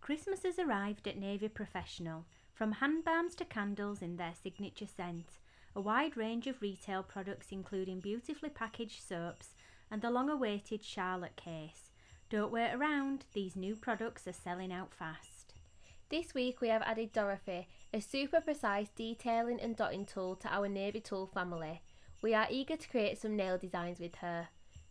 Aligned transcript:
Christmas 0.00 0.42
has 0.44 0.58
arrived 0.58 1.06
at 1.06 1.18
Navy 1.18 1.48
Professional. 1.48 2.24
From 2.54 2.72
hand 2.72 3.04
balms 3.04 3.34
to 3.36 3.44
candles 3.44 4.02
in 4.02 4.16
their 4.16 4.34
signature 4.34 4.86
scent, 4.86 5.38
a 5.76 5.80
wide 5.80 6.16
range 6.16 6.46
of 6.46 6.60
retail 6.60 7.02
products 7.02 7.48
including 7.50 8.00
beautifully 8.00 8.48
packaged 8.50 9.02
soaps 9.02 9.54
and 9.90 10.02
the 10.02 10.10
long 10.10 10.28
awaited 10.28 10.84
Charlotte 10.84 11.36
case. 11.36 11.90
Don't 12.28 12.52
wait 12.52 12.72
around, 12.72 13.24
these 13.34 13.56
new 13.56 13.76
products 13.76 14.26
are 14.26 14.32
selling 14.32 14.72
out 14.72 14.94
fast. 14.94 15.54
This 16.08 16.34
week 16.34 16.60
we 16.60 16.68
have 16.68 16.82
added 16.82 17.12
Dorothy, 17.12 17.68
a 17.94 18.00
super 18.00 18.40
precise 18.40 18.88
detailing 18.96 19.60
and 19.60 19.76
dotting 19.76 20.06
tool 20.06 20.34
to 20.36 20.52
our 20.52 20.68
Navy 20.68 21.00
tool 21.00 21.26
family. 21.26 21.82
We 22.22 22.34
are 22.34 22.48
eager 22.50 22.76
to 22.76 22.88
create 22.88 23.18
some 23.20 23.36
nail 23.36 23.58
designs 23.58 24.00
with 24.00 24.16
her. 24.16 24.48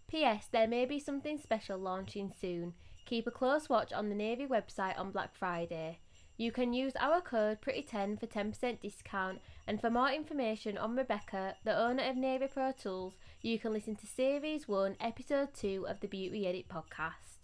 P.S. 0.07 0.47
There 0.51 0.67
may 0.67 0.85
be 0.85 0.99
something 0.99 1.37
special 1.37 1.77
launching 1.77 2.31
soon. 2.39 2.73
Keep 3.05 3.27
a 3.27 3.31
close 3.31 3.69
watch 3.69 3.91
on 3.91 4.09
the 4.09 4.15
Navy 4.15 4.45
website 4.45 4.99
on 4.99 5.11
Black 5.11 5.35
Friday. 5.35 5.99
You 6.37 6.51
can 6.53 6.71
use 6.71 6.93
our 6.99 7.19
code 7.19 7.59
PRETTY10 7.59 8.19
for 8.19 8.25
10% 8.25 8.79
discount 8.79 9.39
and 9.67 9.81
for 9.81 9.89
more 9.89 10.09
information 10.09 10.77
on 10.77 10.95
Rebecca, 10.95 11.55
the 11.65 11.77
owner 11.77 12.03
of 12.03 12.15
Navy 12.15 12.47
Pro 12.47 12.71
Tools, 12.71 13.15
you 13.41 13.59
can 13.59 13.73
listen 13.73 13.95
to 13.97 14.07
Series 14.07 14.67
1, 14.67 14.95
Episode 15.01 15.53
2 15.53 15.85
of 15.87 15.99
the 15.99 16.07
Beauty 16.07 16.47
Edit 16.47 16.67
podcast. 16.69 17.39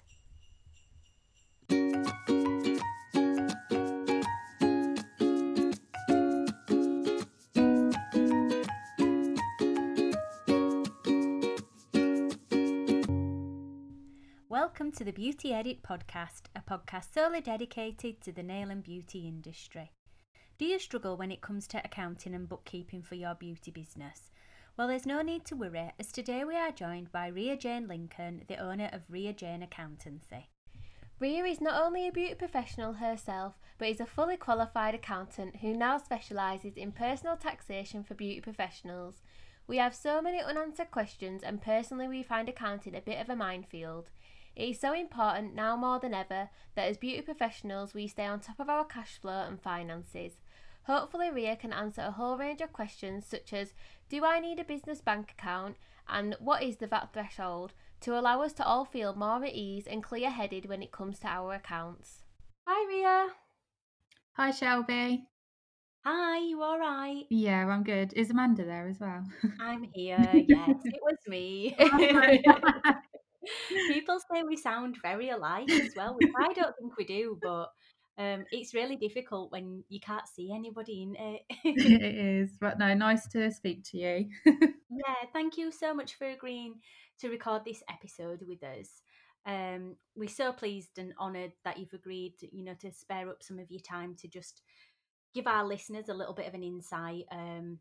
To 14.96 15.04
the 15.04 15.12
Beauty 15.12 15.54
Edit 15.54 15.84
podcast, 15.84 16.44
a 16.56 16.62
podcast 16.62 17.14
solely 17.14 17.42
dedicated 17.42 18.22
to 18.22 18.32
the 18.32 18.42
nail 18.42 18.70
and 18.70 18.82
beauty 18.82 19.28
industry. 19.28 19.92
Do 20.58 20.64
you 20.64 20.80
struggle 20.80 21.18
when 21.18 21.32
it 21.32 21.42
comes 21.42 21.68
to 21.68 21.82
accounting 21.84 22.34
and 22.34 22.48
bookkeeping 22.48 23.02
for 23.02 23.16
your 23.16 23.36
beauty 23.36 23.72
business? 23.72 24.32
Well, 24.78 24.88
there's 24.88 25.06
no 25.06 25.22
need 25.22 25.44
to 25.46 25.56
worry, 25.58 25.92
as 26.00 26.14
today 26.14 26.46
we 26.46 26.56
are 26.56 26.72
joined 26.72 27.12
by 27.12 27.28
Ria-Jaine 27.28 27.90
Lincoln, 27.90 28.44
the 28.48 28.56
owner 28.56 28.90
of 28.94 29.02
Ria-Jaine 29.10 29.64
Accountancy. 29.64 30.48
Ria 31.20 31.44
is 31.44 31.60
not 31.60 31.84
only 31.84 32.08
a 32.08 32.12
beauty 32.14 32.36
professional 32.36 32.94
herself, 32.94 33.56
but 33.78 33.90
is 33.90 34.00
a 34.00 34.06
fully 34.06 34.38
qualified 34.38 34.96
accountant 34.96 35.58
who 35.58 35.74
now 35.74 35.98
specialises 35.98 36.78
in 36.78 36.94
personal 36.94 37.36
taxation 37.36 38.02
for 38.06 38.14
beauty 38.14 38.40
professionals. 38.40 39.24
We 39.68 39.76
have 39.76 39.94
so 39.94 40.22
many 40.22 40.40
unanswered 40.40 40.92
questions, 40.92 41.44
and 41.44 41.62
personally, 41.62 42.08
we 42.08 42.24
find 42.24 42.48
accounting 42.48 42.96
a 42.96 43.02
bit 43.02 43.20
of 43.20 43.30
a 43.30 43.36
minefield. 43.36 44.08
It 44.56 44.70
is 44.70 44.80
so 44.80 44.94
important 44.94 45.54
now 45.56 45.76
more 45.76 46.00
than 46.00 46.14
ever 46.14 46.50
that 46.76 46.88
as 46.88 46.98
beauty 46.98 47.22
professionals 47.22 47.94
we 47.94 48.08
stay 48.08 48.26
on 48.26 48.40
top 48.40 48.60
of 48.60 48.70
our 48.70 48.86
cash 48.86 49.18
flow 49.20 49.44
and 49.48 49.62
finances. 49.62 50.34
Hopefully, 50.84 51.30
Ria 51.32 51.56
can 51.56 51.74
answer 51.74 52.02
a 52.02 52.12
whole 52.12 52.38
range 52.38 52.62
of 52.62 52.72
questions 52.72 53.26
such 53.26 53.52
as 53.54 53.74
Do 54.10 54.24
I 54.24 54.40
need 54.40 54.60
a 54.60 54.64
business 54.64 55.02
bank 55.02 55.32
account? 55.38 55.78
and 56.08 56.36
What 56.40 56.64
is 56.64 56.78
the 56.78 56.88
VAT 56.88 57.10
threshold? 57.14 57.74
to 58.02 58.18
allow 58.20 58.42
us 58.44 58.54
to 58.54 58.64
all 58.64 58.86
feel 58.86 59.16
more 59.16 59.44
at 59.44 59.54
ease 59.54 59.88
and 59.88 60.04
clear 60.04 60.30
headed 60.30 60.68
when 60.68 60.84
it 60.84 60.92
comes 60.92 61.18
to 61.20 61.28
our 61.28 61.54
accounts. 61.56 62.24
Hi, 62.68 62.88
Ria. 62.88 63.30
Hi, 64.34 64.52
Shelby. 64.52 65.26
Hi, 66.06 66.38
you 66.38 66.62
all 66.62 66.78
right? 66.78 67.24
Yeah, 67.32 67.66
I'm 67.68 67.84
good. 67.84 68.14
Is 68.14 68.30
Amanda 68.30 68.64
there 68.64 68.88
as 68.88 69.00
well? 69.00 69.24
I'm 69.60 69.84
here, 69.94 70.18
yes, 70.48 70.76
it 70.84 71.00
was 71.02 71.18
me. 71.28 71.76
People 73.88 74.20
say 74.20 74.44
we 74.44 74.58
sound 74.58 74.98
very 75.02 75.30
alike 75.30 75.70
as 75.72 75.94
well, 75.96 76.16
which 76.20 76.32
I 76.40 76.54
don't 76.54 76.76
think 76.78 76.98
we 76.98 77.06
do, 77.06 77.38
but 77.42 77.70
um, 78.18 78.46
it's 78.52 78.74
really 78.74 78.96
difficult 78.96 79.52
when 79.52 79.84
you 79.90 80.00
can't 80.00 80.28
see 80.28 80.52
anybody 80.54 81.04
in 81.04 81.16
it. 81.16 81.42
it 81.64 82.16
is, 82.16 82.58
but 82.60 82.80
no, 82.80 82.94
nice 82.94 83.28
to 83.30 83.52
speak 83.52 83.84
to 83.92 83.98
you. 83.98 84.30
yeah, 84.46 85.28
thank 85.34 85.58
you 85.58 85.72
so 85.72 85.94
much 85.94 86.16
for 86.16 86.28
agreeing 86.28 86.76
to 87.20 87.30
record 87.30 87.64
this 87.66 87.84
episode 87.90 88.42
with 88.48 88.64
us. 88.64 89.02
Um, 89.46 89.96
we're 90.16 90.30
so 90.30 90.54
pleased 90.54 90.98
and 90.98 91.14
honoured 91.20 91.52
that 91.66 91.78
you've 91.78 91.94
agreed, 91.94 92.34
you 92.52 92.64
know, 92.64 92.74
to 92.82 92.92
spare 92.92 93.30
up 93.30 93.44
some 93.44 93.60
of 93.60 93.70
your 93.70 93.82
time 93.82 94.16
to 94.22 94.28
just 94.28 94.62
give 95.34 95.46
our 95.46 95.66
listeners 95.66 96.10
a 96.10 96.14
little 96.14 96.34
bit 96.34 96.48
of 96.48 96.54
an 96.54 96.64
insight 96.64 97.26
um, 97.32 97.78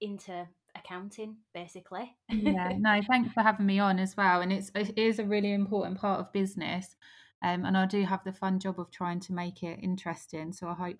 into 0.00 0.48
accounting 0.74 1.36
basically. 1.52 2.16
Yeah 2.28 2.72
no 2.78 3.00
thanks 3.08 3.32
for 3.32 3.42
having 3.42 3.66
me 3.66 3.78
on 3.78 3.98
as 3.98 4.16
well 4.16 4.40
and 4.40 4.52
it's 4.52 4.70
it 4.74 4.98
is 4.98 5.18
a 5.18 5.24
really 5.24 5.52
important 5.52 5.98
part 5.98 6.20
of 6.20 6.32
business 6.32 6.96
um, 7.42 7.64
and 7.64 7.76
i 7.76 7.86
do 7.86 8.02
have 8.04 8.24
the 8.24 8.32
fun 8.32 8.58
job 8.58 8.80
of 8.80 8.90
trying 8.90 9.20
to 9.20 9.32
make 9.32 9.62
it 9.62 9.78
interesting 9.82 10.52
so 10.52 10.68
i 10.68 10.74
hope 10.74 10.96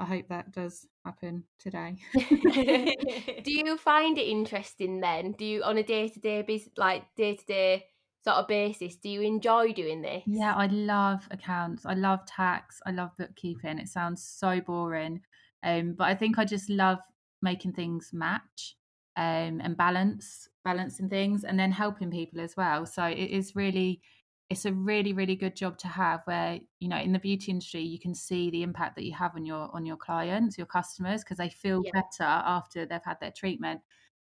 i 0.00 0.04
hope 0.04 0.28
that 0.28 0.52
does 0.52 0.86
happen 1.04 1.44
today. 1.58 1.96
Do 2.14 3.52
you 3.52 3.76
find 3.78 4.16
it 4.16 4.28
interesting 4.28 5.00
then? 5.00 5.32
Do 5.32 5.44
you 5.44 5.62
on 5.62 5.78
a 5.78 5.82
day-to-day 5.82 6.42
business 6.42 6.72
like 6.76 7.04
day-to-day 7.16 7.84
sort 8.24 8.36
of 8.36 8.48
basis 8.48 8.96
do 8.96 9.08
you 9.08 9.22
enjoy 9.22 9.72
doing 9.72 10.02
this? 10.02 10.22
Yeah 10.26 10.54
i 10.54 10.66
love 10.66 11.26
accounts 11.30 11.86
i 11.86 11.94
love 11.94 12.24
tax 12.26 12.80
i 12.86 12.90
love 12.90 13.10
bookkeeping 13.16 13.78
it 13.78 13.88
sounds 13.88 14.22
so 14.22 14.60
boring 14.60 15.20
um, 15.62 15.94
but 15.96 16.08
i 16.08 16.14
think 16.14 16.38
i 16.38 16.44
just 16.44 16.68
love 16.68 16.98
making 17.42 17.72
things 17.72 18.10
match 18.12 18.76
um, 19.18 19.60
and 19.62 19.76
balance 19.76 20.48
balancing 20.64 21.08
things 21.08 21.42
and 21.42 21.58
then 21.58 21.72
helping 21.72 22.10
people 22.10 22.40
as 22.40 22.56
well 22.56 22.86
so 22.86 23.04
it 23.04 23.18
is 23.18 23.56
really 23.56 24.00
it's 24.48 24.64
a 24.64 24.72
really 24.72 25.12
really 25.12 25.34
good 25.34 25.56
job 25.56 25.76
to 25.76 25.88
have 25.88 26.20
where 26.24 26.60
you 26.78 26.88
know 26.88 26.96
in 26.96 27.12
the 27.12 27.18
beauty 27.18 27.50
industry 27.50 27.82
you 27.82 27.98
can 27.98 28.14
see 28.14 28.48
the 28.50 28.62
impact 28.62 28.94
that 28.94 29.04
you 29.04 29.12
have 29.12 29.34
on 29.34 29.44
your 29.44 29.68
on 29.74 29.84
your 29.84 29.96
clients 29.96 30.56
your 30.56 30.66
customers 30.66 31.24
because 31.24 31.38
they 31.38 31.48
feel 31.48 31.82
yeah. 31.84 31.90
better 31.92 32.30
after 32.30 32.86
they've 32.86 33.04
had 33.04 33.18
their 33.20 33.32
treatment 33.32 33.80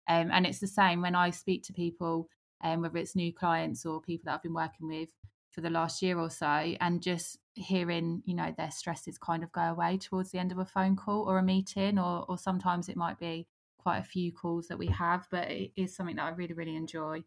um, 0.08 0.30
and 0.32 0.44
it's 0.44 0.58
the 0.58 0.66
same 0.66 1.00
when 1.00 1.14
i 1.14 1.30
speak 1.30 1.62
to 1.62 1.72
people 1.72 2.28
um, 2.62 2.82
whether 2.82 2.98
it's 2.98 3.14
new 3.14 3.32
clients 3.32 3.86
or 3.86 4.00
people 4.00 4.24
that 4.24 4.34
i've 4.34 4.42
been 4.42 4.52
working 4.54 4.88
with 4.88 5.10
for 5.50 5.60
the 5.60 5.70
last 5.70 6.02
year 6.02 6.18
or 6.18 6.30
so 6.30 6.46
and 6.46 7.00
just 7.00 7.38
hearing 7.54 8.22
you 8.24 8.34
know 8.34 8.52
their 8.56 8.70
stresses 8.72 9.18
kind 9.18 9.44
of 9.44 9.52
go 9.52 9.62
away 9.62 9.96
towards 9.98 10.32
the 10.32 10.38
end 10.38 10.50
of 10.50 10.58
a 10.58 10.64
phone 10.64 10.96
call 10.96 11.28
or 11.28 11.38
a 11.38 11.42
meeting 11.42 11.98
or 11.98 12.24
or 12.28 12.36
sometimes 12.36 12.88
it 12.88 12.96
might 12.96 13.18
be 13.20 13.46
quite 13.80 13.98
a 13.98 14.04
few 14.04 14.32
calls 14.32 14.68
that 14.68 14.78
we 14.78 14.86
have, 14.88 15.26
but 15.30 15.50
it 15.50 15.72
is 15.76 15.94
something 15.94 16.16
that 16.16 16.24
I 16.24 16.30
really, 16.30 16.54
really 16.54 16.76
enjoy. 16.76 17.24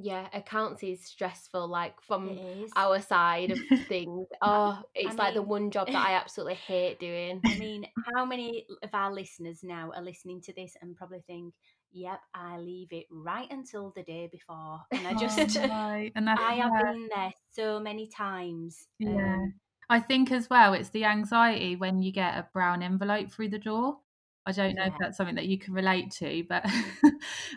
Yeah, 0.00 0.28
accounts 0.32 0.84
is 0.84 1.04
stressful, 1.04 1.66
like 1.66 2.00
from 2.00 2.38
our 2.76 3.00
side 3.00 3.50
of 3.50 3.58
things. 3.88 4.28
Oh, 4.40 4.80
it's 4.94 5.10
I 5.10 5.14
like 5.14 5.34
mean, 5.34 5.34
the 5.34 5.42
one 5.42 5.70
job 5.72 5.88
that 5.88 5.96
I 5.96 6.12
absolutely 6.22 6.54
hate 6.54 7.00
doing. 7.00 7.40
I 7.44 7.58
mean, 7.58 7.84
how 8.14 8.24
many 8.24 8.64
of 8.84 8.90
our 8.92 9.12
listeners 9.12 9.60
now 9.64 9.90
are 9.96 10.02
listening 10.02 10.40
to 10.42 10.52
this 10.52 10.76
and 10.80 10.94
probably 10.94 11.24
think, 11.26 11.52
yep, 11.90 12.20
I 12.32 12.58
leave 12.58 12.92
it 12.92 13.06
right 13.10 13.48
until 13.50 13.92
the 13.96 14.04
day 14.04 14.28
before. 14.30 14.78
And 14.92 15.04
I 15.04 15.14
just, 15.14 15.58
oh, 15.58 15.68
right. 15.68 16.12
and 16.14 16.30
I 16.30 16.52
have 16.52 16.70
yeah. 16.74 16.92
been 16.92 17.08
there 17.12 17.32
so 17.50 17.80
many 17.80 18.06
times. 18.06 18.86
Yeah. 19.00 19.34
Um, 19.34 19.54
I 19.90 19.98
think 19.98 20.30
as 20.30 20.48
well, 20.48 20.74
it's 20.74 20.90
the 20.90 21.06
anxiety 21.06 21.74
when 21.74 22.02
you 22.02 22.12
get 22.12 22.34
a 22.36 22.46
brown 22.52 22.84
envelope 22.84 23.32
through 23.32 23.48
the 23.48 23.58
door. 23.58 23.98
I 24.48 24.52
don't 24.52 24.74
know 24.74 24.84
yeah. 24.84 24.88
if 24.88 24.94
that's 24.98 25.18
something 25.18 25.34
that 25.34 25.46
you 25.46 25.58
can 25.58 25.74
relate 25.74 26.10
to, 26.12 26.42
but 26.48 26.62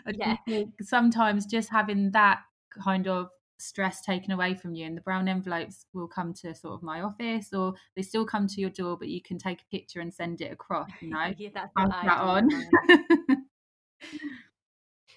I 0.06 0.12
yeah. 0.12 0.36
think 0.46 0.74
sometimes 0.82 1.46
just 1.46 1.70
having 1.70 2.10
that 2.10 2.40
kind 2.70 3.08
of 3.08 3.30
stress 3.58 4.02
taken 4.02 4.32
away 4.32 4.54
from 4.54 4.74
you 4.74 4.84
and 4.84 4.96
the 4.96 5.00
brown 5.00 5.28
envelopes 5.28 5.86
will 5.94 6.08
come 6.08 6.34
to 6.34 6.54
sort 6.54 6.74
of 6.74 6.82
my 6.82 7.00
office 7.00 7.52
or 7.54 7.72
they 7.94 8.02
still 8.02 8.26
come 8.26 8.48
to 8.48 8.60
your 8.60 8.70
door 8.70 8.96
but 8.98 9.08
you 9.08 9.22
can 9.22 9.38
take 9.38 9.62
a 9.62 9.66
picture 9.70 10.00
and 10.00 10.12
send 10.12 10.40
it 10.40 10.50
across 10.52 10.90
you 11.00 11.08
know 11.14 11.32
yeah, 11.38 11.48
that's 11.54 11.70
what 11.74 11.88
that 11.90 12.20
on 12.20 12.48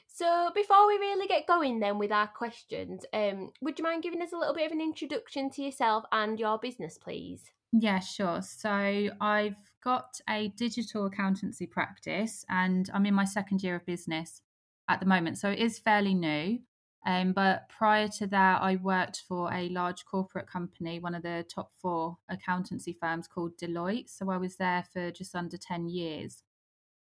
so 0.08 0.52
before 0.54 0.88
we 0.88 0.94
really 0.98 1.28
get 1.28 1.48
going 1.48 1.80
then 1.80 1.98
with 1.98 2.12
our 2.12 2.28
questions 2.28 3.04
um 3.14 3.50
would 3.62 3.80
you 3.80 3.84
mind 3.84 4.04
giving 4.04 4.22
us 4.22 4.32
a 4.32 4.38
little 4.38 4.54
bit 4.54 4.68
of 4.68 4.72
an 4.72 4.82
introduction 4.82 5.50
to 5.50 5.64
yourself 5.64 6.04
and 6.12 6.40
your 6.40 6.60
business 6.60 7.00
please 7.00 7.46
yeah 7.72 8.00
sure 8.00 8.44
so 8.44 9.10
i've 9.20 9.56
got 9.86 10.20
a 10.28 10.50
digital 10.58 11.06
accountancy 11.06 11.68
practice 11.68 12.44
and 12.50 12.90
I'm 12.94 13.06
in 13.06 13.14
my 13.14 13.24
second 13.24 13.64
year 13.64 13.76
of 13.76 13.86
business 13.86 14.42
at 14.90 15.00
the 15.00 15.06
moment. 15.06 15.38
So 15.38 15.52
it 15.52 15.60
is 15.60 15.80
fairly 15.80 16.14
new. 16.14 16.60
Um, 17.08 17.34
but 17.34 17.70
prior 17.70 18.08
to 18.18 18.26
that, 18.28 18.64
I 18.64 18.78
worked 18.78 19.24
for 19.28 19.54
a 19.54 19.70
large 19.70 20.06
corporate 20.06 20.48
company, 20.48 21.00
one 21.00 21.14
of 21.14 21.22
the 21.22 21.46
top 21.54 21.70
four 21.80 22.18
accountancy 22.30 22.98
firms 23.00 23.28
called 23.28 23.58
Deloitte. 23.62 24.10
So 24.10 24.32
I 24.32 24.38
was 24.38 24.56
there 24.56 24.84
for 24.92 25.12
just 25.12 25.36
under 25.36 25.56
10 25.56 25.88
years. 25.88 26.42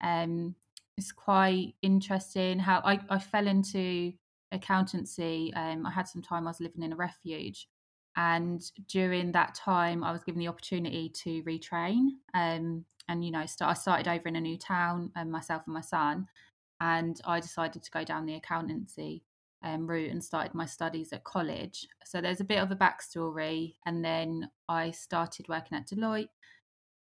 Um, 0.04 0.56
it's 0.98 1.12
quite 1.12 1.76
interesting 1.84 2.58
how 2.58 2.82
I, 2.84 3.00
I 3.12 3.20
fell 3.20 3.48
into 3.48 4.14
accountancy. 4.52 5.54
Um, 5.56 5.86
I 5.86 5.92
had 5.92 6.08
some 6.08 6.24
time 6.24 6.48
I 6.48 6.50
was 6.50 6.60
living 6.60 6.82
in 6.82 6.94
a 6.94 6.98
refuge 6.98 7.68
and 8.16 8.72
during 8.88 9.32
that 9.32 9.56
time 9.56 10.04
i 10.04 10.12
was 10.12 10.24
given 10.24 10.40
the 10.40 10.48
opportunity 10.48 11.10
to 11.10 11.42
retrain 11.44 12.10
um, 12.34 12.84
and 13.08 13.24
you 13.24 13.32
know 13.32 13.40
i 13.40 13.74
started 13.74 14.08
over 14.08 14.28
in 14.28 14.36
a 14.36 14.42
new 14.42 14.58
town 14.58 15.12
um, 15.16 15.32
myself 15.32 15.64
and 15.66 15.74
my 15.74 15.82
son 15.82 16.28
and 16.82 17.22
i 17.26 17.40
decided 17.40 17.82
to 17.84 17.92
go 17.92 18.04
down 18.04 18.26
the 18.26 18.36
accountancy 18.36 19.24
um, 19.64 19.88
route 19.88 20.12
and 20.12 20.24
started 20.24 20.54
my 20.54 20.66
studies 20.66 21.14
at 21.14 21.24
college. 21.24 21.88
So 22.06 22.22
there's 22.22 22.42
a 22.42 22.46
bit 22.46 22.60
of 22.60 22.72
a 22.72 22.76
backstory. 22.76 23.76
And 23.86 24.04
then 24.04 24.50
I 24.68 24.92
started 24.92 25.48
working 25.48 25.78
at 25.78 25.88
Deloitte. 25.88 26.30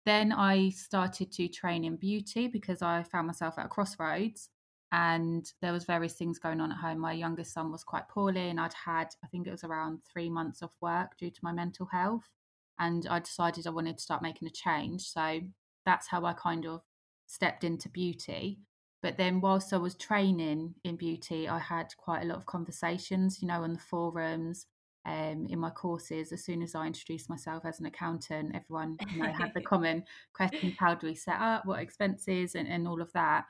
Then 0.07 0.33
I 0.33 0.69
started 0.71 1.33
to 1.33 1.49
train 1.49 1.85
in 1.85 1.97
beauty 1.97 2.47
because 2.47 2.83
I 2.83 3.03
found 3.05 3.27
myself 3.27 3.59
at 3.59 3.67
a 3.67 3.69
crossroads 3.69 4.51
and 4.95 5.53
there 5.61 5.73
was 5.73 5.85
various 5.85 6.15
things 6.15 6.39
going 6.39 6.61
on 6.61 6.71
at 6.71 6.79
home. 6.79 7.01
My 7.01 7.13
youngest 7.13 7.53
son 7.53 7.73
was 7.73 7.83
quite 7.83 8.09
poorly 8.09 8.49
and 8.49 8.61
I'd 8.61 8.75
had, 8.75 9.09
I 9.25 9.27
think 9.27 9.45
it 9.45 9.51
was 9.51 9.65
around 9.65 9.99
three 10.05 10.31
months 10.31 10.63
off 10.63 10.77
work 10.81 11.19
due 11.19 11.31
to 11.31 11.41
my 11.43 11.51
mental 11.51 11.87
health. 11.87 12.31
And 12.79 13.05
I 13.11 13.19
decided 13.19 13.67
I 13.67 13.71
wanted 13.71 13.97
to 13.97 14.03
start 14.05 14.23
making 14.23 14.47
a 14.47 14.53
change. 14.53 15.03
So 15.03 15.41
that's 15.85 16.07
how 16.07 16.25
I 16.25 16.33
kind 16.33 16.65
of 16.65 16.83
stepped 17.27 17.65
into 17.65 17.89
beauty. 17.89 18.61
But 19.03 19.19
then, 19.19 19.41
whilst 19.41 19.73
I 19.73 19.79
was 19.79 19.97
training 19.97 20.77
in 20.85 20.95
beauty, 20.95 21.49
I 21.49 21.59
had 21.59 21.89
quite 21.97 22.23
a 22.23 22.27
lot 22.27 22.39
of 22.39 22.47
conversations, 22.47 23.43
you 23.43 23.49
know, 23.49 23.65
on 23.65 23.73
the 23.73 23.81
forums, 23.81 24.67
um, 25.07 25.47
in 25.51 25.59
my 25.59 25.71
courses. 25.71 26.33
As 26.33 26.45
soon 26.45 26.63
as 26.63 26.77
I 26.77 26.87
introduced 26.87 27.29
myself 27.29 27.65
as 27.65 27.81
an 27.81 27.87
accountant, 27.87 28.55
everyone 28.55 28.97
you 29.13 29.23
know, 29.23 29.33
had 29.33 29.53
the 29.55 29.61
common 29.73 30.05
questions 30.33 30.75
how 30.79 30.95
do 30.95 31.09
we 31.09 31.17
set 31.17 31.41
up, 31.41 31.67
what 31.67 31.81
expenses, 31.81 32.55
and, 32.55 32.69
and 32.69 32.87
all 32.87 33.03
of 33.03 33.13
that. 33.13 33.45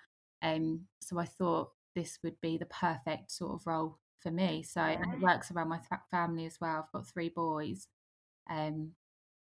Um, 0.44 0.82
so 1.00 1.18
I 1.18 1.24
thought 1.24 1.70
this 1.96 2.18
would 2.22 2.40
be 2.40 2.58
the 2.58 2.66
perfect 2.66 3.32
sort 3.32 3.54
of 3.54 3.66
role 3.66 3.98
for 4.20 4.30
me. 4.30 4.62
So, 4.62 4.80
and 4.80 5.14
it 5.14 5.20
works 5.20 5.50
around 5.50 5.68
my 5.68 5.80
family 6.10 6.44
as 6.46 6.58
well. 6.60 6.84
I've 6.84 6.92
got 6.92 7.08
three 7.08 7.30
boys. 7.30 7.88
Um, 8.50 8.92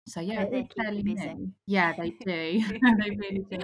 so 0.06 0.20
yeah, 0.20 0.46
they 0.46 0.62
keep 0.62 0.74
fairly 0.82 1.02
busy. 1.02 1.36
Yeah, 1.66 1.92
they 1.96 2.10
do. 2.10 2.62
they 3.02 3.10
really 3.10 3.44
do. 3.50 3.60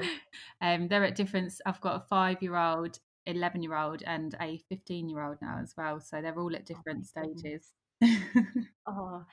Um, 0.60 0.88
they're 0.88 1.04
at 1.04 1.16
different. 1.16 1.52
I've 1.66 1.80
got 1.80 1.96
a 1.96 2.06
five-year-old, 2.08 3.00
eleven-year-old, 3.26 4.02
and 4.06 4.34
a 4.40 4.58
fifteen-year-old 4.68 5.38
now 5.42 5.58
as 5.60 5.74
well. 5.76 6.00
So 6.00 6.22
they're 6.22 6.38
all 6.38 6.54
at 6.54 6.62
oh 6.62 6.74
different 6.74 7.06
oh, 7.16 7.24
stages. 7.32 7.72
oh, 8.86 9.24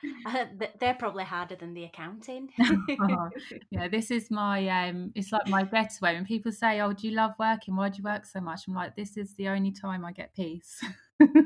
they're 0.80 0.94
probably 0.94 1.24
harder 1.24 1.56
than 1.56 1.74
the 1.74 1.84
accounting. 1.84 2.48
oh, 2.60 3.30
yeah, 3.70 3.88
this 3.88 4.10
is 4.10 4.30
my 4.30 4.66
um. 4.68 5.12
It's 5.14 5.32
like 5.32 5.48
my 5.48 5.64
getaway. 5.64 6.14
When 6.14 6.24
people 6.24 6.52
say, 6.52 6.80
"Oh, 6.80 6.92
do 6.92 7.08
you 7.08 7.14
love 7.14 7.32
working? 7.38 7.76
Why 7.76 7.90
do 7.90 7.98
you 7.98 8.04
work 8.04 8.24
so 8.24 8.40
much?" 8.40 8.62
I'm 8.66 8.74
like, 8.74 8.96
"This 8.96 9.16
is 9.16 9.34
the 9.36 9.48
only 9.48 9.72
time 9.72 10.04
I 10.04 10.12
get 10.12 10.34
peace." 10.34 10.82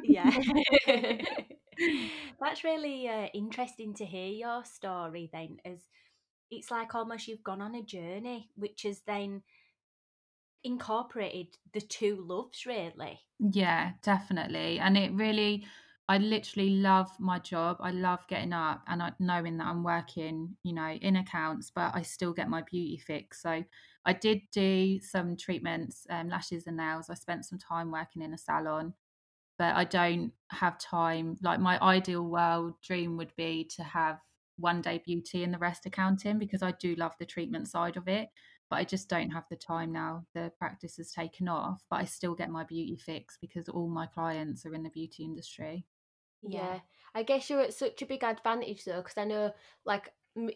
yeah. 0.05 0.31
That's 2.41 2.65
really 2.65 3.09
uh, 3.09 3.27
interesting 3.35 3.95
to 3.95 4.05
hear 4.05 4.29
your 4.29 4.65
story 4.65 5.29
then, 5.33 5.59
as 5.65 5.79
it's 6.51 6.71
like 6.71 6.95
almost 6.95 7.29
you've 7.29 7.45
gone 7.45 7.61
on 7.61 7.75
a 7.75 7.83
journey, 7.83 8.51
which 8.57 8.83
has 8.83 9.01
then 9.07 9.43
incorporated 10.65 11.49
the 11.73 11.81
two 11.81 12.25
loves, 12.27 12.67
really. 12.67 13.21
Yeah, 13.39 13.93
definitely. 14.03 14.79
And 14.79 14.97
it 14.97 15.13
really, 15.13 15.65
I 16.09 16.19
literally 16.19 16.71
love 16.71 17.11
my 17.21 17.39
job. 17.39 17.77
I 17.81 17.91
love 17.91 18.27
getting 18.29 18.55
up 18.55 18.83
and 18.87 19.03
knowing 19.19 19.59
that 19.59 19.67
I'm 19.67 19.85
working, 19.85 20.57
you 20.63 20.73
know, 20.73 20.89
in 20.89 21.17
accounts, 21.17 21.71
but 21.75 21.95
I 21.95 22.01
still 22.03 22.33
get 22.33 22.49
my 22.49 22.63
beauty 22.63 22.97
fix. 22.97 23.43
So 23.43 23.63
I 24.07 24.13
did 24.15 24.41
do 24.51 25.01
some 25.01 25.37
treatments, 25.37 26.07
um, 26.09 26.31
lashes 26.31 26.67
and 26.67 26.79
nails. 26.79 27.11
I 27.11 27.15
spent 27.15 27.45
some 27.45 27.59
time 27.59 27.91
working 27.91 28.23
in 28.23 28.33
a 28.33 28.39
salon 28.39 28.95
but 29.59 29.75
I 29.75 29.85
don't 29.85 30.33
have 30.51 30.79
time. 30.79 31.37
Like 31.43 31.61
my 31.61 31.81
ideal 31.83 32.23
world 32.23 32.75
dream 32.83 33.17
would 33.17 33.35
be 33.37 33.69
to 33.77 33.83
have 33.83 34.19
one 34.57 34.81
day 34.83 35.03
beauty 35.05 35.45
and 35.45 35.53
the 35.53 35.59
rest 35.59 35.85
accounting 35.87 36.39
because 36.39 36.63
I 36.63 36.73
do 36.73 36.95
love 36.95 37.13
the 37.19 37.27
treatment 37.27 37.69
side 37.69 37.97
of 37.97 38.09
it. 38.09 38.29
But 38.71 38.77
I 38.77 38.85
just 38.85 39.09
don't 39.09 39.31
have 39.31 39.45
the 39.51 39.57
time 39.57 39.93
now. 39.93 40.27
The 40.35 40.53
practice 40.59 40.99
has 40.99 41.11
taken 41.11 41.49
off, 41.49 41.83
but 41.91 41.97
I 41.97 42.05
still 42.05 42.35
get 42.35 42.51
my 42.51 42.65
beauty 42.65 42.97
fix 42.97 43.39
because 43.41 43.69
all 43.69 43.89
my 43.89 44.07
clients 44.07 44.65
are 44.67 44.75
in 44.75 44.83
the 44.83 44.91
beauty 44.91 45.25
industry. 45.25 45.87
Yeah. 46.43 46.81
I 47.15 47.23
guess 47.23 47.49
you're 47.51 47.61
at 47.61 47.75
such 47.75 48.03
a 48.03 48.07
big 48.07 48.23
advantage 48.23 48.85
though, 48.85 49.03
because 49.03 49.19
I 49.19 49.25
know, 49.25 49.53
like, 49.85 50.13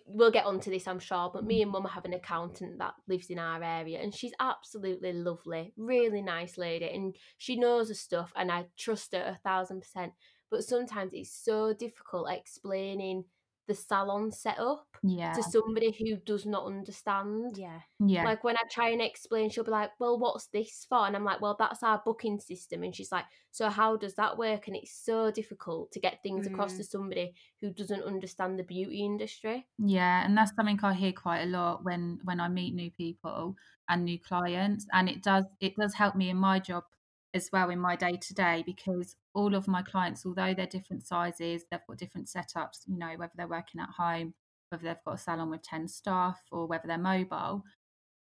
we'll 0.07 0.31
get 0.31 0.47
onto 0.47 0.71
this, 0.71 0.87
I'm 0.87 1.01
sure, 1.01 1.31
but 1.33 1.45
me 1.45 1.63
and 1.63 1.73
mum 1.73 1.85
have 1.87 2.05
an 2.05 2.13
accountant 2.13 2.79
that 2.79 2.95
lives 3.09 3.31
in 3.31 3.39
our 3.39 3.63
area 3.63 3.99
and 4.01 4.15
she's 4.15 4.33
absolutely 4.39 5.13
lovely, 5.13 5.73
really 5.77 6.23
nice 6.23 6.57
lady, 6.57 6.89
and 6.89 7.17
she 7.39 7.57
knows 7.57 7.89
her 7.89 7.95
stuff 7.95 8.33
and 8.37 8.53
I 8.53 8.67
trust 8.77 9.13
her 9.13 9.23
a 9.23 9.41
thousand 9.43 9.81
percent. 9.81 10.13
But 10.51 10.65
sometimes 10.65 11.13
it's 11.15 11.35
so 11.35 11.73
difficult 11.73 12.31
explaining 12.31 13.25
the 13.69 13.75
salon 13.75 14.33
setup 14.33 14.87
yeah. 15.03 15.33
to 15.33 15.43
somebody 15.43 15.95
who 15.99 16.17
does 16.17 16.47
not 16.47 16.67
understand. 16.67 17.57
Yeah. 17.57 17.81
Yeah. 18.05 18.25
Like 18.25 18.45
when 18.45 18.57
I 18.57 18.63
try 18.71 18.91
and 18.91 19.01
explain, 19.01 19.51
she'll 19.51 19.65
be 19.65 19.71
like, 19.71 19.91
Well, 19.99 20.19
what's 20.19 20.47
this 20.49 20.87
for? 20.89 21.07
And 21.07 21.15
I'm 21.15 21.25
like, 21.25 21.41
Well, 21.41 21.57
that's 21.59 21.83
our 21.83 22.03
booking 22.05 22.41
system. 22.41 22.83
And 22.83 22.95
she's 22.95 23.13
like, 23.13 23.25
So 23.51 23.69
how 23.69 23.97
does 23.97 24.15
that 24.15 24.37
work? 24.37 24.67
And 24.67 24.77
it's 24.77 24.93
so 25.05 25.31
difficult 25.31 25.93
to 25.93 26.01
get 26.01 26.23
things 26.23 26.47
mm. 26.47 26.53
across 26.53 26.77
to 26.77 26.85
somebody 26.85 27.35
who 27.61 27.71
doesn't 27.71 28.03
understand 28.03 28.59
the 28.59 28.65
beauty 28.65 29.05
industry. 29.05 29.67
Yeah, 29.79 30.25
and 30.25 30.37
that's 30.37 30.55
something 30.55 30.79
I 30.83 30.95
hear 30.95 31.13
quite 31.13 31.43
a 31.43 31.47
lot 31.47 31.85
when 31.85 32.19
when 32.25 32.41
I 32.41 32.49
meet 32.49 32.75
new 32.75 32.91
people 32.91 33.57
and 33.89 34.05
new 34.05 34.19
clients. 34.19 34.87
And 34.93 35.09
it 35.09 35.23
does 35.23 35.45
it 35.61 35.77
does 35.77 35.95
help 35.95 36.17
me 36.17 36.31
in 36.31 36.37
my 36.37 36.59
job 36.59 36.85
as 37.35 37.49
well 37.53 37.71
in 37.71 37.79
my 37.79 37.97
day 37.97 38.17
to 38.17 38.35
day 38.35 38.63
because 38.67 39.17
all 39.35 39.55
of 39.55 39.69
my 39.69 39.83
clients, 39.83 40.27
although 40.27 40.55
they're 40.55 40.67
different 40.67 41.07
sizes, 41.07 41.65
they've 41.71 41.81
got 41.89 41.99
different 41.99 42.27
setups, 42.27 42.81
you 42.87 42.99
know, 42.99 43.15
whether 43.17 43.33
they're 43.37 43.49
working 43.49 43.81
at 43.81 43.89
home, 43.97 44.35
whether 44.69 44.85
they've 44.85 45.05
got 45.05 45.15
a 45.15 45.19
salon 45.19 45.51
with 45.51 45.63
10 45.63 45.89
staff, 45.89 46.41
or 46.51 46.67
whether 46.67 46.87
they're 46.87 46.99
mobile. 46.99 47.65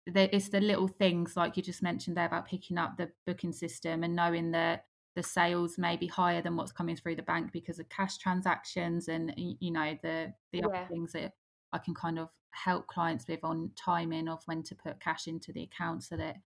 It's 0.06 0.48
the 0.48 0.60
little 0.60 0.88
things 0.88 1.36
like 1.36 1.56
you 1.56 1.62
just 1.62 1.82
mentioned 1.82 2.16
there 2.16 2.26
about 2.26 2.48
picking 2.48 2.78
up 2.78 2.96
the 2.96 3.10
booking 3.26 3.52
system 3.52 4.02
and 4.02 4.16
knowing 4.16 4.50
that 4.52 4.86
the 5.14 5.22
sales 5.22 5.78
may 5.78 5.96
be 5.96 6.06
higher 6.06 6.40
than 6.40 6.56
what's 6.56 6.72
coming 6.72 6.96
through 6.96 7.16
the 7.16 7.22
bank 7.22 7.52
because 7.52 7.78
of 7.78 7.88
cash 7.88 8.18
transactions 8.18 9.08
and 9.08 9.34
you 9.36 9.72
know 9.72 9.98
the 10.02 10.32
the 10.52 10.58
yeah. 10.58 10.66
other 10.66 10.86
things 10.88 11.12
that 11.12 11.32
I 11.72 11.78
can 11.78 11.92
kind 11.92 12.18
of 12.18 12.28
help 12.52 12.86
clients 12.86 13.26
with 13.26 13.40
on 13.42 13.72
timing 13.76 14.28
of 14.28 14.42
when 14.46 14.62
to 14.62 14.74
put 14.74 15.00
cash 15.00 15.26
into 15.26 15.52
the 15.52 15.64
account 15.64 16.04
so 16.04 16.16
that 16.16 16.36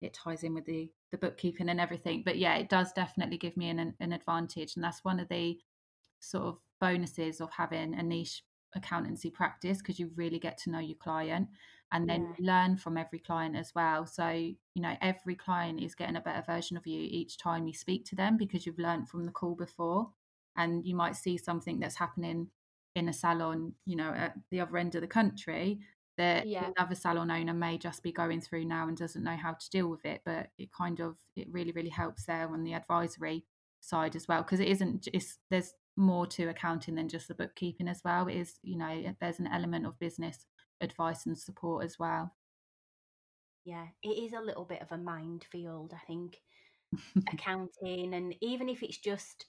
it 0.00 0.14
ties 0.14 0.42
in 0.42 0.54
with 0.54 0.66
the 0.66 0.90
the 1.10 1.18
bookkeeping 1.18 1.68
and 1.68 1.80
everything 1.80 2.22
but 2.24 2.38
yeah 2.38 2.56
it 2.56 2.68
does 2.68 2.92
definitely 2.92 3.38
give 3.38 3.56
me 3.56 3.68
an, 3.68 3.94
an 4.00 4.12
advantage 4.12 4.74
and 4.76 4.84
that's 4.84 5.04
one 5.04 5.20
of 5.20 5.28
the 5.28 5.58
sort 6.20 6.44
of 6.44 6.58
bonuses 6.80 7.40
of 7.40 7.50
having 7.50 7.94
a 7.94 8.02
niche 8.02 8.42
accountancy 8.74 9.30
practice 9.30 9.78
because 9.78 9.98
you 9.98 10.10
really 10.16 10.38
get 10.38 10.58
to 10.58 10.70
know 10.70 10.78
your 10.78 10.96
client 10.96 11.48
and 11.92 12.08
then 12.08 12.34
yeah. 12.38 12.52
learn 12.52 12.76
from 12.76 12.96
every 12.96 13.18
client 13.18 13.56
as 13.56 13.72
well 13.74 14.04
so 14.06 14.28
you 14.28 14.54
know 14.82 14.94
every 15.00 15.34
client 15.34 15.80
is 15.80 15.94
getting 15.94 16.16
a 16.16 16.20
better 16.20 16.42
version 16.46 16.76
of 16.76 16.86
you 16.86 17.00
each 17.10 17.38
time 17.38 17.66
you 17.66 17.72
speak 17.72 18.04
to 18.04 18.16
them 18.16 18.36
because 18.36 18.66
you've 18.66 18.78
learned 18.78 19.08
from 19.08 19.24
the 19.24 19.32
call 19.32 19.54
before 19.54 20.10
and 20.56 20.84
you 20.84 20.94
might 20.94 21.16
see 21.16 21.38
something 21.38 21.78
that's 21.78 21.96
happening 21.96 22.48
in 22.96 23.08
a 23.08 23.12
salon 23.12 23.72
you 23.84 23.96
know 23.96 24.10
at 24.10 24.34
the 24.50 24.60
other 24.60 24.76
end 24.76 24.94
of 24.94 25.00
the 25.00 25.06
country 25.06 25.78
that 26.16 26.46
yeah. 26.46 26.70
another 26.76 26.94
salon 26.94 27.30
owner 27.30 27.54
may 27.54 27.76
just 27.76 28.02
be 28.02 28.12
going 28.12 28.40
through 28.40 28.64
now 28.64 28.88
and 28.88 28.96
doesn't 28.96 29.24
know 29.24 29.36
how 29.36 29.52
to 29.52 29.70
deal 29.70 29.88
with 29.88 30.04
it 30.04 30.22
but 30.24 30.48
it 30.58 30.70
kind 30.72 31.00
of 31.00 31.16
it 31.36 31.46
really 31.50 31.72
really 31.72 31.90
helps 31.90 32.24
there 32.24 32.48
on 32.48 32.64
the 32.64 32.74
advisory 32.74 33.44
side 33.80 34.16
as 34.16 34.26
well 34.26 34.42
because 34.42 34.60
it 34.60 34.68
isn't 34.68 35.08
it's 35.12 35.38
there's 35.50 35.74
more 35.96 36.26
to 36.26 36.48
accounting 36.48 36.94
than 36.94 37.08
just 37.08 37.28
the 37.28 37.34
bookkeeping 37.34 37.88
as 37.88 38.02
well 38.04 38.26
it 38.26 38.36
is 38.36 38.58
you 38.62 38.76
know 38.76 39.14
there's 39.20 39.38
an 39.38 39.46
element 39.46 39.86
of 39.86 39.98
business 39.98 40.46
advice 40.80 41.26
and 41.26 41.38
support 41.38 41.84
as 41.84 41.98
well 41.98 42.34
yeah 43.64 43.86
it 44.02 44.08
is 44.08 44.32
a 44.32 44.40
little 44.40 44.64
bit 44.64 44.82
of 44.82 44.92
a 44.92 44.98
minefield 44.98 45.92
i 45.94 46.06
think 46.06 46.38
accounting 47.32 48.14
and 48.14 48.34
even 48.40 48.68
if 48.68 48.82
it's 48.82 48.98
just 48.98 49.46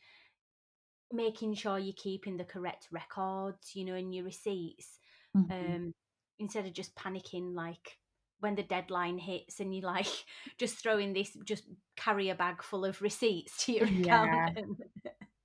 making 1.11 1.53
sure 1.53 1.79
you're 1.79 1.93
keeping 1.95 2.37
the 2.37 2.43
correct 2.43 2.87
records 2.91 3.71
you 3.73 3.85
know 3.85 3.95
in 3.95 4.11
your 4.11 4.25
receipts 4.25 4.99
mm-hmm. 5.35 5.51
um 5.51 5.93
instead 6.39 6.65
of 6.65 6.73
just 6.73 6.95
panicking 6.95 7.53
like 7.53 7.97
when 8.39 8.55
the 8.55 8.63
deadline 8.63 9.17
hits 9.17 9.59
and 9.59 9.73
you 9.73 9.81
like 9.81 10.07
just 10.57 10.81
throwing 10.81 11.13
this 11.13 11.35
just 11.45 11.63
carry 11.95 12.29
a 12.29 12.35
bag 12.35 12.61
full 12.61 12.85
of 12.85 13.01
receipts 13.01 13.65
to 13.65 13.73
your 13.73 13.87
yeah. 13.87 14.49
accountant. 14.49 14.77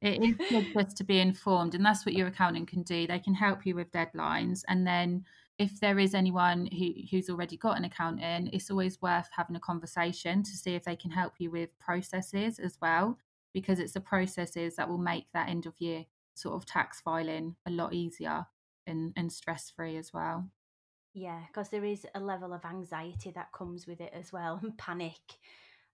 it 0.01 0.23
is 0.23 0.37
good 0.49 0.67
just 0.75 0.97
to 0.97 1.05
be 1.05 1.19
informed 1.19 1.75
and 1.75 1.85
that's 1.85 2.05
what 2.05 2.15
your 2.15 2.29
accountant 2.29 2.69
can 2.69 2.83
do. 2.83 3.07
They 3.07 3.19
can 3.19 3.35
help 3.35 3.65
you 3.65 3.75
with 3.75 3.91
deadlines 3.93 4.63
and 4.69 4.87
then 4.87 5.25
if 5.59 5.79
there 5.81 5.99
is 5.99 6.15
anyone 6.15 6.67
who, 6.67 6.93
who's 7.11 7.29
already 7.29 7.57
got 7.57 7.77
an 7.77 7.85
accountant, 7.85 8.51
it's 8.53 8.71
always 8.71 9.01
worth 9.03 9.29
having 9.37 9.57
a 9.57 9.61
conversation 9.61 10.43
to 10.43 10.51
see 10.51 10.75
if 10.75 10.85
they 10.85 10.97
can 10.97 11.11
help 11.11 11.35
you 11.39 11.51
with 11.51 11.79
processes 11.79 12.59
as 12.59 12.79
well, 12.81 13.19
because 13.53 13.79
it's 13.79 13.93
the 13.93 14.01
processes 14.01 14.77
that 14.77 14.89
will 14.89 14.99
make 14.99 15.27
that 15.33 15.49
end 15.49 15.67
of 15.67 15.75
year 15.79 16.05
sort 16.35 16.57
of 16.57 16.67
tax 16.67 17.01
filing 17.01 17.55
a 17.67 17.71
lot 17.71 17.93
easier 17.93 18.47
and, 18.87 19.13
and 19.17 19.31
stress 19.31 19.71
free 19.71 19.97
as 19.97 20.13
well. 20.13 20.49
Yeah, 21.15 21.43
because 21.47 21.69
there 21.69 21.85
is 21.85 22.07
a 22.15 22.21
level 22.21 22.53
of 22.53 22.65
anxiety 22.65 23.31
that 23.33 23.53
comes 23.53 23.87
with 23.87 24.01
it 24.01 24.13
as 24.15 24.33
well, 24.33 24.59
and 24.63 24.77
panic. 24.79 25.39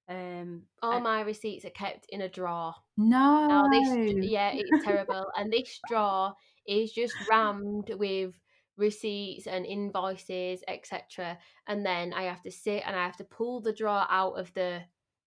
Um, 0.09 0.63
All 0.83 1.01
my 1.01 1.21
receipts 1.23 1.65
are 1.65 1.71
kept 1.71 2.07
in 2.11 2.21
a 2.23 2.29
drawer. 2.29 2.75
No, 2.97 3.47
now 3.49 3.69
this, 3.69 3.99
yeah, 4.21 4.53
it's 4.57 4.83
terrible, 4.83 5.27
and 5.37 5.53
this 5.53 5.81
drawer 5.87 6.35
is 6.67 6.93
just 6.93 7.17
rammed 7.29 7.91
with 7.91 8.35
receipts 8.77 9.47
and 9.47 9.67
invoices, 9.67 10.63
etc. 10.69 11.39
And 11.67 11.85
then 11.85 12.13
I 12.13 12.23
have 12.25 12.43
to 12.43 12.51
sit 12.51 12.85
and 12.87 12.95
I 12.97 13.05
have 13.05 13.17
to 13.19 13.25
pull 13.25 13.61
the 13.61 13.73
drawer 13.73 14.07
out 14.09 14.35
of 14.39 14.53
the 14.55 14.83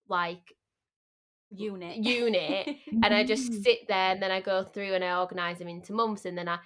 like 0.07 0.55
unit. 1.49 1.97
unit 1.97 2.67
and 3.03 3.13
I 3.13 3.23
just 3.23 3.51
Mm. 3.51 3.63
sit 3.63 3.87
there 3.87 4.11
and 4.11 4.21
then 4.21 4.31
I 4.31 4.41
go 4.41 4.63
through 4.63 4.93
and 4.93 5.03
I 5.03 5.19
organise 5.19 5.57
them 5.59 5.67
into 5.67 5.93
months 5.93 6.25
and 6.25 6.37
then 6.37 6.47
I 6.47 6.59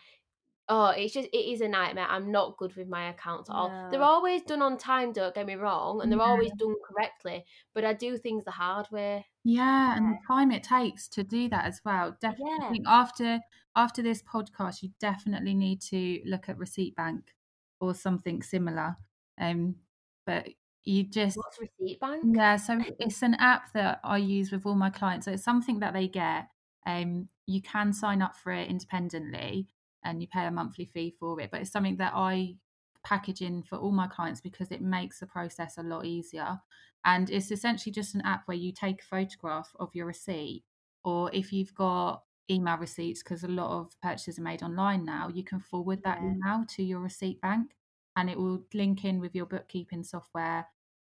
oh 0.70 0.90
it's 0.90 1.14
just 1.14 1.30
it 1.34 1.38
is 1.52 1.62
a 1.62 1.68
nightmare. 1.68 2.08
I'm 2.10 2.32
not 2.32 2.58
good 2.58 2.76
with 2.76 2.88
my 2.88 3.10
accounts 3.10 3.50
at 3.50 3.56
all. 3.56 3.76
They're 3.90 4.02
always 4.04 4.44
done 4.44 4.62
on 4.62 4.78
time, 4.78 5.14
don't 5.14 5.36
get 5.36 5.46
me 5.48 5.56
wrong, 5.56 6.02
and 6.02 6.12
they're 6.12 6.22
Yeah. 6.22 6.22
always 6.22 6.52
done 6.54 6.76
correctly, 6.88 7.46
but 7.74 7.86
I 7.86 7.94
do 7.94 8.18
things 8.18 8.46
the 8.46 8.52
hard 8.52 8.88
way. 8.92 9.28
Yeah, 9.44 9.96
and 9.96 10.10
the 10.10 10.18
time 10.28 10.52
it 10.52 10.64
takes 10.64 11.08
to 11.10 11.24
do 11.24 11.48
that 11.50 11.66
as 11.66 11.82
well. 11.86 12.18
Definitely 12.20 12.38
Yeah. 12.38 12.72
think 12.72 12.88
after 12.88 13.42
after 13.76 14.02
this 14.02 14.24
podcast, 14.24 14.82
you 14.82 14.92
definitely 15.00 15.54
need 15.54 15.82
to 15.84 16.22
look 16.26 16.50
at 16.50 16.58
Receipt 16.58 16.96
Bank 16.96 17.36
or 17.80 17.94
something 17.94 18.42
similar. 18.42 18.98
Um, 19.38 19.82
but 20.26 20.48
you 20.84 21.04
just 21.04 21.38
What's 21.38 21.60
Receipt 21.60 22.00
Bank? 22.00 22.36
yeah, 22.36 22.56
so 22.58 22.80
it's 23.00 23.22
an 23.24 23.36
app 23.36 23.74
that 23.74 24.00
I 24.04 24.18
use 24.18 24.52
with 24.52 24.66
all 24.66 24.76
my 24.76 24.90
clients. 24.90 25.26
So 25.26 25.34
it's 25.34 25.44
something 25.44 25.80
that 25.80 25.94
they 25.94 26.08
get. 26.08 26.50
Um, 26.86 27.30
you 27.48 27.62
can 27.62 27.94
sign 27.94 28.22
up 28.22 28.36
for 28.36 28.52
it 28.52 28.70
independently, 28.70 29.68
and 30.06 30.22
you 30.22 30.28
pay 30.28 30.46
a 30.46 30.52
monthly 30.52 30.86
fee 30.86 31.16
for 31.20 31.40
it. 31.42 31.52
But 31.52 31.62
it's 31.62 31.72
something 31.72 31.98
that 31.98 32.14
I 32.16 32.58
package 33.04 33.42
in 33.42 33.62
for 33.64 33.78
all 33.78 33.92
my 33.92 34.08
clients 34.08 34.42
because 34.42 34.72
it 34.72 34.82
makes 34.82 35.20
the 35.20 35.28
process 35.28 35.78
a 35.78 35.84
lot 35.84 36.06
easier. 36.06 36.60
And 37.04 37.30
it's 37.30 37.52
essentially 37.52 37.92
just 37.94 38.16
an 38.16 38.22
app 38.22 38.44
where 38.48 38.58
you 38.58 38.72
take 38.72 39.02
a 39.02 39.06
photograph 39.06 39.72
of 39.80 39.94
your 39.94 40.08
receipt, 40.08 40.66
or 41.04 41.30
if 41.34 41.54
you've 41.54 41.74
got 41.76 42.24
email 42.50 42.78
receipts, 42.78 43.22
because 43.24 43.44
a 43.44 43.48
lot 43.48 43.80
of 43.80 44.00
purchases 44.02 44.40
are 44.40 44.44
made 44.44 44.64
online 44.64 45.06
now, 45.06 45.28
you 45.30 45.44
can 45.44 45.60
forward 45.60 46.02
that 46.04 46.22
Yeah. 46.22 46.36
email 46.46 46.66
to 46.70 46.84
your 46.84 47.00
receipt 47.00 47.42
bank, 47.42 47.76
and 48.16 48.30
it 48.30 48.38
will 48.38 48.66
link 48.74 49.06
in 49.06 49.20
with 49.20 49.36
your 49.36 49.46
bookkeeping 49.46 50.04
software 50.04 50.68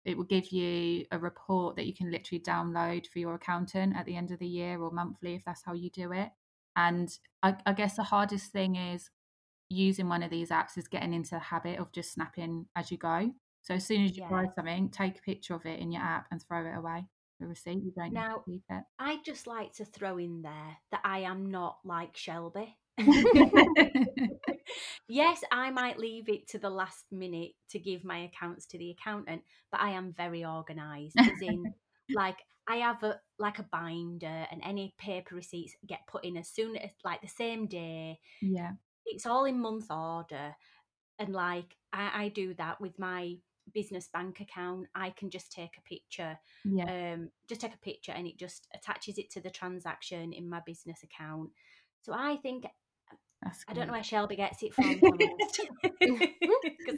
it 0.05 0.17
will 0.17 0.23
give 0.25 0.51
you 0.51 1.05
a 1.11 1.19
report 1.19 1.75
that 1.75 1.85
you 1.85 1.93
can 1.93 2.09
literally 2.11 2.41
download 2.41 3.05
for 3.07 3.19
your 3.19 3.35
accountant 3.35 3.95
at 3.95 4.05
the 4.05 4.15
end 4.15 4.31
of 4.31 4.39
the 4.39 4.47
year 4.47 4.81
or 4.81 4.91
monthly 4.91 5.35
if 5.35 5.43
that's 5.45 5.63
how 5.63 5.73
you 5.73 5.89
do 5.89 6.11
it 6.13 6.31
and 6.79 7.09
I, 7.43 7.55
I 7.65 7.73
guess 7.73 7.95
the 7.95 8.03
hardest 8.03 8.51
thing 8.51 8.75
is 8.75 9.09
using 9.69 10.09
one 10.09 10.23
of 10.23 10.31
these 10.31 10.49
apps 10.49 10.77
is 10.77 10.87
getting 10.87 11.13
into 11.13 11.31
the 11.31 11.39
habit 11.39 11.79
of 11.79 11.91
just 11.91 12.13
snapping 12.13 12.65
as 12.75 12.91
you 12.91 12.97
go 12.97 13.31
so 13.61 13.75
as 13.75 13.85
soon 13.85 14.05
as 14.05 14.11
you 14.11 14.17
buy 14.29 14.41
Yeah. 14.41 14.47
something 14.55 14.89
take 14.89 15.19
a 15.19 15.21
picture 15.21 15.55
of 15.55 15.65
it 15.65 15.79
in 15.79 15.91
your 15.91 16.01
app 16.01 16.27
and 16.31 16.41
throw 16.43 16.65
it 16.65 16.75
away 16.77 17.05
the 17.39 17.47
receipt 17.47 17.83
you 17.83 17.91
don't 17.95 18.13
need 18.13 18.15
Now, 18.15 18.35
to 18.45 18.51
keep 18.51 18.63
it. 18.69 18.83
I'd 18.99 19.23
just 19.23 19.47
like 19.47 19.73
to 19.73 19.85
throw 19.85 20.17
in 20.17 20.41
there 20.41 20.77
that 20.91 21.01
I 21.03 21.19
am 21.19 21.51
not 21.51 21.77
like 21.85 22.17
Shelby. 22.17 22.75
yes, 25.07 25.41
I 25.51 25.71
might 25.71 25.99
leave 25.99 26.29
it 26.29 26.47
to 26.49 26.59
the 26.59 26.69
last 26.69 27.05
minute 27.11 27.51
to 27.69 27.79
give 27.79 28.03
my 28.03 28.19
accounts 28.19 28.65
to 28.67 28.77
the 28.77 28.91
accountant, 28.91 29.43
but 29.71 29.81
I 29.81 29.91
am 29.91 30.13
very 30.13 30.45
organised. 30.45 31.27
As 31.27 31.41
in, 31.41 31.73
like 32.15 32.37
I 32.67 32.77
have 32.77 33.03
a 33.03 33.19
like 33.37 33.59
a 33.59 33.67
binder, 33.71 34.45
and 34.51 34.61
any 34.63 34.93
paper 34.97 35.35
receipts 35.35 35.75
get 35.87 36.07
put 36.07 36.23
in 36.25 36.37
as 36.37 36.49
soon 36.49 36.75
as 36.77 36.91
like 37.03 37.21
the 37.21 37.27
same 37.27 37.67
day. 37.67 38.19
yeah 38.41 38.71
It's 39.05 39.25
all 39.25 39.45
in 39.45 39.59
month 39.59 39.89
order, 39.89 40.55
and 41.17 41.33
like 41.33 41.75
I, 41.93 42.25
I 42.25 42.29
do 42.29 42.53
that 42.55 42.79
with 42.79 42.97
my 42.99 43.35
business 43.73 44.09
bank 44.11 44.39
account. 44.39 44.87
I 44.95 45.11
can 45.11 45.29
just 45.29 45.51
take 45.51 45.77
a 45.77 45.81
picture 45.81 46.37
yeah 46.65 47.13
um, 47.13 47.29
just 47.47 47.61
take 47.61 47.73
a 47.73 47.77
picture 47.79 48.11
and 48.11 48.27
it 48.27 48.37
just 48.37 48.67
attaches 48.73 49.17
it 49.17 49.29
to 49.31 49.41
the 49.41 49.49
transaction 49.49 50.33
in 50.33 50.49
my 50.49 50.61
business 50.65 51.03
account. 51.03 51.49
So 52.01 52.13
I 52.13 52.37
think 52.37 52.65
that's 53.41 53.63
I 53.67 53.73
don't 53.73 53.87
know 53.87 53.93
where 53.93 54.03
Shelby 54.03 54.35
gets 54.35 54.63
it 54.63 54.73
from 54.73 54.95
because 54.95 55.39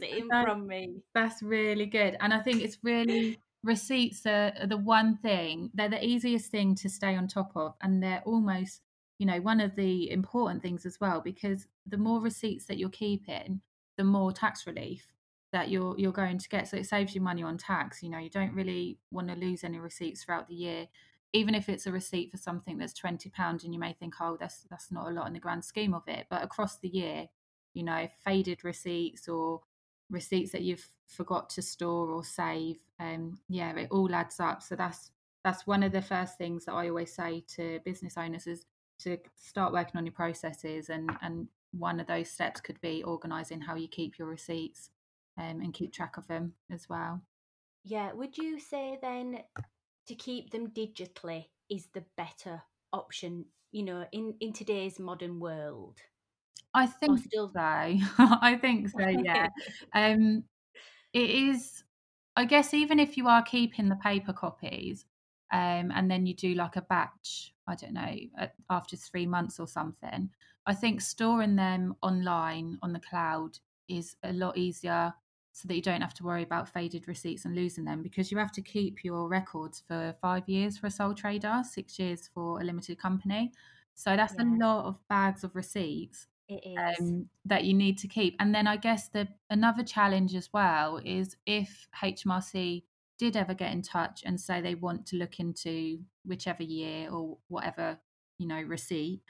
it 0.01 0.03
ain't 0.03 0.32
Uh, 0.34 0.44
from 0.44 0.68
me. 0.68 1.01
That's 1.13 1.41
really 1.44 1.86
good. 1.86 2.18
And 2.20 2.34
I 2.34 2.39
think 2.39 2.62
it's 2.62 2.77
really 2.84 3.39
receipts 3.63 4.25
are, 4.25 4.53
the 4.65 4.77
one 4.77 5.18
thing, 5.18 5.70
they're 5.74 5.89
the 5.89 6.03
easiest 6.03 6.51
thing 6.51 6.75
to 6.75 6.89
stay 6.89 7.15
on 7.15 7.27
top 7.27 7.51
of. 7.56 7.75
And 7.82 8.01
they're 8.01 8.24
almost, 8.25 8.82
you 9.20 9.25
know, 9.25 9.39
one 9.39 9.62
of 9.62 9.75
the 9.75 10.10
important 10.10 10.62
things 10.62 10.86
as 10.86 11.00
well, 11.00 11.22
because 11.22 11.68
the 11.86 11.98
more 11.98 12.20
receipts 12.20 12.65
that 12.65 12.77
you're 12.77 12.89
keeping, 12.89 13.62
the 13.98 14.03
more 14.03 14.32
tax 14.32 14.65
relief 14.65 15.06
that 15.53 15.70
you're 15.70 15.96
you're 16.00 16.13
going 16.13 16.38
to 16.38 16.50
get. 16.50 16.68
So 16.68 16.77
it 16.77 16.86
saves 16.86 17.13
you 17.13 17.22
money 17.22 17.44
on 17.44 17.58
tax. 17.58 18.01
You 18.01 18.10
know, 18.10 18.20
you 18.20 18.30
don't 18.30 18.53
really 18.53 18.98
want 19.12 19.27
to 19.27 19.36
lose 19.36 19.63
any 19.63 19.80
receipts 19.80 20.24
throughout 20.24 20.48
the 20.48 20.56
year. 20.56 20.88
Even 21.34 21.56
if 21.56 21.70
it's 21.70 21.86
a 21.88 21.91
receipt 21.91 22.32
for 22.32 22.38
something 22.38 22.77
that's 22.77 22.94
twenty 22.94 23.30
pounds 23.30 23.63
and 23.63 23.74
you 23.74 23.80
may 23.80 23.94
think, 23.94 24.15
oh, 24.22 24.38
that's 24.39 24.65
that's 24.70 24.91
not 24.91 25.10
a 25.10 25.13
lot 25.13 25.27
in 25.27 25.34
the 25.34 25.39
grand 25.39 25.65
scheme 25.65 25.94
of 25.94 26.03
it. 26.08 26.27
But 26.30 26.44
across 26.44 26.80
the 26.80 26.88
year, 26.88 27.27
you 27.74 27.84
know, 27.84 28.08
faded 28.24 28.63
receipts 28.63 29.27
or 29.27 29.62
receipts 30.12 30.51
that 30.51 30.62
you've 30.62 30.88
forgot 31.08 31.50
to 31.50 31.62
store 31.62 32.10
or 32.12 32.24
save 32.24 32.77
um 33.00 33.39
yeah 33.50 33.72
it 33.75 33.88
all 33.91 34.13
adds 34.13 34.39
up 34.39 34.62
so 34.62 34.75
that's 34.75 35.12
that's 35.44 35.65
one 35.65 35.84
of 35.84 35.91
the 35.91 36.01
first 36.01 36.38
things 36.38 36.65
that 36.65 36.74
i 36.74 36.88
always 36.89 37.13
say 37.13 37.44
to 37.48 37.80
business 37.86 38.18
owners 38.18 38.48
is 38.48 38.65
to 39.00 39.18
start 39.36 39.74
working 39.74 39.98
on 39.98 40.06
your 40.06 40.13
processes 40.13 40.89
and 40.89 41.10
and 41.22 41.48
one 41.72 42.00
of 42.00 42.08
those 42.08 42.30
steps 42.30 42.62
could 42.62 42.80
be 42.82 43.03
organizing 43.03 43.62
how 43.62 43.75
you 43.75 43.88
keep 43.88 44.20
your 44.20 44.27
receipts 44.27 44.89
um, 45.38 45.62
and 45.62 45.74
keep 45.74 45.94
track 45.94 46.18
of 46.18 46.27
them 46.27 46.53
as 46.70 46.89
well 46.89 47.22
Yeah, 47.84 48.13
would 48.13 48.38
you 48.38 48.60
say 48.60 48.98
then 49.01 49.44
to 50.08 50.15
keep 50.15 50.51
them 50.51 50.70
digitally 50.72 51.48
is 51.70 51.88
the 51.94 52.06
better 52.18 52.63
option? 52.94 53.46
You 53.72 53.84
know, 53.84 54.06
in 54.12 54.36
in 54.39 54.53
today's 54.53 55.00
modern 55.00 55.39
world, 55.39 56.00
i 56.74 56.86
or 57.06 57.18
think 57.18 57.20
still 57.20 57.50
so 57.51 57.60
i 58.18 58.58
think 58.62 58.90
so 58.90 59.08
yeah 59.08 59.48
um 59.94 60.44
it 61.13 61.30
is 61.30 61.84
i 62.36 62.46
guess 62.46 62.74
even 62.74 63.00
if 63.00 63.18
you 63.18 63.28
are 63.28 63.44
keeping 63.44 63.90
the 63.90 63.96
paper 63.98 64.34
copies 64.34 65.06
um 65.51 65.92
and 65.92 66.10
then 66.12 66.25
you 66.25 66.34
do 66.36 66.54
like 66.56 66.75
a 66.75 66.82
batch 66.82 67.54
i 67.68 67.75
don't 67.75 67.94
know 67.94 68.16
after 68.70 68.96
three 68.98 69.25
months 69.25 69.60
or 69.60 69.68
something 69.68 70.32
i 70.66 70.74
think 70.74 71.01
storing 71.01 71.56
them 71.56 71.96
online 72.01 72.78
on 72.82 72.94
the 72.94 73.00
cloud 73.00 73.60
is 73.88 74.16
a 74.24 74.34
lot 74.34 74.58
easier 74.58 75.13
so 75.54 75.68
that 75.68 75.75
you 75.75 75.82
don't 75.82 76.01
have 76.01 76.13
to 76.13 76.24
worry 76.24 76.44
about 76.44 76.70
faded 76.70 77.08
receipts 77.08 77.46
and 77.46 77.56
losing 77.56 77.84
them 77.86 78.01
because 78.01 78.32
you 78.32 78.38
have 78.38 78.51
to 78.54 78.62
keep 78.62 79.04
your 79.04 79.28
records 79.28 79.82
for 79.88 80.16
five 80.22 80.48
years 80.48 80.78
for 80.78 80.88
a 80.88 80.92
sole 80.92 81.13
trader 81.13 81.62
six 81.70 82.00
years 82.00 82.28
for 82.28 82.62
a 82.62 82.63
limited 82.63 82.98
company 82.98 83.51
so 83.94 84.16
that's 84.16 84.36
Yeah. 84.36 84.40
a 84.40 84.46
lot 84.46 84.86
of 84.86 85.06
bags 85.10 85.44
of 85.44 85.56
receipts. 85.56 86.28
Um, 86.77 87.29
that 87.46 87.65
you 87.65 87.74
need 87.74 87.98
to 88.00 88.08
keep. 88.08 88.36
And 88.39 88.53
then 88.55 88.67
I 88.67 88.77
guess 88.77 89.10
the 89.10 89.27
another 89.50 89.84
challenge 89.84 90.36
as 90.36 90.51
well 90.53 90.98
is 91.03 91.36
if 91.46 91.88
HMRC 92.01 92.86
did 93.17 93.36
ever 93.36 93.53
get 93.53 93.72
in 93.74 93.81
touch 93.81 94.24
and 94.25 94.39
say 94.39 94.62
they 94.62 94.75
want 94.75 95.05
to 95.08 95.17
look 95.17 95.39
into 95.39 96.05
whichever 96.25 96.63
year 96.63 97.10
or 97.12 97.38
whatever 97.48 98.00
you 98.38 98.48
know 98.48 98.62
receipt, 98.62 99.22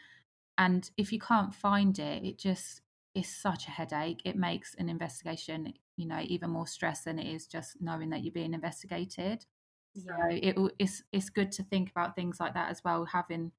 and 0.58 0.92
if 0.98 1.12
you 1.12 1.20
can't 1.20 1.54
find 1.56 1.98
it, 2.00 2.24
it 2.24 2.38
just 2.40 2.82
is 3.16 3.28
such 3.30 3.68
a 3.68 3.72
headache. 3.72 4.22
It 4.26 4.36
makes 4.38 4.76
an 4.76 4.90
investigation 4.90 5.74
you 5.98 6.06
know 6.08 6.22
even 6.22 6.50
more 6.52 6.68
stress 6.68 7.04
than 7.04 7.20
it 7.20 7.28
is 7.34 7.48
just 7.48 7.82
knowing 7.82 8.10
that 8.12 8.24
you're 8.24 8.34
being 8.34 8.54
investigated. 8.54 9.46
So 9.94 10.14
it 10.30 10.56
will- 10.58 10.72
it's 10.80 11.04
it's 11.12 11.30
good 11.30 11.52
to 11.54 11.64
think 11.64 11.92
about 11.92 12.16
things 12.16 12.40
like 12.40 12.54
that 12.54 12.70
as 12.70 12.84
well, 12.84 13.06
having 13.06 13.52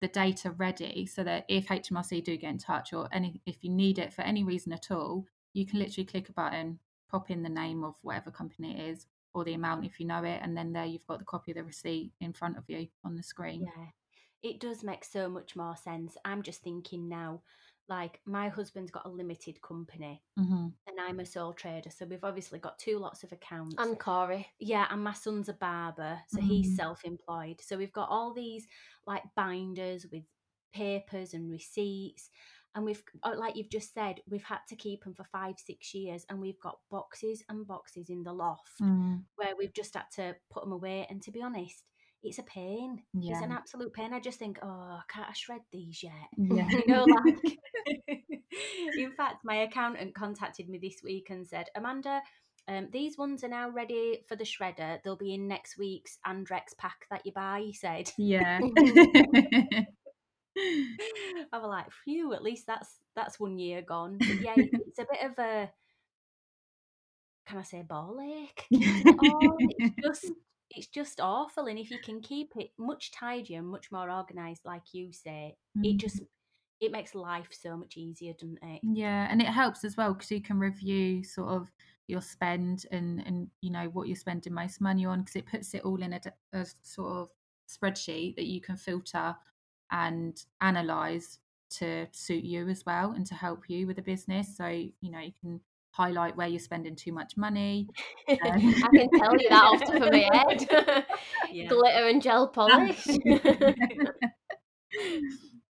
the 0.00 0.08
data 0.08 0.50
ready 0.52 1.06
so 1.06 1.22
that 1.24 1.44
if 1.48 1.68
HMRC 1.68 2.24
do 2.24 2.36
get 2.36 2.50
in 2.50 2.58
touch 2.58 2.92
or 2.92 3.08
any 3.12 3.40
if 3.46 3.56
you 3.62 3.70
need 3.70 3.98
it 3.98 4.12
for 4.12 4.22
any 4.22 4.44
reason 4.44 4.72
at 4.72 4.90
all, 4.90 5.26
you 5.52 5.66
can 5.66 5.78
literally 5.78 6.06
click 6.06 6.28
a 6.28 6.32
button, 6.32 6.78
pop 7.10 7.30
in 7.30 7.42
the 7.42 7.48
name 7.48 7.84
of 7.84 7.94
whatever 8.02 8.30
company 8.30 8.78
it 8.78 8.90
is 8.90 9.06
or 9.34 9.44
the 9.44 9.54
amount 9.54 9.84
if 9.84 10.00
you 10.00 10.06
know 10.06 10.24
it, 10.24 10.40
and 10.42 10.56
then 10.56 10.72
there 10.72 10.84
you've 10.84 11.06
got 11.06 11.18
the 11.18 11.24
copy 11.24 11.52
of 11.52 11.56
the 11.56 11.64
receipt 11.64 12.12
in 12.20 12.32
front 12.32 12.56
of 12.56 12.64
you 12.68 12.88
on 13.04 13.16
the 13.16 13.22
screen. 13.22 13.62
yeah. 13.76 13.86
It 14.42 14.58
does 14.58 14.82
make 14.82 15.04
so 15.04 15.28
much 15.28 15.54
more 15.54 15.76
sense. 15.76 16.16
I'm 16.24 16.42
just 16.42 16.62
thinking 16.62 17.10
now, 17.10 17.42
like 17.90 18.20
my 18.26 18.48
husband's 18.50 18.92
got 18.92 19.06
a 19.06 19.10
limited 19.10 19.62
company 19.62 20.24
hmm 20.36 20.72
and 20.88 21.00
I'm 21.00 21.20
a 21.20 21.26
sole 21.26 21.54
trader, 21.54 21.90
so 21.90 22.06
we've 22.06 22.24
obviously 22.24 22.58
got 22.60 22.78
two 22.78 22.98
lots 22.98 23.24
of 23.24 23.32
accounts. 23.32 23.78
And 23.78 23.98
Corey. 23.98 24.46
Yeah, 24.58 24.86
and 24.90 25.02
my 25.02 25.12
son's 25.14 25.48
a 25.48 25.54
barber, 25.54 26.22
so 26.28 26.40
he's 26.42 26.70
Mhm. 26.70 26.76
self 26.76 27.04
employed. 27.04 27.60
So 27.60 27.76
we've 27.78 27.92
got 27.92 28.08
all 28.10 28.32
these 28.32 28.66
like 29.06 29.22
binders 29.34 30.06
with 30.12 30.24
papers 30.72 31.34
and 31.34 31.50
receipts. 31.50 32.30
And 32.74 32.84
we've, 32.84 33.02
uh, 33.22 33.34
like 33.36 33.56
you've 33.56 33.70
just 33.70 33.92
said, 33.94 34.20
we've 34.28 34.44
had 34.44 34.60
to 34.68 34.76
keep 34.76 35.02
them 35.04 35.14
for 35.14 35.24
five, 35.24 35.58
six 35.58 35.92
years. 35.94 36.24
And 36.28 36.40
we've 36.40 36.60
got 36.60 36.80
boxes 36.90 37.42
and 37.48 37.66
boxes 37.66 38.10
in 38.10 38.22
the 38.22 38.32
loft 38.32 38.82
Mm, 38.82 39.24
where 39.36 39.56
we've 39.56 39.72
just 39.72 39.94
had 39.94 40.10
to 40.14 40.36
put 40.50 40.62
them 40.62 40.72
away. 40.72 41.06
And 41.08 41.22
to 41.22 41.32
be 41.32 41.42
honest, 41.42 41.84
it's 42.22 42.38
a 42.38 42.42
pain. 42.42 43.02
It's 43.14 43.40
an 43.40 43.52
absolute 43.52 43.92
pain. 43.92 44.12
I 44.12 44.20
just 44.20 44.38
think, 44.38 44.58
oh, 44.62 45.00
can't 45.08 45.28
I 45.28 45.32
shred 45.32 45.60
these 45.72 46.02
yet? 46.02 46.12
Yeah. 46.36 46.68
you 46.70 46.86
know, 46.86 47.04
like. 47.04 47.58
in 48.96 49.12
fact, 49.12 49.44
my 49.44 49.56
accountant 49.56 50.14
contacted 50.14 50.68
me 50.68 50.78
this 50.78 51.02
week 51.02 51.28
and 51.30 51.46
said, 51.46 51.66
Amanda, 51.74 52.20
um, 52.68 52.88
these 52.92 53.16
ones 53.16 53.42
are 53.42 53.48
now 53.48 53.70
ready 53.70 54.20
for 54.28 54.36
the 54.36 54.44
shredder. 54.44 55.02
They'll 55.02 55.16
be 55.16 55.34
in 55.34 55.48
next 55.48 55.78
week's 55.78 56.18
Andrex 56.26 56.76
pack 56.78 57.06
that 57.10 57.24
you 57.24 57.32
buy. 57.32 57.62
He 57.64 57.72
said. 57.72 58.10
yeah. 58.16 58.60
I 61.52 61.58
was 61.58 61.68
like, 61.68 61.86
phew, 62.04 62.34
at 62.34 62.42
least 62.42 62.66
that's 62.66 62.98
that's 63.16 63.40
one 63.40 63.58
year 63.58 63.82
gone. 63.82 64.18
But 64.18 64.40
yeah, 64.42 64.54
it's 64.56 64.98
a 64.98 65.06
bit 65.10 65.24
of 65.24 65.38
a 65.38 65.70
can 67.46 67.58
I 67.58 67.62
say 67.62 67.82
ball 67.82 68.18
ache? 68.20 68.66
keeping 68.68 69.02
it 69.06 69.32
all. 69.32 69.56
It's 69.78 69.96
just 70.02 70.32
it's 70.70 70.86
just 70.86 71.20
awful. 71.20 71.66
And 71.66 71.78
if 71.78 71.90
you 71.90 71.98
can 71.98 72.20
keep 72.20 72.52
it 72.56 72.70
much 72.78 73.10
tidier 73.12 73.58
and 73.58 73.68
much 73.68 73.90
more 73.90 74.10
organised, 74.10 74.64
like 74.64 74.82
you 74.92 75.12
say, 75.12 75.56
mm. 75.76 75.84
it 75.84 75.98
just 75.98 76.20
it 76.80 76.92
makes 76.92 77.14
life 77.14 77.48
so 77.50 77.76
much 77.76 77.96
easier, 77.96 78.32
doesn't 78.32 78.58
it? 78.62 78.80
Yeah, 78.82 79.28
and 79.30 79.40
it 79.40 79.48
helps 79.48 79.84
as 79.84 79.96
well 79.96 80.14
because 80.14 80.30
you 80.30 80.40
can 80.40 80.58
review 80.58 81.22
sort 81.22 81.48
of 81.48 81.68
your 82.06 82.20
spend 82.20 82.86
and 82.90 83.22
and 83.26 83.48
you 83.60 83.70
know 83.70 83.88
what 83.92 84.08
you're 84.08 84.16
spending 84.16 84.52
most 84.52 84.80
money 84.80 85.04
on 85.04 85.20
because 85.20 85.36
it 85.36 85.46
puts 85.46 85.74
it 85.74 85.82
all 85.84 86.02
in 86.02 86.12
a, 86.12 86.20
a 86.52 86.66
sort 86.82 87.12
of 87.12 87.28
spreadsheet 87.68 88.34
that 88.36 88.46
you 88.46 88.60
can 88.60 88.76
filter 88.76 89.34
and 89.92 90.44
analyze 90.60 91.38
to 91.68 92.06
suit 92.10 92.42
you 92.42 92.68
as 92.68 92.84
well 92.84 93.12
and 93.12 93.26
to 93.26 93.34
help 93.34 93.68
you 93.68 93.86
with 93.86 93.96
the 93.96 94.02
business. 94.02 94.56
So 94.56 94.66
you 94.66 95.10
know 95.10 95.20
you 95.20 95.32
can 95.40 95.60
highlight 95.92 96.36
where 96.36 96.46
you're 96.48 96.60
spending 96.60 96.96
too 96.96 97.12
much 97.12 97.36
money. 97.36 97.88
Um, 98.30 98.74
I 98.84 98.88
can 98.96 99.10
tell 99.18 99.36
you 99.36 99.48
that 99.48 99.64
off 99.64 99.80
the 99.80 99.86
top 99.86 100.02
of 100.02 100.12
my 100.12 100.28
head. 100.32 101.04
yeah. 101.52 101.66
Glitter 101.66 102.06
and 102.06 102.22
gel 102.22 102.46
polish. 102.46 103.04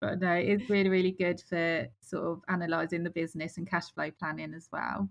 but 0.00 0.20
no, 0.20 0.32
it's 0.32 0.68
really, 0.68 0.88
really 0.88 1.12
good 1.12 1.40
for 1.48 1.86
sort 2.00 2.24
of 2.24 2.40
analysing 2.48 3.04
the 3.04 3.10
business 3.10 3.58
and 3.58 3.70
cash 3.70 3.92
flow 3.94 4.10
planning 4.10 4.54
as 4.54 4.68
well. 4.72 5.08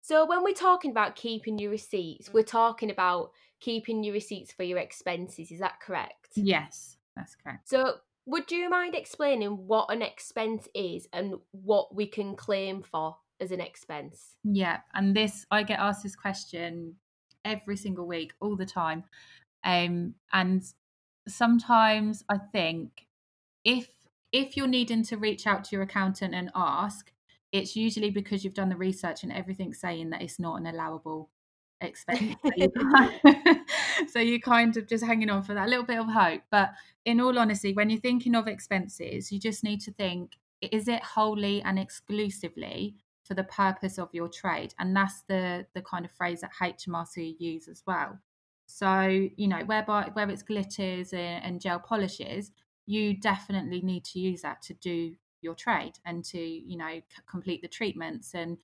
So 0.00 0.26
when 0.26 0.42
we're 0.42 0.52
talking 0.52 0.90
about 0.90 1.14
keeping 1.14 1.60
your 1.60 1.70
receipts, 1.70 2.32
we're 2.32 2.42
talking 2.42 2.90
about 2.90 3.30
keeping 3.60 4.02
your 4.02 4.14
receipts 4.14 4.52
for 4.52 4.64
your 4.64 4.78
expenses. 4.78 5.52
Is 5.52 5.60
that 5.60 5.80
correct? 5.80 6.30
Yes, 6.34 6.96
that's 7.14 7.36
correct. 7.36 7.68
So 7.68 7.98
would 8.26 8.50
you 8.50 8.68
mind 8.68 8.96
explaining 8.96 9.68
what 9.68 9.92
an 9.92 10.02
expense 10.02 10.68
is 10.74 11.06
and 11.12 11.36
what 11.52 11.94
we 11.94 12.08
can 12.08 12.34
claim 12.34 12.82
for 12.82 13.16
as 13.40 13.52
an 13.52 13.60
expense? 13.60 14.36
Yeah, 14.44 14.80
and 14.94 15.14
this 15.14 15.46
I 15.50 15.62
get 15.62 15.78
asked 15.78 16.02
this 16.02 16.16
question 16.16 16.96
every 17.44 17.76
single 17.76 18.06
week, 18.06 18.32
all 18.40 18.56
the 18.56 18.66
time. 18.66 19.04
Um, 19.64 20.14
and 20.32 20.62
sometimes 21.28 22.24
I 22.28 22.38
think 22.38 23.06
if 23.64 23.88
if 24.32 24.56
you're 24.56 24.66
needing 24.66 25.02
to 25.04 25.16
reach 25.16 25.46
out 25.46 25.64
to 25.64 25.76
your 25.76 25.82
accountant 25.82 26.34
and 26.34 26.50
ask, 26.54 27.12
it's 27.52 27.76
usually 27.76 28.10
because 28.10 28.44
you've 28.44 28.54
done 28.54 28.68
the 28.68 28.76
research 28.76 29.22
and 29.22 29.32
everything's 29.32 29.80
saying 29.80 30.10
that 30.10 30.22
it's 30.22 30.38
not 30.38 30.60
an 30.60 30.66
allowable 30.66 31.30
expense. 31.80 32.34
so 34.08 34.18
you're 34.20 34.38
kind 34.40 34.76
of 34.76 34.86
just 34.86 35.04
hanging 35.04 35.30
on 35.30 35.42
for 35.42 35.54
that 35.54 35.68
little 35.68 35.84
bit 35.84 35.98
of 35.98 36.08
hope. 36.08 36.42
But 36.50 36.70
in 37.04 37.20
all 37.20 37.38
honesty, 37.38 37.72
when 37.72 37.88
you're 37.88 38.00
thinking 38.00 38.34
of 38.34 38.48
expenses, 38.48 39.30
you 39.32 39.38
just 39.38 39.64
need 39.64 39.80
to 39.82 39.92
think 39.92 40.32
is 40.60 40.88
it 40.88 41.02
wholly 41.02 41.62
and 41.62 41.78
exclusively 41.78 42.96
for 43.26 43.34
the 43.34 43.44
purpose 43.44 43.98
of 43.98 44.08
your 44.12 44.28
trade? 44.28 44.74
And 44.78 44.94
that's 44.96 45.22
the 45.28 45.66
the 45.74 45.82
kind 45.82 46.04
of 46.04 46.12
phrase 46.12 46.40
that 46.42 46.52
HMRC 46.60 47.36
use 47.38 47.68
as 47.68 47.82
well. 47.86 48.18
So, 48.66 49.28
you 49.36 49.48
know, 49.48 49.62
whereby 49.64 50.10
where 50.12 50.28
it's 50.28 50.42
glitters 50.42 51.12
and, 51.12 51.44
and 51.44 51.60
gel 51.60 51.78
polishes, 51.78 52.50
you 52.86 53.16
definitely 53.16 53.80
need 53.82 54.04
to 54.04 54.18
use 54.18 54.42
that 54.42 54.62
to 54.62 54.74
do 54.74 55.14
your 55.42 55.54
trade 55.54 55.94
and 56.04 56.24
to 56.24 56.38
you 56.38 56.76
know 56.76 56.90
c- 56.90 57.22
complete 57.30 57.62
the 57.62 57.68
treatments 57.68 58.34
and 58.34 58.58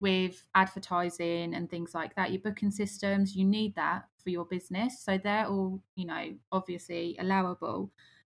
with 0.00 0.46
advertising 0.54 1.54
and 1.54 1.70
things 1.70 1.94
like 1.94 2.14
that 2.14 2.30
your 2.30 2.40
booking 2.40 2.70
systems 2.70 3.34
you 3.36 3.44
need 3.44 3.74
that 3.74 4.04
for 4.22 4.30
your 4.30 4.44
business 4.44 5.00
so 5.00 5.18
they're 5.18 5.46
all 5.46 5.80
you 5.94 6.06
know 6.06 6.32
obviously 6.52 7.16
allowable 7.20 7.90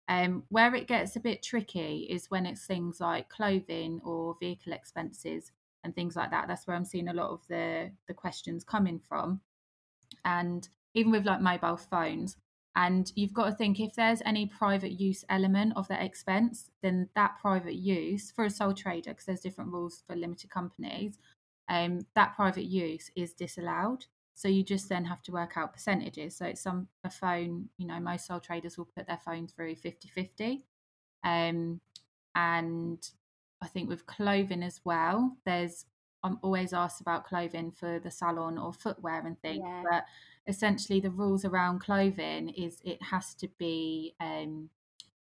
um, 0.10 0.44
where 0.50 0.74
it 0.74 0.88
gets 0.88 1.16
a 1.16 1.20
bit 1.20 1.44
tricky 1.44 2.08
is 2.10 2.32
when 2.32 2.46
it's 2.46 2.66
things 2.66 3.00
like 3.00 3.30
clothing 3.30 4.00
or 4.04 4.36
vehicle 4.40 4.74
expenses 4.74 5.52
and 5.84 5.96
things 5.96 6.16
like 6.16 6.32
that 6.32 6.48
that's 6.48 6.66
where 6.66 6.76
i'm 6.76 6.86
seeing 6.86 7.10
a 7.10 7.14
lot 7.14 7.30
of 7.30 7.42
the 7.48 7.92
the 8.08 8.14
questions 8.14 8.64
coming 8.64 9.00
from 9.00 9.42
and 10.26 10.70
even 10.94 11.12
with 11.12 11.26
like 11.26 11.42
mobile 11.42 11.78
phones 11.78 12.38
and 12.78 13.12
you've 13.16 13.34
got 13.34 13.46
to 13.46 13.56
think 13.56 13.80
if 13.80 13.96
there's 13.96 14.22
any 14.24 14.46
private 14.46 14.92
use 15.02 15.26
element 15.30 15.74
of 15.76 15.88
that 15.88 16.04
expense, 16.04 16.70
then 16.84 17.10
that 17.16 17.40
private 17.42 17.74
use 17.74 18.30
for 18.30 18.46
a 18.46 18.52
sole 18.52 18.74
trader, 18.74 19.10
because 19.10 19.26
there's 19.26 19.40
different 19.40 19.72
rules 19.72 20.04
for 20.06 20.16
limited 20.16 20.52
companies, 20.52 21.18
um, 21.70 22.06
that 22.14 22.36
private 22.36 22.66
use 22.66 23.10
is 23.16 23.34
disallowed. 23.34 24.06
So 24.38 24.48
you 24.48 24.62
just 24.62 24.88
then 24.88 25.06
have 25.06 25.24
to 25.24 25.32
work 25.32 25.58
out 25.58 25.74
percentages. 25.74 26.38
So 26.38 26.46
it's 26.46 26.62
some 26.62 26.90
a 27.04 27.10
phone, 27.10 27.70
you 27.80 27.88
know, 27.88 28.00
most 28.00 28.28
sole 28.28 28.40
traders 28.40 28.78
will 28.78 28.88
put 28.96 29.08
their 29.08 29.18
phone 29.18 29.48
through 29.48 29.78
50 29.78 30.10
50. 30.10 30.64
Um, 31.24 31.82
and 32.36 33.00
I 33.64 33.68
think 33.68 33.90
with 33.90 34.06
clothing 34.06 34.62
as 34.62 34.80
well, 34.86 35.36
there's 35.44 35.86
I'm 36.24 36.38
always 36.44 36.72
asked 36.72 37.02
about 37.02 37.26
clothing 37.26 37.72
for 37.72 37.98
the 37.98 38.12
salon 38.12 38.60
or 38.60 38.74
footwear 38.74 39.26
and 39.26 39.42
things, 39.42 39.64
yeah. 39.66 39.82
but 39.90 40.06
essentially 40.46 41.00
the 41.00 41.10
rules 41.10 41.44
around 41.44 41.80
clothing 41.80 42.50
is 42.50 42.80
it 42.86 43.02
has 43.02 43.34
to 43.36 43.48
be 43.58 44.14
um, 44.20 44.70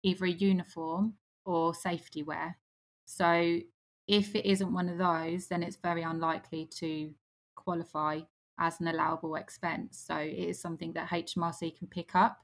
either 0.04 0.26
a 0.26 0.30
uniform 0.30 1.16
or 1.46 1.74
safety 1.74 2.22
wear. 2.22 2.60
So 3.06 3.60
if 4.08 4.36
it 4.36 4.46
isn't 4.46 4.72
one 4.72 4.88
of 4.88 5.00
those, 5.00 5.48
then 5.48 5.64
it's 5.64 5.78
very 5.78 6.04
unlikely 6.04 6.70
to 6.78 7.12
qualify 7.56 8.20
as 8.60 8.80
an 8.80 8.88
allowable 8.88 9.36
expense. 9.36 10.04
So 10.06 10.16
it 10.18 10.34
is 10.34 10.62
something 10.62 10.94
that 10.94 11.10
HMRC 11.10 11.78
can 11.78 11.88
pick 11.88 12.16
up. 12.16 12.40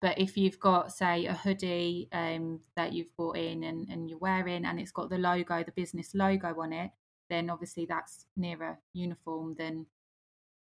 But 0.00 0.18
if 0.18 0.36
you've 0.36 0.58
got, 0.58 0.92
say, 0.92 1.26
a 1.26 1.32
hoodie 1.32 2.08
um, 2.12 2.60
that 2.76 2.92
you've 2.92 3.16
bought 3.16 3.36
in 3.36 3.62
and, 3.62 3.88
and 3.88 4.10
you're 4.10 4.18
wearing 4.18 4.64
and 4.64 4.80
it's 4.80 4.90
got 4.90 5.10
the 5.10 5.18
logo, 5.18 5.62
the 5.62 5.72
business 5.72 6.12
logo 6.12 6.60
on 6.60 6.72
it, 6.72 6.90
then 7.30 7.48
obviously 7.48 7.86
that's 7.86 8.26
nearer 8.36 8.78
uniform 8.92 9.54
than 9.56 9.86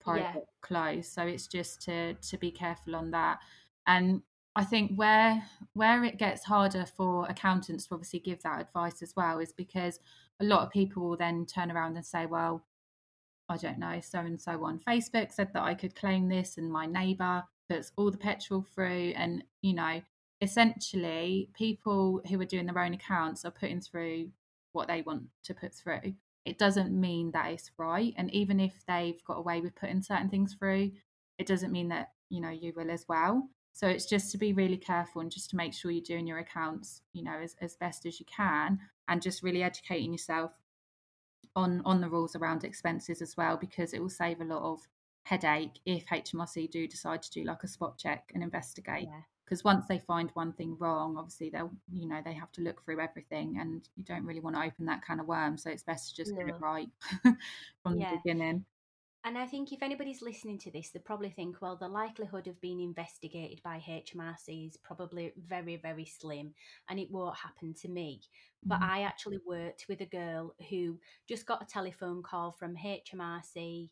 private 0.01 0.31
yeah. 0.35 0.41
clothes. 0.61 1.07
So 1.07 1.23
it's 1.23 1.47
just 1.47 1.81
to 1.83 2.13
to 2.15 2.37
be 2.37 2.51
careful 2.51 2.95
on 2.95 3.11
that. 3.11 3.39
And 3.87 4.21
I 4.55 4.65
think 4.65 4.91
where 4.95 5.43
where 5.73 6.03
it 6.03 6.17
gets 6.17 6.43
harder 6.43 6.85
for 6.85 7.25
accountants 7.29 7.87
to 7.87 7.93
obviously 7.93 8.19
give 8.19 8.41
that 8.43 8.61
advice 8.61 9.01
as 9.01 9.13
well 9.15 9.39
is 9.39 9.53
because 9.53 9.99
a 10.41 10.43
lot 10.43 10.63
of 10.63 10.71
people 10.71 11.07
will 11.07 11.17
then 11.17 11.45
turn 11.45 11.71
around 11.71 11.95
and 11.95 12.05
say, 12.05 12.25
well, 12.25 12.65
I 13.51 13.57
don't 13.57 13.79
know, 13.79 13.99
so 14.01 14.19
and 14.19 14.41
so 14.41 14.63
on 14.65 14.79
Facebook 14.79 15.31
said 15.31 15.49
that 15.53 15.63
I 15.63 15.73
could 15.73 15.95
claim 15.95 16.29
this, 16.29 16.57
and 16.57 16.71
my 16.71 16.85
neighbour 16.85 17.43
puts 17.69 17.91
all 17.95 18.11
the 18.11 18.17
petrol 18.17 18.65
through, 18.73 19.13
and 19.15 19.43
you 19.61 19.73
know, 19.73 20.01
essentially, 20.41 21.49
people 21.53 22.21
who 22.27 22.39
are 22.41 22.45
doing 22.45 22.65
their 22.65 22.79
own 22.79 22.93
accounts 22.93 23.45
are 23.45 23.51
putting 23.51 23.81
through 23.81 24.29
what 24.73 24.87
they 24.87 25.01
want 25.01 25.23
to 25.43 25.53
put 25.53 25.73
through 25.73 26.15
it 26.45 26.57
doesn't 26.57 26.91
mean 26.91 27.31
that 27.31 27.51
it's 27.51 27.71
right. 27.77 28.13
And 28.17 28.33
even 28.33 28.59
if 28.59 28.73
they've 28.87 29.23
got 29.25 29.37
away 29.37 29.61
with 29.61 29.75
putting 29.75 30.01
certain 30.01 30.29
things 30.29 30.55
through, 30.55 30.91
it 31.37 31.47
doesn't 31.47 31.71
mean 31.71 31.89
that, 31.89 32.09
you 32.29 32.41
know, 32.41 32.49
you 32.49 32.73
will 32.75 32.89
as 32.89 33.05
well. 33.07 33.49
So 33.73 33.87
it's 33.87 34.05
just 34.05 34.31
to 34.31 34.37
be 34.37 34.53
really 34.53 34.77
careful 34.77 35.21
and 35.21 35.31
just 35.31 35.49
to 35.51 35.55
make 35.55 35.73
sure 35.73 35.91
you're 35.91 36.01
doing 36.01 36.27
your 36.27 36.39
accounts, 36.39 37.01
you 37.13 37.23
know, 37.23 37.37
as, 37.41 37.55
as 37.61 37.75
best 37.75 38.05
as 38.05 38.19
you 38.19 38.25
can 38.25 38.79
and 39.07 39.21
just 39.21 39.43
really 39.43 39.63
educating 39.63 40.11
yourself 40.11 40.51
on 41.55 41.81
on 41.85 42.01
the 42.01 42.09
rules 42.09 42.35
around 42.35 42.63
expenses 42.63 43.21
as 43.21 43.35
well, 43.37 43.57
because 43.57 43.93
it 43.93 44.01
will 44.01 44.09
save 44.09 44.41
a 44.41 44.45
lot 44.45 44.63
of 44.63 44.81
headache 45.23 45.79
if 45.85 46.05
HMRC 46.07 46.71
do 46.71 46.87
decide 46.87 47.21
to 47.21 47.31
do 47.31 47.43
like 47.43 47.63
a 47.63 47.67
spot 47.67 47.97
check 47.97 48.31
and 48.33 48.43
investigate. 48.43 49.03
Yeah 49.03 49.21
because 49.51 49.65
once 49.65 49.85
they 49.89 49.99
find 49.99 50.29
one 50.33 50.53
thing 50.53 50.77
wrong 50.79 51.17
obviously 51.17 51.49
they'll 51.49 51.71
you 51.91 52.07
know 52.07 52.21
they 52.23 52.31
have 52.31 52.51
to 52.53 52.61
look 52.61 52.81
through 52.83 53.01
everything 53.01 53.57
and 53.59 53.89
you 53.97 54.03
don't 54.05 54.25
really 54.25 54.39
want 54.39 54.55
to 54.55 54.61
open 54.61 54.85
that 54.85 55.05
kind 55.05 55.19
of 55.19 55.27
worm 55.27 55.57
so 55.57 55.69
it's 55.69 55.83
best 55.83 56.09
to 56.09 56.15
just 56.15 56.31
no. 56.31 56.37
get 56.37 56.55
it 56.55 56.61
right 56.61 56.87
from 57.83 57.97
yeah. 57.97 58.11
the 58.11 58.17
beginning 58.23 58.63
and 59.23 59.37
I 59.37 59.45
think 59.45 59.71
if 59.71 59.83
anybody's 59.83 60.21
listening 60.21 60.57
to 60.59 60.71
this, 60.71 60.89
they 60.89 60.99
probably 60.99 61.29
think, 61.29 61.61
well, 61.61 61.75
the 61.75 61.87
likelihood 61.87 62.47
of 62.47 62.59
being 62.61 62.81
investigated 62.81 63.61
by 63.63 63.77
HMRC 63.77 64.67
is 64.67 64.77
probably 64.77 65.33
very, 65.37 65.77
very 65.77 66.05
slim 66.05 66.53
and 66.89 66.99
it 66.99 67.11
won't 67.11 67.37
happen 67.37 67.73
to 67.81 67.89
me. 67.89 68.21
But 68.63 68.79
mm-hmm. 68.79 68.91
I 68.91 69.01
actually 69.03 69.39
worked 69.45 69.85
with 69.87 70.01
a 70.01 70.05
girl 70.05 70.55
who 70.69 70.99
just 71.27 71.45
got 71.45 71.61
a 71.61 71.65
telephone 71.65 72.23
call 72.23 72.51
from 72.51 72.75
HMRC 72.75 73.89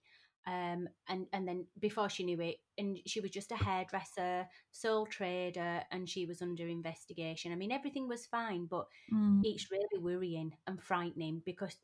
um, 0.47 0.87
and 1.07 1.27
and 1.31 1.47
then 1.47 1.65
before 1.79 2.09
she 2.09 2.23
knew 2.23 2.39
it, 2.41 2.55
and 2.77 2.97
she 3.05 3.19
was 3.19 3.29
just 3.29 3.51
a 3.51 3.55
hairdresser, 3.55 4.47
sole 4.71 5.05
trader, 5.05 5.81
and 5.91 6.09
she 6.09 6.25
was 6.25 6.41
under 6.41 6.67
investigation. 6.67 7.51
I 7.51 7.55
mean, 7.55 7.71
everything 7.71 8.07
was 8.07 8.25
fine, 8.25 8.65
but 8.65 8.87
mm. 9.13 9.41
it's 9.43 9.69
really 9.69 10.01
worrying 10.01 10.53
and 10.65 10.81
frightening 10.81 11.43
because 11.45 11.75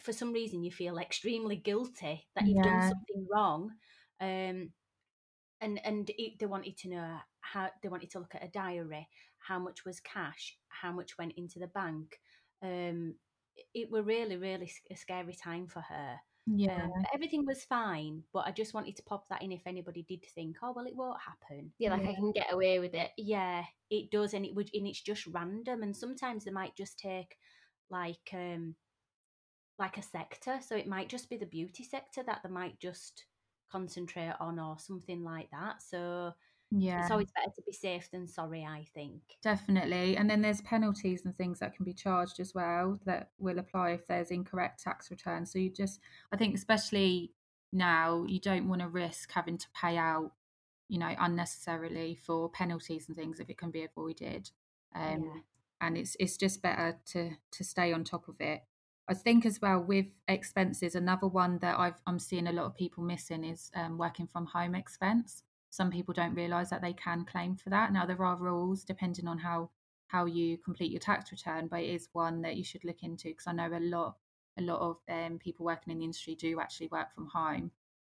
for 0.00 0.12
some 0.12 0.32
reason 0.32 0.64
you 0.64 0.70
feel 0.70 0.98
extremely 0.98 1.56
guilty 1.56 2.26
that 2.34 2.46
you've 2.46 2.56
yeah. 2.56 2.62
done 2.62 2.82
something 2.82 3.26
wrong. 3.32 3.70
Um, 4.20 4.70
and 5.60 5.80
and 5.84 6.10
it, 6.18 6.38
they 6.38 6.46
wanted 6.46 6.76
to 6.78 6.88
know 6.88 7.16
how 7.40 7.70
they 7.82 7.88
wanted 7.88 8.10
to 8.10 8.18
look 8.18 8.34
at 8.34 8.44
a 8.44 8.48
diary, 8.48 9.08
how 9.38 9.58
much 9.58 9.84
was 9.84 10.00
cash, 10.00 10.56
how 10.68 10.92
much 10.92 11.18
went 11.18 11.32
into 11.36 11.58
the 11.58 11.68
bank. 11.68 12.20
Um, 12.62 13.14
it 13.74 13.90
were 13.90 14.02
really 14.02 14.36
really 14.36 14.70
a 14.90 14.96
scary 14.96 15.34
time 15.34 15.66
for 15.66 15.80
her. 15.80 16.16
Yeah. 16.46 16.84
Um, 16.84 17.04
everything 17.12 17.44
was 17.44 17.64
fine, 17.64 18.22
but 18.32 18.46
I 18.46 18.52
just 18.52 18.72
wanted 18.72 18.94
to 18.96 19.02
pop 19.02 19.26
that 19.28 19.42
in 19.42 19.50
if 19.50 19.66
anybody 19.66 20.04
did 20.08 20.24
think, 20.32 20.56
oh 20.62 20.72
well, 20.76 20.86
it 20.86 20.94
won't 20.94 21.18
happen. 21.20 21.72
Yeah, 21.78 21.90
like 21.90 22.02
yeah. 22.04 22.10
I 22.10 22.14
can 22.14 22.32
get 22.32 22.52
away 22.52 22.78
with 22.78 22.94
it. 22.94 23.10
Yeah, 23.16 23.64
it 23.90 24.10
does, 24.10 24.32
and 24.32 24.44
it 24.44 24.54
would, 24.54 24.70
and 24.72 24.86
it's 24.86 25.00
just 25.00 25.26
random. 25.26 25.82
And 25.82 25.96
sometimes 25.96 26.44
they 26.44 26.52
might 26.52 26.76
just 26.76 26.98
take 26.98 27.36
like 27.90 28.32
um 28.32 28.74
like 29.78 29.98
a 29.98 30.02
sector, 30.02 30.58
so 30.66 30.76
it 30.76 30.86
might 30.88 31.08
just 31.08 31.28
be 31.30 31.36
the 31.36 31.46
beauty 31.46 31.84
sector 31.84 32.22
that 32.24 32.40
they 32.42 32.50
might 32.50 32.78
just 32.80 33.24
concentrate 33.70 34.34
on 34.40 34.58
or 34.58 34.78
something 34.78 35.22
like 35.24 35.50
that. 35.50 35.82
So 35.82 36.32
yeah 36.70 37.00
it's 37.02 37.10
always 37.10 37.30
better 37.34 37.52
to 37.54 37.62
be 37.66 37.72
safe 37.72 38.10
than 38.10 38.26
sorry, 38.28 38.64
I 38.64 38.86
think. 38.94 39.22
definitely 39.42 40.16
and 40.16 40.28
then 40.28 40.42
there's 40.42 40.60
penalties 40.62 41.24
and 41.24 41.36
things 41.36 41.58
that 41.60 41.74
can 41.74 41.84
be 41.84 41.92
charged 41.92 42.40
as 42.40 42.54
well 42.54 42.98
that 43.04 43.30
will 43.38 43.58
apply 43.58 43.90
if 43.90 44.06
there's 44.06 44.30
incorrect 44.30 44.82
tax 44.82 45.10
returns 45.10 45.52
so 45.52 45.58
you 45.58 45.70
just 45.70 46.00
i 46.32 46.36
think 46.36 46.54
especially 46.54 47.30
now 47.72 48.24
you 48.26 48.40
don't 48.40 48.68
want 48.68 48.80
to 48.80 48.88
risk 48.88 49.30
having 49.32 49.58
to 49.58 49.66
pay 49.80 49.96
out 49.96 50.32
you 50.88 50.98
know 50.98 51.14
unnecessarily 51.20 52.14
for 52.14 52.48
penalties 52.48 53.06
and 53.08 53.16
things 53.16 53.38
if 53.38 53.48
it 53.50 53.58
can 53.58 53.70
be 53.70 53.84
avoided 53.84 54.50
um 54.94 55.22
Yeah. 55.22 55.40
and 55.80 55.96
it's 55.98 56.16
it's 56.18 56.36
just 56.36 56.62
better 56.62 56.98
to 57.04 57.32
to 57.52 57.62
stay 57.62 57.92
on 57.92 58.02
top 58.02 58.26
of 58.28 58.36
it 58.40 58.62
i 59.08 59.14
think 59.14 59.46
as 59.46 59.60
well 59.60 59.80
with 59.80 60.06
expenses 60.28 60.94
another 60.94 61.26
one 61.26 61.58
that 61.58 61.78
i've 61.78 62.00
i'm 62.06 62.18
seeing 62.18 62.46
a 62.48 62.52
lot 62.52 62.66
of 62.66 62.74
people 62.76 63.02
missing 63.02 63.44
is 63.44 63.70
um, 63.74 63.98
working 63.98 64.26
from 64.26 64.46
home 64.46 64.74
expense. 64.74 65.42
Some 65.70 65.90
people 65.90 66.14
don't 66.14 66.34
realize 66.34 66.70
that 66.70 66.80
they 66.80 66.94
can 66.94 67.26
claim 67.26 67.54
for 67.54 67.68
that. 67.68 67.92
Now 67.92 68.06
there 68.06 68.22
are 68.22 68.36
rules 68.36 68.82
depending 68.82 69.28
on 69.28 69.36
how 69.36 69.70
how 70.06 70.24
you 70.24 70.56
complete 70.58 70.90
your 70.90 71.00
tax 71.00 71.32
return 71.32 71.66
but 71.66 71.80
it 71.80 71.90
is 71.90 72.08
one 72.12 72.40
that 72.42 72.56
you 72.56 72.64
should 72.64 72.84
look 72.84 73.02
into 73.02 73.28
because 73.28 73.48
i 73.48 73.52
know 73.52 73.68
a 73.76 73.80
lot 73.80 74.16
a 74.58 74.62
lot 74.62 74.80
of 74.80 74.96
um, 75.10 75.38
people 75.38 75.66
working 75.66 75.92
in 75.92 75.98
the 75.98 76.04
industry 76.04 76.34
do 76.34 76.60
actually 76.60 76.88
work 76.88 77.12
from 77.14 77.26
home. 77.26 77.70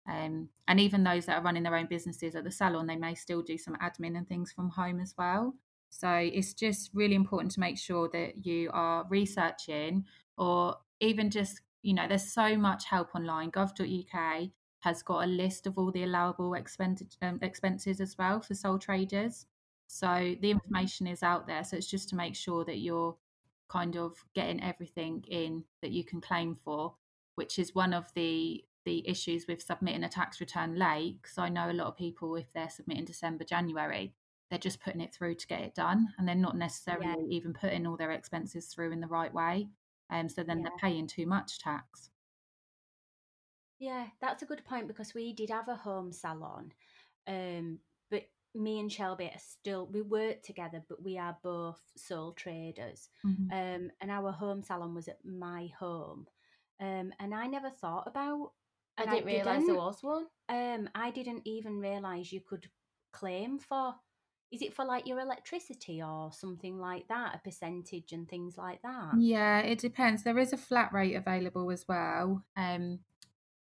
Um, 0.09 0.49
and 0.67 0.79
even 0.79 1.03
those 1.03 1.27
that 1.27 1.37
are 1.37 1.43
running 1.43 1.63
their 1.63 1.75
own 1.75 1.85
businesses 1.85 2.35
at 2.35 2.43
the 2.43 2.51
salon 2.51 2.87
they 2.87 2.95
may 2.95 3.13
still 3.13 3.43
do 3.43 3.57
some 3.57 3.75
admin 3.75 4.17
and 4.17 4.27
things 4.27 4.51
from 4.51 4.69
home 4.69 4.99
as 4.99 5.13
well. 5.17 5.53
So 5.89 6.09
it's 6.09 6.53
just 6.53 6.89
really 6.93 7.15
important 7.15 7.51
to 7.53 7.59
make 7.59 7.77
sure 7.77 8.09
that 8.13 8.45
you 8.45 8.71
are 8.73 9.05
researching 9.09 10.05
or 10.41 10.75
even 10.99 11.29
just 11.29 11.61
you 11.83 11.93
know 11.93 12.07
there's 12.07 12.31
so 12.33 12.57
much 12.57 12.85
help 12.85 13.15
online. 13.15 13.51
Gov.uk 13.51 14.49
has 14.81 15.03
got 15.03 15.23
a 15.23 15.27
list 15.27 15.67
of 15.67 15.77
all 15.77 15.91
the 15.91 16.03
allowable 16.03 16.55
expenses, 16.55 17.17
um, 17.21 17.39
expenses 17.41 18.01
as 18.01 18.17
well 18.17 18.41
for 18.41 18.55
sole 18.55 18.79
traders. 18.79 19.45
So 19.87 20.35
the 20.41 20.51
information 20.51 21.07
is 21.07 21.21
out 21.23 21.47
there. 21.47 21.63
So 21.63 21.77
it's 21.77 21.89
just 21.89 22.09
to 22.09 22.15
make 22.15 22.35
sure 22.35 22.65
that 22.65 22.79
you're 22.79 23.15
kind 23.69 23.95
of 23.97 24.25
getting 24.33 24.61
everything 24.63 25.23
in 25.29 25.63
that 25.81 25.91
you 25.91 26.03
can 26.03 26.19
claim 26.19 26.55
for 26.55 26.95
which 27.35 27.57
is 27.57 27.73
one 27.73 27.93
of 27.93 28.13
the 28.15 28.63
the 28.85 29.07
issues 29.07 29.45
with 29.47 29.61
submitting 29.61 30.03
a 30.03 30.09
tax 30.09 30.41
return 30.41 30.75
late 30.77 31.21
because 31.21 31.37
i 31.37 31.47
know 31.47 31.71
a 31.71 31.73
lot 31.73 31.87
of 31.87 31.95
people 31.95 32.35
if 32.35 32.51
they're 32.53 32.69
submitting 32.69 33.05
december 33.05 33.43
january 33.45 34.13
they're 34.49 34.59
just 34.59 34.81
putting 34.81 34.99
it 34.99 35.13
through 35.13 35.33
to 35.35 35.47
get 35.47 35.61
it 35.61 35.73
done 35.73 36.09
and 36.17 36.27
they're 36.27 36.35
not 36.35 36.57
necessarily 36.57 37.05
Yeah. 37.07 37.37
even 37.37 37.53
putting 37.53 37.87
all 37.87 37.95
their 37.95 38.11
expenses 38.11 38.67
through 38.67 38.91
in 38.91 38.99
the 38.99 39.07
right 39.07 39.33
way 39.33 39.69
um, 40.11 40.29
so 40.29 40.43
then 40.43 40.61
Yeah. 40.61 40.63
they're 40.63 40.71
paying 40.79 41.07
too 41.07 41.25
much 41.25 41.59
tax 41.59 42.11
Yeah, 43.79 44.07
that's 44.19 44.43
a 44.43 44.45
good 44.45 44.63
point 44.65 44.87
because 44.87 45.13
we 45.13 45.33
did 45.33 45.49
have 45.49 45.67
a 45.67 45.75
home 45.75 46.11
salon, 46.11 46.71
um, 47.27 47.79
but 48.11 48.23
me 48.53 48.79
and 48.79 48.91
Shelby 48.91 49.25
are 49.25 49.39
still 49.39 49.87
we 49.87 50.01
work 50.01 50.43
together, 50.43 50.83
but 50.87 51.01
we 51.03 51.17
are 51.17 51.37
both 51.41 51.81
sole 51.97 52.33
traders. 52.33 53.09
Mhm. 53.25 53.51
Um, 53.51 53.91
and 53.99 54.11
our 54.11 54.31
home 54.31 54.61
salon 54.61 54.93
was 54.93 55.07
at 55.07 55.23
my 55.25 55.67
home, 55.79 56.27
um, 56.79 57.11
and 57.19 57.33
I 57.33 57.47
never 57.47 57.69
thought 57.71 58.07
about. 58.07 58.53
I 58.97 59.05
didn't 59.07 59.25
realise 59.25 59.65
there 59.65 59.75
was 59.75 60.03
one. 60.03 60.27
Um, 60.49 60.89
I 60.93 61.09
didn't 61.11 61.41
even 61.45 61.79
realize 61.79 62.31
you 62.31 62.41
could 62.41 62.69
claim 63.11 63.57
for. 63.57 63.95
Is 64.51 64.61
it 64.61 64.73
for 64.73 64.83
like 64.83 65.07
your 65.07 65.19
electricity 65.19 66.01
or 66.01 66.31
something 66.33 66.77
like 66.77 67.07
that, 67.07 67.35
a 67.35 67.37
percentage 67.37 68.11
and 68.11 68.27
things 68.27 68.57
like 68.57 68.81
that? 68.81 69.11
Yeah, 69.17 69.59
it 69.59 69.79
depends. 69.79 70.23
There 70.23 70.37
is 70.37 70.51
a 70.51 70.57
flat 70.57 70.91
rate 70.91 71.15
available 71.15 71.71
as 71.71 71.85
well. 71.87 72.43
Um, 72.57 72.99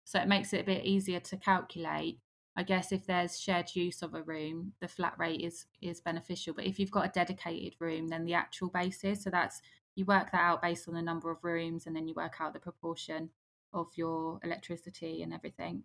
so 0.04 0.18
it 0.18 0.26
makes 0.26 0.52
it 0.52 0.62
a 0.62 0.64
bit 0.64 0.84
easier 0.84 1.20
to 1.20 1.36
calculate. 1.36 2.18
I 2.56 2.64
guess 2.64 2.90
if 2.90 3.06
there's 3.06 3.38
shared 3.38 3.74
use 3.74 4.02
of 4.02 4.14
a 4.14 4.22
room, 4.22 4.72
the 4.80 4.88
flat 4.88 5.14
rate 5.16 5.40
is 5.40 5.66
is 5.80 6.00
beneficial. 6.00 6.52
But 6.52 6.66
if 6.66 6.80
you've 6.80 6.90
got 6.90 7.06
a 7.06 7.12
dedicated 7.12 7.76
room, 7.78 8.08
then 8.08 8.24
the 8.24 8.34
actual 8.34 8.68
basis, 8.68 9.22
so 9.22 9.30
that's 9.30 9.62
you 9.94 10.04
work 10.04 10.32
that 10.32 10.40
out 10.40 10.62
based 10.62 10.88
on 10.88 10.94
the 10.94 11.02
number 11.02 11.30
of 11.30 11.44
rooms 11.44 11.86
and 11.86 11.94
then 11.94 12.08
you 12.08 12.14
work 12.14 12.40
out 12.40 12.52
the 12.52 12.58
proportion 12.58 13.30
of 13.72 13.88
your 13.94 14.40
electricity 14.42 15.22
and 15.22 15.32
everything. 15.32 15.84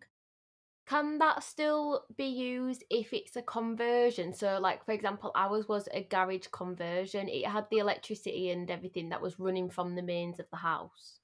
Can 0.87 1.17
that 1.17 1.43
still 1.43 2.03
be 2.15 2.25
used 2.25 2.83
if 2.91 3.11
it's 3.11 3.35
a 3.35 3.41
conversion? 3.41 4.33
So, 4.33 4.59
like 4.61 4.85
for 4.85 4.91
example, 4.91 5.31
ours 5.35 5.67
was 5.67 5.89
a 5.91 6.03
garage 6.03 6.47
conversion. 6.51 7.27
It 7.27 7.47
had 7.47 7.65
the 7.71 7.79
electricity 7.79 8.51
and 8.51 8.69
everything 8.69 9.09
that 9.09 9.21
was 9.21 9.39
running 9.39 9.69
from 9.69 9.95
the 9.95 10.03
mains 10.03 10.39
of 10.39 10.45
the 10.51 10.57
house. 10.57 11.19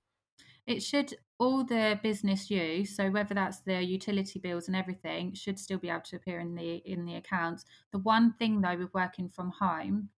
It 0.65 0.82
should 0.82 1.13
all 1.38 1.63
the 1.63 2.00
business 2.02 2.50
use, 2.50 2.95
so 2.95 3.10
whether 3.10 3.34
that's 3.34 3.60
the 3.60 3.84
utility 3.84 4.39
bills 4.39 4.67
and 4.67 4.76
everything, 4.76 5.34
should 5.34 5.60
still 5.60 5.80
be 5.80 5.89
able 5.89 6.02
to 6.02 6.15
appear 6.15 6.39
in 6.39 6.56
the 6.56 6.78
in 6.78 7.06
the 7.06 7.15
accounts. 7.15 7.65
The 7.91 8.00
one 8.00 8.34
thing 8.34 8.62
though 8.62 8.78
with 8.78 8.93
working 8.93 9.30
from 9.30 9.52
home, 9.60 10.10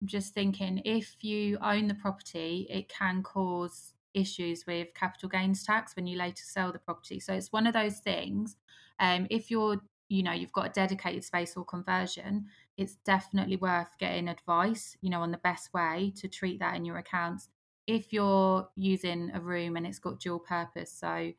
I'm 0.00 0.06
just 0.06 0.34
thinking 0.34 0.82
if 0.84 1.16
you 1.20 1.58
own 1.62 1.88
the 1.88 1.94
property, 1.94 2.66
it 2.70 2.88
can 2.88 3.22
cause 3.22 3.94
issues 4.14 4.64
with 4.66 4.94
capital 4.94 5.28
gains 5.28 5.64
tax 5.64 5.96
when 5.96 6.06
you 6.06 6.16
later 6.16 6.42
sell 6.44 6.72
the 6.72 6.78
property. 6.78 7.18
So 7.20 7.34
it's 7.34 7.52
one 7.52 7.66
of 7.66 7.74
those 7.74 7.98
things. 7.98 8.56
Um, 8.98 9.26
if 9.30 9.50
you're 9.50 9.80
you 10.08 10.22
know 10.22 10.32
you've 10.32 10.52
got 10.52 10.66
a 10.66 10.72
dedicated 10.72 11.24
space 11.24 11.56
or 11.56 11.64
conversion, 11.64 12.46
it's 12.76 12.96
definitely 12.96 13.56
worth 13.56 13.96
getting 13.98 14.28
advice, 14.28 14.96
you 15.00 15.10
know, 15.10 15.22
on 15.22 15.30
the 15.30 15.38
best 15.38 15.72
way 15.72 16.12
to 16.16 16.28
treat 16.28 16.60
that 16.60 16.76
in 16.76 16.84
your 16.84 16.98
accounts 16.98 17.48
if 17.86 18.14
you're 18.14 18.66
using 18.76 19.30
a 19.34 19.40
room 19.40 19.76
and 19.76 19.86
it's 19.86 19.98
got 19.98 20.18
dual 20.18 20.38
purpose 20.38 20.90
so 20.90 21.30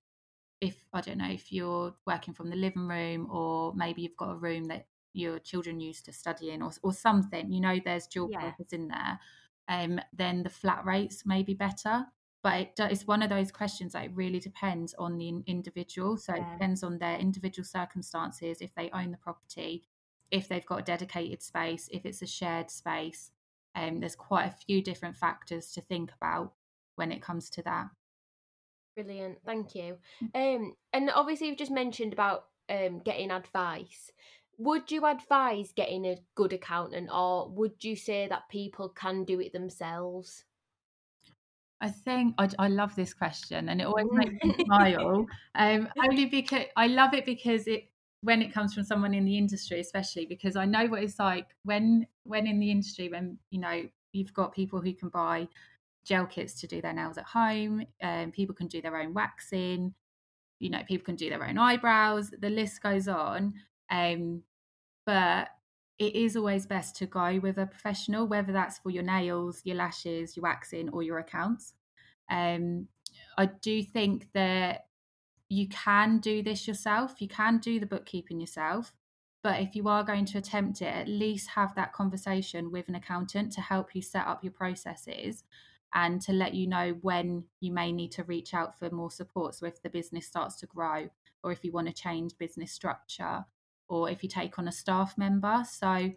if 0.62 0.86
i 0.94 1.02
don't 1.02 1.18
know 1.18 1.30
if 1.30 1.52
you're 1.52 1.96
working 2.06 2.34
from 2.34 2.50
the 2.50 2.56
living 2.56 2.88
room 2.88 3.28
or 3.32 3.74
maybe 3.76 4.02
you've 4.02 4.18
got 4.18 4.32
a 4.32 4.38
room 4.38 4.66
that 4.66 4.88
your 5.14 5.40
children 5.40 5.80
use 5.80 6.02
to 6.02 6.12
study 6.14 6.52
in 6.52 6.62
or, 6.62 6.72
or 6.84 6.94
something 6.94 7.52
you 7.52 7.62
know 7.62 7.80
there's 7.84 8.08
dual 8.08 8.30
Yeah. 8.30 8.40
purpose 8.40 8.72
in 8.74 8.88
there 8.88 9.20
um 9.68 10.00
then 10.14 10.44
the 10.44 10.50
flat 10.50 10.86
rates 10.86 11.26
may 11.26 11.44
be 11.44 11.54
better 11.54 12.06
but 12.46 12.54
it, 12.62 12.72
it's 12.80 13.08
one 13.08 13.24
of 13.24 13.30
those 13.30 13.52
questions 13.52 13.94
that 13.94 14.06
it 14.06 14.12
really 14.14 14.40
depends 14.40 14.94
on 15.00 15.18
the 15.18 15.42
individual 15.48 16.16
so 16.16 16.34
it 16.34 16.46
depends 16.54 16.84
on 16.84 17.00
their 17.00 17.18
individual 17.18 17.66
circumstances 17.66 18.62
if 18.62 18.74
they 18.76 18.90
own 18.92 19.12
the 19.12 19.18
property 19.18 19.84
if 20.32 20.48
they've 20.48 20.66
got 20.66 20.80
a 20.80 20.84
dedicated 20.84 21.42
space 21.42 21.90
if 21.92 22.06
it's 22.06 22.22
a 22.22 22.28
shared 22.28 22.70
space 22.70 23.32
um, 23.76 24.00
there's 24.00 24.16
quite 24.16 24.46
a 24.46 24.66
few 24.66 24.82
different 24.82 25.18
factors 25.18 25.72
to 25.74 25.82
think 25.82 26.12
about 26.14 26.54
when 26.96 27.12
it 27.12 27.22
comes 27.22 27.50
to 27.52 27.62
that. 27.64 27.88
Brilliant, 28.96 29.40
thank 29.46 29.76
you. 29.76 29.98
Um, 30.34 30.74
and 30.94 31.12
obviously 31.14 31.48
you've 31.48 31.58
just 31.58 31.72
mentioned 31.72 32.14
about 32.14 32.46
um 32.70 33.00
getting 33.00 33.32
advice. 33.32 34.12
Would 34.58 34.90
you 34.90 35.06
advise 35.06 35.74
getting 35.74 36.06
a 36.06 36.18
good 36.36 36.54
accountant, 36.54 37.10
or 37.14 37.50
would 37.50 37.84
you 37.84 37.98
say 37.98 38.28
that 38.30 38.50
people 38.50 38.88
can 38.88 39.26
do 39.26 39.42
it 39.42 39.52
themselves? 39.52 40.46
I 41.86 41.90
think 41.90 42.34
I, 42.40 42.50
I 42.58 42.68
love 42.68 42.96
this 42.96 43.14
question, 43.14 43.70
and 43.70 43.80
it 43.80 43.84
always 43.84 44.08
makes 44.12 44.44
me 44.44 44.56
smile. 44.66 45.28
Um, 45.54 45.88
only 46.04 46.26
because 46.26 46.66
I 46.76 46.88
love 46.88 47.14
it 47.14 47.26
because 47.26 47.68
it 47.68 47.90
when 48.22 48.42
it 48.42 48.52
comes 48.52 48.74
from 48.74 48.84
someone 48.84 49.14
in 49.14 49.24
the 49.24 49.38
industry, 49.38 49.80
especially 49.80 50.26
because 50.26 50.56
I 50.56 50.66
know 50.66 50.88
what 50.88 51.04
it's 51.04 51.20
like 51.20 51.46
when 51.64 52.08
when 52.24 52.48
in 52.48 52.60
the 52.60 52.72
industry 52.72 53.08
when 53.10 53.38
you 53.52 53.60
know 53.60 53.84
you've 54.14 54.34
got 54.34 54.56
people 54.56 54.82
who 54.82 54.94
can 54.94 55.10
buy 55.10 55.48
gel 56.06 56.26
kits 56.26 56.60
to 56.62 56.68
do 56.68 56.82
their 56.82 56.94
nails 56.94 57.20
at 57.20 57.26
home, 57.26 57.86
um, 58.02 58.32
people 58.32 58.56
can 58.56 58.66
do 58.66 58.82
their 58.82 59.00
own 59.00 59.14
waxing, 59.14 59.94
you 60.60 60.72
know, 60.72 60.82
people 60.88 61.06
can 61.06 61.16
do 61.16 61.30
their 61.30 61.46
own 61.46 61.60
eyebrows. 61.60 62.32
The 62.32 62.50
list 62.50 62.82
goes 62.82 63.08
on. 63.08 63.54
Um, 63.92 64.42
but 65.06 65.50
it 65.98 66.16
is 66.16 66.36
always 66.36 66.66
best 66.66 66.96
to 66.98 67.06
go 67.06 67.40
with 67.40 67.58
a 67.58 67.66
professional, 67.66 68.28
whether 68.28 68.52
that's 68.52 68.80
for 68.80 68.90
your 68.90 69.04
nails, 69.04 69.62
your 69.64 69.78
lashes, 69.78 70.36
your 70.36 70.44
waxing, 70.44 70.90
or 70.90 71.04
your 71.04 71.20
accounts. 71.20 71.74
Um, 72.30 72.88
I 73.38 73.46
do 73.46 73.82
think 73.84 74.28
that 74.34 74.88
you 75.48 75.68
can 75.70 76.20
do 76.20 76.44
this 76.44 76.68
yourself. 76.68 77.22
You 77.22 77.28
can 77.28 77.60
do 77.60 77.80
the 77.80 77.86
bookkeeping 77.86 78.40
yourself. 78.40 78.94
But 79.44 79.62
if 79.62 79.76
you 79.76 79.88
are 79.88 80.04
going 80.04 80.26
to 80.26 80.40
attempt 80.40 80.82
it, 80.82 80.88
at 80.88 81.08
least 81.08 81.52
have 81.52 81.76
that 81.76 81.94
conversation 81.94 82.72
with 82.72 82.90
an 82.90 82.96
accountant 82.96 83.54
to 83.54 83.62
help 83.62 83.94
you 83.94 84.02
set 84.02 84.26
up 84.26 84.44
your 84.44 84.54
processes 84.54 85.44
and 85.94 86.20
to 86.24 86.34
let 86.34 86.56
you 86.56 86.68
know 86.68 86.98
when 87.02 87.44
you 87.62 87.72
may 87.72 87.92
need 87.92 88.12
to 88.14 88.24
reach 88.24 88.54
out 88.54 88.78
for 88.78 88.90
more 88.90 89.12
support. 89.12 89.56
So 89.56 89.68
if 89.68 89.82
the 89.82 89.90
business 89.90 90.26
starts 90.26 90.56
to 90.58 90.66
grow, 90.66 91.10
or 91.44 91.52
if 91.52 91.64
you 91.64 91.72
want 91.72 91.88
to 91.88 91.94
change 91.94 92.38
business 92.40 92.72
structure, 92.72 93.46
or 93.88 94.10
if 94.10 94.24
you 94.24 94.30
take 94.30 94.58
on 94.60 94.68
a 94.68 94.72
staff 94.72 95.18
member. 95.18 95.64
So 95.70 96.12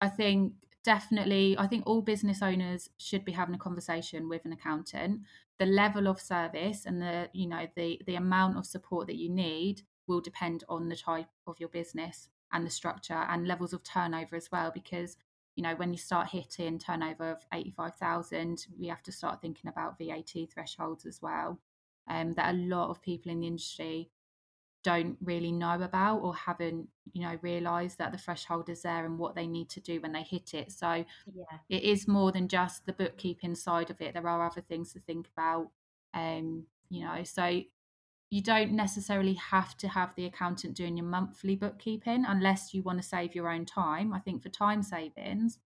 I 0.00 0.08
think 0.08 0.52
definitely, 0.84 1.56
I 1.58 1.66
think 1.66 1.84
all 1.86 2.02
business 2.02 2.42
owners 2.42 2.88
should 2.98 3.24
be 3.24 3.32
having 3.32 3.54
a 3.54 3.58
conversation 3.58 4.28
with 4.28 4.44
an 4.44 4.52
accountant. 4.52 5.20
The 5.58 5.66
level 5.66 6.06
of 6.06 6.20
service 6.20 6.84
and 6.86 7.00
the, 7.00 7.28
you 7.32 7.48
know, 7.48 7.66
the 7.74 8.00
the 8.06 8.14
amount 8.14 8.56
of 8.56 8.66
support 8.66 9.06
that 9.08 9.16
you 9.16 9.30
need 9.30 9.82
will 10.06 10.20
depend 10.20 10.64
on 10.68 10.88
the 10.88 10.96
type 10.96 11.28
of 11.46 11.58
your 11.58 11.70
business 11.70 12.28
and 12.52 12.64
the 12.64 12.70
structure 12.70 13.24
and 13.28 13.48
levels 13.48 13.72
of 13.72 13.82
turnover 13.82 14.36
as 14.36 14.50
well. 14.52 14.70
Because 14.72 15.16
you 15.56 15.62
know, 15.62 15.74
when 15.74 15.90
you 15.90 15.98
start 15.98 16.28
hitting 16.28 16.78
turnover 16.78 17.32
of 17.32 17.38
eighty 17.52 17.70
five 17.70 17.96
thousand, 17.96 18.66
we 18.78 18.88
have 18.88 19.02
to 19.04 19.12
start 19.12 19.40
thinking 19.40 19.70
about 19.70 19.98
VAT 19.98 20.32
thresholds 20.52 21.06
as 21.06 21.20
well. 21.22 21.58
Um, 22.08 22.34
that 22.34 22.54
a 22.54 22.58
lot 22.58 22.90
of 22.90 23.02
people 23.02 23.32
in 23.32 23.40
the 23.40 23.48
industry 23.48 24.10
don't 24.86 25.16
really 25.20 25.50
know 25.50 25.82
about 25.82 26.18
or 26.18 26.32
haven't 26.32 26.86
you 27.12 27.22
know 27.22 27.36
realized 27.42 27.98
that 27.98 28.12
the 28.12 28.18
threshold 28.18 28.68
is 28.68 28.82
there 28.82 29.04
and 29.04 29.18
what 29.18 29.34
they 29.34 29.44
need 29.44 29.68
to 29.68 29.80
do 29.80 30.00
when 30.00 30.12
they 30.12 30.22
hit 30.22 30.54
it. 30.54 30.70
So 30.70 31.04
yeah. 31.34 31.58
it 31.68 31.82
is 31.82 32.06
more 32.06 32.30
than 32.30 32.46
just 32.46 32.86
the 32.86 32.92
bookkeeping 32.92 33.56
side 33.56 33.90
of 33.90 34.00
it. 34.00 34.14
There 34.14 34.28
are 34.28 34.46
other 34.46 34.60
things 34.60 34.92
to 34.92 35.00
think 35.00 35.28
about 35.36 35.70
um 36.14 36.66
you 36.88 37.04
know 37.04 37.24
so 37.24 37.62
you 38.30 38.42
don't 38.42 38.72
necessarily 38.72 39.34
have 39.34 39.76
to 39.78 39.88
have 39.88 40.14
the 40.14 40.24
accountant 40.26 40.76
doing 40.76 40.96
your 40.96 41.06
monthly 41.06 41.56
bookkeeping 41.56 42.24
unless 42.26 42.72
you 42.72 42.82
want 42.84 43.02
to 43.02 43.08
save 43.08 43.34
your 43.34 43.50
own 43.50 43.64
time. 43.64 44.12
I 44.12 44.20
think 44.20 44.40
for 44.40 44.50
time 44.50 44.84
savings 44.84 45.58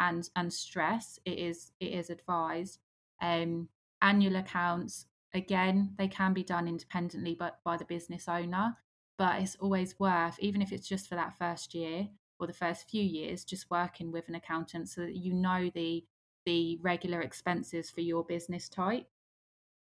and 0.00 0.28
and 0.34 0.52
stress 0.52 1.20
it 1.24 1.38
is 1.38 1.70
it 1.78 1.92
is 1.92 2.10
advised. 2.10 2.80
Um 3.22 3.68
annual 4.02 4.34
accounts 4.34 5.06
again 5.34 5.94
they 5.98 6.08
can 6.08 6.32
be 6.32 6.42
done 6.42 6.68
independently 6.68 7.34
but 7.38 7.58
by 7.64 7.76
the 7.76 7.84
business 7.84 8.28
owner 8.28 8.76
but 9.18 9.40
it's 9.40 9.56
always 9.56 9.98
worth 9.98 10.38
even 10.40 10.62
if 10.62 10.72
it's 10.72 10.88
just 10.88 11.08
for 11.08 11.14
that 11.14 11.36
first 11.38 11.74
year 11.74 12.08
or 12.38 12.46
the 12.46 12.52
first 12.52 12.88
few 12.88 13.02
years 13.02 13.44
just 13.44 13.70
working 13.70 14.10
with 14.10 14.28
an 14.28 14.34
accountant 14.34 14.88
so 14.88 15.02
that 15.02 15.16
you 15.16 15.32
know 15.32 15.70
the 15.74 16.04
the 16.46 16.78
regular 16.82 17.20
expenses 17.20 17.90
for 17.90 18.00
your 18.00 18.24
business 18.24 18.68
type 18.68 19.06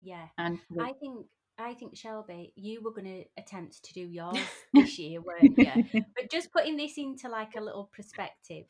yeah 0.02 0.28
and 0.38 0.60
the- 0.70 0.84
I 0.84 0.94
think 0.94 1.26
I 1.58 1.76
think 1.76 1.96
Shelby, 1.96 2.54
you 2.56 2.82
were 2.82 2.92
going 2.92 3.06
to 3.06 3.24
attempt 3.38 3.84
to 3.84 3.94
do 3.94 4.02
yours 4.02 4.38
this 4.74 4.98
year, 4.98 5.22
weren't 5.22 5.58
you? 5.58 6.04
But 6.16 6.32
just 6.32 6.52
putting 6.52 6.76
this 6.76 6.98
into 6.98 7.30
like 7.30 7.56
a 7.56 7.62
little 7.62 7.90
perspective, 7.96 8.66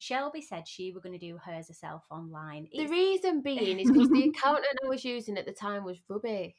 Shelby 0.00 0.40
said 0.40 0.66
she 0.66 0.92
were 0.92 1.00
going 1.00 1.12
to 1.18 1.24
do 1.26 1.36
hers 1.36 1.68
herself 1.68 2.04
online. 2.10 2.64
The 2.72 2.78
It's- 2.84 2.90
reason 2.90 3.42
being 3.42 3.78
is 3.78 3.90
because 3.90 4.08
the 4.08 4.28
accountant 4.34 4.78
I 4.84 4.88
was 4.88 5.04
using 5.04 5.36
at 5.38 5.44
the 5.46 5.52
time 5.52 5.84
was 5.84 5.98
rubbish. 6.08 6.54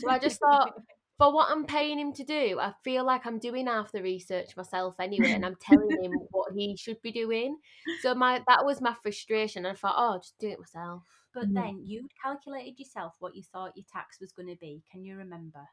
So 0.00 0.08
I 0.08 0.18
just 0.18 0.40
thought, 0.40 0.72
for 1.18 1.32
what 1.32 1.50
I'm 1.50 1.66
paying 1.66 1.98
him 2.00 2.12
to 2.14 2.24
do, 2.24 2.58
I 2.58 2.72
feel 2.82 3.04
like 3.04 3.26
I'm 3.26 3.38
doing 3.38 3.66
half 3.66 3.92
the 3.92 4.02
research 4.02 4.56
myself 4.56 4.94
anyway, 4.98 5.32
and 5.32 5.44
I'm 5.44 5.56
telling 5.60 6.02
him 6.02 6.12
what 6.30 6.52
he 6.56 6.74
should 6.76 7.00
be 7.02 7.12
doing. 7.12 7.58
So 8.00 8.14
my 8.14 8.42
that 8.48 8.64
was 8.64 8.80
my 8.80 8.94
frustration. 9.02 9.66
I 9.66 9.74
thought, 9.74 9.94
oh, 9.96 10.12
I'll 10.14 10.18
just 10.20 10.38
do 10.40 10.48
it 10.48 10.58
myself. 10.58 11.02
but 11.34 11.48
Yeah. 11.50 11.60
then 11.62 11.82
you'd 11.84 12.10
calculated 12.22 12.78
yourself 12.78 13.14
what 13.20 13.36
you 13.36 13.42
thought 13.42 13.76
your 13.76 13.84
tax 13.92 14.18
was 14.20 14.32
going 14.32 14.48
to 14.48 14.56
be. 14.56 14.82
Can 14.90 15.04
you 15.04 15.16
remember? 15.18 15.68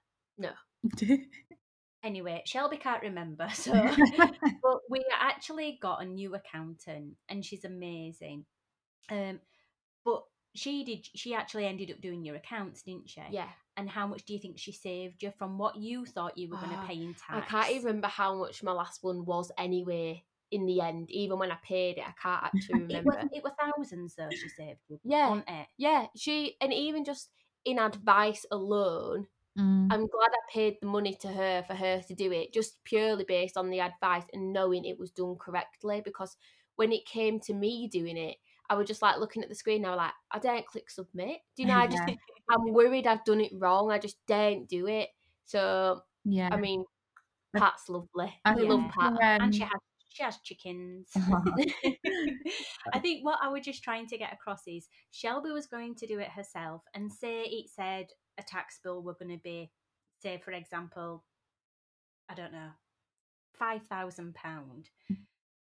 Anyway, 2.04 2.42
Shelby 2.46 2.78
can't 2.78 3.04
remember, 3.04 3.48
so 3.54 3.74
but 4.64 4.80
we 4.90 5.04
actually 5.20 5.78
got 5.82 6.02
a 6.02 6.06
new 6.06 6.34
accountant 6.36 7.16
and 7.30 7.46
she's 7.46 7.64
amazing. 7.66 8.46
Um 9.10 9.40
but 10.06 10.24
she 10.56 10.84
did 10.84 11.08
she 11.16 11.34
actually 11.34 11.66
ended 11.66 11.92
up 11.92 12.02
doing 12.02 12.26
your 12.26 12.36
accounts, 12.36 12.82
didn't 12.82 13.10
she? 13.10 13.22
Yeah, 13.30 13.48
And 13.78 13.90
how 13.90 14.08
much 14.08 14.26
do 14.26 14.34
you 14.34 14.40
think 14.40 14.58
she 14.58 14.72
saved 14.72 15.24
you 15.24 15.32
from 15.38 15.58
what 15.58 15.76
you 15.78 16.06
thought 16.06 16.38
you 16.38 16.50
were 16.50 16.58
going 16.58 16.72
to 16.72 16.78
Ah, 16.78 16.88
pay 16.88 16.96
in 16.96 17.14
tax? 17.14 17.32
I 17.34 17.42
can't 17.42 17.72
even 17.72 17.86
remember 17.86 18.08
how 18.08 18.36
much 18.36 18.64
my 18.64 18.72
last 18.74 19.04
one 19.04 19.26
was 19.26 19.52
anyway. 19.58 20.24
In 20.52 20.66
the 20.66 20.82
end, 20.82 21.10
even 21.10 21.40
when 21.40 21.50
I 21.50 21.58
paid 21.64 21.98
it, 21.98 22.04
I 22.06 22.14
can't 22.22 22.44
actually 22.44 22.80
It 22.80 22.88
remember. 22.88 23.12
was 23.12 23.30
it 23.32 23.44
was 23.44 23.54
thousands 23.58 24.16
though 24.16 24.30
she 24.32 24.50
saved 24.50 24.80
you. 24.90 25.00
Yeah. 25.06 25.42
Yeah, 25.78 26.08
she 26.18 26.58
and 26.60 26.74
even 26.74 27.06
just 27.06 27.30
in 27.64 27.80
advice 27.80 28.46
alone, 28.52 29.28
Mm. 29.60 29.88
I'm 29.92 30.08
glad 30.08 30.32
I 30.32 30.52
paid 30.54 30.78
the 30.82 30.88
money 30.88 31.14
to 31.22 31.28
her 31.28 31.64
for 31.68 31.74
her 31.74 32.02
to 32.08 32.14
do 32.16 32.32
it, 32.32 32.54
just 32.54 32.84
purely 32.84 33.26
based 33.28 33.58
on 33.58 33.70
the 33.70 33.82
advice 33.82 34.24
and 34.34 34.54
knowing 34.54 34.86
it 34.86 35.00
was 35.00 35.12
done 35.12 35.36
correctly. 35.36 36.02
Because 36.04 36.38
when 36.76 36.92
it 36.92 37.06
came 37.06 37.40
to 37.42 37.54
me 37.54 37.90
doing 37.92 38.18
it, 38.18 38.38
I 38.70 38.76
was 38.76 38.88
just 38.88 39.02
like 39.02 39.20
looking 39.20 39.44
at 39.44 39.50
the 39.50 39.56
screen. 39.56 39.84
And 39.84 39.88
I 39.88 39.90
was 39.90 39.98
like, 39.98 40.14
I 40.32 40.40
daren't 40.40 40.68
click 40.68 40.90
submit. 40.90 41.40
Do 41.56 41.64
you 41.64 41.68
know? 41.68 41.76
I 41.76 41.88
just 41.88 42.04
Yeah. 42.08 42.16
I'm 42.50 42.74
worried 42.74 43.08
I've 43.08 43.24
done 43.24 43.42
it 43.42 43.52
wrong. 43.54 43.92
I 43.92 44.00
just 44.00 44.18
daren't 44.28 44.68
do 44.68 44.88
it. 44.88 45.10
So 45.46 46.02
yeah 46.24 46.50
I 46.52 46.58
mean, 46.58 46.86
Pat's 47.56 47.90
lovely. 47.90 48.34
I 48.46 48.56
We 48.56 48.64
love 48.64 48.90
Pat. 48.92 49.18
and 49.22 49.54
she 49.54 49.64
um, 49.64 49.70
has 49.70 49.82
she 50.10 50.24
has 50.24 50.38
chickens. 50.44 51.10
Uh-huh. 51.16 51.42
I 52.94 53.00
think 53.00 53.26
what 53.26 53.40
I 53.42 53.48
was 53.48 53.64
just 53.64 53.84
trying 53.84 54.08
to 54.08 54.18
get 54.18 54.34
across 54.34 54.62
is 54.68 54.90
Shelby 55.12 55.52
was 55.52 55.68
going 55.68 55.96
to 55.96 56.08
do 56.08 56.20
it 56.20 56.30
herself 56.30 56.84
and 56.94 57.12
say 57.12 57.44
it 57.44 57.70
said 57.70 58.08
a 58.39 58.44
tax 58.44 58.80
bill 58.84 59.02
were 59.02 59.13
going 59.13 59.32
to 59.32 59.41
be, 59.44 59.72
say 60.22 60.41
for 60.44 60.52
example, 60.52 61.24
I 62.30 62.36
don't 62.36 62.54
know, 62.54 62.70
five 63.58 63.84
thousand 63.88 64.36
pound. 64.36 64.89
Mm. 65.12 65.17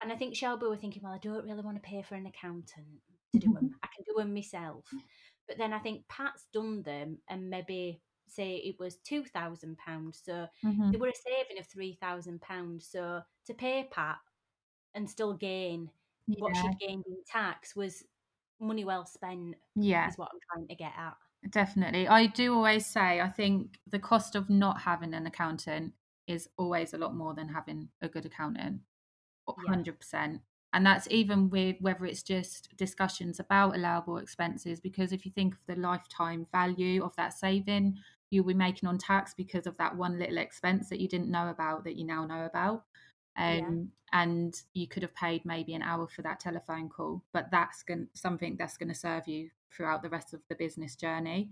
And 0.02 0.12
I 0.12 0.16
think 0.16 0.34
Shelby 0.34 0.66
were 0.66 0.76
thinking, 0.76 1.02
well, 1.02 1.12
I 1.12 1.18
don't 1.18 1.44
really 1.44 1.62
want 1.62 1.76
to 1.76 1.88
pay 1.88 2.02
for 2.02 2.14
an 2.14 2.26
accountant 2.26 2.86
to 3.32 3.38
do 3.38 3.48
mm-hmm. 3.48 3.54
them. 3.54 3.74
I 3.82 3.88
can 3.94 4.04
do 4.06 4.14
them 4.16 4.32
myself. 4.32 4.84
Mm. 4.94 5.00
But 5.46 5.58
then 5.58 5.72
I 5.72 5.78
think 5.78 6.08
Pat's 6.08 6.46
done 6.54 6.82
them, 6.82 7.18
and 7.28 7.50
maybe 7.50 8.00
say 8.28 8.56
it 8.56 8.76
was 8.78 8.96
two 8.96 9.24
thousand 9.24 9.76
pounds. 9.78 10.20
So 10.24 10.32
Mhm. 10.32 10.48
they 10.62 10.68
mm-hmm. 10.68 11.00
were 11.00 11.08
a 11.08 11.14
saving 11.14 11.58
of 11.58 11.66
three 11.66 11.98
thousand 12.00 12.40
pounds. 12.40 12.86
So 12.86 13.22
to 13.46 13.54
pay 13.54 13.88
Pat 13.90 14.18
and 14.94 15.08
still 15.08 15.34
gain 15.34 15.90
what 16.38 16.56
she'd 16.56 16.78
gained 16.78 17.04
in 17.06 17.16
tax 17.26 17.74
was 17.74 18.04
money 18.60 18.84
well 18.84 19.04
spent. 19.04 19.56
yeah 19.74 20.08
Is 20.08 20.18
what 20.18 20.30
I'm 20.32 20.38
trying 20.52 20.68
to 20.68 20.74
get 20.74 20.92
at. 20.96 21.16
Definitely. 21.48 22.06
I 22.06 22.26
do 22.26 22.54
always 22.54 22.86
say 22.86 23.20
I 23.20 23.28
think 23.28 23.78
the 23.86 23.98
cost 23.98 24.34
of 24.34 24.50
not 24.50 24.82
having 24.82 25.14
an 25.14 25.26
accountant 25.26 25.94
is 26.26 26.48
always 26.58 26.92
a 26.92 26.98
lot 26.98 27.14
more 27.14 27.34
than 27.34 27.48
having 27.48 27.88
a 28.02 28.08
good 28.08 28.26
accountant. 28.26 28.80
100%. 29.48 30.40
And 30.72 30.86
that's 30.86 31.08
even 31.10 31.50
with 31.50 31.76
whether 31.80 32.04
it's 32.04 32.22
just 32.22 32.76
discussions 32.76 33.40
about 33.40 33.74
allowable 33.74 34.18
expenses, 34.18 34.80
because 34.80 35.12
if 35.12 35.24
you 35.24 35.32
think 35.32 35.54
of 35.54 35.60
the 35.66 35.80
lifetime 35.80 36.46
value 36.52 37.02
of 37.02 37.16
that 37.16 37.32
saving 37.32 37.96
you'll 38.30 38.44
be 38.44 38.54
making 38.54 38.88
on 38.88 38.96
tax 38.96 39.34
because 39.34 39.66
of 39.66 39.76
that 39.76 39.96
one 39.96 40.18
little 40.18 40.38
expense 40.38 40.88
that 40.88 41.00
you 41.00 41.08
didn't 41.08 41.30
know 41.30 41.48
about 41.48 41.84
that 41.84 41.96
you 41.96 42.06
now 42.06 42.24
know 42.24 42.46
about. 42.46 42.84
Yeah. 43.36 43.58
Um, 43.58 43.90
and 44.12 44.60
you 44.72 44.88
could 44.88 45.02
have 45.02 45.14
paid 45.14 45.44
maybe 45.44 45.74
an 45.74 45.82
hour 45.82 46.08
for 46.08 46.22
that 46.22 46.40
telephone 46.40 46.88
call, 46.88 47.22
but 47.32 47.48
that's 47.50 47.82
going 47.82 48.08
something 48.14 48.56
that's 48.58 48.76
going 48.76 48.88
to 48.88 48.94
serve 48.94 49.28
you 49.28 49.50
throughout 49.72 50.02
the 50.02 50.08
rest 50.08 50.34
of 50.34 50.40
the 50.48 50.54
business 50.54 50.96
journey. 50.96 51.50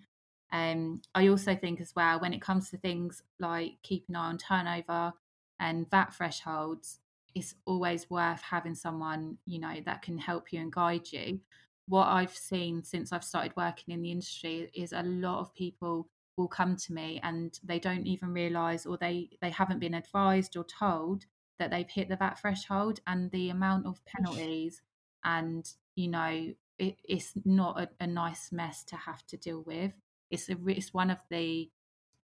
Um, 0.53 1.03
I 1.15 1.29
also 1.29 1.55
think 1.55 1.81
as 1.81 1.93
well 1.95 2.21
when 2.21 2.33
it 2.33 2.41
comes 2.41 2.71
to 2.71 2.79
things 2.79 3.23
like 3.39 3.73
keeping 3.83 4.15
an 4.15 4.21
eye 4.21 4.29
on 4.29 4.39
turnover 4.39 5.13
and 5.61 5.91
VAT 5.91 6.15
thresholds, 6.15 7.01
it's 7.35 7.55
always 7.67 8.09
worth 8.09 8.41
having 8.41 8.75
someone 8.75 9.37
you 9.47 9.59
know 9.61 9.75
that 9.85 10.03
can 10.03 10.19
help 10.19 10.53
you 10.53 10.61
and 10.61 10.73
guide 10.73 11.13
you. 11.13 11.41
What 11.87 12.07
I've 12.07 12.35
seen 12.35 12.83
since 12.83 13.13
I've 13.13 13.25
started 13.25 13.53
working 13.57 13.95
in 13.95 14.03
the 14.03 14.11
industry 14.11 14.71
is 14.75 14.93
a 14.93 15.03
lot 15.03 15.41
of 15.41 15.55
people 15.55 16.09
will 16.37 16.49
come 16.49 16.77
to 16.77 16.93
me 16.93 17.21
and 17.23 17.59
they 17.65 17.79
don't 17.79 18.07
even 18.07 18.33
realize 18.33 18.87
or 18.87 18.97
they 18.97 19.29
they 19.43 19.51
haven't 19.51 19.81
been 19.81 19.95
advised 19.95 20.57
or 20.57 20.65
told 20.65 21.25
that 21.59 21.71
they've 21.71 21.91
hit 21.91 22.09
the 22.09 22.17
VAT 22.17 22.39
threshold 22.41 23.01
and 23.07 23.31
the 23.33 23.51
amount 23.51 23.85
of 23.87 24.01
penalties 24.05 24.81
and 25.25 25.73
you 25.97 26.09
know 26.09 26.55
it, 26.79 26.97
it's 27.05 27.33
not 27.45 27.81
a, 27.81 27.91
a 28.01 28.07
nice 28.07 28.53
mess 28.53 28.85
to 28.85 28.97
have 28.97 29.27
to 29.27 29.37
deal 29.37 29.63
with 29.63 29.93
it's 30.31 30.49
a 30.49 30.57
it's 30.69 30.95
one 30.95 31.11
of 31.11 31.19
the 31.31 31.71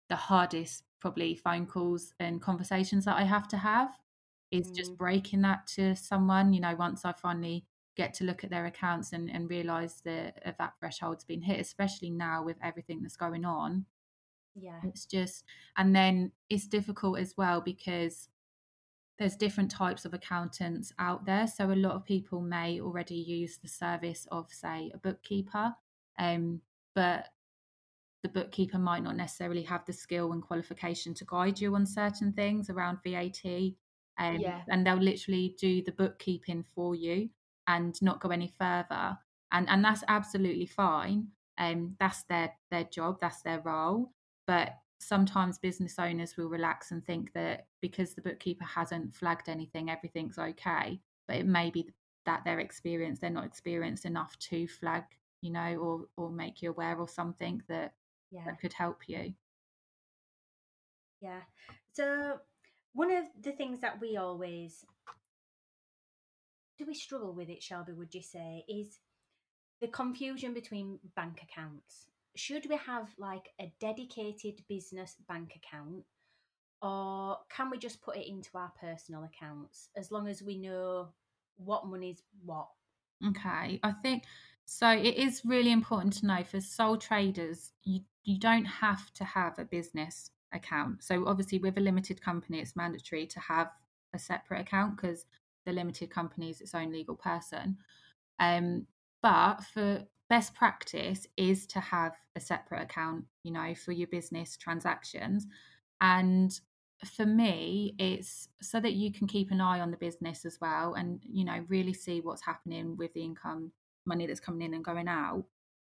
the 0.08 0.16
hardest 0.16 0.84
probably 1.00 1.34
phone 1.34 1.66
calls 1.66 2.14
and 2.20 2.40
conversations 2.42 3.04
that 3.04 3.16
I 3.16 3.24
have 3.24 3.48
to 3.48 3.58
have 3.58 3.98
is 4.50 4.70
just 4.70 4.96
Mm. 4.96 4.98
breaking 4.98 5.42
that 5.42 5.66
to 5.68 5.94
someone 5.96 6.52
you 6.52 6.60
know 6.60 6.74
once 6.76 7.04
I 7.04 7.12
finally 7.12 7.66
get 7.96 8.14
to 8.14 8.24
look 8.24 8.42
at 8.42 8.50
their 8.50 8.66
accounts 8.66 9.12
and, 9.12 9.30
and 9.30 9.48
realize 9.48 10.00
that 10.04 10.42
a 10.44 10.52
VAT 10.52 10.72
threshold's 10.80 11.24
been 11.24 11.42
hit 11.42 11.60
especially 11.60 12.10
now 12.10 12.42
with 12.42 12.56
everything 12.62 13.02
that's 13.02 13.16
going 13.16 13.44
on 13.44 13.86
Yeah. 14.54 14.82
it's 14.82 15.06
just 15.06 15.44
and 15.76 15.94
then 15.96 16.32
it's 16.50 16.66
difficult 16.66 17.18
as 17.18 17.36
well 17.36 17.60
because 17.60 18.28
there's 19.18 19.36
different 19.36 19.70
types 19.70 20.04
of 20.04 20.14
accountants 20.14 20.92
out 20.98 21.24
there 21.24 21.46
so 21.46 21.70
a 21.70 21.74
lot 21.74 21.92
of 21.94 22.04
people 22.04 22.40
may 22.40 22.80
already 22.80 23.14
use 23.14 23.58
the 23.58 23.68
service 23.68 24.26
of 24.30 24.52
say 24.52 24.90
a 24.94 24.98
bookkeeper 24.98 25.74
um 26.18 26.60
but 26.94 27.28
the 28.22 28.28
bookkeeper 28.28 28.78
might 28.78 29.02
not 29.02 29.16
necessarily 29.16 29.62
have 29.62 29.84
the 29.84 29.92
skill 29.92 30.32
and 30.32 30.42
qualification 30.42 31.12
to 31.14 31.24
guide 31.26 31.60
you 31.60 31.74
on 31.74 31.84
certain 31.86 32.32
things 32.32 32.70
around 32.70 32.98
VAT 33.04 33.44
um, 34.18 34.38
Yeah. 34.40 34.62
and 34.68 34.86
they'll 34.86 34.96
literally 34.96 35.54
do 35.58 35.82
the 35.82 35.92
bookkeeping 35.92 36.64
for 36.74 36.94
you 36.94 37.28
and 37.66 38.00
not 38.00 38.20
go 38.20 38.30
any 38.30 38.48
further 38.58 39.18
and 39.52 39.68
and 39.68 39.84
that's 39.84 40.04
absolutely 40.08 40.66
fine 40.66 41.28
um 41.58 41.96
that's 42.00 42.22
their 42.24 42.52
their 42.70 42.84
job 42.84 43.18
that's 43.20 43.42
their 43.42 43.60
role 43.60 44.12
but 44.46 44.70
sometimes 45.04 45.58
business 45.58 45.98
owners 45.98 46.36
will 46.36 46.48
relax 46.48 46.90
and 46.90 47.04
think 47.04 47.32
that 47.32 47.66
because 47.80 48.14
the 48.14 48.22
bookkeeper 48.22 48.64
hasn't 48.64 49.14
flagged 49.14 49.48
anything 49.48 49.90
everything's 49.90 50.38
okay 50.38 51.00
but 51.28 51.36
it 51.36 51.46
may 51.46 51.70
be 51.70 51.90
that 52.26 52.42
their 52.44 52.60
experience 52.60 53.20
they're 53.20 53.30
not 53.30 53.44
experienced 53.44 54.04
enough 54.06 54.38
to 54.38 54.66
flag 54.66 55.04
you 55.42 55.50
know 55.50 55.76
or 55.76 56.06
or 56.16 56.30
make 56.30 56.62
you 56.62 56.70
aware 56.70 56.96
or 56.98 57.08
something 57.08 57.62
that 57.68 57.94
Yeah. 58.30 58.44
that 58.46 58.60
could 58.60 58.72
help 58.72 59.08
you 59.08 59.34
Yeah. 61.20 61.40
So 61.92 62.38
one 62.92 63.10
of 63.10 63.24
the 63.40 63.52
things 63.52 63.80
that 63.80 64.00
we 64.00 64.16
always 64.16 64.84
do 66.78 66.84
we 66.86 66.94
struggle 66.94 67.32
with 67.32 67.48
it, 67.48 67.62
Shelby, 67.62 67.92
would 67.92 68.14
you 68.14 68.22
say, 68.22 68.64
is 68.68 68.98
the 69.80 69.88
confusion 69.88 70.52
between 70.54 70.98
bank 71.16 71.40
accounts. 71.42 72.06
Should 72.36 72.66
we 72.68 72.76
have 72.76 73.08
like 73.18 73.50
a 73.60 73.72
dedicated 73.80 74.62
business 74.68 75.16
bank 75.28 75.56
account 75.56 76.04
or 76.82 77.38
can 77.48 77.70
we 77.70 77.78
just 77.78 78.02
put 78.02 78.16
it 78.16 78.28
into 78.28 78.50
our 78.54 78.72
personal 78.80 79.24
accounts 79.24 79.88
as 79.96 80.10
long 80.10 80.28
as 80.28 80.42
we 80.42 80.58
know 80.58 81.08
what 81.56 81.86
money's 81.86 82.22
what? 82.44 82.68
Okay, 83.26 83.80
I 83.82 83.92
think 84.02 84.24
so. 84.66 84.90
It 84.90 85.16
is 85.16 85.42
really 85.44 85.72
important 85.72 86.12
to 86.14 86.26
know 86.26 86.42
for 86.42 86.60
sole 86.60 86.98
traders, 86.98 87.72
you 87.84 88.00
you 88.24 88.38
don't 88.38 88.64
have 88.64 89.12
to 89.14 89.24
have 89.24 89.58
a 89.58 89.64
business 89.64 90.30
account. 90.52 91.02
So 91.02 91.26
obviously, 91.26 91.58
with 91.58 91.78
a 91.78 91.80
limited 91.80 92.20
company, 92.20 92.60
it's 92.60 92.76
mandatory 92.76 93.26
to 93.28 93.40
have 93.40 93.70
a 94.12 94.18
separate 94.18 94.60
account 94.60 94.96
because 94.96 95.26
the 95.64 95.72
limited 95.72 96.10
company 96.10 96.50
is 96.50 96.60
its 96.60 96.74
own 96.74 96.92
legal 96.92 97.16
person. 97.16 97.78
Um, 98.38 98.86
but 99.22 99.62
for 99.72 100.04
best 100.28 100.54
practice 100.54 101.26
is 101.36 101.66
to 101.68 101.80
have 101.80 102.12
a 102.36 102.40
separate 102.40 102.82
account, 102.82 103.24
you 103.42 103.52
know, 103.52 103.74
for 103.74 103.92
your 103.92 104.08
business 104.08 104.56
transactions. 104.56 105.46
And 106.00 106.58
for 107.04 107.26
me, 107.26 107.94
it's 107.98 108.48
so 108.62 108.80
that 108.80 108.94
you 108.94 109.12
can 109.12 109.26
keep 109.26 109.50
an 109.50 109.60
eye 109.60 109.80
on 109.80 109.90
the 109.90 109.96
business 109.96 110.44
as 110.44 110.58
well 110.60 110.94
and, 110.94 111.20
you 111.22 111.44
know, 111.44 111.64
really 111.68 111.92
see 111.92 112.20
what's 112.20 112.44
happening 112.44 112.96
with 112.96 113.12
the 113.14 113.22
income 113.22 113.72
money 114.06 114.26
that's 114.26 114.40
coming 114.40 114.62
in 114.62 114.74
and 114.74 114.84
going 114.84 115.08
out. 115.08 115.44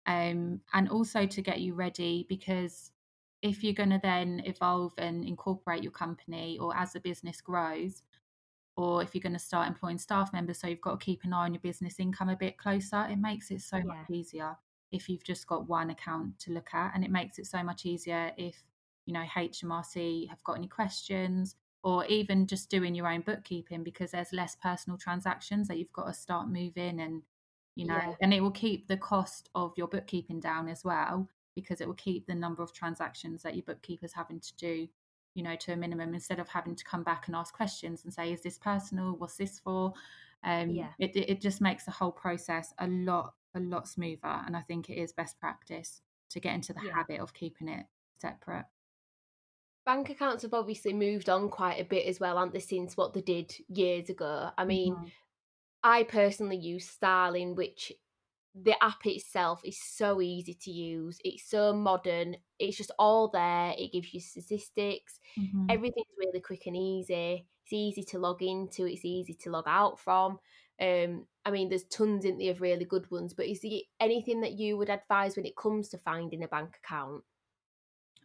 Um, 0.05 0.61
and 0.73 0.89
also 0.89 1.25
to 1.25 1.41
get 1.41 1.59
you 1.59 1.73
ready 1.73 2.25
because 2.29 2.91
if 3.41 3.63
you're 3.63 3.73
going 3.73 3.91
to 3.91 3.99
then 4.01 4.41
evolve 4.45 4.93
and 4.97 5.23
incorporate 5.23 5.83
your 5.83 5.91
company 5.91 6.57
or 6.59 6.75
as 6.75 6.93
the 6.93 6.99
business 6.99 7.41
grows, 7.41 8.01
or 8.75 9.03
if 9.03 9.13
you're 9.13 9.21
going 9.21 9.33
to 9.33 9.39
start 9.39 9.67
employing 9.67 9.97
staff 9.97 10.31
members, 10.31 10.59
so 10.59 10.67
you've 10.67 10.81
got 10.81 10.99
to 10.99 11.05
keep 11.05 11.23
an 11.23 11.33
eye 11.33 11.45
on 11.45 11.53
your 11.53 11.61
business 11.61 11.99
income 11.99 12.29
a 12.29 12.35
bit 12.35 12.57
closer, 12.57 13.07
it 13.09 13.17
makes 13.17 13.51
it 13.51 13.61
so 13.61 13.77
yeah. 13.77 13.83
much 13.83 14.09
easier 14.09 14.57
if 14.91 15.07
you've 15.09 15.23
just 15.23 15.47
got 15.47 15.67
one 15.67 15.89
account 15.89 16.39
to 16.39 16.51
look 16.51 16.69
at. 16.73 16.91
And 16.95 17.03
it 17.03 17.11
makes 17.11 17.39
it 17.39 17.45
so 17.45 17.61
much 17.63 17.85
easier 17.85 18.31
if 18.37 18.63
you 19.05 19.13
know 19.13 19.25
HMRC 19.35 20.29
have 20.29 20.43
got 20.43 20.57
any 20.57 20.67
questions 20.67 21.55
or 21.83 22.05
even 22.05 22.45
just 22.45 22.69
doing 22.69 22.93
your 22.93 23.07
own 23.07 23.21
bookkeeping 23.21 23.83
because 23.83 24.11
there's 24.11 24.31
less 24.33 24.55
personal 24.61 24.97
transactions 24.97 25.67
that 25.67 25.77
you've 25.77 25.93
got 25.93 26.05
to 26.07 26.13
start 26.13 26.47
moving 26.47 26.99
and 26.99 27.23
you 27.75 27.87
know 27.87 27.95
yeah. 27.95 28.13
and 28.21 28.33
it 28.33 28.41
will 28.41 28.51
keep 28.51 28.87
the 28.87 28.97
cost 28.97 29.49
of 29.55 29.73
your 29.77 29.87
bookkeeping 29.87 30.39
down 30.39 30.67
as 30.67 30.83
well 30.83 31.27
because 31.55 31.81
it 31.81 31.87
will 31.87 31.95
keep 31.95 32.27
the 32.27 32.35
number 32.35 32.61
of 32.61 32.73
transactions 32.73 33.41
that 33.41 33.55
your 33.55 33.63
bookkeeper's 33.63 34.13
having 34.13 34.39
to 34.39 34.55
do 34.57 34.87
you 35.35 35.43
know 35.43 35.55
to 35.55 35.73
a 35.73 35.75
minimum 35.75 36.13
instead 36.13 36.39
of 36.39 36.47
having 36.47 36.75
to 36.75 36.83
come 36.83 37.03
back 37.03 37.27
and 37.27 37.35
ask 37.35 37.53
questions 37.53 38.03
and 38.03 38.13
say 38.13 38.31
is 38.31 38.41
this 38.41 38.57
personal 38.57 39.15
what's 39.17 39.37
this 39.37 39.59
for 39.59 39.93
um 40.43 40.69
yeah 40.69 40.89
it, 40.99 41.15
it 41.15 41.41
just 41.41 41.61
makes 41.61 41.85
the 41.85 41.91
whole 41.91 42.11
process 42.11 42.73
a 42.79 42.87
lot 42.87 43.33
a 43.55 43.59
lot 43.59 43.87
smoother 43.87 44.41
and 44.45 44.55
i 44.55 44.61
think 44.61 44.89
it 44.89 44.95
is 44.95 45.11
best 45.11 45.39
practice 45.39 46.01
to 46.29 46.39
get 46.39 46.53
into 46.53 46.73
the 46.73 46.81
yeah. 46.85 46.93
habit 46.93 47.19
of 47.19 47.33
keeping 47.33 47.67
it 47.67 47.85
separate 48.19 48.65
bank 49.89 50.09
accounts 50.11 50.43
have 50.43 50.53
obviously 50.53 50.93
moved 50.93 51.29
on 51.29 51.49
quite 51.49 51.79
a 51.79 51.83
bit 51.83 52.05
as 52.05 52.19
well, 52.19 52.37
aren't 52.37 52.53
they, 52.53 52.59
since 52.59 52.95
what 52.95 53.11
they 53.11 53.21
did 53.21 53.51
years 53.69 54.07
ago? 54.07 54.51
I 54.55 54.63
mean, 54.63 54.93
mm-hmm. 54.93 55.07
I 55.83 56.03
personally 56.03 56.57
use 56.57 56.87
Starling, 56.87 57.55
which 57.55 57.91
the 58.55 58.75
app 58.83 59.05
itself 59.05 59.61
is 59.63 59.79
so 59.81 60.21
easy 60.21 60.53
to 60.53 60.71
use. 60.71 61.19
It's 61.23 61.49
so 61.49 61.73
modern. 61.73 62.35
It's 62.57 62.77
just 62.77 62.91
all 62.97 63.29
there. 63.29 63.73
It 63.77 63.93
gives 63.93 64.13
you 64.13 64.19
statistics. 64.19 65.19
Mm-hmm. 65.39 65.67
Everything's 65.69 66.07
really 66.17 66.41
quick 66.41 66.65
and 66.65 66.75
easy. 66.75 67.45
It's 67.63 67.73
easy 67.73 68.03
to 68.03 68.19
log 68.19 68.41
into. 68.41 68.85
It's 68.85 69.05
easy 69.05 69.33
to 69.35 69.51
log 69.51 69.65
out 69.67 69.99
from. 69.99 70.39
Um, 70.81 71.25
I 71.45 71.51
mean, 71.51 71.69
there's 71.69 71.83
tons 71.83 72.25
in 72.25 72.37
there 72.37 72.51
of 72.51 72.61
really 72.61 72.85
good 72.85 73.09
ones. 73.11 73.33
But 73.33 73.47
is 73.47 73.61
there 73.61 73.71
anything 73.99 74.41
that 74.41 74.53
you 74.53 74.77
would 74.77 74.89
advise 74.89 75.35
when 75.35 75.45
it 75.45 75.55
comes 75.55 75.89
to 75.89 75.97
finding 75.97 76.43
a 76.43 76.47
bank 76.47 76.77
account? 76.83 77.23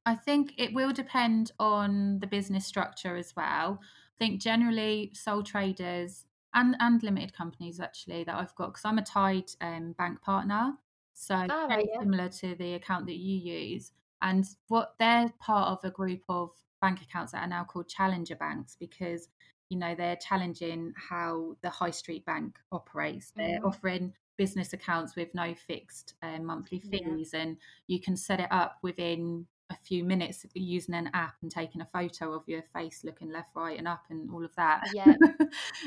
I 0.06 0.14
think 0.14 0.54
it 0.58 0.74
will 0.74 0.92
depend 0.92 1.52
on 1.58 2.18
the 2.20 2.26
business 2.26 2.66
structure 2.66 3.16
as 3.16 3.34
well. 3.36 3.80
I 3.82 4.18
think 4.18 4.40
generally 4.40 5.10
sole 5.14 5.42
traders 5.42 6.26
and 6.54 6.76
and 6.80 7.02
limited 7.02 7.32
companies 7.32 7.80
actually 7.80 8.24
that 8.24 8.34
I've 8.34 8.54
got 8.54 8.68
because 8.68 8.84
I'm 8.84 8.98
a 8.98 9.02
Tide 9.02 9.50
um, 9.60 9.92
bank 9.98 10.22
partner, 10.22 10.74
so 11.12 11.46
oh, 11.50 11.66
very 11.68 11.88
yeah. 11.92 12.00
similar 12.00 12.28
to 12.28 12.54
the 12.54 12.74
account 12.74 13.06
that 13.06 13.16
you 13.16 13.38
use. 13.38 13.92
And 14.22 14.46
what 14.68 14.94
they're 14.98 15.32
part 15.38 15.68
of 15.68 15.84
a 15.84 15.90
group 15.90 16.22
of 16.28 16.50
bank 16.80 17.00
accounts 17.02 17.32
that 17.32 17.42
are 17.42 17.48
now 17.48 17.64
called 17.64 17.88
challenger 17.88 18.36
banks 18.36 18.76
because 18.78 19.28
you 19.70 19.78
know 19.78 19.94
they're 19.94 20.16
challenging 20.16 20.92
how 20.96 21.56
the 21.62 21.70
high 21.70 21.90
street 21.90 22.24
bank 22.24 22.58
operates. 22.72 23.32
They're 23.36 23.58
mm-hmm. 23.58 23.66
offering 23.66 24.12
business 24.36 24.72
accounts 24.72 25.14
with 25.16 25.34
no 25.34 25.54
fixed 25.54 26.14
uh, 26.22 26.38
monthly 26.38 26.80
fees, 26.80 27.30
yeah. 27.32 27.40
and 27.40 27.56
you 27.86 28.00
can 28.00 28.16
set 28.16 28.40
it 28.40 28.48
up 28.50 28.78
within 28.82 29.46
a 29.70 29.76
few 29.82 30.04
minutes 30.04 30.44
using 30.54 30.94
an 30.94 31.10
app 31.14 31.34
and 31.42 31.50
taking 31.50 31.80
a 31.80 31.86
photo 31.86 32.32
of 32.34 32.42
your 32.46 32.62
face 32.74 33.02
looking 33.02 33.32
left 33.32 33.48
right 33.56 33.78
and 33.78 33.88
up 33.88 34.04
and 34.10 34.30
all 34.30 34.44
of 34.44 34.54
that. 34.56 34.82
Yeah. 34.92 35.14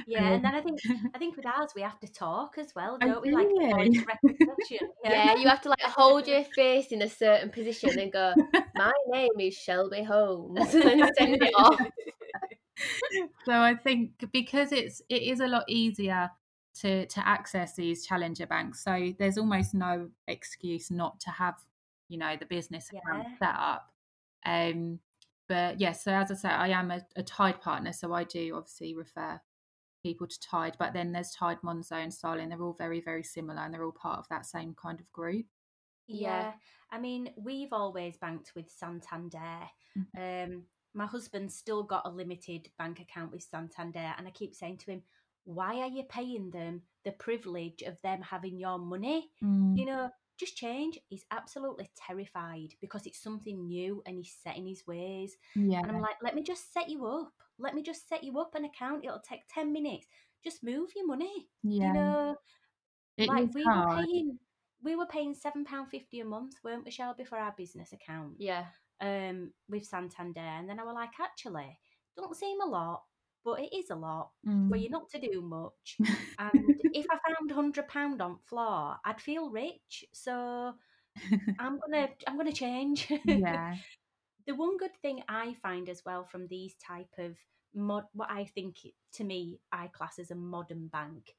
Yeah 0.08 0.30
and 0.30 0.44
then 0.44 0.56
i 0.56 0.62
think 0.62 0.80
i 1.16 1.18
think 1.18 1.36
with 1.36 1.46
ours 1.46 1.72
we 1.76 1.82
have 1.82 2.00
to 2.00 2.08
talk 2.08 2.58
as 2.58 2.74
well 2.76 2.98
oh, 3.02 3.08
don't 3.08 3.22
we? 3.22 3.32
Like 3.32 3.48
yeah. 4.70 4.80
yeah 5.04 5.36
you 5.36 5.48
have 5.48 5.62
to 5.62 5.70
like 5.70 5.82
hold 5.82 6.28
your 6.28 6.44
face 6.56 6.92
in 6.92 7.02
a 7.02 7.10
certain 7.10 7.50
position 7.50 7.98
and 8.00 8.12
go 8.12 8.34
my 8.76 8.94
name 9.08 9.32
is 9.40 9.56
shelby 9.56 10.04
holmes 10.04 10.74
and 10.74 11.12
send 11.18 11.42
it 11.42 11.54
off. 11.56 11.82
So 13.46 13.54
i 13.54 13.76
think 13.76 14.12
because 14.32 14.72
it's 14.72 15.02
it 15.10 15.24
is 15.24 15.40
a 15.40 15.48
lot 15.48 15.63
easier 15.68 16.30
to 16.82 17.06
to 17.08 17.28
access 17.28 17.76
these 17.76 18.06
challenger 18.06 18.46
banks 18.46 18.84
so 18.84 19.13
there's 19.18 19.38
almost 19.38 19.74
no 19.74 20.10
excuse 20.28 20.92
not 20.92 21.20
to 21.20 21.32
have 21.32 21.56
you 22.10 22.17
know 22.17 22.36
the 22.39 22.46
business 22.46 22.89
yeah. 22.93 23.24
set 23.39 23.56
up 23.56 23.91
um 24.46 25.00
but 25.48 25.80
yeah 25.80 25.91
so 25.91 26.12
as 26.12 26.32
i 26.32 26.36
said 26.36 26.52
i 26.52 26.70
am 26.70 26.91
a, 26.91 27.02
a 27.15 27.24
Tide 27.24 27.62
partner 27.62 27.93
so 27.93 28.13
i 28.13 28.24
do 28.24 28.56
obviously 28.56 28.93
refer 28.93 29.39
people 30.04 30.28
to 30.28 30.39
tide 30.39 30.76
but 30.80 30.93
then 30.93 31.12
there's 31.12 31.32
tide 31.32 31.58
monzo 31.63 31.93
and 31.93 32.13
starling 32.13 32.50
they're 32.50 32.62
all 32.62 32.76
very 32.78 33.02
very 33.02 33.24
similar 33.24 33.62
and 33.62 33.74
they're 33.74 33.84
all 33.84 33.91
part 33.91 34.20
of 34.20 34.28
that 34.30 34.46
same 34.46 34.76
kind 34.82 35.00
of 35.00 35.12
group 35.12 35.46
yeah, 36.08 36.28
yeah. 36.28 36.52
i 36.91 37.00
mean 37.00 37.30
we've 37.36 37.74
always 37.74 38.15
banked 38.17 38.52
with 38.56 38.70
santander 38.70 39.60
mm-hmm. 39.98 40.54
um 40.54 40.63
my 40.93 41.06
husband's 41.06 41.56
still 41.56 41.84
got 41.84 42.06
a 42.06 42.10
limited 42.10 42.70
bank 42.78 43.00
account 43.00 43.32
with 43.32 43.43
santander 43.43 44.13
and 44.17 44.28
i 44.28 44.32
keep 44.32 44.56
saying 44.56 44.78
to 44.78 44.91
him 44.91 45.02
why 45.43 45.78
are 45.78 45.89
you 45.89 46.04
paying 46.04 46.52
them 46.52 46.82
the 47.06 47.12
privilege 47.12 47.82
of 47.84 47.98
them 48.02 48.22
having 48.22 48.60
your 48.60 48.78
money 48.78 49.30
mm. 49.43 49.78
you 49.78 49.86
know 49.86 50.10
just 50.38 50.56
change. 50.56 51.00
He's 51.10 51.26
absolutely 51.32 51.89
terrified 51.95 52.73
because 52.82 53.06
it's 53.06 53.21
something 53.21 53.67
new 53.67 54.02
and 54.06 54.17
he's 54.17 54.36
set 54.43 54.58
in 54.58 54.65
his 54.65 54.86
ways. 54.88 55.36
Yeah. 55.56 55.80
And 55.80 55.91
I'm 55.91 56.02
like, 56.02 56.17
let 56.21 56.36
me 56.36 56.43
just 56.43 56.73
set 56.73 56.89
you 56.89 57.06
up. 57.06 57.34
Let 57.60 57.73
me 57.73 57.82
just 57.82 58.08
set 58.08 58.23
you 58.23 58.39
up 58.39 58.56
an 58.56 58.65
account. 58.65 59.04
It'll 59.04 59.19
take 59.19 59.41
10 59.54 59.73
minutes. 59.73 60.06
Just 60.43 60.63
move 60.63 60.89
your 60.95 61.08
money. 61.08 61.50
Yeah. 61.63 61.88
You 61.88 61.93
know, 61.93 62.36
it 63.17 63.30
like 63.30 63.54
we 63.54 63.63
hard. 63.63 63.97
were 63.97 64.04
paying 64.04 64.39
we 64.84 64.95
were 64.95 65.08
paying 65.08 65.34
seven 65.34 65.65
pound 65.65 65.89
fifty 65.89 66.19
a 66.19 66.26
month, 66.26 66.54
weren't 66.63 66.86
we, 66.86 66.91
Shelby, 66.91 67.23
for 67.23 67.38
our 67.38 67.54
business 67.58 67.93
account? 67.93 68.34
Yeah. 68.38 68.65
Um, 69.02 69.52
with 69.67 69.86
Santander. 69.86 70.39
And 70.39 70.69
then 70.69 70.80
I 70.80 70.84
was 70.84 70.93
like, 70.93 71.19
actually, 71.19 71.78
don't 72.15 72.36
seem 72.36 72.62
a 72.62 72.65
lot, 72.65 73.04
but 73.48 73.62
it 73.62 73.74
is 73.74 73.90
a 73.92 73.96
lot 73.96 74.32
mm. 74.46 74.68
where 74.68 74.78
you're 74.78 74.92
not 74.92 75.10
to 75.10 75.20
do 75.20 75.42
much. 75.42 75.98
and 76.40 76.76
if 76.94 77.06
I 77.10 77.18
found 77.26 77.50
hundred 77.50 77.88
pound 77.88 78.22
on 78.22 78.40
floor, 78.44 78.98
I'd 79.06 79.22
feel 79.22 79.50
rich. 79.50 80.04
So 80.12 80.74
I'm 81.58 81.80
gonna 81.80 82.10
I'm 82.28 82.38
gonna 82.38 82.52
change. 82.52 83.08
Yeah. 83.26 83.78
the 84.46 84.54
one 84.54 84.76
good 84.76 84.96
thing 85.02 85.24
I 85.30 85.56
find 85.64 85.88
as 85.88 86.04
well 86.06 86.26
from 86.26 86.48
these 86.48 86.76
type 86.76 87.14
of 87.18 87.38
mod, 87.74 88.04
what 88.12 88.30
I 88.30 88.44
think 88.54 88.80
to 89.14 89.24
me 89.24 89.62
I 89.72 89.88
class 89.88 90.20
as 90.20 90.32
a 90.32 90.36
modern 90.36 90.88
bank, 90.88 91.34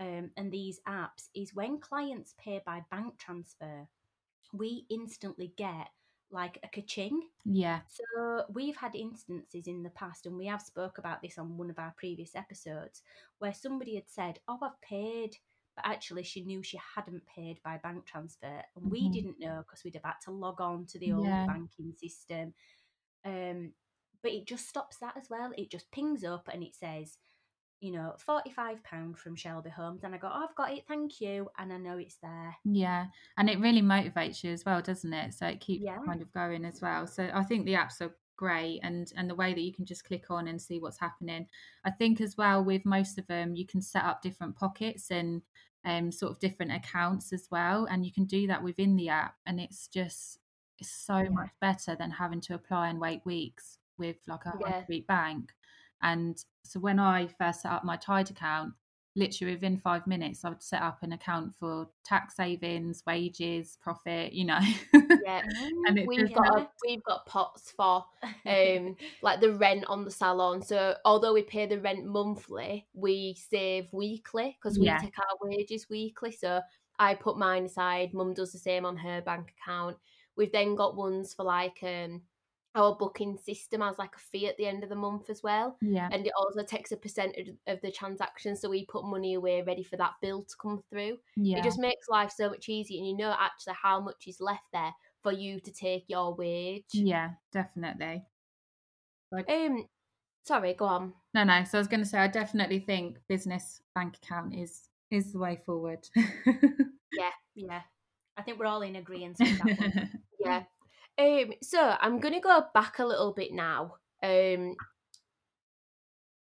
um, 0.00 0.32
and 0.36 0.50
these 0.50 0.80
apps 0.88 1.28
is 1.32 1.54
when 1.54 1.78
clients 1.78 2.34
pay 2.38 2.60
by 2.66 2.82
bank 2.90 3.18
transfer, 3.18 3.86
we 4.52 4.84
instantly 4.90 5.52
get 5.56 5.90
like 6.32 6.58
a 6.62 6.68
kaching. 6.68 7.18
Yeah. 7.44 7.80
So 7.88 8.44
we've 8.52 8.76
had 8.76 8.94
instances 8.94 9.66
in 9.66 9.82
the 9.82 9.90
past, 9.90 10.26
and 10.26 10.36
we 10.36 10.46
have 10.46 10.62
spoke 10.62 10.98
about 10.98 11.22
this 11.22 11.38
on 11.38 11.56
one 11.56 11.70
of 11.70 11.78
our 11.78 11.94
previous 11.96 12.34
episodes, 12.34 13.02
where 13.38 13.54
somebody 13.54 13.94
had 13.94 14.08
said, 14.08 14.38
"Oh, 14.48 14.58
I've 14.62 14.80
paid," 14.80 15.36
but 15.76 15.86
actually 15.86 16.22
she 16.22 16.42
knew 16.42 16.62
she 16.62 16.80
hadn't 16.96 17.22
paid 17.26 17.60
by 17.64 17.78
bank 17.78 18.06
transfer, 18.06 18.62
and 18.74 18.84
mm-hmm. 18.84 18.90
we 18.90 19.08
didn't 19.10 19.40
know 19.40 19.62
because 19.66 19.84
we'd 19.84 19.94
have 19.94 20.04
had 20.04 20.20
to 20.24 20.30
log 20.30 20.60
on 20.60 20.86
to 20.86 20.98
the 20.98 21.12
old 21.12 21.26
yeah. 21.26 21.46
banking 21.46 21.92
system. 21.96 22.54
Um, 23.24 23.72
but 24.22 24.32
it 24.32 24.46
just 24.46 24.68
stops 24.68 24.98
that 24.98 25.16
as 25.16 25.28
well. 25.28 25.52
It 25.56 25.70
just 25.70 25.90
pings 25.90 26.24
up 26.24 26.48
and 26.52 26.62
it 26.62 26.74
says 26.74 27.18
you 27.82 27.90
know, 27.90 28.14
£45 28.26 29.18
from 29.18 29.34
Shelby 29.34 29.68
Holmes. 29.68 30.04
And 30.04 30.14
I 30.14 30.18
go, 30.18 30.30
oh, 30.32 30.46
I've 30.48 30.54
got 30.54 30.72
it, 30.72 30.84
thank 30.86 31.20
you. 31.20 31.48
And 31.58 31.72
I 31.72 31.78
know 31.78 31.98
it's 31.98 32.16
there. 32.22 32.56
Yeah. 32.64 33.06
And 33.36 33.50
it 33.50 33.58
really 33.58 33.82
motivates 33.82 34.44
you 34.44 34.52
as 34.52 34.64
well, 34.64 34.80
doesn't 34.80 35.12
it? 35.12 35.34
So 35.34 35.46
it 35.46 35.60
keeps 35.60 35.84
yeah. 35.84 35.98
kind 36.06 36.22
of 36.22 36.32
going 36.32 36.64
as 36.64 36.80
well. 36.80 37.08
So 37.08 37.28
I 37.34 37.42
think 37.42 37.66
the 37.66 37.74
apps 37.74 38.00
are 38.00 38.14
great 38.36 38.80
and 38.82 39.12
and 39.16 39.28
the 39.28 39.34
way 39.34 39.52
that 39.52 39.60
you 39.60 39.74
can 39.74 39.84
just 39.84 40.04
click 40.04 40.24
on 40.30 40.48
and 40.48 40.60
see 40.60 40.80
what's 40.80 40.98
happening 40.98 41.46
i 41.84 41.90
think 41.90 42.20
as 42.20 42.34
well 42.36 42.64
with 42.64 42.84
most 42.84 43.16
of 43.18 43.26
them 43.28 43.54
you 43.54 43.64
can 43.64 43.80
set 43.80 44.02
up 44.02 44.22
different 44.22 44.56
pockets 44.56 45.10
and 45.12 45.42
um 45.84 46.10
sort 46.10 46.32
of 46.32 46.40
different 46.40 46.72
accounts 46.72 47.32
as 47.32 47.46
well 47.52 47.86
and 47.90 48.04
you 48.04 48.10
can 48.10 48.24
do 48.24 48.48
that 48.48 48.60
within 48.60 48.96
the 48.96 49.08
app 49.08 49.34
and 49.46 49.60
it's 49.60 49.86
just 49.86 50.38
it's 50.78 50.90
so 50.90 51.18
yeah. 51.18 51.28
much 51.28 51.50
better 51.60 51.94
than 51.94 52.10
having 52.10 52.40
to 52.40 52.54
apply 52.54 52.88
and 52.88 52.98
wait 52.98 53.20
weeks 53.24 53.78
with 53.98 54.16
like 54.26 54.44
a 54.46 54.58
Yeah. 54.60 54.82
street 54.82 55.06
bank. 55.06 55.52
And 56.02 56.36
so 56.64 56.80
when 56.80 56.98
I 56.98 57.26
first 57.26 57.62
set 57.62 57.72
up 57.72 57.84
my 57.84 57.96
Tide 57.96 58.30
account, 58.30 58.74
literally 59.14 59.54
within 59.54 59.78
five 59.78 60.06
minutes, 60.06 60.44
I 60.44 60.48
would 60.50 60.62
set 60.62 60.82
up 60.82 61.02
an 61.02 61.12
account 61.12 61.54
for 61.54 61.88
tax 62.04 62.36
savings, 62.36 63.02
wages, 63.06 63.78
profit, 63.80 64.32
you 64.32 64.44
know. 64.44 64.60
Yeah. 65.24 65.42
and 65.86 65.98
it 65.98 66.08
We've 66.08 66.32
got 66.32 66.70
we've 66.86 67.02
got 67.04 67.26
pots 67.26 67.70
for 67.76 68.04
um 68.46 68.96
like 69.22 69.40
the 69.40 69.52
rent 69.52 69.84
on 69.86 70.04
the 70.04 70.10
salon. 70.10 70.62
So 70.62 70.96
although 71.04 71.32
we 71.32 71.42
pay 71.42 71.66
the 71.66 71.80
rent 71.80 72.04
monthly, 72.04 72.86
we 72.92 73.34
save 73.34 73.86
weekly 73.92 74.56
because 74.60 74.78
we 74.78 74.86
Yeah. 74.86 74.98
take 75.00 75.18
our 75.18 75.48
wages 75.48 75.88
weekly. 75.88 76.32
So 76.32 76.60
I 76.98 77.14
put 77.14 77.38
mine 77.38 77.64
aside. 77.66 78.14
Mum 78.14 78.34
does 78.34 78.52
the 78.52 78.58
same 78.58 78.84
on 78.84 78.96
her 78.96 79.20
bank 79.22 79.54
account. 79.60 79.96
We've 80.36 80.52
then 80.52 80.74
got 80.76 80.96
ones 80.96 81.34
for 81.34 81.44
like 81.44 81.78
um 81.82 82.22
our 82.74 82.94
booking 82.96 83.36
system 83.36 83.80
has 83.80 83.98
like 83.98 84.14
a 84.16 84.18
fee 84.18 84.48
at 84.48 84.56
the 84.56 84.66
end 84.66 84.82
of 84.82 84.88
the 84.88 84.96
month 84.96 85.28
as 85.28 85.42
well. 85.42 85.76
yeah. 85.80 86.08
And 86.10 86.26
it 86.26 86.32
also 86.38 86.62
takes 86.62 86.92
a 86.92 86.96
percentage 86.96 87.50
of 87.66 87.80
the 87.82 87.90
transaction. 87.90 88.56
So 88.56 88.70
we 88.70 88.86
put 88.86 89.04
money 89.04 89.34
away 89.34 89.62
ready 89.62 89.82
for 89.82 89.96
that 89.96 90.14
bill 90.22 90.42
to 90.42 90.54
come 90.60 90.82
through. 90.88 91.18
Yeah. 91.36 91.58
It 91.58 91.64
just 91.64 91.78
makes 91.78 92.08
life 92.08 92.32
so 92.34 92.48
much 92.48 92.68
easier 92.68 92.98
and 92.98 93.06
you 93.06 93.16
know 93.16 93.34
actually 93.38 93.74
how 93.80 94.00
much 94.00 94.24
is 94.26 94.40
left 94.40 94.64
there 94.72 94.92
for 95.22 95.32
you 95.32 95.60
to 95.60 95.72
take 95.72 96.04
your 96.08 96.34
wage. 96.34 96.84
yeah, 96.92 97.30
definitely. 97.52 98.24
Um 99.32 99.86
sorry, 100.44 100.74
go 100.74 100.86
on. 100.86 101.12
No, 101.34 101.44
no. 101.44 101.64
So 101.64 101.78
I 101.78 101.80
was 101.80 101.88
going 101.88 102.02
to 102.02 102.08
say, 102.08 102.18
I 102.18 102.28
definitely 102.28 102.80
think 102.80 103.18
business 103.28 103.80
bank 103.94 104.16
account 104.22 104.54
is 104.54 104.88
is 105.10 105.32
the 105.32 105.38
way 105.38 105.60
forward. 105.64 106.06
Yeah, 107.12 107.30
yeah. 107.54 107.82
I 108.36 108.42
think 108.42 108.58
we're 108.58 108.66
all 108.66 108.82
in 108.82 108.96
agreement 109.04 109.36
with 109.38 109.58
that 109.58 109.78
one. 109.78 110.10
Yeah. 110.40 110.62
Um 111.18 111.52
so 111.62 111.96
I'm 112.00 112.20
gonna 112.20 112.40
go 112.40 112.66
back 112.74 112.98
a 112.98 113.04
little 113.06 113.32
bit 113.32 113.52
now. 113.52 113.96
Um 114.22 114.76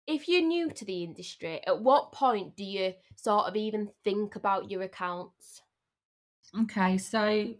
if 0.07 0.27
you're 0.29 0.41
new 0.41 0.69
to 0.71 0.85
the 0.85 1.03
industry, 1.03 1.65
at 1.65 1.81
what 1.81 2.11
point 2.13 2.55
do 2.55 2.63
you 2.63 2.93
sort 3.15 3.47
of 3.47 3.55
even 3.55 3.91
think 4.03 4.35
about 4.35 4.69
your 4.71 4.81
accounts? 4.81 5.61
Okay, 6.61 6.97
so 6.97 7.55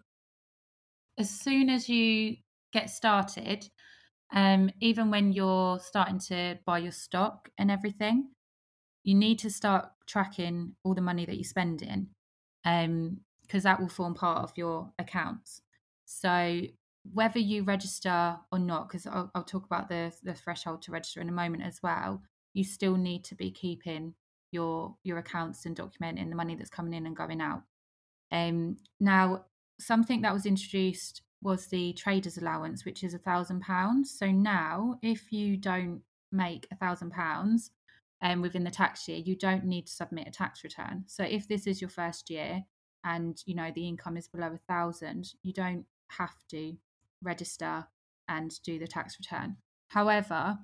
as 1.17 1.29
soon 1.29 1.69
as 1.69 1.89
you 1.89 2.37
get 2.71 2.89
started, 2.89 3.69
um, 4.33 4.71
even 4.81 5.11
when 5.11 5.33
you're 5.33 5.79
starting 5.79 6.19
to 6.19 6.59
buy 6.65 6.79
your 6.79 6.91
stock 6.91 7.49
and 7.57 7.71
everything, 7.71 8.31
you 9.03 9.15
need 9.15 9.39
to 9.39 9.51
start 9.51 9.91
tracking 10.07 10.75
all 10.83 10.95
the 10.95 11.01
money 11.01 11.25
that 11.25 11.35
you're 11.35 11.43
spending, 11.43 12.09
um, 12.65 13.21
because 13.41 13.63
that 13.63 13.79
will 13.79 13.89
form 13.89 14.15
part 14.15 14.43
of 14.43 14.53
your 14.57 14.93
accounts. 14.99 15.61
So 16.05 16.61
whether 17.11 17.39
you 17.39 17.63
register 17.63 18.37
or 18.51 18.59
not, 18.59 18.87
because 18.87 19.05
I'll, 19.05 19.29
I'll 19.35 19.43
talk 19.43 19.65
about 19.65 19.89
the 19.89 20.13
the 20.23 20.33
threshold 20.33 20.81
to 20.83 20.91
register 20.91 21.21
in 21.21 21.29
a 21.29 21.33
moment 21.33 21.63
as 21.63 21.81
well, 21.83 22.23
you 22.53 22.63
still 22.63 22.95
need 22.95 23.23
to 23.25 23.35
be 23.35 23.51
keeping 23.51 24.13
your 24.51 24.95
your 25.03 25.17
accounts 25.17 25.65
and 25.65 25.75
documenting 25.75 26.29
the 26.29 26.35
money 26.35 26.55
that's 26.55 26.69
coming 26.69 26.93
in 26.93 27.05
and 27.05 27.15
going 27.15 27.41
out. 27.41 27.63
Um, 28.31 28.77
now, 28.99 29.45
something 29.79 30.21
that 30.21 30.33
was 30.33 30.45
introduced 30.45 31.21
was 31.41 31.67
the 31.67 31.93
trader's 31.93 32.37
allowance, 32.37 32.85
which 32.85 33.03
is 33.03 33.13
a 33.13 33.19
thousand 33.19 33.61
pounds. 33.61 34.15
So 34.17 34.31
now, 34.31 34.97
if 35.01 35.31
you 35.31 35.57
don't 35.57 36.01
make 36.31 36.67
a 36.71 36.75
thousand 36.75 37.11
pounds 37.11 37.71
um, 38.21 38.41
within 38.41 38.63
the 38.63 38.71
tax 38.71 39.07
year, 39.07 39.17
you 39.17 39.35
don't 39.35 39.65
need 39.65 39.87
to 39.87 39.93
submit 39.93 40.27
a 40.27 40.31
tax 40.31 40.63
return. 40.63 41.03
So 41.07 41.23
if 41.23 41.47
this 41.47 41.67
is 41.67 41.81
your 41.81 41.89
first 41.89 42.29
year 42.29 42.63
and 43.03 43.37
you 43.45 43.55
know 43.55 43.71
the 43.75 43.87
income 43.87 44.15
is 44.15 44.29
below 44.29 44.53
a 44.53 44.73
thousand, 44.73 45.33
you 45.43 45.51
don't 45.51 45.85
have 46.07 46.35
to 46.51 46.77
register 47.23 47.87
and 48.27 48.51
do 48.63 48.79
the 48.79 48.87
tax 48.87 49.17
return. 49.19 49.57
However, 49.87 50.57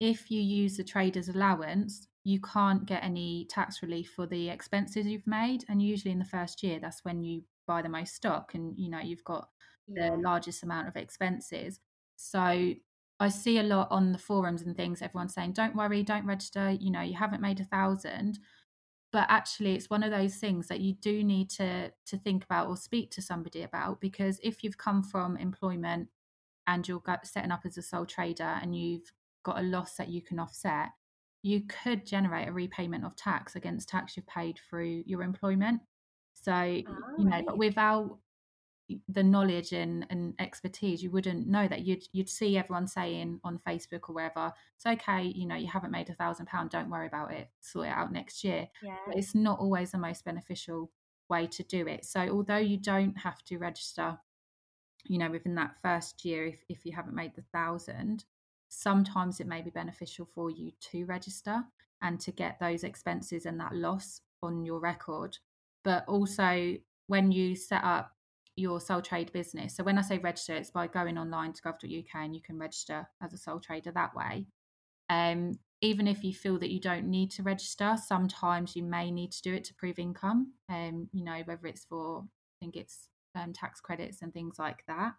if 0.00 0.30
you 0.30 0.40
use 0.40 0.76
the 0.76 0.84
trader's 0.84 1.28
allowance, 1.28 2.08
you 2.24 2.40
can't 2.40 2.86
get 2.86 3.04
any 3.04 3.46
tax 3.50 3.82
relief 3.82 4.12
for 4.14 4.26
the 4.26 4.48
expenses 4.48 5.06
you've 5.06 5.26
made. 5.26 5.64
And 5.68 5.82
usually 5.82 6.12
in 6.12 6.18
the 6.18 6.24
first 6.24 6.62
year, 6.62 6.78
that's 6.80 7.04
when 7.04 7.22
you 7.22 7.42
buy 7.66 7.82
the 7.82 7.88
most 7.88 8.14
stock 8.14 8.54
and 8.54 8.76
you 8.76 8.90
know 8.90 9.00
you've 9.00 9.24
got 9.24 9.48
the 9.88 10.16
largest 10.22 10.62
amount 10.62 10.88
of 10.88 10.96
expenses. 10.96 11.80
So 12.16 12.74
I 13.20 13.28
see 13.28 13.58
a 13.58 13.62
lot 13.62 13.88
on 13.90 14.12
the 14.12 14.18
forums 14.18 14.62
and 14.62 14.76
things, 14.76 15.02
everyone 15.02 15.28
saying, 15.28 15.52
Don't 15.52 15.76
worry, 15.76 16.02
don't 16.02 16.26
register, 16.26 16.70
you 16.70 16.90
know, 16.90 17.02
you 17.02 17.14
haven't 17.14 17.40
made 17.40 17.60
a 17.60 17.64
thousand. 17.64 18.38
But 19.12 19.26
actually 19.28 19.74
it's 19.74 19.90
one 19.90 20.02
of 20.02 20.10
those 20.10 20.36
things 20.36 20.68
that 20.68 20.80
you 20.80 20.94
do 20.94 21.22
need 21.22 21.50
to 21.50 21.92
to 22.06 22.16
think 22.18 22.44
about 22.44 22.68
or 22.68 22.76
speak 22.76 23.10
to 23.12 23.22
somebody 23.22 23.62
about 23.62 24.00
because 24.00 24.40
if 24.42 24.64
you've 24.64 24.78
come 24.78 25.02
from 25.02 25.36
employment 25.36 26.08
and 26.66 26.86
you're 26.88 27.02
setting 27.24 27.50
up 27.50 27.62
as 27.66 27.76
a 27.76 27.82
sole 27.82 28.06
trader 28.06 28.58
and 28.62 28.74
you've 28.74 29.12
got 29.42 29.58
a 29.58 29.62
loss 29.62 29.96
that 29.96 30.08
you 30.08 30.22
can 30.22 30.38
offset, 30.38 30.90
you 31.42 31.62
could 31.68 32.06
generate 32.06 32.48
a 32.48 32.52
repayment 32.52 33.04
of 33.04 33.16
tax 33.16 33.56
against 33.56 33.88
tax 33.88 34.16
you've 34.16 34.26
paid 34.26 34.58
through 34.70 35.02
your 35.06 35.22
employment. 35.22 35.82
So, 36.34 36.62
you 36.62 36.84
know, 37.18 37.30
right. 37.30 37.46
but 37.46 37.58
without 37.58 38.18
the 39.08 39.22
knowledge 39.22 39.72
and, 39.72 40.06
and 40.10 40.34
expertise, 40.38 41.02
you 41.02 41.10
wouldn't 41.10 41.46
know 41.46 41.68
that. 41.68 41.82
You'd 41.82 42.04
you'd 42.12 42.28
see 42.28 42.56
everyone 42.56 42.86
saying 42.86 43.40
on 43.44 43.60
Facebook 43.66 44.08
or 44.08 44.14
wherever, 44.14 44.52
it's 44.76 44.86
okay, 44.86 45.22
you 45.22 45.46
know, 45.46 45.56
you 45.56 45.68
haven't 45.68 45.90
made 45.90 46.10
a 46.10 46.14
thousand 46.14 46.46
pound, 46.46 46.70
don't 46.70 46.90
worry 46.90 47.06
about 47.06 47.32
it, 47.32 47.48
sort 47.60 47.86
it 47.86 47.90
out 47.90 48.12
next 48.12 48.44
year. 48.44 48.68
Yeah. 48.82 48.96
But 49.06 49.16
it's 49.16 49.34
not 49.34 49.58
always 49.58 49.92
the 49.92 49.98
most 49.98 50.24
beneficial 50.24 50.90
way 51.28 51.46
to 51.46 51.62
do 51.64 51.86
it. 51.86 52.04
So 52.04 52.20
although 52.20 52.56
you 52.56 52.76
don't 52.76 53.16
have 53.18 53.42
to 53.44 53.58
register, 53.58 54.18
you 55.04 55.18
know, 55.18 55.30
within 55.30 55.54
that 55.56 55.76
first 55.82 56.24
year 56.24 56.46
if, 56.46 56.64
if 56.68 56.86
you 56.86 56.92
haven't 56.92 57.14
made 57.14 57.34
the 57.34 57.44
thousand, 57.52 58.24
sometimes 58.68 59.40
it 59.40 59.46
may 59.46 59.62
be 59.62 59.70
beneficial 59.70 60.28
for 60.34 60.50
you 60.50 60.72
to 60.80 61.04
register 61.04 61.62
and 62.00 62.18
to 62.20 62.32
get 62.32 62.58
those 62.58 62.84
expenses 62.84 63.46
and 63.46 63.60
that 63.60 63.74
loss 63.74 64.20
on 64.42 64.64
your 64.64 64.80
record. 64.80 65.38
But 65.84 66.04
also 66.06 66.76
when 67.06 67.32
you 67.32 67.54
set 67.54 67.84
up 67.84 68.12
your 68.56 68.80
sole 68.80 69.00
trade 69.00 69.32
business. 69.32 69.76
So 69.76 69.84
when 69.84 69.98
I 69.98 70.02
say 70.02 70.18
register, 70.18 70.54
it's 70.54 70.70
by 70.70 70.86
going 70.86 71.18
online 71.18 71.52
to 71.54 71.62
gov.uk 71.62 72.14
and 72.14 72.34
you 72.34 72.42
can 72.42 72.58
register 72.58 73.08
as 73.22 73.32
a 73.32 73.38
sole 73.38 73.60
trader 73.60 73.92
that 73.92 74.14
way. 74.14 74.46
Um, 75.08 75.58
even 75.80 76.06
if 76.06 76.22
you 76.22 76.32
feel 76.32 76.58
that 76.58 76.70
you 76.70 76.80
don't 76.80 77.06
need 77.06 77.30
to 77.32 77.42
register, 77.42 77.96
sometimes 78.06 78.76
you 78.76 78.82
may 78.82 79.10
need 79.10 79.32
to 79.32 79.42
do 79.42 79.54
it 79.54 79.64
to 79.64 79.74
prove 79.74 79.98
income. 79.98 80.52
Um, 80.68 81.08
you 81.12 81.24
know, 81.24 81.42
whether 81.44 81.66
it's 81.66 81.84
for 81.84 82.20
I 82.22 82.54
think 82.60 82.76
it's 82.76 83.08
um, 83.34 83.52
tax 83.52 83.80
credits 83.80 84.22
and 84.22 84.32
things 84.32 84.58
like 84.58 84.84
that. 84.86 85.14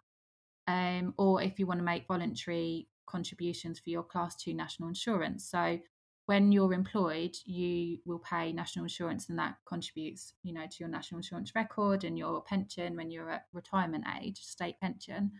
Um, 0.66 1.12
or 1.18 1.42
if 1.42 1.58
you 1.58 1.66
want 1.66 1.80
to 1.80 1.84
make 1.84 2.06
voluntary 2.08 2.88
contributions 3.06 3.78
for 3.78 3.90
your 3.90 4.02
class 4.02 4.34
two 4.36 4.54
national 4.54 4.88
insurance. 4.88 5.48
So 5.48 5.78
when 6.26 6.52
you're 6.52 6.72
employed, 6.72 7.36
you 7.44 7.98
will 8.06 8.18
pay 8.18 8.52
national 8.52 8.84
insurance, 8.84 9.28
and 9.28 9.38
that 9.38 9.56
contributes, 9.66 10.32
you 10.42 10.54
know, 10.54 10.64
to 10.66 10.76
your 10.80 10.88
national 10.88 11.18
insurance 11.18 11.52
record 11.54 12.04
and 12.04 12.18
your 12.18 12.42
pension 12.42 12.96
when 12.96 13.10
you're 13.10 13.30
at 13.30 13.46
retirement 13.52 14.04
age, 14.22 14.38
state 14.40 14.80
pension. 14.80 15.32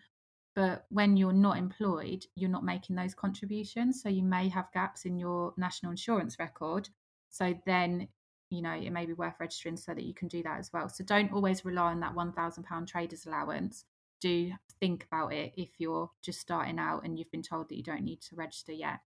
But 0.54 0.84
when 0.90 1.16
you're 1.16 1.32
not 1.32 1.56
employed, 1.56 2.26
you're 2.36 2.50
not 2.50 2.64
making 2.64 2.96
those 2.96 3.14
contributions, 3.14 4.02
so 4.02 4.08
you 4.08 4.22
may 4.22 4.48
have 4.50 4.72
gaps 4.72 5.04
in 5.04 5.18
your 5.18 5.54
national 5.56 5.90
insurance 5.90 6.38
record. 6.38 6.88
So 7.30 7.54
then, 7.66 8.08
you 8.50 8.62
know, 8.62 8.74
it 8.74 8.90
may 8.90 9.06
be 9.06 9.14
worth 9.14 9.34
registering 9.40 9.76
so 9.76 9.94
that 9.94 10.04
you 10.04 10.14
can 10.14 10.28
do 10.28 10.42
that 10.42 10.58
as 10.58 10.70
well. 10.72 10.88
So 10.88 11.02
don't 11.02 11.32
always 11.32 11.64
rely 11.64 11.92
on 11.92 12.00
that 12.00 12.14
one 12.14 12.32
thousand 12.32 12.64
pound 12.64 12.88
traders 12.88 13.26
allowance. 13.26 13.84
Do 14.20 14.52
think 14.80 15.06
about 15.10 15.32
it 15.32 15.54
if 15.56 15.70
you're 15.78 16.10
just 16.22 16.40
starting 16.40 16.78
out 16.78 17.04
and 17.04 17.18
you've 17.18 17.32
been 17.32 17.42
told 17.42 17.68
that 17.68 17.76
you 17.76 17.82
don't 17.82 18.04
need 18.04 18.20
to 18.22 18.36
register 18.36 18.72
yet 18.72 19.00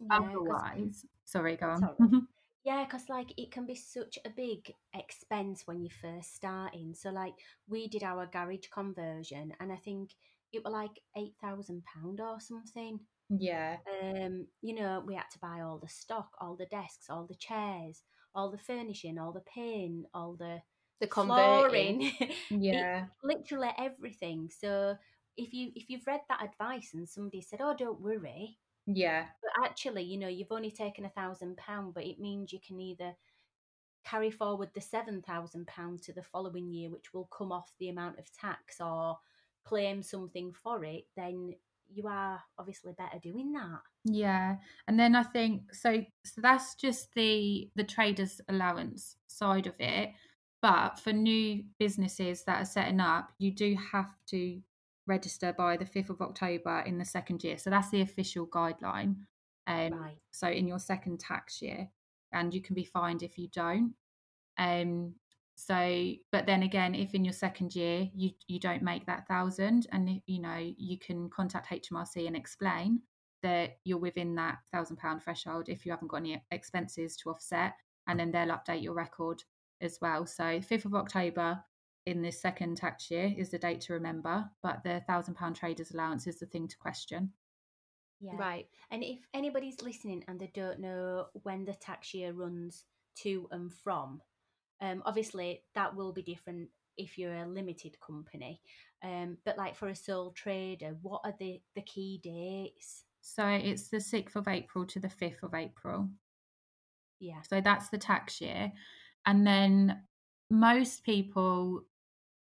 Yeah, 0.00 0.08
'cause- 0.08 0.28
otherwise 0.28 1.06
sorry 1.24 1.56
go 1.56 1.70
on 1.70 1.80
Sorry. 1.80 1.96
Yeah, 2.64 2.84
because 2.84 3.08
like 3.10 3.32
it 3.36 3.50
can 3.52 3.66
be 3.66 3.74
such 3.74 4.18
a 4.24 4.30
big 4.30 4.72
expense 4.94 5.66
when 5.66 5.82
you're 5.82 5.90
first 6.00 6.34
starting. 6.34 6.94
So 6.94 7.10
like 7.10 7.34
we 7.68 7.88
did 7.88 8.02
our 8.02 8.26
garage 8.26 8.68
conversion, 8.72 9.52
and 9.60 9.70
I 9.72 9.76
think 9.76 10.10
it 10.52 10.64
was 10.64 10.72
like 10.72 10.98
eight 11.16 11.34
thousand 11.42 11.82
pound 11.84 12.20
or 12.20 12.40
something. 12.40 13.00
yeah 13.28 13.76
Um, 14.02 14.46
you 14.62 14.74
know, 14.74 15.02
we 15.06 15.14
had 15.14 15.30
to 15.32 15.38
buy 15.40 15.60
all 15.60 15.78
the 15.78 15.88
stock, 15.88 16.30
all 16.40 16.56
the 16.56 16.66
desks, 16.66 17.10
all 17.10 17.26
the 17.26 17.34
chairs, 17.34 18.02
all 18.34 18.50
the 18.50 18.58
furnishing, 18.58 19.18
all 19.18 19.32
the 19.32 19.42
paint, 19.54 20.06
all 20.14 20.34
the 20.34 20.62
The 21.00 21.06
converting. 21.06 22.00
flooring, 22.00 22.12
It- 22.20 22.34
yeah 22.62 23.06
literally 23.22 23.72
everything. 23.78 24.48
So 24.50 24.96
if 25.36 25.52
you 25.52 25.70
if 25.74 25.90
you've 25.90 26.06
read 26.06 26.22
that 26.30 26.42
advice 26.42 26.94
and 26.94 27.06
somebody 27.08 27.42
said, 27.42 27.60
"Oh, 27.60 27.74
don't 27.76 28.00
worry," 28.00 28.58
yeah 28.86 29.26
but 29.42 29.64
actually, 29.64 30.02
you 30.02 30.18
know, 30.18 30.28
you've 30.28 30.52
only 30.52 30.70
taken 30.70 31.04
a 31.04 31.10
thousand 31.10 31.56
pound, 31.56 31.94
but 31.94 32.04
it 32.04 32.18
means 32.18 32.52
you 32.52 32.58
can 32.66 32.80
either 32.80 33.14
carry 34.04 34.30
forward 34.30 34.68
the 34.74 34.80
seven 34.80 35.22
thousand 35.22 35.66
pound 35.66 36.02
to 36.02 36.12
the 36.12 36.22
following 36.22 36.70
year, 36.70 36.90
which 36.90 37.14
will 37.14 37.26
come 37.26 37.52
off 37.52 37.72
the 37.78 37.88
amount 37.88 38.18
of 38.18 38.24
tax, 38.32 38.80
or 38.80 39.16
claim 39.64 40.02
something 40.02 40.52
for 40.52 40.84
it. 40.84 41.04
Then 41.16 41.52
you 41.92 42.06
are 42.08 42.42
obviously 42.58 42.92
better 42.96 43.18
doing 43.22 43.52
that. 43.52 43.80
yeah 44.04 44.56
and 44.88 44.98
then 44.98 45.14
i 45.14 45.22
think 45.22 45.62
so 45.72 46.02
so 46.24 46.40
that's 46.40 46.74
just 46.74 47.12
the 47.14 47.68
the 47.76 47.84
traders 47.84 48.40
allowance 48.48 49.16
side 49.26 49.66
of 49.66 49.74
it 49.78 50.10
but 50.62 50.98
for 50.98 51.12
new 51.12 51.62
businesses 51.78 52.42
that 52.44 52.62
are 52.62 52.64
setting 52.64 53.00
up 53.00 53.30
you 53.38 53.50
do 53.52 53.76
have 53.92 54.10
to 54.26 54.60
register 55.06 55.52
by 55.52 55.76
the 55.76 55.84
5th 55.84 56.10
of 56.10 56.20
October 56.20 56.82
in 56.86 56.98
the 56.98 57.04
second 57.04 57.44
year. 57.44 57.58
So 57.58 57.70
that's 57.70 57.90
the 57.90 58.00
official 58.00 58.46
guideline. 58.46 59.16
Um, 59.66 59.92
Right. 59.94 60.18
So 60.30 60.48
in 60.48 60.66
your 60.66 60.78
second 60.78 61.20
tax 61.20 61.62
year, 61.62 61.88
and 62.32 62.52
you 62.52 62.60
can 62.60 62.74
be 62.74 62.84
fined 62.84 63.22
if 63.22 63.38
you 63.38 63.48
don't. 63.48 63.94
Um, 64.58 65.14
so, 65.56 66.12
but 66.32 66.46
then 66.46 66.64
again, 66.64 66.94
if 66.94 67.14
in 67.14 67.24
your 67.24 67.32
second 67.32 67.74
year 67.76 68.08
you 68.14 68.30
you 68.48 68.58
don't 68.58 68.82
make 68.82 69.06
that 69.06 69.26
thousand, 69.28 69.86
and 69.92 70.20
you 70.26 70.40
know 70.40 70.58
you 70.76 70.98
can 70.98 71.30
contact 71.30 71.70
HMRC 71.70 72.26
and 72.26 72.36
explain 72.36 73.00
that 73.42 73.78
you're 73.84 73.98
within 73.98 74.34
that 74.34 74.58
thousand 74.72 74.96
pound 74.96 75.22
threshold 75.22 75.68
if 75.68 75.86
you 75.86 75.92
haven't 75.92 76.08
got 76.08 76.18
any 76.18 76.42
expenses 76.50 77.16
to 77.18 77.30
offset, 77.30 77.74
and 78.08 78.18
then 78.18 78.32
they'll 78.32 78.48
update 78.48 78.82
your 78.82 78.94
record 78.94 79.42
as 79.80 79.98
well. 80.02 80.26
So, 80.26 80.60
fifth 80.60 80.86
of 80.86 80.94
October 80.94 81.62
in 82.06 82.22
this 82.22 82.40
second 82.40 82.76
tax 82.76 83.10
year 83.10 83.32
is 83.36 83.50
the 83.50 83.58
date 83.58 83.80
to 83.82 83.94
remember, 83.94 84.48
but 84.62 84.82
the 84.84 85.02
thousand 85.06 85.34
pound 85.34 85.56
traders 85.56 85.92
allowance 85.92 86.26
is 86.26 86.38
the 86.38 86.46
thing 86.46 86.68
to 86.68 86.76
question. 86.76 87.32
Yeah. 88.20 88.36
Right. 88.36 88.66
And 88.90 89.02
if 89.02 89.18
anybody's 89.34 89.82
listening 89.82 90.24
and 90.28 90.38
they 90.38 90.50
don't 90.54 90.80
know 90.80 91.26
when 91.42 91.64
the 91.64 91.74
tax 91.74 92.14
year 92.14 92.32
runs 92.32 92.84
to 93.22 93.48
and 93.50 93.72
from, 93.72 94.20
um, 94.80 95.02
obviously 95.04 95.62
that 95.74 95.94
will 95.94 96.12
be 96.12 96.22
different 96.22 96.68
if 96.96 97.18
you're 97.18 97.34
a 97.34 97.48
limited 97.48 97.96
company. 98.00 98.60
Um, 99.02 99.38
but 99.44 99.58
like 99.58 99.76
for 99.76 99.88
a 99.88 99.96
sole 99.96 100.30
trader, 100.30 100.96
what 101.02 101.22
are 101.24 101.34
the, 101.38 101.60
the 101.74 101.82
key 101.82 102.20
dates? 102.22 103.04
So 103.20 103.46
it's 103.46 103.88
the 103.88 104.00
sixth 104.00 104.36
of 104.36 104.48
April 104.48 104.86
to 104.86 105.00
the 105.00 105.08
fifth 105.08 105.42
of 105.42 105.54
April. 105.54 106.08
Yeah. 107.20 107.40
So 107.48 107.60
that's 107.60 107.88
the 107.88 107.98
tax 107.98 108.40
year. 108.40 108.72
And 109.26 109.46
then 109.46 110.02
most 110.50 111.04
people, 111.04 111.84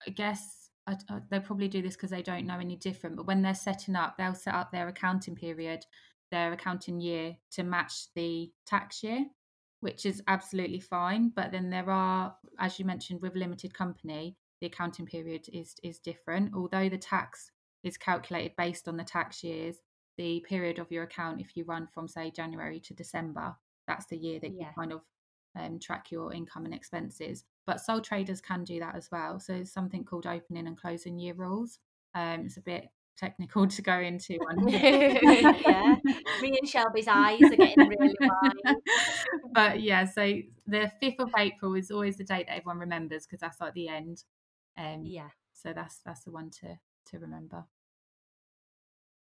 I 0.06 0.10
guess, 0.10 0.70
I, 0.86 0.96
I, 1.08 1.20
they'll 1.30 1.40
probably 1.40 1.68
do 1.68 1.82
this 1.82 1.96
because 1.96 2.10
they 2.10 2.22
don't 2.22 2.46
know 2.46 2.58
any 2.58 2.76
different. 2.76 3.16
But 3.16 3.26
when 3.26 3.42
they're 3.42 3.54
setting 3.54 3.96
up, 3.96 4.16
they'll 4.16 4.34
set 4.34 4.54
up 4.54 4.70
their 4.70 4.88
accounting 4.88 5.34
period, 5.34 5.84
their 6.30 6.52
accounting 6.52 7.00
year 7.00 7.36
to 7.52 7.62
match 7.62 8.08
the 8.14 8.50
tax 8.66 9.02
year, 9.02 9.24
which 9.80 10.06
is 10.06 10.22
absolutely 10.28 10.80
fine. 10.80 11.32
But 11.34 11.52
then 11.52 11.70
there 11.70 11.90
are, 11.90 12.34
as 12.58 12.78
you 12.78 12.84
mentioned, 12.84 13.20
with 13.22 13.34
limited 13.36 13.74
company, 13.74 14.36
the 14.60 14.66
accounting 14.66 15.06
period 15.06 15.46
is 15.52 15.76
is 15.82 16.00
different. 16.00 16.52
Although 16.54 16.88
the 16.88 16.98
tax 16.98 17.50
is 17.84 17.96
calculated 17.96 18.56
based 18.56 18.88
on 18.88 18.96
the 18.96 19.04
tax 19.04 19.44
years, 19.44 19.76
the 20.16 20.44
period 20.48 20.78
of 20.80 20.90
your 20.90 21.04
account, 21.04 21.40
if 21.40 21.56
you 21.56 21.64
run 21.64 21.86
from 21.86 22.08
say 22.08 22.30
January 22.30 22.80
to 22.80 22.94
December, 22.94 23.54
that's 23.86 24.06
the 24.06 24.16
year 24.16 24.40
that 24.40 24.50
Yeah. 24.52 24.66
you 24.66 24.72
kind 24.74 24.92
of 24.92 25.02
um, 25.56 25.78
track 25.78 26.10
your 26.10 26.32
income 26.32 26.64
and 26.64 26.74
expenses. 26.74 27.44
But 27.68 27.82
sole 27.82 28.00
traders 28.00 28.40
can 28.40 28.64
do 28.64 28.80
that 28.80 28.94
as 28.96 29.10
well. 29.12 29.38
So 29.38 29.52
it's 29.52 29.70
something 29.70 30.02
called 30.02 30.26
opening 30.26 30.66
and 30.66 30.74
closing 30.74 31.18
year 31.18 31.34
rules. 31.34 31.80
Um, 32.14 32.46
it's 32.46 32.56
a 32.56 32.62
bit 32.62 32.86
technical 33.18 33.66
to 33.76 33.82
go 33.82 33.98
into. 33.98 34.38
on 34.50 34.66
here. 34.66 35.20
Yeah. 35.22 35.96
Me 36.40 36.56
and 36.58 36.66
Shelby's 36.66 37.08
eyes 37.08 37.42
are 37.42 37.56
getting 37.56 37.86
really 37.86 38.16
wide. 38.18 38.76
but 39.52 39.82
yeah, 39.82 40.06
so 40.06 40.38
the 40.66 40.90
fifth 40.98 41.20
of 41.20 41.30
April 41.36 41.74
is 41.74 41.90
always 41.90 42.16
the 42.16 42.24
date 42.24 42.46
that 42.46 42.56
everyone 42.56 42.78
remembers 42.78 43.26
because 43.26 43.40
that's 43.40 43.60
like 43.60 43.74
the 43.74 43.88
end. 43.88 44.24
Um, 44.78 45.02
Yeah. 45.04 45.28
So 45.52 45.74
that's 45.74 46.00
that's 46.06 46.24
the 46.24 46.30
one 46.30 46.48
to 46.62 46.78
to 47.10 47.18
remember. 47.18 47.66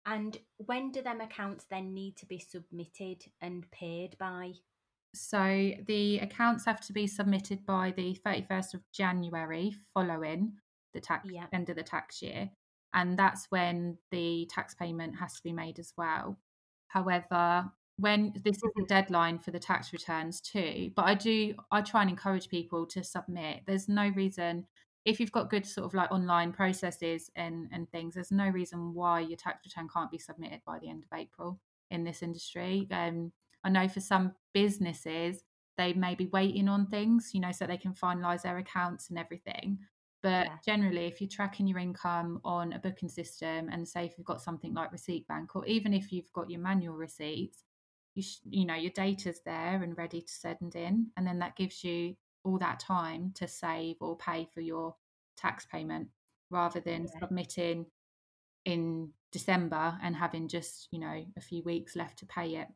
And 0.05 0.37
when 0.57 0.91
do 0.91 1.01
them 1.01 1.21
accounts 1.21 1.67
then 1.71 1.95
need 1.95 2.17
to 2.17 2.27
be 2.27 2.41
submitted 2.41 3.23
and 3.41 3.71
paid 3.71 4.19
by? 4.19 4.55
So 5.15 5.73
the 5.87 6.19
accounts 6.21 6.65
have 6.65 6.81
to 6.83 6.93
be 6.93 7.07
submitted 7.07 7.67
by 7.67 7.93
the 7.93 8.15
31st 8.25 8.75
of 8.75 8.83
January 8.93 9.75
following 9.95 10.59
the 10.95 11.01
tax 11.01 11.29
Yeah. 11.31 11.47
end 11.53 11.69
of 11.71 11.77
the 11.77 11.83
tax 11.83 12.23
year. 12.23 12.51
And 12.95 13.19
that's 13.19 13.47
when 13.51 13.99
the 14.11 14.47
tax 14.51 14.75
payment 14.75 15.17
has 15.17 15.35
to 15.37 15.43
be 15.43 15.53
made 15.53 15.79
as 15.79 15.93
well. 15.97 16.39
However, 16.89 17.73
when 17.97 18.33
this 18.45 18.57
is 18.57 18.71
the 18.75 18.85
deadline 18.87 19.39
for 19.39 19.51
the 19.51 19.59
tax 19.59 19.93
returns 19.93 20.41
too, 20.41 20.93
but 20.97 21.05
I 21.07 21.15
do 21.15 21.55
I 21.71 21.83
try 21.83 22.03
and 22.03 22.11
encourage 22.11 22.49
people 22.49 22.87
to 22.87 23.05
submit. 23.05 23.63
There's 23.67 23.89
no 23.89 24.09
reason 24.09 24.67
if 25.05 25.19
you've 25.21 25.33
got 25.33 25.51
good 25.51 25.67
sort 25.67 25.87
of 25.87 25.95
like 25.95 26.11
online 26.13 26.53
processes 26.53 27.31
and 27.37 27.69
and 27.73 27.91
things, 27.91 28.15
there's 28.15 28.31
no 28.31 28.49
reason 28.49 28.95
why 28.95 29.21
your 29.21 29.37
tax 29.37 29.65
return 29.67 29.89
can't 29.89 30.11
be 30.11 30.19
submitted 30.19 30.63
by 30.67 30.79
the 30.79 30.89
end 30.89 31.05
of 31.05 31.19
April 31.19 31.61
in 31.91 32.05
this 32.05 32.23
industry. 32.23 32.89
Um, 32.91 33.33
I 33.65 33.71
know 33.71 33.89
for 33.89 34.01
some 34.01 34.35
businesses 34.53 35.43
they 35.79 35.93
may 35.95 36.15
be 36.15 36.27
waiting 36.27 36.69
on 36.69 36.87
things, 36.87 37.31
you 37.33 37.41
know, 37.41 37.53
so 37.53 37.67
they 37.67 37.79
can 37.79 37.95
finalise 37.95 38.43
their 38.43 38.59
accounts 38.59 39.09
and 39.09 39.19
everything. 39.19 39.79
But 40.23 40.47
Yeah. 40.47 40.59
generally, 40.65 41.07
if 41.07 41.21
you're 41.21 41.29
tracking 41.31 41.67
your 41.67 41.79
income 41.79 42.41
on 42.45 42.73
a 42.75 42.79
booking 42.79 43.09
system, 43.09 43.69
and 43.71 43.89
say 43.89 44.05
if 44.05 44.17
you've 44.17 44.27
got 44.27 44.43
something 44.43 44.75
like 44.75 44.93
Receipt 44.93 45.27
Bank, 45.27 45.57
or 45.57 45.65
even 45.67 45.93
if 45.95 46.13
you've 46.13 46.33
got 46.33 46.51
your 46.51 46.61
manual 46.61 46.95
receipts, 46.95 47.65
you 48.15 48.23
sh- 48.23 48.41
you 48.45 48.65
know 48.67 48.75
your 48.75 48.93
data's 48.93 49.41
there 49.45 49.83
and 49.83 49.97
ready 49.97 50.21
to 50.21 50.33
send 50.33 50.77
in, 50.77 51.11
and 51.17 51.27
then 51.27 51.39
that 51.41 51.57
gives 51.57 51.83
you 51.83 52.17
all 52.45 52.59
that 52.59 52.79
time 52.79 53.33
to 53.35 53.49
save 53.49 53.97
or 54.01 54.17
pay 54.17 54.45
for 54.53 54.61
your 54.61 54.95
tax 55.37 55.67
payment, 55.67 56.09
rather 56.51 56.81
than 56.81 57.09
Yeah. 57.09 57.19
submitting 57.21 57.87
in 58.65 59.13
December 59.33 59.99
and 60.03 60.15
having 60.15 60.47
just 60.47 60.89
you 60.93 60.99
know 61.01 61.25
a 61.37 61.41
few 61.41 61.63
weeks 61.65 61.97
left 61.97 62.19
to 62.19 62.27
pay 62.27 62.57
it. 62.57 62.69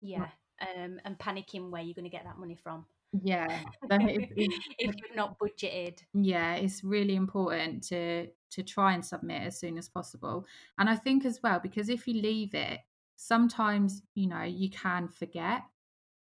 Yeah. 0.00 0.28
Um, 0.60 1.00
and 1.04 1.18
panicking 1.18 1.70
where 1.70 1.82
you're 1.82 1.94
going 1.94 2.04
to 2.04 2.10
get 2.10 2.24
that 2.24 2.38
money 2.38 2.56
from. 2.56 2.84
Yeah, 3.22 3.60
that 3.88 4.02
is- 4.02 4.28
is- 4.36 4.58
if 4.78 4.94
you've 4.96 5.16
not 5.16 5.38
budgeted. 5.38 5.98
yeah 6.14 6.54
it's 6.56 6.84
really 6.84 7.14
important 7.16 7.82
to 7.84 8.26
to 8.50 8.62
try 8.62 8.92
and 8.94 9.04
submit 9.04 9.42
as 9.42 9.58
soon 9.58 9.76
as 9.78 9.88
possible 9.88 10.46
and 10.78 10.88
i 10.90 10.96
think 10.96 11.24
as 11.26 11.40
well 11.42 11.58
because 11.60 11.88
if 11.90 12.06
you 12.08 12.14
leave 12.20 12.54
it 12.54 12.80
sometimes 13.16 14.02
you 14.14 14.26
know 14.26 14.42
you 14.42 14.70
can 14.70 15.08
forget 15.08 15.62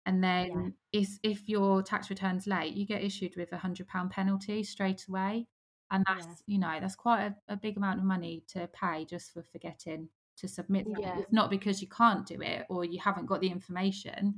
and 0.06 0.24
then 0.24 0.74
is 0.94 1.20
if 1.24 1.48
your 1.50 1.82
tax 1.84 2.10
returns 2.10 2.48
late 2.48 2.74
you 2.74 2.86
get 2.86 3.04
issued 3.04 3.36
with 3.38 3.52
a 3.54 3.58
hundred 3.58 3.88
pound 3.88 4.10
penalty 4.12 4.64
straight 4.64 5.06
away 5.10 5.48
and 5.92 6.04
Yeah. 6.08 6.16
that's 6.16 6.44
you 6.48 6.58
know 6.58 6.78
that's 6.82 6.96
quite 6.96 7.26
a, 7.28 7.36
a 7.54 7.56
big 7.58 7.78
amount 7.78 8.00
of 8.00 8.06
money 8.06 8.44
to 8.54 8.68
pay 8.74 9.06
just 9.06 9.32
for 9.34 9.44
forgetting 9.44 10.10
to 10.38 10.48
submit. 10.48 10.86
Yeah. 11.00 11.20
it's 11.20 11.32
not 11.34 11.50
because 11.50 11.82
you 11.82 11.88
can't 11.88 12.26
do 12.26 12.42
it 12.42 12.66
or 12.70 12.86
you 12.86 13.00
haven't 13.00 13.26
got 13.26 13.42
the 13.42 13.50
information 13.50 14.36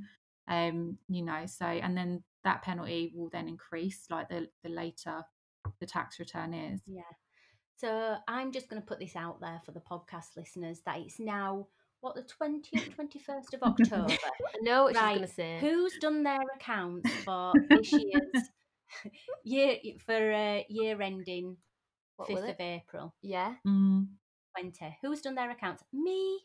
um 0.48 0.96
you 1.08 1.22
know 1.22 1.44
so 1.46 1.64
and 1.66 1.96
then 1.96 2.22
that 2.44 2.62
penalty 2.62 3.12
will 3.14 3.28
then 3.30 3.46
increase 3.46 4.06
like 4.10 4.28
the 4.28 4.48
the 4.64 4.70
later 4.70 5.22
the 5.78 5.86
tax 5.86 6.18
return 6.18 6.54
is 6.54 6.80
Yeah. 6.86 7.02
So 7.76 8.16
I'm 8.28 8.52
just 8.52 8.68
going 8.68 8.82
to 8.82 8.86
put 8.86 8.98
this 8.98 9.16
out 9.16 9.40
there 9.40 9.60
for 9.64 9.72
the 9.72 9.80
podcast 9.80 10.36
listeners 10.36 10.80
that 10.84 10.98
it's 10.98 11.18
now, 11.18 11.66
what, 12.02 12.14
the 12.14 12.22
20th, 12.22 12.94
21st 12.94 13.54
of 13.54 13.62
October. 13.62 14.14
no 14.60 14.88
she's 14.88 14.96
Right, 14.98 15.14
going 15.16 15.26
to 15.26 15.32
say. 15.34 15.58
Who's 15.60 15.96
done 15.98 16.22
their 16.22 16.42
accounts 16.56 17.10
for 17.24 17.54
this 17.70 17.90
year's 17.92 18.50
year 19.44 19.76
for 20.04 20.32
uh, 20.32 20.60
year 20.68 21.00
ending 21.00 21.56
5th 22.20 22.50
of 22.50 22.60
April 22.60 23.14
Yeah, 23.22 23.54
Mm. 23.66 24.08
20? 24.58 24.98
Who's 25.02 25.20
done 25.20 25.34
their 25.34 25.50
accounts? 25.50 25.82
Me. 25.92 26.40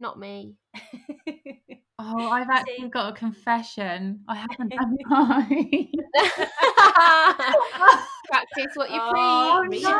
not 0.00 0.18
me. 0.18 0.54
oh 2.00 2.28
i've 2.28 2.50
actually 2.50 2.76
See? 2.78 2.88
got 2.88 3.12
a 3.12 3.16
confession 3.16 4.18
i 4.28 4.34
haven't 4.34 4.72
done 4.76 4.96
mine 5.06 5.92
Practice 8.26 8.72
what 8.74 8.90
you 8.90 8.98
Oh, 9.00 9.64
preach. 9.68 9.82
no. 9.82 9.90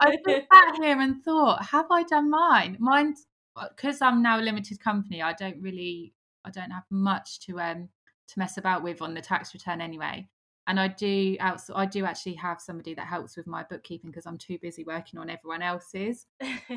I 0.00 0.16
just 0.26 0.46
sat 0.52 0.74
here 0.82 1.00
and 1.00 1.22
thought, 1.22 1.64
have 1.64 1.86
I 1.90 2.02
done 2.02 2.28
mine? 2.28 2.76
Mine's 2.80 3.26
because 3.76 4.02
I'm 4.02 4.20
now 4.22 4.38
a 4.40 4.42
limited 4.42 4.78
company. 4.80 5.22
I 5.22 5.32
don't 5.32 5.60
really, 5.62 6.12
I 6.44 6.50
don't 6.50 6.70
have 6.70 6.84
much 6.90 7.40
to 7.46 7.58
um 7.60 7.88
to 8.28 8.38
mess 8.38 8.58
about 8.58 8.82
with 8.82 9.00
on 9.00 9.14
the 9.14 9.20
tax 9.22 9.54
return 9.54 9.80
anyway. 9.80 10.28
And 10.68 10.78
I 10.78 10.88
do 10.88 11.36
outs 11.40 11.70
I 11.74 11.86
do 11.86 12.04
actually 12.04 12.34
have 12.34 12.60
somebody 12.60 12.92
that 12.94 13.06
helps 13.06 13.36
with 13.36 13.46
my 13.46 13.64
bookkeeping 13.68 14.10
because 14.10 14.26
I'm 14.26 14.36
too 14.38 14.58
busy 14.60 14.84
working 14.84 15.18
on 15.18 15.30
everyone 15.30 15.62
else's. 15.62 16.26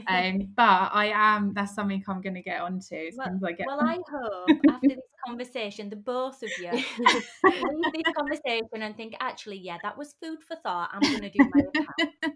Um, 0.07 0.47
but 0.55 0.89
I 0.93 1.11
am. 1.13 1.53
That's 1.53 1.75
something 1.75 2.01
I'm 2.07 2.21
going 2.21 2.35
to 2.35 2.41
get 2.41 2.61
onto 2.61 2.95
as 2.95 3.15
Well- 3.17 3.27
soon 3.27 3.35
as 3.35 3.43
I 3.43 3.51
get. 3.51 3.67
well, 3.67 3.81
I 3.81 3.97
hope 4.09 4.57
after 4.69 4.87
this 4.87 4.97
conversation, 5.27 5.89
the 5.89 5.97
both 5.97 6.41
of 6.41 6.49
you 6.57 6.71
leave 7.43 7.93
this 7.93 8.13
conversation 8.17 8.81
and 8.81 8.95
think, 8.95 9.15
actually, 9.19 9.57
yeah, 9.57 9.77
that 9.83 9.97
was 9.97 10.15
food 10.23 10.39
for 10.47 10.55
thought. 10.55 10.89
I'm 10.93 11.01
going 11.01 11.21
to 11.21 11.29
do 11.29 11.39
my 11.53 11.61
account. 11.61 12.35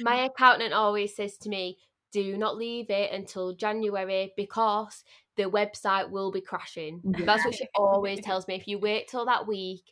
My 0.00 0.16
accountant 0.24 0.72
always 0.72 1.14
says 1.14 1.36
to 1.38 1.48
me, 1.48 1.76
do 2.12 2.36
not 2.36 2.56
leave 2.56 2.90
it 2.90 3.12
until 3.12 3.54
January 3.54 4.32
because 4.36 5.04
the 5.36 5.44
website 5.44 6.10
will 6.10 6.32
be 6.32 6.40
crashing. 6.40 7.00
That's 7.04 7.44
what 7.44 7.54
she 7.54 7.66
always 7.74 8.20
tells 8.20 8.48
me. 8.48 8.56
If 8.56 8.66
you 8.66 8.78
wait 8.78 9.06
till 9.08 9.26
that 9.26 9.46
week, 9.46 9.82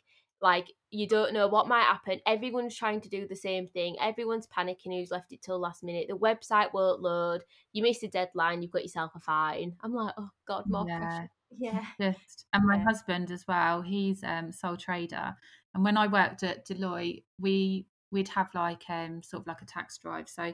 like 0.41 0.67
you 0.91 1.07
don't 1.07 1.33
know 1.33 1.47
what 1.47 1.67
might 1.67 1.83
happen. 1.83 2.19
Everyone's 2.25 2.75
trying 2.75 3.01
to 3.01 3.09
do 3.09 3.27
the 3.27 3.35
same 3.35 3.67
thing. 3.67 3.95
Everyone's 3.99 4.47
panicking 4.47 4.97
who's 4.97 5.11
left 5.11 5.31
it 5.31 5.41
till 5.41 5.59
last 5.59 5.83
minute. 5.83 6.07
The 6.09 6.17
website 6.17 6.73
won't 6.73 7.01
load. 7.01 7.43
You 7.73 7.83
missed 7.83 8.03
a 8.03 8.07
deadline, 8.07 8.61
you've 8.61 8.71
got 8.71 8.83
yourself 8.83 9.11
a 9.15 9.19
fine. 9.19 9.75
I'm 9.81 9.93
like, 9.93 10.13
oh 10.17 10.29
God, 10.47 10.65
more 10.67 10.85
Yeah. 10.87 10.99
pressure. 10.99 11.29
Yeah. 11.57 11.85
just 12.01 12.45
and 12.53 12.63
my 12.65 12.77
Yeah. 12.77 12.83
husband 12.83 13.31
as 13.31 13.45
well 13.47 13.81
he's 13.81 14.23
um 14.23 14.51
sole 14.51 14.77
trader 14.77 15.35
and 15.73 15.83
when 15.83 15.97
i 15.97 16.05
worked 16.05 16.43
at 16.43 16.67
deloitte 16.67 17.23
we 17.39 17.87
we'd 18.11 18.27
have 18.29 18.49
like 18.53 18.83
um 18.87 19.23
sort 19.23 19.41
of 19.41 19.47
like 19.47 19.61
a 19.63 19.65
tax 19.65 19.97
drive 19.97 20.29
so 20.29 20.53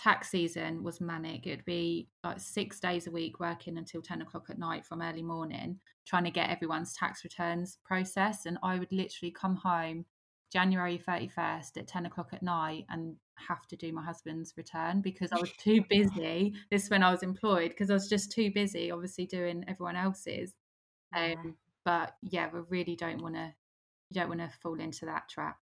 tax 0.00 0.30
season 0.30 0.82
was 0.82 1.00
manic. 1.00 1.46
It'd 1.46 1.64
be 1.66 2.08
like 2.24 2.40
six 2.40 2.80
days 2.80 3.06
a 3.06 3.10
week 3.10 3.38
working 3.38 3.76
until 3.76 4.00
10 4.00 4.22
o'clock 4.22 4.46
at 4.48 4.58
night 4.58 4.86
from 4.86 5.02
early 5.02 5.22
morning, 5.22 5.78
trying 6.06 6.24
to 6.24 6.30
get 6.30 6.48
everyone's 6.48 6.94
tax 6.94 7.22
returns 7.22 7.76
processed. 7.84 8.46
And 8.46 8.56
I 8.62 8.78
would 8.78 8.90
literally 8.90 9.30
come 9.30 9.56
home 9.56 10.06
January 10.50 11.00
31st 11.06 11.76
at 11.76 11.86
10 11.86 12.06
o'clock 12.06 12.30
at 12.32 12.42
night 12.42 12.86
and 12.88 13.16
have 13.36 13.66
to 13.68 13.76
do 13.76 13.92
my 13.92 14.02
husband's 14.02 14.54
return 14.56 15.02
because 15.02 15.32
I 15.32 15.38
was 15.38 15.52
too 15.58 15.84
busy. 15.90 16.54
This 16.70 16.88
when 16.88 17.02
I 17.02 17.10
was 17.10 17.22
employed 17.22 17.68
because 17.68 17.90
I 17.90 17.94
was 17.94 18.08
just 18.08 18.32
too 18.32 18.50
busy, 18.54 18.90
obviously 18.90 19.26
doing 19.26 19.64
everyone 19.68 19.96
else's. 19.96 20.54
Um. 21.14 21.56
But 21.84 22.14
yeah, 22.22 22.48
we 22.52 22.60
really 22.68 22.96
don't 22.96 23.22
want 23.22 23.34
to. 23.34 23.52
You 24.10 24.20
don't 24.20 24.28
want 24.28 24.40
to 24.40 24.50
fall 24.60 24.80
into 24.80 25.06
that 25.06 25.28
trap. 25.28 25.58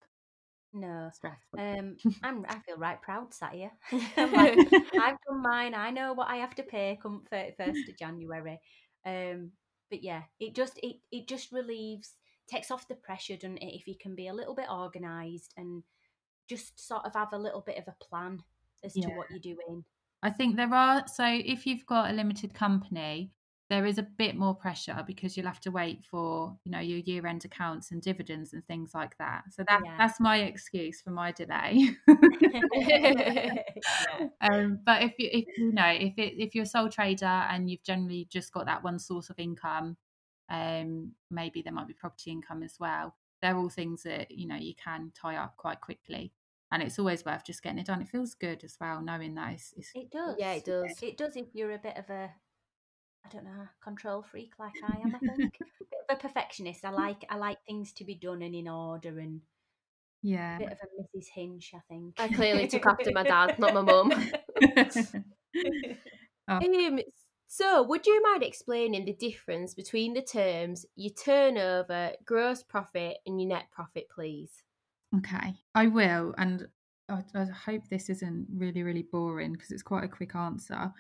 No, 0.73 1.11
um, 1.59 1.97
I'm. 2.23 2.45
I 2.49 2.59
feel 2.59 2.77
right 2.77 3.01
proud 3.01 3.33
sat 3.33 3.55
here. 3.55 3.71
like, 4.17 4.59
I've 5.01 5.17
done 5.27 5.43
mine. 5.43 5.75
I 5.75 5.91
know 5.91 6.13
what 6.13 6.29
I 6.29 6.37
have 6.37 6.55
to 6.57 6.63
pay 6.63 6.99
come 7.03 7.25
thirty 7.31 7.53
first 7.57 7.89
of 7.89 7.99
January. 7.99 8.61
Um, 9.07 9.53
but 9.91 10.03
yeah, 10.03 10.23
it 10.39 10.55
just 10.55 10.79
it 10.83 10.97
it 11.11 11.27
just 11.27 11.53
relieves, 11.53 12.15
takes 12.51 12.71
off 12.71 12.89
the 12.89 12.97
pressure, 12.97 13.37
doesn't 13.37 13.59
it? 13.59 13.75
If 13.75 13.87
you 13.87 13.95
can 14.01 14.15
be 14.15 14.29
a 14.29 14.35
little 14.35 14.55
bit 14.55 14.69
organised 14.71 15.55
and 15.57 15.83
just 16.49 16.79
sort 16.79 17.05
of 17.07 17.15
have 17.15 17.33
a 17.33 17.39
little 17.39 17.63
bit 17.63 17.79
of 17.79 17.85
a 17.89 18.05
plan 18.05 18.43
as 18.85 18.93
yeah. 18.95 19.09
to 19.09 19.15
what 19.15 19.31
you're 19.31 19.39
doing. 19.39 19.85
I 20.23 20.31
think 20.31 20.57
there 20.57 20.75
are. 20.75 21.05
So 21.07 21.25
if 21.27 21.67
you've 21.67 21.87
got 21.87 22.11
a 22.11 22.15
limited 22.15 22.53
company, 22.53 23.33
there 23.71 23.85
is 23.85 23.99
a 23.99 24.03
bit 24.03 24.35
more 24.35 24.55
pressure 24.55 25.05
because 25.07 25.37
you'll 25.37 25.47
have 25.47 25.61
to 25.61 25.71
wait 25.71 26.03
for 26.11 26.57
you 26.65 26.73
know 26.73 26.81
your 26.81 26.99
year 26.99 27.27
end 27.27 27.45
accounts 27.45 27.91
and 27.91 28.01
dividends 28.01 28.53
and 28.53 28.67
things 28.67 28.93
like 28.95 29.17
that. 29.19 29.45
So 29.51 29.63
that 29.69 29.83
yeah. 29.85 29.95
that's 29.99 30.21
my 30.21 30.39
excuse 30.39 31.01
for 31.01 31.11
my 31.11 31.33
delay. 31.33 31.91
Yeah. 32.73 33.55
um, 34.41 34.81
but 34.85 35.03
if 35.03 35.13
you 35.19 35.29
if 35.33 35.59
you 35.59 35.73
know 35.73 35.89
if 35.89 36.15
it 36.19 36.35
if 36.39 36.55
you're 36.55 36.65
a 36.65 36.67
sole 36.67 36.89
trader 36.89 37.27
and 37.27 37.71
you've 37.71 37.83
generally 37.83 38.27
just 38.31 38.53
got 38.53 38.67
that 38.67 38.83
one 38.83 38.99
source 38.99 39.31
of 39.31 39.39
income 39.39 39.97
um 40.51 41.13
maybe 41.31 41.61
there 41.63 41.73
might 41.73 41.87
be 41.87 41.95
property 41.95 42.31
income 42.31 42.63
as 42.63 42.77
well. 42.81 43.15
They're 43.43 43.57
all 43.57 43.69
things 43.69 44.03
that 44.05 44.31
you 44.31 44.47
know 44.47 44.57
you 44.57 44.75
can 44.83 45.13
tie 45.15 45.37
up 45.37 45.57
quite 45.57 45.81
quickly. 45.81 46.33
And 46.71 46.83
it's 46.83 46.99
always 46.99 47.25
worth 47.25 47.45
just 47.45 47.63
getting 47.63 47.79
it 47.79 47.87
done. 47.87 48.03
It 48.03 48.09
feels 48.09 48.35
good 48.35 48.63
as 48.63 48.77
well 48.81 49.01
knowing 49.01 49.35
that 49.35 49.55
it's, 49.55 49.75
it's 49.77 49.91
it 49.95 50.11
does. 50.11 50.37
Yeah 50.39 50.53
it 50.53 50.65
does. 50.65 51.03
It 51.03 51.17
does 51.19 51.37
if 51.37 51.47
you're 51.55 51.73
a 51.73 51.79
bit 51.79 51.97
of 51.97 52.09
a 52.11 52.31
I 53.25 53.29
don't 53.31 53.45
know, 53.45 53.69
control 53.83 54.23
freak 54.23 54.53
like 54.59 54.75
I 54.83 54.99
am. 55.01 55.15
I 55.15 55.35
think 55.35 55.55
a 56.09 56.17
perfectionist. 56.17 56.85
I 56.85 56.91
like 56.91 57.25
I 57.29 57.37
like 57.37 57.59
things 57.67 57.93
to 57.95 58.05
be 58.05 58.15
done 58.15 58.43
and 58.43 58.55
in 58.55 58.69
order 58.69 59.19
and 59.19 59.41
yeah, 60.23 60.57
a 60.57 60.59
bit 60.59 60.73
of 60.73 60.79
a 60.83 61.19
Mrs. 61.19 61.27
Hinch. 61.35 61.73
I 61.75 61.81
think 61.89 62.15
I 62.19 62.29
clearly 62.29 62.67
took 62.67 62.87
after 62.87 63.13
my 63.13 63.23
dad, 63.23 63.59
not 63.59 63.75
my 63.75 63.83
mum. 63.83 64.13
oh. 66.49 66.57
um, 66.57 67.01
so, 67.47 67.83
would 67.83 68.07
you 68.07 68.23
mind 68.23 68.43
explaining 68.43 69.05
the 69.05 69.15
difference 69.15 69.75
between 69.75 70.15
the 70.15 70.23
terms 70.23 70.85
your 70.97 71.15
turnover, 71.15 72.13
gross 72.25 72.63
profit, 72.63 73.19
and 73.27 73.41
your 73.41 73.49
net 73.49 73.67
profit, 73.71 74.09
please? 74.15 74.63
Okay, 75.17 75.55
I 75.75 75.87
will, 75.87 76.35
and 76.37 76.67
I, 77.09 77.23
I 77.35 77.45
hope 77.45 77.89
this 77.89 78.11
isn't 78.11 78.49
really, 78.55 78.83
really 78.83 79.07
boring 79.11 79.53
because 79.53 79.71
it's 79.71 79.83
quite 79.83 80.05
a 80.05 80.09
quick 80.09 80.35
answer. 80.35 80.93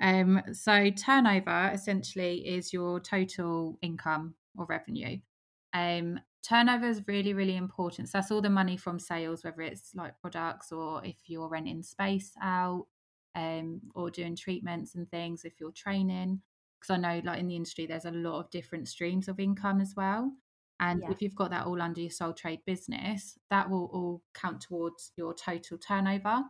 Um, 0.00 0.42
so 0.52 0.90
turnover 0.90 1.70
essentially 1.72 2.46
is 2.48 2.72
your 2.72 3.00
total 3.00 3.78
income 3.82 4.34
or 4.56 4.64
revenue. 4.66 5.18
Um, 5.72 6.20
turnover 6.42 6.86
is 6.86 7.02
really, 7.06 7.34
really 7.34 7.56
important. 7.56 8.08
So 8.08 8.18
that's 8.18 8.30
all 8.30 8.40
the 8.40 8.50
money 8.50 8.76
from 8.76 8.98
sales, 8.98 9.44
whether 9.44 9.62
it's 9.62 9.94
like 9.94 10.18
products 10.20 10.72
or 10.72 11.04
if 11.04 11.16
you're 11.26 11.48
renting 11.48 11.82
space 11.82 12.32
out, 12.42 12.86
um, 13.34 13.80
or 13.94 14.10
doing 14.10 14.36
treatments 14.36 14.94
and 14.94 15.08
things, 15.10 15.44
if 15.44 15.60
you're 15.60 15.72
training. 15.72 16.40
Because 16.80 16.94
I 16.94 16.96
know, 16.96 17.20
like 17.24 17.38
in 17.38 17.48
the 17.48 17.56
industry, 17.56 17.86
there's 17.86 18.06
a 18.06 18.10
lot 18.10 18.40
of 18.40 18.50
different 18.50 18.88
streams 18.88 19.28
of 19.28 19.38
income 19.38 19.80
as 19.80 19.94
well. 19.96 20.32
And 20.80 21.02
yeah. 21.02 21.10
if 21.10 21.20
you've 21.20 21.34
got 21.34 21.50
that 21.50 21.66
all 21.66 21.82
under 21.82 22.00
your 22.00 22.10
sole 22.10 22.32
trade 22.32 22.60
business, 22.64 23.38
that 23.50 23.68
will 23.68 23.90
all 23.92 24.22
count 24.32 24.62
towards 24.62 25.12
your 25.14 25.34
total 25.34 25.76
turnover. 25.76 26.42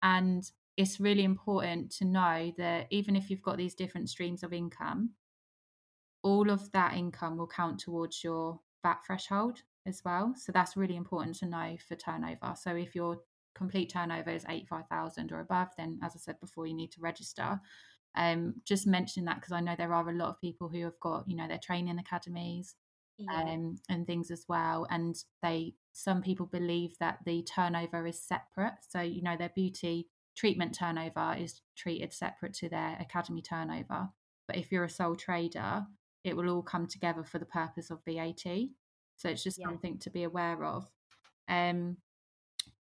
And 0.00 0.48
it's 0.76 1.00
really 1.00 1.24
important 1.24 1.90
to 1.92 2.04
know 2.04 2.52
that 2.58 2.86
even 2.90 3.16
if 3.16 3.30
you've 3.30 3.42
got 3.42 3.56
these 3.56 3.74
different 3.74 4.10
streams 4.10 4.42
of 4.42 4.52
income, 4.52 5.10
all 6.22 6.50
of 6.50 6.70
that 6.72 6.94
income 6.94 7.36
will 7.36 7.46
count 7.46 7.78
towards 7.78 8.24
your 8.24 8.58
VAT 8.82 8.98
threshold 9.06 9.62
as 9.86 10.02
well. 10.04 10.34
So 10.36 10.52
that's 10.52 10.76
really 10.76 10.96
important 10.96 11.36
to 11.36 11.46
know 11.46 11.76
for 11.86 11.94
turnover. 11.94 12.54
So 12.56 12.74
if 12.74 12.94
your 12.94 13.18
complete 13.54 13.90
turnover 13.90 14.30
is 14.30 14.44
85,000 14.48 15.30
or 15.30 15.40
above, 15.40 15.68
then 15.76 16.00
as 16.02 16.12
I 16.16 16.18
said 16.18 16.40
before, 16.40 16.66
you 16.66 16.74
need 16.74 16.90
to 16.92 17.00
register. 17.00 17.60
Um, 18.16 18.54
just 18.64 18.86
mentioning 18.86 19.26
that 19.26 19.36
because 19.36 19.52
I 19.52 19.60
know 19.60 19.74
there 19.76 19.92
are 19.92 20.08
a 20.08 20.14
lot 20.14 20.28
of 20.30 20.40
people 20.40 20.68
who 20.68 20.82
have 20.84 20.98
got, 21.00 21.24
you 21.28 21.36
know, 21.36 21.48
their 21.48 21.58
training 21.58 21.98
academies 21.98 22.74
yeah. 23.18 23.42
um, 23.42 23.76
and 23.88 24.06
things 24.06 24.30
as 24.30 24.44
well. 24.48 24.86
And 24.90 25.16
they, 25.42 25.74
some 25.92 26.22
people 26.22 26.46
believe 26.46 26.96
that 27.00 27.18
the 27.26 27.42
turnover 27.42 28.06
is 28.06 28.20
separate. 28.20 28.74
So, 28.88 29.00
you 29.00 29.22
know, 29.22 29.36
their 29.36 29.52
beauty 29.54 30.08
treatment 30.36 30.74
turnover 30.74 31.36
is 31.38 31.60
treated 31.76 32.12
separate 32.12 32.54
to 32.54 32.68
their 32.68 32.96
academy 33.00 33.42
turnover. 33.42 34.08
But 34.46 34.56
if 34.56 34.70
you're 34.70 34.84
a 34.84 34.90
sole 34.90 35.16
trader, 35.16 35.86
it 36.24 36.36
will 36.36 36.48
all 36.48 36.62
come 36.62 36.86
together 36.86 37.24
for 37.24 37.38
the 37.38 37.46
purpose 37.46 37.90
of 37.90 38.04
VAT. 38.04 38.44
So 39.16 39.28
it's 39.28 39.44
just 39.44 39.58
yeah. 39.58 39.66
something 39.66 39.98
to 39.98 40.10
be 40.10 40.24
aware 40.24 40.64
of. 40.64 40.90
Um, 41.48 41.98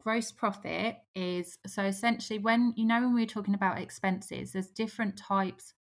gross 0.01 0.31
profit 0.31 0.97
is 1.15 1.57
so 1.65 1.83
essentially 1.83 2.39
when 2.39 2.73
you 2.75 2.85
know 2.85 3.01
when 3.01 3.13
we're 3.13 3.25
talking 3.25 3.53
about 3.53 3.79
expenses, 3.79 4.51
there's 4.51 4.71
different 4.71 5.17
types 5.17 5.73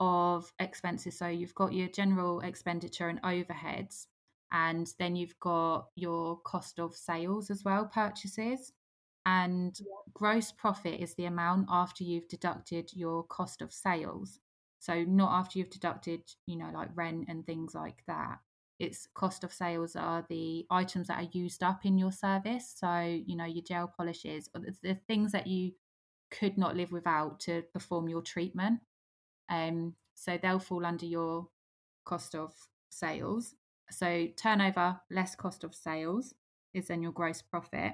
of 0.00 0.52
expenses. 0.58 1.18
So 1.18 1.28
you've 1.28 1.54
got 1.54 1.72
your 1.72 1.88
general 1.88 2.40
expenditure 2.40 3.08
and 3.08 3.22
overheads, 3.22 4.06
and 4.52 4.92
then 4.98 5.16
you've 5.16 5.38
got 5.40 5.86
your 5.94 6.38
cost 6.40 6.78
of 6.78 6.94
sales 6.94 7.50
as 7.50 7.64
well, 7.64 7.86
purchases. 7.86 8.72
And 9.26 9.78
gross 10.12 10.52
profit 10.52 11.00
is 11.00 11.14
the 11.14 11.24
amount 11.24 11.66
after 11.70 12.04
you've 12.04 12.28
deducted 12.28 12.90
your 12.92 13.22
cost 13.24 13.62
of 13.62 13.72
sales. 13.72 14.40
So 14.78 15.02
not 15.04 15.32
after 15.32 15.58
you've 15.58 15.70
deducted, 15.70 16.20
you 16.46 16.56
know, 16.56 16.70
like 16.74 16.90
rent 16.94 17.26
and 17.28 17.46
things 17.46 17.74
like 17.74 18.02
that. 18.06 18.38
It's 18.78 19.08
cost 19.14 19.44
of 19.44 19.52
sales 19.52 19.96
are 19.96 20.26
the 20.28 20.66
items 20.70 21.08
that 21.08 21.22
are 21.22 21.28
used 21.32 21.62
up 21.62 21.86
in 21.86 21.96
your 21.96 22.12
service. 22.12 22.74
So, 22.76 23.00
you 23.00 23.36
know, 23.36 23.44
your 23.46 23.62
gel 23.62 23.92
polishes, 23.96 24.50
the 24.82 24.98
things 25.06 25.32
that 25.32 25.46
you 25.46 25.72
could 26.30 26.58
not 26.58 26.76
live 26.76 26.92
without 26.92 27.40
to 27.40 27.62
perform 27.72 28.08
your 28.08 28.20
treatment. 28.20 28.80
Um, 29.48 29.94
so 30.14 30.38
they'll 30.40 30.58
fall 30.58 30.84
under 30.84 31.06
your 31.06 31.48
cost 32.04 32.34
of 32.34 32.52
sales. 32.90 33.54
So 33.90 34.28
turnover 34.36 35.00
less 35.10 35.34
cost 35.34 35.64
of 35.64 35.74
sales 35.74 36.34
is 36.72 36.88
then 36.88 37.02
your 37.02 37.12
gross 37.12 37.42
profit. 37.42 37.92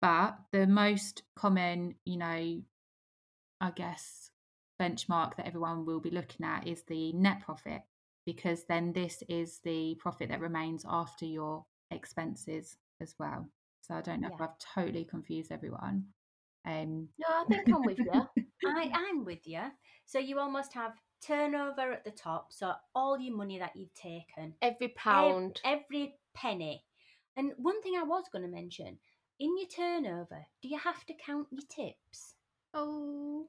But 0.00 0.38
the 0.52 0.66
most 0.66 1.22
common, 1.36 1.94
you 2.04 2.16
know, 2.16 2.62
I 3.60 3.70
guess, 3.74 4.30
benchmark 4.80 5.36
that 5.36 5.46
everyone 5.46 5.84
will 5.84 6.00
be 6.00 6.10
looking 6.10 6.46
at 6.46 6.66
is 6.66 6.82
the 6.84 7.12
net 7.12 7.40
profit, 7.44 7.82
because 8.24 8.64
then 8.64 8.92
this 8.92 9.22
is 9.28 9.60
the 9.62 9.96
profit 9.98 10.30
that 10.30 10.40
remains 10.40 10.84
after 10.88 11.26
your 11.26 11.64
expenses 11.90 12.76
as 13.00 13.14
well. 13.18 13.46
So 13.82 13.94
I 13.94 14.00
don't 14.00 14.20
know 14.20 14.28
yeah. 14.28 14.34
if 14.36 14.40
I've 14.40 14.58
totally 14.74 15.04
confused 15.04 15.52
everyone. 15.52 16.06
Um, 16.66 17.08
no, 17.18 17.26
I 17.28 17.44
think 17.48 17.68
I'm 17.68 17.82
with 17.82 17.98
you. 17.98 18.28
I, 18.66 18.90
I'm 18.94 19.24
with 19.24 19.46
you. 19.46 19.62
So 20.06 20.18
you 20.18 20.38
almost 20.38 20.74
have 20.74 20.92
turnover 21.26 21.92
at 21.92 22.04
the 22.04 22.10
top, 22.10 22.52
so 22.52 22.72
all 22.94 23.18
your 23.18 23.36
money 23.36 23.58
that 23.58 23.76
you've 23.76 23.94
taken, 23.94 24.54
every 24.62 24.88
pound, 24.88 25.60
every, 25.64 25.82
every 25.84 26.14
penny. 26.34 26.84
And 27.36 27.52
one 27.56 27.80
thing 27.82 27.94
I 27.98 28.02
was 28.02 28.24
going 28.32 28.44
to 28.44 28.50
mention 28.50 28.98
in 29.40 29.56
your 29.56 29.68
turnover, 29.68 30.46
do 30.62 30.68
you 30.68 30.78
have 30.78 31.04
to 31.06 31.14
count 31.14 31.48
your 31.50 31.62
tips? 31.68 32.34
Oh. 32.74 33.46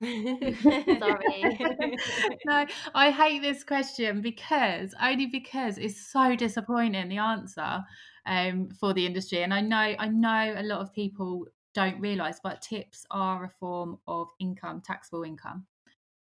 Sorry. 0.02 1.58
no, 2.46 2.66
I 2.94 3.10
hate 3.10 3.42
this 3.42 3.62
question 3.62 4.22
because 4.22 4.94
only 5.00 5.26
because 5.26 5.76
it's 5.76 6.10
so 6.10 6.34
disappointing 6.34 7.08
the 7.08 7.18
answer 7.18 7.84
um, 8.26 8.70
for 8.80 8.94
the 8.94 9.04
industry. 9.04 9.42
And 9.42 9.52
I 9.52 9.60
know 9.60 9.94
I 9.98 10.08
know 10.08 10.54
a 10.56 10.62
lot 10.62 10.80
of 10.80 10.94
people 10.94 11.46
don't 11.74 12.00
realise, 12.00 12.40
but 12.42 12.62
tips 12.62 13.04
are 13.10 13.44
a 13.44 13.50
form 13.60 13.98
of 14.06 14.28
income, 14.40 14.80
taxable 14.84 15.24
income. 15.24 15.66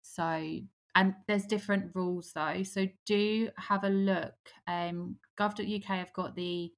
So 0.03 0.61
and 0.95 1.15
there's 1.27 1.47
different 1.47 1.91
rules 1.95 2.33
though. 2.33 2.63
So 2.63 2.87
do 3.05 3.51
have 3.59 3.85
a 3.85 3.91
look. 3.91 4.35
Um, 4.67 5.17
Gov.uk 5.39 5.85
have 5.85 6.13
got 6.13 6.37
the 6.37 6.73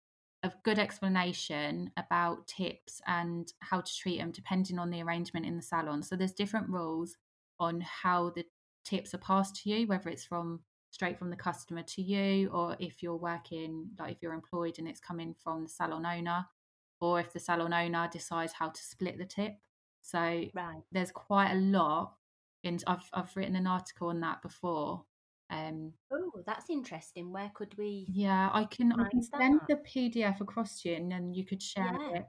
a 0.47 0.61
good 0.65 0.79
explanation 0.79 1.91
about 1.97 2.47
tips 2.47 3.01
and 3.07 3.53
how 3.61 3.81
to 3.81 3.97
treat 3.97 4.19
them 4.19 4.31
depending 4.33 4.79
on 4.79 4.91
the 4.91 5.03
arrangement 5.03 5.47
in 5.47 5.57
the 5.57 5.63
salon. 5.63 6.03
So 6.03 6.17
there's 6.17 6.33
different 6.33 6.69
rules 6.69 7.17
on 7.59 7.81
how 7.81 8.31
the 8.31 8.45
tips 8.85 9.15
are 9.15 9.19
passed 9.19 9.57
to 9.63 9.71
you, 9.71 9.87
whether 9.87 10.09
it's 10.11 10.25
from 10.25 10.61
straight 10.91 11.19
from 11.19 11.31
the 11.31 11.37
customer 11.37 11.83
to 11.83 12.03
you, 12.03 12.49
or 12.51 12.77
if 12.79 13.03
you're 13.03 13.17
working, 13.17 13.91
like 13.99 14.13
if 14.17 14.23
you're 14.23 14.33
employed 14.33 14.79
and 14.79 14.89
it's 14.89 15.01
coming 15.01 15.35
from 15.35 15.65
the 15.65 15.69
salon 15.69 16.07
owner, 16.07 16.47
or 17.01 17.21
if 17.21 17.33
the 17.33 17.41
salon 17.41 17.73
owner 17.75 18.09
decides 18.11 18.53
how 18.55 18.69
to 18.69 18.83
split 18.83 19.19
the 19.19 19.27
tip. 19.27 19.57
So 20.03 20.45
Right. 20.55 20.83
there's 20.93 21.11
quite 21.13 21.53
a 21.53 21.57
lot. 21.57 22.17
And 22.65 22.83
I've 22.87 23.09
I've 23.13 23.37
written 23.37 23.57
an 23.57 23.67
article 23.67 24.09
on 24.09 24.21
that 24.21 24.43
before. 24.43 25.05
Um, 25.51 25.93
Oh, 26.13 26.33
that's 26.47 26.71
interesting. 26.71 27.33
Where 27.33 27.51
could 27.55 27.77
we? 27.79 28.07
yeah, 28.11 28.51
I 28.53 28.65
can 28.65 28.93
I 28.93 29.09
can 29.09 29.23
send 29.23 29.61
that. 29.61 29.69
the 29.69 29.77
PDF 29.77 30.41
across 30.41 30.81
to 30.83 30.91
you, 30.91 30.97
and 30.97 31.11
then 31.11 31.33
you 31.35 31.45
could 31.45 31.63
share 31.63 31.97
Yeah. 32.01 32.19
it. 32.21 32.27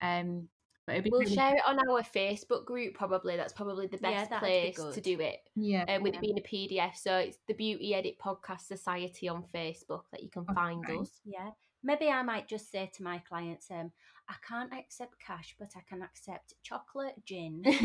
Um, 0.00 0.48
but 0.86 0.92
it'd 0.96 1.04
be 1.04 1.10
We'll 1.10 1.20
really, 1.20 1.34
share 1.34 1.56
it 1.56 1.62
on 1.66 1.78
our 1.88 2.02
Facebook 2.02 2.66
group. 2.66 2.94
Probably 2.94 3.36
that's 3.36 3.52
probably 3.54 3.86
the 3.86 3.96
best 3.98 4.30
be 4.30 4.36
place 4.38 4.76
to 4.76 5.00
do 5.00 5.18
it. 5.20 5.40
yeah. 5.54 5.84
Um, 5.88 6.02
with 6.02 6.12
Yeah. 6.14 6.18
it 6.18 6.22
being 6.22 6.38
a 6.38 6.42
PDF, 6.42 6.96
so 6.96 7.16
it's 7.18 7.38
the 7.48 7.54
Beauty 7.54 7.94
Edit 7.94 8.18
Podcast 8.18 8.62
Society 8.62 9.28
on 9.28 9.44
Facebook 9.54 10.02
that 10.12 10.22
you 10.22 10.30
can 10.30 10.44
find 10.46 10.84
Okay. 10.84 10.98
us. 10.98 11.20
Yeah. 11.24 11.50
Maybe 11.84 12.08
I 12.08 12.22
might 12.22 12.48
just 12.48 12.72
say 12.72 12.90
to 12.96 13.02
my 13.02 13.18
clients, 13.18 13.70
um, 13.70 13.92
I 14.26 14.34
can't 14.48 14.72
accept 14.72 15.16
cash, 15.24 15.54
but 15.58 15.68
I 15.76 15.80
can 15.86 16.02
accept 16.02 16.54
chocolate, 16.62 17.14
gin. 17.26 17.62
Tips 17.64 17.82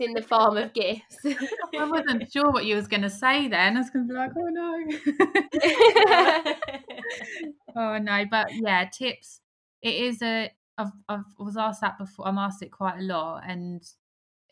in 0.00 0.14
the 0.14 0.24
form 0.26 0.56
of 0.56 0.72
gifts. 0.72 1.18
I 1.78 1.84
wasn't 1.84 2.32
sure 2.32 2.50
what 2.50 2.64
you 2.64 2.74
was 2.74 2.88
going 2.88 3.02
to 3.02 3.10
say 3.10 3.46
then. 3.48 3.76
I 3.76 3.80
was 3.80 3.90
going 3.90 4.08
to 4.08 4.12
be 4.14 4.18
like, 4.18 4.30
oh 4.38 4.48
no. 4.48 4.86
oh 7.76 7.98
no, 7.98 8.24
but 8.30 8.48
yeah, 8.54 8.86
tips. 8.86 9.40
It 9.82 9.94
is 9.94 10.22
a. 10.22 10.50
I've 10.78 10.92
I've 11.08 11.24
was 11.38 11.56
asked 11.58 11.82
that 11.82 11.98
before. 11.98 12.26
I'm 12.26 12.38
asked 12.38 12.62
it 12.62 12.70
quite 12.70 12.98
a 13.00 13.02
lot, 13.02 13.42
and 13.46 13.82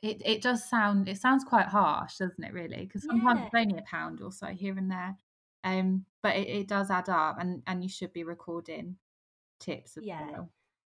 it 0.03 0.21
it 0.25 0.43
does 0.43 0.69
sound. 0.69 1.09
It 1.09 1.17
sounds 1.19 1.43
quite 1.43 1.69
harsh, 1.69 2.19
doesn't 2.19 2.45
it? 2.45 2.53
Really, 2.53 2.85
because 2.85 3.05
sometimes 3.05 3.41
Yeah. 3.41 3.47
it's 3.47 3.55
only 3.55 3.79
a 3.79 3.83
pound 3.83 4.21
or 4.21 4.31
so 4.31 4.49
here 4.49 4.77
and 4.77 4.91
there. 4.91 5.17
Um, 5.65 6.05
but 6.27 6.37
it, 6.37 6.49
it 6.49 6.69
does 6.69 6.91
add 6.91 7.09
up, 7.09 7.39
and 7.41 7.63
and 7.67 7.83
you 7.83 7.89
should 7.89 8.13
be 8.13 8.25
recording 8.25 8.99
tips 9.61 9.97
as 9.97 10.05
Yeah. 10.05 10.27
well. 10.31 10.53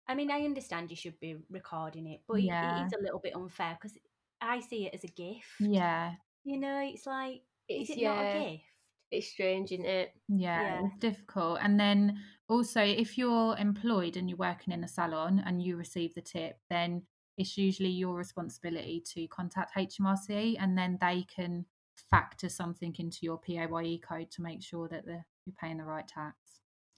I 0.08 0.16
mean, 0.16 0.32
I 0.32 0.42
understand 0.46 0.90
you 0.92 0.98
should 0.98 1.20
be 1.20 1.38
recording 1.50 2.08
it, 2.08 2.22
but 2.28 2.36
it- 2.40 2.44
it 2.46 2.48
Yeah. 2.48 2.86
is 2.86 2.94
a 2.94 3.02
little 3.02 3.20
bit 3.20 3.36
unfair 3.36 3.76
because 3.80 3.98
I 4.42 4.60
see 4.60 4.88
it 4.88 4.94
as 4.96 5.04
a 5.04 5.08
gift. 5.08 5.48
Yeah, 5.60 6.16
You 6.44 6.58
know, 6.58 6.80
it's 6.82 7.06
like, 7.06 7.44
It's 7.68 7.90
is 7.92 7.98
it 7.98 8.04
not 8.04 8.18
yeah, 8.18 8.30
a 8.38 8.52
gift? 8.52 8.64
it's 9.12 9.28
strange, 9.28 9.72
isn't 9.72 9.86
it? 9.86 10.14
Yeah, 10.28 10.82
Yeah. 10.82 10.88
difficult. 11.00 11.60
And 11.62 11.80
then 11.80 12.20
also, 12.50 12.82
if 12.84 13.18
you're 13.18 13.56
employed 13.58 14.18
and 14.18 14.30
you're 14.30 14.38
working 14.38 14.74
in 14.74 14.84
a 14.84 14.88
salon 14.88 15.40
and 15.40 15.62
you 15.62 15.78
receive 15.78 16.14
the 16.16 16.22
tip, 16.22 16.60
then 16.70 17.08
it's 17.38 17.58
usually 17.58 17.90
your 17.92 18.16
responsibility 18.16 19.02
to 19.14 19.28
contact 19.28 19.74
HMRC 19.78 20.58
and 20.60 20.78
then 20.78 20.98
they 21.00 21.24
can 21.24 21.66
factor 22.10 22.50
something 22.50 22.96
into 23.00 23.20
your 23.22 23.38
PAYE 23.38 24.00
code 24.08 24.32
to 24.32 24.42
make 24.42 24.62
sure 24.62 24.88
that 24.90 25.06
the, 25.06 25.24
you're 25.46 25.56
paying 25.60 25.78
the 25.78 25.84
right 25.84 26.08
tax, 26.08 26.36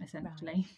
essentially. 0.03 0.65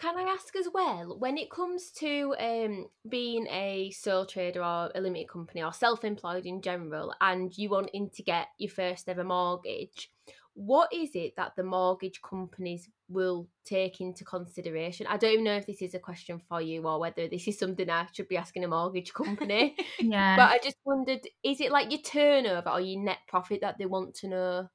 Can 0.00 0.18
I 0.18 0.22
ask 0.22 0.54
as 0.56 0.68
well, 0.72 1.16
when 1.18 1.38
it 1.38 1.50
comes 1.50 1.90
to 2.00 2.34
um, 2.38 2.86
being 3.08 3.46
a 3.46 3.90
sole 3.90 4.26
trader 4.26 4.62
or 4.62 4.90
a 4.94 5.00
limited 5.00 5.28
company 5.30 5.62
or 5.62 5.72
self 5.72 6.04
employed 6.04 6.44
in 6.44 6.60
general, 6.60 7.14
and 7.20 7.56
you 7.56 7.70
wanting 7.70 8.10
to 8.10 8.22
get 8.22 8.48
your 8.58 8.70
first 8.70 9.08
ever 9.08 9.24
mortgage, 9.24 10.10
what 10.56 10.90
is 10.90 11.10
it 11.12 11.34
that 11.36 11.52
the 11.54 11.62
mortgage 11.62 12.22
companies 12.22 12.88
will 13.08 13.46
take 13.66 14.00
into 14.00 14.24
consideration? 14.24 15.06
I 15.06 15.18
don't 15.18 15.44
know 15.44 15.54
if 15.54 15.66
this 15.66 15.82
is 15.82 15.94
a 15.94 15.98
question 15.98 16.40
for 16.48 16.62
you 16.62 16.82
or 16.88 16.98
whether 16.98 17.28
this 17.28 17.46
is 17.46 17.58
something 17.58 17.88
I 17.90 18.06
should 18.10 18.26
be 18.26 18.38
asking 18.38 18.64
a 18.64 18.68
mortgage 18.68 19.12
company. 19.12 19.76
yeah. 20.00 20.34
but 20.34 20.50
I 20.50 20.58
just 20.64 20.78
wondered 20.84 21.20
is 21.44 21.60
it 21.60 21.70
like 21.70 21.90
your 21.90 22.00
turnover 22.00 22.70
or 22.70 22.80
your 22.80 23.02
net 23.02 23.18
profit 23.28 23.60
that 23.60 23.76
they 23.78 23.84
want 23.84 24.14
to 24.16 24.28
know? 24.28 24.68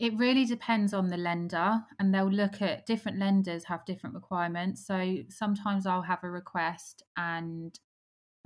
It 0.00 0.18
really 0.18 0.44
depends 0.44 0.92
on 0.92 1.08
the 1.08 1.16
lender, 1.16 1.80
and 2.00 2.12
they'll 2.12 2.28
look 2.28 2.60
at 2.60 2.84
different 2.84 3.20
lenders 3.20 3.62
have 3.64 3.84
different 3.84 4.16
requirements. 4.16 4.84
So 4.84 5.18
sometimes 5.28 5.86
I'll 5.86 6.02
have 6.02 6.24
a 6.24 6.30
request, 6.30 7.04
and 7.16 7.78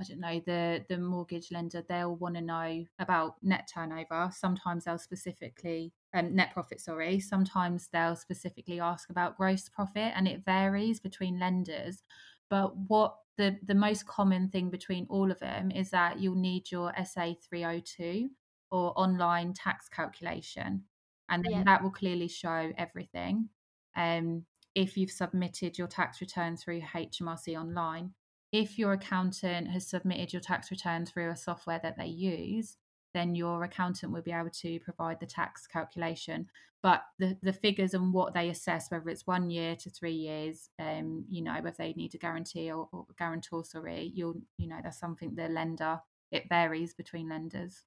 I 0.00 0.04
don't 0.04 0.20
know 0.20 0.40
the 0.46 0.84
the 0.88 0.98
mortgage 0.98 1.50
lender 1.50 1.82
they'll 1.88 2.14
want 2.16 2.36
to 2.36 2.40
know 2.40 2.84
about 2.98 3.42
net 3.42 3.68
turnover. 3.72 4.30
Sometimes 4.32 4.84
they'll 4.84 4.98
specifically 4.98 5.92
um, 6.14 6.34
net 6.34 6.52
profit. 6.52 6.80
Sorry. 6.80 7.18
Sometimes 7.20 7.88
they'll 7.88 8.16
specifically 8.16 8.80
ask 8.80 9.10
about 9.10 9.36
gross 9.36 9.68
profit, 9.68 10.12
and 10.14 10.28
it 10.28 10.44
varies 10.44 11.00
between 11.00 11.38
lenders. 11.38 12.02
But 12.50 12.76
what 12.76 13.16
the 13.36 13.58
the 13.62 13.74
most 13.74 14.06
common 14.06 14.48
thing 14.48 14.70
between 14.70 15.06
all 15.10 15.30
of 15.30 15.38
them 15.40 15.70
is 15.70 15.90
that 15.90 16.20
you'll 16.20 16.34
need 16.36 16.70
your 16.70 16.92
SA 17.04 17.34
three 17.48 17.62
hundred 17.62 17.86
two 17.86 18.30
or 18.70 18.92
online 18.98 19.52
tax 19.54 19.88
calculation 19.88 20.84
and 21.28 21.44
then 21.44 21.52
Yeah. 21.52 21.64
that 21.64 21.82
will 21.82 21.90
clearly 21.90 22.28
show 22.28 22.72
everything. 22.76 23.48
Um, 23.96 24.46
if 24.74 24.96
you've 24.96 25.10
submitted 25.10 25.76
your 25.78 25.88
tax 25.88 26.20
return 26.20 26.56
through 26.56 26.80
HMRC 26.82 27.56
online, 27.56 28.14
if 28.52 28.78
your 28.78 28.92
accountant 28.92 29.68
has 29.68 29.86
submitted 29.86 30.32
your 30.32 30.40
tax 30.40 30.70
return 30.70 31.06
through 31.06 31.30
a 31.30 31.36
software 31.36 31.80
that 31.82 31.96
they 31.98 32.06
use, 32.06 32.76
then 33.14 33.34
your 33.34 33.64
accountant 33.64 34.12
will 34.12 34.22
be 34.22 34.32
able 34.32 34.50
to 34.50 34.80
provide 34.80 35.20
the 35.20 35.26
tax 35.26 35.66
calculation. 35.66 36.48
But 36.82 37.02
the, 37.18 37.36
the 37.42 37.52
figures 37.52 37.92
and 37.94 38.12
what 38.12 38.34
they 38.34 38.48
assess, 38.48 38.90
whether 38.90 39.08
it's 39.08 39.26
one 39.26 39.50
year 39.50 39.74
to 39.76 39.90
three 39.90 40.12
years, 40.12 40.70
um, 40.78 41.24
you 41.28 41.42
know, 41.42 41.54
whether 41.60 41.76
they 41.76 41.92
need 41.94 42.14
a 42.14 42.18
guarantee 42.18 42.70
or, 42.70 42.88
or 42.92 43.06
guarantor, 43.18 43.64
sorry, 43.64 44.12
you'll, 44.14 44.40
you 44.56 44.68
know, 44.68 44.78
that's 44.82 45.00
something 45.00 45.34
the 45.34 45.48
lender, 45.48 46.00
it 46.30 46.48
varies 46.48 46.94
between 46.94 47.28
lenders. 47.28 47.82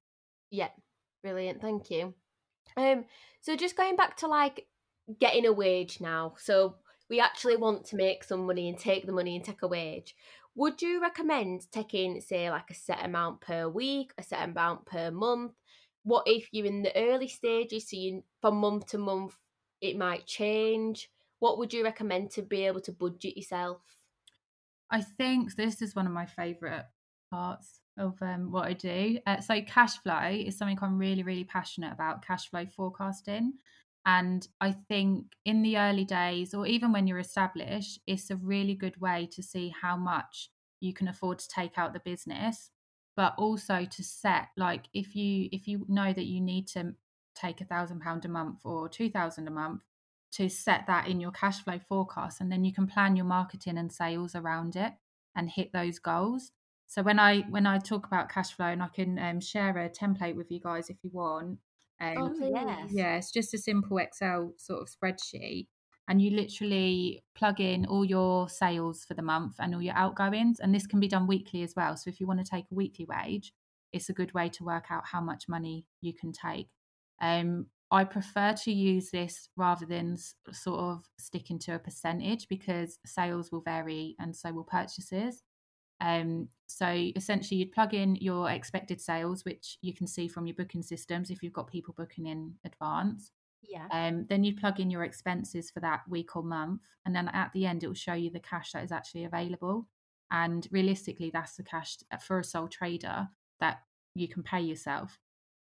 Yeah, 0.50 0.68
brilliant. 1.22 1.62
Thank 1.62 1.90
you. 1.90 2.14
Um, 2.76 3.06
so 3.40 3.56
just 3.56 3.76
going 3.76 3.96
back 3.96 4.18
to 4.18 4.26
like 4.28 4.66
getting 5.18 5.46
a 5.46 5.52
wage 5.52 6.00
now. 6.00 6.34
So 6.36 6.76
we 7.08 7.20
actually 7.20 7.56
want 7.56 7.86
to 7.86 7.96
make 7.96 8.24
some 8.24 8.46
money 8.46 8.68
and 8.68 8.78
take 8.78 9.06
the 9.06 9.12
money 9.12 9.36
and 9.36 9.44
take 9.44 9.62
a 9.62 9.68
wage. 9.68 10.14
Would 10.54 10.82
you 10.82 11.00
recommend 11.00 11.70
taking, 11.72 12.20
say, 12.20 12.50
like 12.50 12.70
a 12.70 12.74
set 12.74 13.04
amount 13.04 13.40
per 13.40 13.68
week, 13.68 14.12
a 14.18 14.22
set 14.22 14.48
amount 14.48 14.84
per 14.86 15.10
month? 15.10 15.52
What 16.04 16.24
if 16.26 16.48
you're 16.52 16.66
in 16.66 16.82
the 16.82 16.94
early 16.96 17.28
stages, 17.28 17.88
so 17.88 17.96
you 17.96 18.22
from 18.40 18.56
month 18.56 18.86
to 18.88 18.98
month 18.98 19.36
it 19.80 19.96
might 19.96 20.26
change? 20.26 21.10
What 21.38 21.58
would 21.58 21.72
you 21.72 21.84
recommend 21.84 22.30
to 22.32 22.42
be 22.42 22.66
able 22.66 22.80
to 22.82 22.92
budget 22.92 23.36
yourself? 23.36 23.80
I 24.90 25.00
think 25.00 25.54
this 25.54 25.80
is 25.80 25.96
one 25.96 26.06
of 26.06 26.12
my 26.12 26.26
favourite 26.26 26.84
parts 27.30 27.80
of 27.96 28.20
um, 28.20 28.52
what 28.52 28.66
I 28.66 28.74
do. 28.74 29.18
Uh, 29.26 29.40
so, 29.40 29.60
cash 29.62 29.96
flow 29.98 30.28
is 30.28 30.58
something 30.58 30.78
I'm 30.82 30.98
really, 30.98 31.22
really 31.22 31.44
passionate 31.44 31.92
about 31.92 32.24
cash 32.24 32.50
flow 32.50 32.66
forecasting. 32.66 33.54
And 34.04 34.46
I 34.60 34.72
think 34.72 35.26
in 35.44 35.62
the 35.62 35.78
early 35.78 36.04
days, 36.04 36.54
or 36.54 36.66
even 36.66 36.92
when 36.92 37.06
you're 37.06 37.18
established, 37.18 38.00
it's 38.06 38.30
a 38.30 38.36
really 38.36 38.74
good 38.74 39.00
way 39.00 39.28
to 39.32 39.42
see 39.42 39.72
how 39.80 39.96
much 39.96 40.50
you 40.80 40.92
can 40.92 41.06
afford 41.06 41.38
to 41.38 41.48
take 41.48 41.78
out 41.78 41.92
the 41.92 42.00
business, 42.00 42.70
but 43.16 43.34
also 43.38 43.84
to 43.84 44.02
set 44.02 44.48
like 44.56 44.86
if 44.92 45.14
you 45.14 45.48
if 45.52 45.68
you 45.68 45.86
know 45.88 46.12
that 46.12 46.26
you 46.26 46.40
need 46.40 46.66
to 46.68 46.94
take 47.36 47.60
a 47.60 47.64
thousand 47.64 48.00
pound 48.00 48.24
a 48.24 48.28
month 48.28 48.58
or 48.64 48.88
two 48.88 49.08
thousand 49.08 49.46
a 49.46 49.52
month, 49.52 49.82
to 50.32 50.48
set 50.48 50.86
that 50.88 51.06
in 51.06 51.20
your 51.20 51.30
cash 51.30 51.62
flow 51.62 51.78
forecast 51.88 52.40
and 52.40 52.50
then 52.50 52.64
you 52.64 52.72
can 52.72 52.86
plan 52.86 53.14
your 53.14 53.26
marketing 53.26 53.78
and 53.78 53.92
sales 53.92 54.34
around 54.34 54.74
it 54.74 54.92
and 55.36 55.50
hit 55.50 55.72
those 55.72 55.98
goals. 56.00 56.50
So 56.88 57.02
when 57.02 57.18
i 57.18 57.40
when 57.42 57.66
i 57.66 57.78
talk 57.78 58.06
about 58.06 58.28
cash 58.28 58.52
flow 58.52 58.66
and 58.66 58.82
i 58.82 58.88
can 58.88 59.18
um, 59.18 59.40
share 59.40 59.78
a 59.78 59.88
template 59.88 60.34
with 60.34 60.50
you 60.50 60.60
guys 60.60 60.90
if 60.90 60.96
you 61.02 61.10
want 61.12 61.58
um, 62.02 62.14
Oh, 62.18 62.28
please. 62.38 62.92
yeah 62.92 63.16
it's 63.16 63.30
just 63.30 63.54
a 63.54 63.58
simple 63.58 63.98
excel 63.98 64.52
sort 64.58 64.82
of 64.82 64.88
spreadsheet 64.88 65.66
and 66.08 66.20
you 66.20 66.30
literally 66.30 67.22
plug 67.34 67.60
in 67.60 67.86
all 67.86 68.04
your 68.04 68.48
sales 68.48 69.04
for 69.04 69.14
the 69.14 69.22
month 69.22 69.54
and 69.58 69.74
all 69.74 69.82
your 69.82 69.94
outgoings 69.94 70.58
and 70.60 70.74
this 70.74 70.86
can 70.86 71.00
be 71.00 71.08
done 71.08 71.26
weekly 71.26 71.62
as 71.62 71.74
well 71.76 71.96
so 71.96 72.10
if 72.10 72.20
you 72.20 72.26
want 72.26 72.44
to 72.44 72.50
take 72.50 72.64
a 72.70 72.74
weekly 72.74 73.06
wage 73.08 73.52
it's 73.92 74.08
a 74.08 74.12
good 74.12 74.34
way 74.34 74.48
to 74.48 74.64
work 74.64 74.86
out 74.90 75.04
how 75.12 75.20
much 75.20 75.44
money 75.48 75.86
you 76.00 76.12
can 76.12 76.32
take 76.32 76.68
um, 77.20 77.66
I 77.92 78.04
prefer 78.04 78.54
to 78.64 78.72
use 78.72 79.10
this 79.10 79.50
rather 79.54 79.84
than 79.84 80.16
sort 80.50 80.80
of 80.80 81.04
sticking 81.18 81.58
to 81.60 81.74
a 81.74 81.78
percentage 81.78 82.48
because 82.48 82.98
sales 83.04 83.52
will 83.52 83.60
vary 83.60 84.16
and 84.18 84.34
so 84.34 84.50
will 84.50 84.64
purchases. 84.64 85.42
Um, 86.02 86.48
so 86.66 86.86
essentially, 87.16 87.60
you'd 87.60 87.72
plug 87.72 87.94
in 87.94 88.16
your 88.16 88.50
expected 88.50 89.00
sales, 89.00 89.44
which 89.44 89.78
you 89.82 89.94
can 89.94 90.06
see 90.06 90.28
from 90.28 90.46
your 90.46 90.56
booking 90.56 90.82
systems 90.82 91.30
if 91.30 91.42
you've 91.42 91.52
got 91.52 91.70
people 91.70 91.94
booking 91.96 92.26
in 92.26 92.54
advance. 92.64 93.30
Yeah. 93.62 93.86
Um, 93.92 94.26
then 94.28 94.42
you'd 94.42 94.60
plug 94.60 94.80
in 94.80 94.90
your 94.90 95.04
expenses 95.04 95.70
for 95.70 95.80
that 95.80 96.02
week 96.08 96.34
or 96.34 96.42
month, 96.42 96.82
and 97.06 97.14
then 97.14 97.28
at 97.28 97.52
the 97.52 97.66
end, 97.66 97.84
it 97.84 97.86
will 97.86 97.94
show 97.94 98.14
you 98.14 98.30
the 98.30 98.40
cash 98.40 98.72
that 98.72 98.84
is 98.84 98.92
actually 98.92 99.24
available. 99.24 99.86
And 100.30 100.66
realistically, 100.72 101.30
that's 101.30 101.56
the 101.56 101.62
cash 101.62 101.98
uh, 102.10 102.16
for 102.16 102.40
a 102.40 102.44
sole 102.44 102.68
trader 102.68 103.28
that 103.60 103.82
you 104.14 104.26
can 104.28 104.42
pay 104.42 104.60
yourself. 104.60 105.18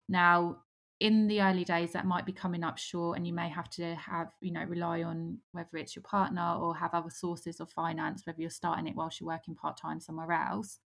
Now, 0.10 0.58
in 1.02 1.28
the 1.28 1.42
early 1.42 1.66
days, 1.66 1.94
that 1.94 2.06
might 2.06 2.26
be 2.28 2.32
coming 2.32 2.64
up 2.64 2.78
short, 2.78 3.18
and 3.18 3.26
you 3.28 3.34
may 3.34 3.50
have 3.50 3.70
to 3.72 3.96
have, 3.96 4.32
you 4.40 4.52
know, 4.52 4.64
rely 4.64 5.02
on 5.04 5.40
whether 5.52 5.76
it's 5.78 5.96
your 5.96 6.04
partner 6.04 6.56
or 6.60 6.76
have 6.78 6.94
other 6.94 7.10
sources 7.10 7.60
of 7.60 7.72
finance, 7.72 8.26
whether 8.26 8.40
you're 8.40 8.52
starting 8.52 8.88
it 8.88 8.96
whilst 8.96 9.20
you're 9.20 9.28
working 9.28 9.56
part 9.56 9.78
time 9.78 10.00
somewhere 10.00 10.32
else. 10.32 10.80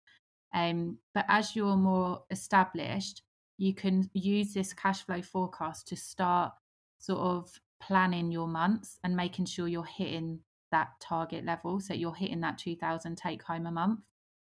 Um, 0.53 0.99
but 1.13 1.25
as 1.29 1.55
you're 1.55 1.77
more 1.77 2.25
established, 2.29 3.23
you 3.57 3.73
can 3.73 4.09
use 4.13 4.53
this 4.53 4.73
cash 4.73 5.03
flow 5.03 5.21
forecast 5.21 5.87
to 5.89 5.95
start 5.95 6.53
sort 6.99 7.19
of 7.19 7.59
planning 7.81 8.31
your 8.31 8.47
months 8.47 8.99
and 9.03 9.15
making 9.15 9.45
sure 9.45 9.67
you're 9.67 9.83
hitting 9.83 10.41
that 10.71 10.89
target 10.99 11.43
level. 11.45 11.79
So 11.79 11.93
you're 11.93 12.15
hitting 12.15 12.41
that 12.41 12.57
2000 12.59 13.17
take 13.17 13.43
home 13.43 13.65
a 13.65 13.71
month. 13.71 14.01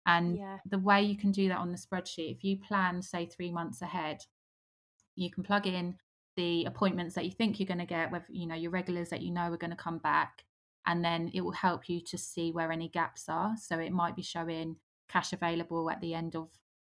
And 0.07 0.41
Yeah. 0.41 0.59
the 0.65 0.79
way 0.79 1.03
you 1.03 1.17
can 1.17 1.33
do 1.33 1.49
that 1.49 1.59
on 1.59 1.73
the 1.73 1.79
spreadsheet, 1.79 2.37
if 2.37 2.45
you 2.45 2.59
plan, 2.59 3.03
say, 3.03 3.27
three 3.27 3.51
months 3.53 3.83
ahead, 3.83 4.25
you 5.19 5.31
can 5.31 5.43
plug 5.43 5.66
in 5.66 5.97
the 6.37 6.64
appointments 6.64 7.14
that 7.14 7.25
you 7.25 7.33
think 7.33 7.59
you're 7.59 7.66
going 7.66 7.79
to 7.79 7.85
get, 7.85 8.12
whether 8.12 8.27
you 8.29 8.47
know 8.47 8.55
your 8.55 8.71
regulars 8.71 9.09
that 9.11 9.23
you 9.23 9.33
know 9.33 9.53
are 9.53 9.57
going 9.57 9.71
to 9.71 9.77
come 9.77 9.99
back, 9.99 10.45
and 10.87 11.05
then 11.05 11.31
it 11.35 11.41
will 11.41 11.53
help 11.53 11.89
you 11.89 12.01
to 12.01 12.16
see 12.16 12.53
where 12.53 12.71
any 12.73 12.89
gaps 12.89 13.25
are. 13.29 13.55
So 13.61 13.79
it 13.79 13.93
might 13.93 14.16
be 14.16 14.23
showing 14.23 14.77
cash 15.09 15.33
available 15.33 15.91
at 15.91 16.01
the 16.01 16.14
end 16.14 16.37
of 16.37 16.49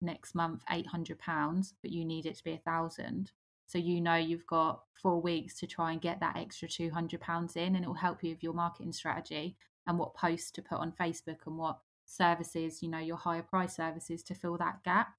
next 0.01 0.35
month, 0.35 0.61
eight 0.69 0.87
hundred 0.87 1.19
pounds, 1.19 1.73
but 1.81 1.91
you 1.91 2.03
need 2.05 2.25
it 2.25 2.35
to 2.35 2.43
be 2.43 2.53
a 2.53 2.57
thousand. 2.57 3.31
So 3.67 3.77
you 3.77 4.01
know 4.01 4.15
you've 4.15 4.47
got 4.47 4.81
four 5.01 5.21
weeks 5.21 5.59
to 5.59 5.67
try 5.67 5.91
and 5.91 6.01
get 6.01 6.19
that 6.19 6.37
extra 6.37 6.67
two 6.67 6.89
hundred 6.89 7.21
pounds 7.21 7.55
in, 7.55 7.75
and 7.75 7.85
it 7.85 7.87
will 7.87 7.93
help 7.93 8.23
you 8.23 8.31
with 8.31 8.43
your 8.43 8.53
marketing 8.53 8.93
strategy 8.93 9.55
and 9.87 9.97
what 9.97 10.15
posts 10.15 10.51
to 10.51 10.61
put 10.61 10.79
on 10.79 10.91
Facebook 10.91 11.45
and 11.45 11.57
what 11.57 11.79
services, 12.05 12.81
you 12.81 12.89
know, 12.89 12.99
your 12.99 13.17
higher 13.17 13.43
price 13.43 13.75
services 13.75 14.23
to 14.23 14.33
fill 14.33 14.57
that 14.57 14.83
gap. 14.83 15.13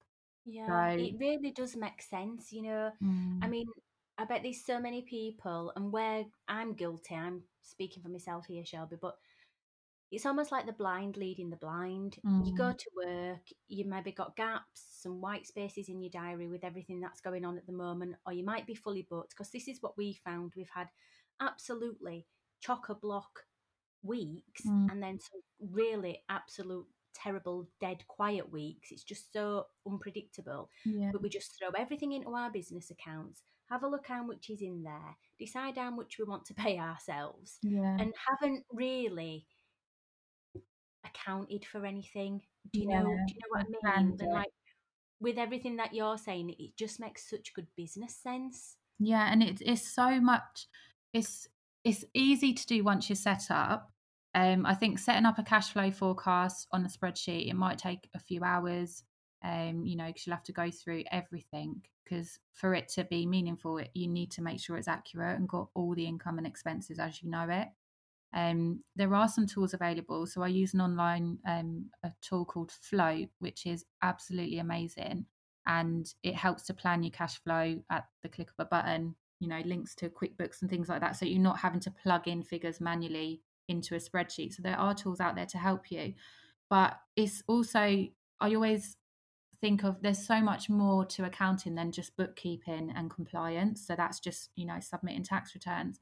Yeah, 0.45 0.67
So- 0.95 1.03
it 1.03 1.15
really 1.19 1.51
does 1.51 1.75
make 1.75 2.01
sense. 2.01 2.51
You 2.51 2.63
know, 2.63 2.91
I 3.43 3.47
mean, 3.47 3.67
I 4.17 4.25
bet 4.25 4.43
there's 4.43 4.65
so 4.65 4.79
many 4.79 5.01
people, 5.03 5.71
and 5.75 5.91
where 5.91 6.25
I'm 6.47 6.73
guilty, 6.73 7.15
I'm 7.15 7.43
speaking 7.61 8.03
for 8.03 8.09
myself 8.09 8.45
here, 8.47 8.65
Shelby, 8.65 8.97
but 9.01 9.17
it's 10.11 10.25
almost 10.25 10.51
like 10.51 10.65
the 10.65 10.73
blind 10.73 11.15
leading 11.15 11.49
the 11.49 11.55
blind. 11.55 12.17
You 12.45 12.53
go 12.55 12.73
to 12.73 12.89
work, 12.95 13.47
you 13.69 13.85
maybe 13.85 14.11
got 14.11 14.35
gaps, 14.35 14.85
some 15.01 15.21
white 15.21 15.47
spaces 15.47 15.87
in 15.89 16.01
your 16.01 16.09
diary 16.11 16.47
with 16.49 16.63
everything 16.65 16.99
that's 16.99 17.21
going 17.21 17.45
on 17.45 17.57
at 17.57 17.65
the 17.65 17.71
moment, 17.71 18.17
or 18.25 18.33
you 18.33 18.43
might 18.43 18.65
be 18.67 18.75
fully 18.75 19.03
booked 19.09 19.29
because 19.31 19.51
this 19.51 19.67
is 19.69 19.81
what 19.81 19.97
we 19.97 20.13
found. 20.25 20.53
We've 20.55 20.69
had 20.73 20.89
absolutely 21.39 22.27
chock 22.59 22.89
a 22.89 22.95
block 22.95 23.45
weeks 24.03 24.63
Mm. 24.65 24.91
and 24.91 25.01
then 25.03 25.19
some 25.19 25.41
really 25.59 26.23
absolute 26.27 26.87
terrible 27.21 27.67
dead 27.79 28.03
quiet 28.07 28.51
weeks. 28.51 28.91
It's 28.91 29.03
just 29.03 29.31
so 29.33 29.67
unpredictable 29.87 30.69
yeah, 30.85 31.11
but 31.11 31.21
we 31.21 31.29
just 31.29 31.57
throw 31.57 31.69
everything 31.77 32.11
into 32.13 32.33
our 32.33 32.51
business 32.51 32.91
accounts, 32.91 33.43
have 33.69 33.83
a 33.83 33.87
look 33.87 34.07
how 34.07 34.23
much 34.23 34.49
is 34.49 34.61
in 34.61 34.83
there, 34.83 35.17
decide 35.39 35.77
how 35.77 35.91
much 35.91 36.17
we 36.19 36.25
want 36.25 36.45
to 36.45 36.53
pay 36.65 36.77
ourselves, 36.79 37.59
yeah, 37.63 37.97
and 37.99 38.13
haven't 38.27 38.65
really 38.71 39.45
accounted 41.05 41.65
for 41.65 41.85
anything. 41.85 42.41
Do 42.73 42.79
you 42.79 42.87
Yeah, 42.89 42.99
know? 43.03 43.09
Do 43.27 43.33
you 43.33 43.39
know 43.41 43.49
what 43.49 43.61
I 43.85 43.97
mean? 44.01 44.17
And 44.19 44.31
like 44.33 44.51
with 45.19 45.37
everything 45.37 45.77
that 45.77 45.93
you're 45.93 46.17
saying, 46.17 46.49
it 46.57 46.75
just 46.77 46.99
makes 46.99 47.29
such 47.29 47.53
good 47.53 47.67
business 47.75 48.15
sense. 48.15 48.77
yeah, 48.99 49.31
and 49.31 49.41
it's 49.43 49.61
it's 49.65 49.87
so 49.95 50.19
much. 50.19 50.67
It's 51.13 51.47
it's 51.83 52.05
easy 52.13 52.53
to 52.53 52.65
do 52.67 52.83
once 52.83 53.09
you're 53.09 53.15
set 53.15 53.49
up. 53.49 53.91
Um, 54.33 54.65
I 54.65 54.75
think 54.75 54.97
setting 54.99 55.25
up 55.25 55.39
a 55.39 55.43
cash 55.43 55.71
flow 55.71 55.91
forecast 55.91 56.67
on 56.71 56.85
a 56.85 56.87
spreadsheet 56.87 57.49
it 57.49 57.55
might 57.55 57.77
take 57.77 58.09
a 58.15 58.19
few 58.19 58.43
hours. 58.43 59.03
Um, 59.43 59.85
you 59.85 59.95
know, 59.95 60.05
because 60.05 60.27
you'll 60.27 60.35
have 60.35 60.43
to 60.45 60.53
go 60.53 60.69
through 60.69 61.03
everything. 61.11 61.81
Because 62.03 62.39
for 62.53 62.73
it 62.75 62.89
to 62.89 63.05
be 63.05 63.25
meaningful, 63.25 63.77
it, 63.77 63.89
you 63.93 64.07
need 64.07 64.31
to 64.31 64.41
make 64.41 64.59
sure 64.59 64.77
it's 64.77 64.87
accurate 64.87 65.39
and 65.39 65.49
got 65.49 65.69
all 65.73 65.95
the 65.95 66.05
income 66.05 66.37
and 66.37 66.45
expenses 66.45 66.99
as 66.99 67.23
you 67.23 67.29
know 67.29 67.47
it. 67.49 67.67
Um, 68.33 68.83
there 68.95 69.13
are 69.13 69.27
some 69.27 69.47
tools 69.47 69.73
available. 69.73 70.25
So 70.25 70.41
I 70.41 70.47
use 70.47 70.73
an 70.73 70.81
online 70.81 71.39
um, 71.47 71.89
a 72.03 72.11
tool 72.21 72.45
called 72.45 72.71
Flow, 72.71 73.25
which 73.39 73.65
is 73.65 73.85
absolutely 74.01 74.59
amazing, 74.59 75.25
and 75.65 76.11
it 76.23 76.35
helps 76.35 76.63
to 76.63 76.73
plan 76.73 77.03
your 77.03 77.11
cash 77.11 77.41
flow 77.43 77.81
at 77.89 78.05
the 78.23 78.29
click 78.29 78.49
of 78.49 78.65
a 78.65 78.69
button. 78.69 79.15
You 79.39 79.47
know, 79.47 79.61
links 79.65 79.95
to 79.95 80.09
QuickBooks 80.09 80.61
and 80.61 80.69
things 80.69 80.87
like 80.87 81.01
that, 81.01 81.15
so 81.15 81.25
you're 81.25 81.39
not 81.39 81.59
having 81.59 81.79
to 81.81 81.91
plug 81.91 82.27
in 82.27 82.43
figures 82.43 82.79
manually 82.79 83.41
into 83.71 83.95
a 83.95 83.99
spreadsheet. 83.99 84.53
So 84.53 84.61
there 84.61 84.79
are 84.79 84.93
tools 84.93 85.19
out 85.19 85.35
there 85.35 85.47
to 85.47 85.57
help 85.57 85.91
you, 85.91 86.13
but 86.69 86.97
it's 87.15 87.41
also 87.47 87.79
I 87.79 88.55
always 88.55 88.97
think 89.59 89.83
of 89.83 90.01
there's 90.01 90.25
so 90.25 90.41
much 90.41 90.69
more 90.69 91.05
to 91.05 91.25
accounting 91.25 91.75
than 91.75 91.91
just 91.91 92.15
bookkeeping 92.17 92.93
and 92.95 93.09
compliance. 93.09 93.85
So 93.85 93.95
that's 93.95 94.19
just 94.19 94.49
you 94.55 94.65
know 94.65 94.79
submitting 94.79 95.23
tax 95.23 95.55
returns 95.55 95.99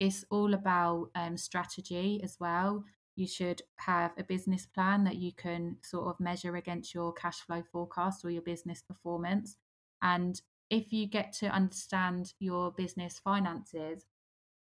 it's 0.00 0.24
all 0.30 0.54
about 0.54 1.10
um, 1.14 1.36
strategy 1.36 2.20
as 2.22 2.36
well. 2.38 2.84
You 3.14 3.26
should 3.26 3.62
have 3.76 4.12
a 4.18 4.24
business 4.24 4.66
plan 4.66 5.04
that 5.04 5.16
you 5.16 5.32
can 5.32 5.76
sort 5.82 6.08
of 6.08 6.20
measure 6.20 6.56
against 6.56 6.94
your 6.94 7.12
cash 7.14 7.38
flow 7.38 7.62
forecast 7.72 8.24
or 8.24 8.30
your 8.30 8.42
business 8.42 8.82
performance. 8.82 9.56
And 10.02 10.40
if 10.68 10.92
you 10.92 11.06
get 11.06 11.32
to 11.34 11.46
understand 11.46 12.34
your 12.38 12.72
business 12.72 13.18
finances, 13.18 14.04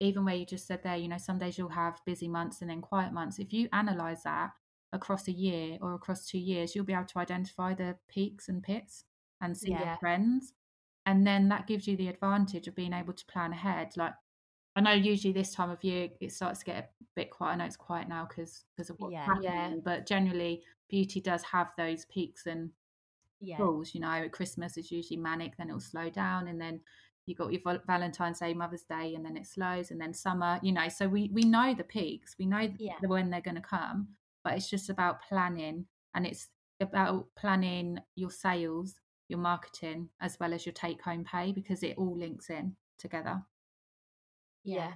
even 0.03 0.25
where 0.25 0.35
you 0.35 0.45
just 0.45 0.67
said 0.67 0.83
there, 0.83 0.97
you 0.97 1.07
know, 1.07 1.17
some 1.17 1.39
days 1.39 1.57
you'll 1.57 1.69
have 1.69 2.01
busy 2.05 2.27
months 2.27 2.61
and 2.61 2.69
then 2.69 2.81
quiet 2.81 3.13
months. 3.13 3.39
If 3.39 3.53
you 3.53 3.69
analyze 3.73 4.23
that 4.23 4.51
across 4.91 5.27
a 5.27 5.31
year 5.31 5.77
or 5.81 5.93
across 5.93 6.27
two 6.27 6.39
years, 6.39 6.75
you'll 6.75 6.85
be 6.85 6.93
able 6.93 7.05
to 7.05 7.19
identify 7.19 7.73
the 7.73 7.97
peaks 8.07 8.49
and 8.49 8.61
pits 8.63 9.05
and 9.41 9.57
see 9.57 9.75
Yeah. 9.75 9.85
the 9.85 9.91
trends. 9.99 10.53
And 11.05 11.27
then 11.27 11.49
that 11.49 11.67
gives 11.67 11.87
you 11.87 11.97
the 11.97 12.07
advantage 12.07 12.67
of 12.67 12.75
being 12.75 12.93
able 12.93 13.13
to 13.13 13.25
plan 13.25 13.51
ahead. 13.53 13.91
Like 13.97 14.13
I 14.75 14.81
know 14.81 14.91
usually 14.93 15.33
this 15.33 15.53
time 15.53 15.69
of 15.69 15.83
year 15.83 16.09
it 16.21 16.31
starts 16.31 16.59
to 16.59 16.65
get 16.65 16.77
a 16.83 16.89
bit 17.15 17.31
quiet. 17.31 17.53
I 17.53 17.55
know 17.57 17.65
it's 17.65 17.77
quiet 17.77 18.07
now 18.09 18.25
because 18.25 18.65
because 18.75 18.89
of 18.89 18.97
what's 18.99 19.15
Yeah. 19.15 19.25
happening, 19.25 19.81
Yeah. 19.81 19.81
but 19.83 20.07
generally 20.07 20.63
beauty 20.89 21.21
does 21.21 21.43
have 21.43 21.71
those 21.77 22.05
peaks 22.05 22.45
and 22.45 22.71
Yeah, 23.39 23.67
falls. 23.67 23.93
You 23.93 24.01
know, 24.01 24.09
at 24.09 24.31
Christmas 24.31 24.77
is 24.77 24.91
usually 24.91 25.17
manic, 25.17 25.57
then 25.57 25.69
it'll 25.69 25.79
slow 25.79 26.09
down, 26.09 26.47
and 26.47 26.59
then 26.61 26.81
you 27.25 27.35
got 27.35 27.53
your 27.53 27.61
Valentine's 27.87 28.39
Day, 28.39 28.53
Mother's 28.53 28.83
Day, 28.83 29.15
and 29.15 29.23
then 29.25 29.37
it 29.37 29.47
slows, 29.47 29.91
and 29.91 29.99
then 29.99 30.13
summer. 30.13 30.59
You 30.61 30.71
know, 30.73 30.89
so 30.89 31.07
we 31.07 31.29
we 31.33 31.43
know 31.43 31.73
the 31.73 31.83
peaks, 31.83 32.35
we 32.37 32.45
know 32.45 32.69
Yeah. 32.77 32.95
when 33.01 33.29
they're 33.29 33.41
going 33.41 33.55
to 33.55 33.61
come, 33.61 34.09
but 34.43 34.53
it's 34.53 34.69
just 34.69 34.89
about 34.89 35.21
planning, 35.21 35.85
and 36.13 36.25
it's 36.25 36.49
about 36.79 37.27
planning 37.35 37.99
your 38.15 38.31
sales, 38.31 38.95
your 39.29 39.39
marketing, 39.39 40.09
as 40.19 40.37
well 40.39 40.53
as 40.53 40.65
your 40.65 40.73
take 40.73 41.01
home 41.01 41.23
pay 41.23 41.51
because 41.51 41.83
it 41.83 41.97
all 41.97 42.17
links 42.17 42.49
in 42.49 42.75
together. 42.97 43.41
Yeah. 44.63 44.93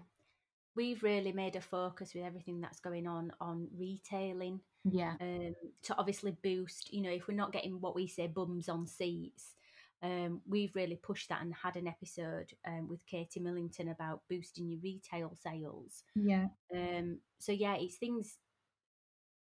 We've 0.76 1.02
really 1.02 1.32
made 1.32 1.56
a 1.56 1.62
focus 1.62 2.14
with 2.14 2.24
everything 2.24 2.62
that's 2.62 2.80
going 2.80 3.08
on 3.08 3.32
on 3.42 3.68
retailing. 3.76 4.62
Yeah, 4.90 5.16
um, 5.20 5.54
to 5.84 5.98
obviously 5.98 6.38
boost, 6.44 6.94
you 6.94 7.02
know, 7.02 7.10
if 7.10 7.28
we're 7.28 7.36
not 7.36 7.52
getting 7.52 7.82
what 7.82 7.96
we 7.96 8.08
say 8.08 8.28
bums 8.28 8.70
on 8.70 8.88
seats, 8.88 9.56
um, 10.04 10.42
we've 10.48 10.76
really 10.76 10.96
pushed 10.96 11.30
that 11.30 11.42
and 11.42 11.54
had 11.54 11.76
an 11.76 11.88
episode 11.88 12.52
um, 12.68 12.88
with 12.88 13.06
Katie 13.06 13.40
Millington 13.40 13.90
about 13.90 14.22
boosting 14.30 14.70
your 14.70 14.80
retail 14.82 15.36
sales. 15.42 16.04
yeah, 16.16 16.48
Um, 16.74 17.20
so 17.40 17.52
yeah, 17.52 17.76
it's 17.76 17.96
things 17.96 18.38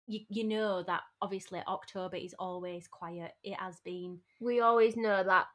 you 0.07 0.21
you 0.31 0.45
know 0.45 0.83
that 0.83 1.03
obviously 1.21 1.61
October 1.69 2.17
is 2.17 2.35
always 2.39 2.89
quiet. 2.89 3.33
It 3.45 3.55
has 3.55 3.79
been. 3.85 4.19
we 4.41 4.61
always 4.61 4.97
know 4.97 5.23
that 5.23 5.47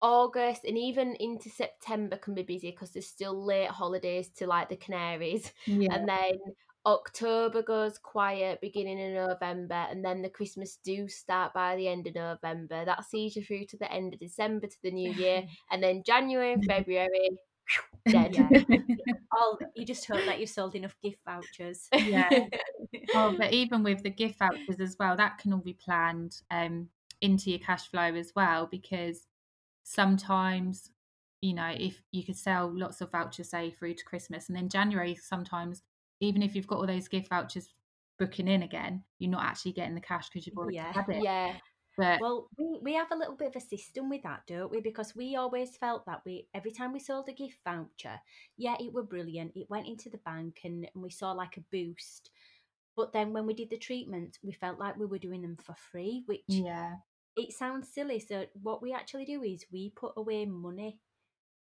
August 0.00 0.64
and 0.64 0.78
even 0.78 1.14
into 1.16 1.48
September 1.48 2.16
can 2.16 2.34
be 2.34 2.42
busy 2.42 2.70
because 2.70 2.90
there's 2.90 3.08
still 3.08 3.44
late 3.44 3.70
holidays 3.70 4.28
to 4.36 4.46
like 4.46 4.68
the 4.68 4.76
Canaries, 4.76 5.50
yeah. 5.66 5.94
and 5.94 6.08
then 6.08 6.32
October 6.88 7.62
goes 7.62 7.98
quiet, 7.98 8.62
beginning 8.62 8.98
of 9.14 9.28
November, 9.28 9.86
and 9.90 10.02
then 10.02 10.22
the 10.22 10.30
Christmas 10.30 10.78
do 10.82 11.06
start 11.06 11.52
by 11.52 11.76
the 11.76 11.86
end 11.86 12.06
of 12.06 12.14
November. 12.14 12.86
That 12.86 13.04
sees 13.04 13.36
you 13.36 13.42
through 13.44 13.66
to 13.66 13.76
the 13.76 13.92
end 13.92 14.14
of 14.14 14.20
December 14.20 14.66
to 14.68 14.76
the 14.82 14.90
new 14.90 15.12
year, 15.12 15.44
and 15.70 15.82
then 15.82 16.02
January 16.02 16.54
and 16.54 16.64
February 16.66 17.28
dead. 18.08 18.34
Yeah. 18.34 18.76
All 19.36 19.58
you 19.76 19.84
just 19.84 20.06
hope 20.06 20.24
that 20.24 20.40
you've 20.40 20.48
sold 20.48 20.74
enough 20.74 20.96
gift 21.02 21.18
vouchers. 21.26 21.88
Yeah. 21.92 22.30
oh, 23.14 23.36
but 23.38 23.52
even 23.52 23.82
with 23.82 24.02
the 24.02 24.08
gift 24.08 24.38
vouchers 24.38 24.80
as 24.80 24.96
well, 24.98 25.14
that 25.14 25.36
can 25.36 25.52
all 25.52 25.60
be 25.60 25.74
planned 25.74 26.40
um, 26.50 26.88
into 27.20 27.50
your 27.50 27.58
cash 27.58 27.86
flow 27.88 28.14
as 28.14 28.32
well 28.34 28.66
because 28.66 29.26
sometimes, 29.82 30.90
you 31.42 31.52
know, 31.52 31.70
if 31.78 32.02
you 32.12 32.24
could 32.24 32.38
sell 32.38 32.72
lots 32.74 33.02
of 33.02 33.12
vouchers, 33.12 33.50
say 33.50 33.70
through 33.70 33.92
to 33.92 34.04
Christmas, 34.04 34.48
and 34.48 34.56
then 34.56 34.70
January, 34.70 35.14
sometimes, 35.14 35.82
even 36.20 36.42
if 36.42 36.54
you've 36.56 36.66
got 36.66 36.78
all 36.78 36.86
those 36.86 37.08
gift 37.08 37.28
vouchers 37.28 37.74
booking 38.18 38.48
in 38.48 38.62
again, 38.62 39.04
you're 39.18 39.30
not 39.30 39.44
actually 39.44 39.72
getting 39.72 39.94
the 39.94 40.00
cash 40.00 40.28
because 40.28 40.46
you've 40.46 40.58
already 40.58 40.76
Yeah. 40.76 40.94
had 40.94 41.08
it. 41.08 41.24
Yeah, 41.24 41.58
But 41.96 42.20
Well, 42.20 42.50
we, 42.58 42.80
we 42.82 42.94
have 42.94 43.12
a 43.12 43.16
little 43.16 43.36
bit 43.36 43.48
of 43.48 43.56
a 43.56 43.60
system 43.66 44.10
with 44.10 44.22
that, 44.24 44.46
don't 44.46 44.70
we? 44.72 44.80
Because 44.80 45.16
we 45.16 45.36
always 45.36 45.76
felt 45.78 46.06
that 46.06 46.22
we 46.26 46.48
every 46.54 46.72
time 46.72 46.92
we 46.92 47.00
sold 47.00 47.28
a 47.28 47.32
gift 47.34 47.60
voucher, 47.64 48.20
yeah, 48.56 48.76
it 48.80 48.92
were 48.92 49.04
brilliant. 49.04 49.52
It 49.56 49.70
went 49.70 49.88
into 49.88 50.10
the 50.10 50.18
bank 50.18 50.60
and, 50.64 50.90
and 50.94 51.02
we 51.04 51.10
saw 51.10 51.32
like 51.32 51.56
a 51.58 51.62
boost. 51.62 52.30
But 52.96 53.12
then 53.12 53.32
when 53.34 53.46
we 53.46 53.54
did 53.54 53.70
the 53.70 53.78
treatment, 53.78 54.38
we 54.42 54.52
felt 54.52 54.78
like 54.80 54.98
we 54.98 55.06
were 55.06 55.18
doing 55.20 55.42
them 55.42 55.56
for 55.58 55.74
free, 55.76 56.24
which 56.26 56.44
yeah, 56.48 56.96
it 57.36 57.52
sounds 57.52 57.88
silly. 57.92 58.20
So 58.20 58.46
what 58.54 58.82
we 58.82 58.92
actually 58.92 59.24
do 59.24 59.42
is 59.42 59.66
we 59.72 59.90
put 59.90 60.14
away 60.16 60.46
money 60.46 61.00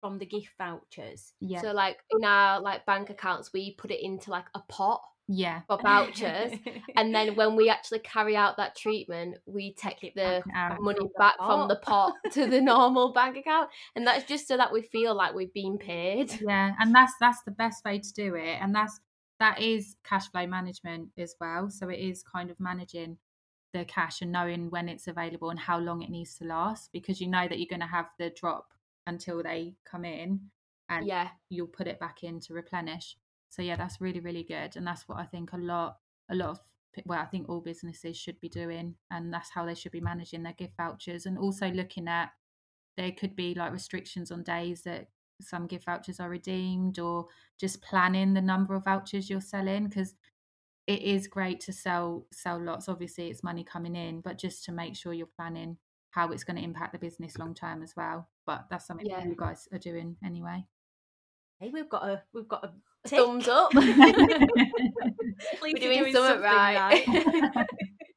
from 0.02 0.18
the 0.18 0.26
gift 0.26 0.52
vouchers. 0.58 1.34
yeah, 1.40 1.62
so 1.62 1.72
like 1.72 2.00
in 2.12 2.24
our 2.24 2.62
like 2.62 2.86
bank 2.86 3.10
accounts, 3.10 3.52
we 3.54 3.74
put 3.76 3.92
it 3.92 4.04
into 4.04 4.32
like 4.32 4.46
a 4.56 4.60
pot 4.70 5.02
yeah. 5.28 5.62
for 5.68 5.78
vouchers. 5.78 6.52
and 6.96 7.14
then 7.14 7.36
when 7.36 7.56
we 7.56 7.70
actually 7.70 8.00
carry 8.00 8.36
out 8.36 8.58
that 8.58 8.76
treatment, 8.76 9.38
we 9.46 9.74
take 9.74 10.14
the 10.16 10.44
back 10.54 10.78
money 10.82 10.98
from 10.98 11.08
the 11.08 11.14
back 11.18 11.38
from 11.38 11.68
the 11.68 11.76
pot 11.76 12.14
to 12.32 12.48
the 12.48 12.60
normal 12.60 13.14
bank 13.14 13.38
account, 13.38 13.70
and 13.96 14.06
that's 14.06 14.26
just 14.26 14.48
so 14.48 14.58
that 14.58 14.74
we 14.74 14.82
feel 14.82 15.16
like 15.16 15.34
we've 15.34 15.54
been 15.54 15.78
paid. 15.78 16.40
yeah 16.42 16.74
and 16.80 16.94
that's 16.94 17.14
that's 17.20 17.42
the 17.44 17.52
best 17.52 17.84
way 17.86 18.00
to 18.00 18.14
do 18.14 18.36
it 18.36 18.58
and 18.62 18.74
that's 18.74 19.00
that 19.40 19.62
is 19.62 19.96
cash 20.04 20.30
flow 20.32 20.46
management 20.46 21.10
as 21.18 21.36
well 21.40 21.70
so 21.70 21.90
it 21.90 22.00
is 22.00 22.24
kind 22.24 22.50
of 22.50 22.60
managing 22.60 23.18
the 23.74 23.86
cash 23.86 24.22
and 24.22 24.32
knowing 24.32 24.70
when 24.70 24.90
it's 24.90 25.08
available 25.08 25.50
and 25.50 25.60
how 25.60 25.78
long 25.78 26.02
it 26.02 26.10
needs 26.10 26.36
to 26.36 26.44
last 26.44 26.90
because 26.92 27.22
you 27.22 27.28
know 27.28 27.48
that 27.48 27.60
you're 27.60 27.68
going 27.70 27.80
to 27.80 27.86
have 27.86 28.08
the 28.18 28.32
drop 28.32 28.68
until 29.10 29.44
they 29.44 29.76
come 29.86 30.06
in 30.06 30.40
and 30.90 31.06
Yeah. 31.06 31.30
you'll 31.50 31.68
put 31.68 31.88
it 31.88 32.00
back 32.00 32.24
in 32.24 32.40
to 32.42 32.54
replenish 32.54 33.18
so 33.50 33.62
yeah 33.62 33.76
that's 33.76 34.00
really 34.02 34.20
really 34.20 34.44
good 34.44 34.76
and 34.76 34.86
that's 34.88 35.08
what 35.08 35.18
i 35.20 35.26
think 35.26 35.54
a 35.54 35.58
lot 35.58 35.98
a 36.30 36.36
lot 36.36 36.52
of 36.52 36.60
well 37.06 37.20
i 37.20 37.26
think 37.26 37.50
all 37.50 37.62
businesses 37.62 38.18
should 38.18 38.40
be 38.40 38.50
doing 38.50 38.96
and 39.12 39.34
that's 39.34 39.50
how 39.52 39.66
they 39.66 39.76
should 39.76 39.92
be 39.92 40.02
managing 40.02 40.44
their 40.44 40.54
gift 40.54 40.74
vouchers 40.78 41.26
and 41.26 41.38
also 41.38 41.70
looking 41.72 42.08
at 42.08 42.30
there 42.98 43.12
could 43.12 43.36
be 43.36 43.54
like 43.54 43.72
restrictions 43.72 44.32
on 44.32 44.44
days 44.44 44.82
that 44.84 45.08
some 45.42 45.68
gift 45.68 45.86
vouchers 45.86 46.20
are 46.20 46.30
redeemed 46.30 47.00
or 47.00 47.28
just 47.60 47.82
planning 47.82 48.34
the 48.34 48.42
number 48.42 48.76
of 48.76 48.84
vouchers 48.84 49.30
you're 49.30 49.42
selling 49.42 49.88
because 49.88 50.14
it 50.88 51.02
is 51.02 51.28
great 51.28 51.60
to 51.62 51.72
sell 51.72 52.26
sell 52.34 52.60
lots 52.62 52.90
obviously 52.90 53.30
it's 53.30 53.44
money 53.44 53.64
coming 53.64 53.96
in 53.96 54.22
but 54.22 54.38
just 54.38 54.66
to 54.66 54.72
make 54.72 54.96
sure 54.96 55.14
you're 55.14 55.36
planning 55.38 55.78
how 56.12 56.30
it's 56.30 56.44
going 56.44 56.58
to 56.58 56.64
impact 56.64 56.92
the 56.92 57.00
business 57.00 57.38
long 57.38 57.54
term 57.54 57.84
as 57.84 57.94
well 57.96 58.28
but 58.50 58.66
that's 58.70 58.88
something 58.88 59.06
Yeah. 59.06 59.20
that 59.20 59.28
you 59.30 59.36
guys 59.38 59.68
are 59.72 59.78
doing 59.78 60.16
anyway 60.26 60.66
Hey, 61.60 61.70
we've 61.74 61.90
got 61.90 62.04
a 62.08 62.24
we've 62.34 62.48
got 62.48 62.64
a 62.64 62.72
A 63.06 63.10
tick. 63.10 63.20
Thumbs 63.20 63.48
up. 63.50 63.74
We're 63.76 63.84
We're 65.62 65.74
doing 65.74 66.14
something 66.14 66.42
right. 66.42 67.04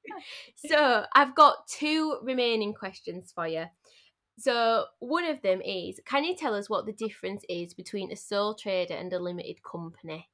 so 0.57 1.05
I've 1.14 1.35
got 1.35 1.66
two 1.66 2.18
remaining 2.22 2.72
questions 2.72 3.33
for 3.35 3.47
you. 3.49 3.64
So 4.39 4.87
one 5.01 5.24
of 5.24 5.43
them 5.43 5.61
is, 5.61 6.01
can 6.07 6.22
you 6.24 6.37
tell 6.37 6.55
us 6.55 6.70
what 6.70 6.87
the 6.87 6.93
difference 6.93 7.45
is 7.49 7.74
between 7.74 8.12
a 8.12 8.16
sole 8.16 8.55
trader 8.55 8.95
and 8.95 9.12
a 9.12 9.18
limited 9.18 9.57
company? 9.62 10.28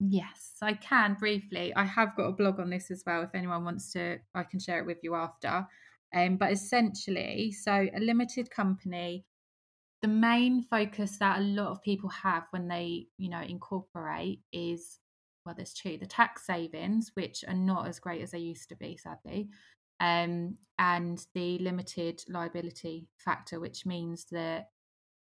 Yes, 0.00 0.56
I 0.60 0.74
can 0.74 1.14
briefly. 1.14 1.72
I 1.74 1.84
have 1.84 2.14
got 2.16 2.24
a 2.28 2.32
blog 2.32 2.60
on 2.60 2.68
this 2.70 2.90
as 2.90 3.02
well. 3.06 3.22
If 3.22 3.30
anyone 3.34 3.64
wants 3.64 3.90
to, 3.92 4.18
I 4.34 4.42
can 4.42 4.60
share 4.60 4.80
it 4.80 4.86
with 4.86 4.98
you 5.02 5.14
after. 5.14 5.66
Um, 6.14 6.36
but 6.36 6.52
essentially, 6.52 7.50
so 7.50 7.72
a 7.72 8.00
limited 8.00 8.50
company, 8.50 9.24
the 10.00 10.08
main 10.08 10.62
focus 10.62 11.18
that 11.18 11.40
a 11.40 11.42
lot 11.42 11.68
of 11.68 11.82
people 11.82 12.08
have 12.10 12.44
when 12.50 12.68
they, 12.68 13.06
you 13.18 13.28
know, 13.28 13.40
incorporate 13.40 14.40
is 14.52 14.98
well, 15.44 15.54
there's 15.54 15.74
two: 15.74 15.98
the 15.98 16.06
tax 16.06 16.46
savings, 16.46 17.10
which 17.14 17.44
are 17.48 17.54
not 17.54 17.88
as 17.88 17.98
great 17.98 18.22
as 18.22 18.30
they 18.30 18.38
used 18.38 18.68
to 18.70 18.76
be, 18.76 18.96
sadly, 18.96 19.48
um, 20.00 20.56
and 20.78 21.26
the 21.34 21.58
limited 21.58 22.22
liability 22.28 23.08
factor, 23.18 23.60
which 23.60 23.84
means 23.84 24.26
that 24.30 24.68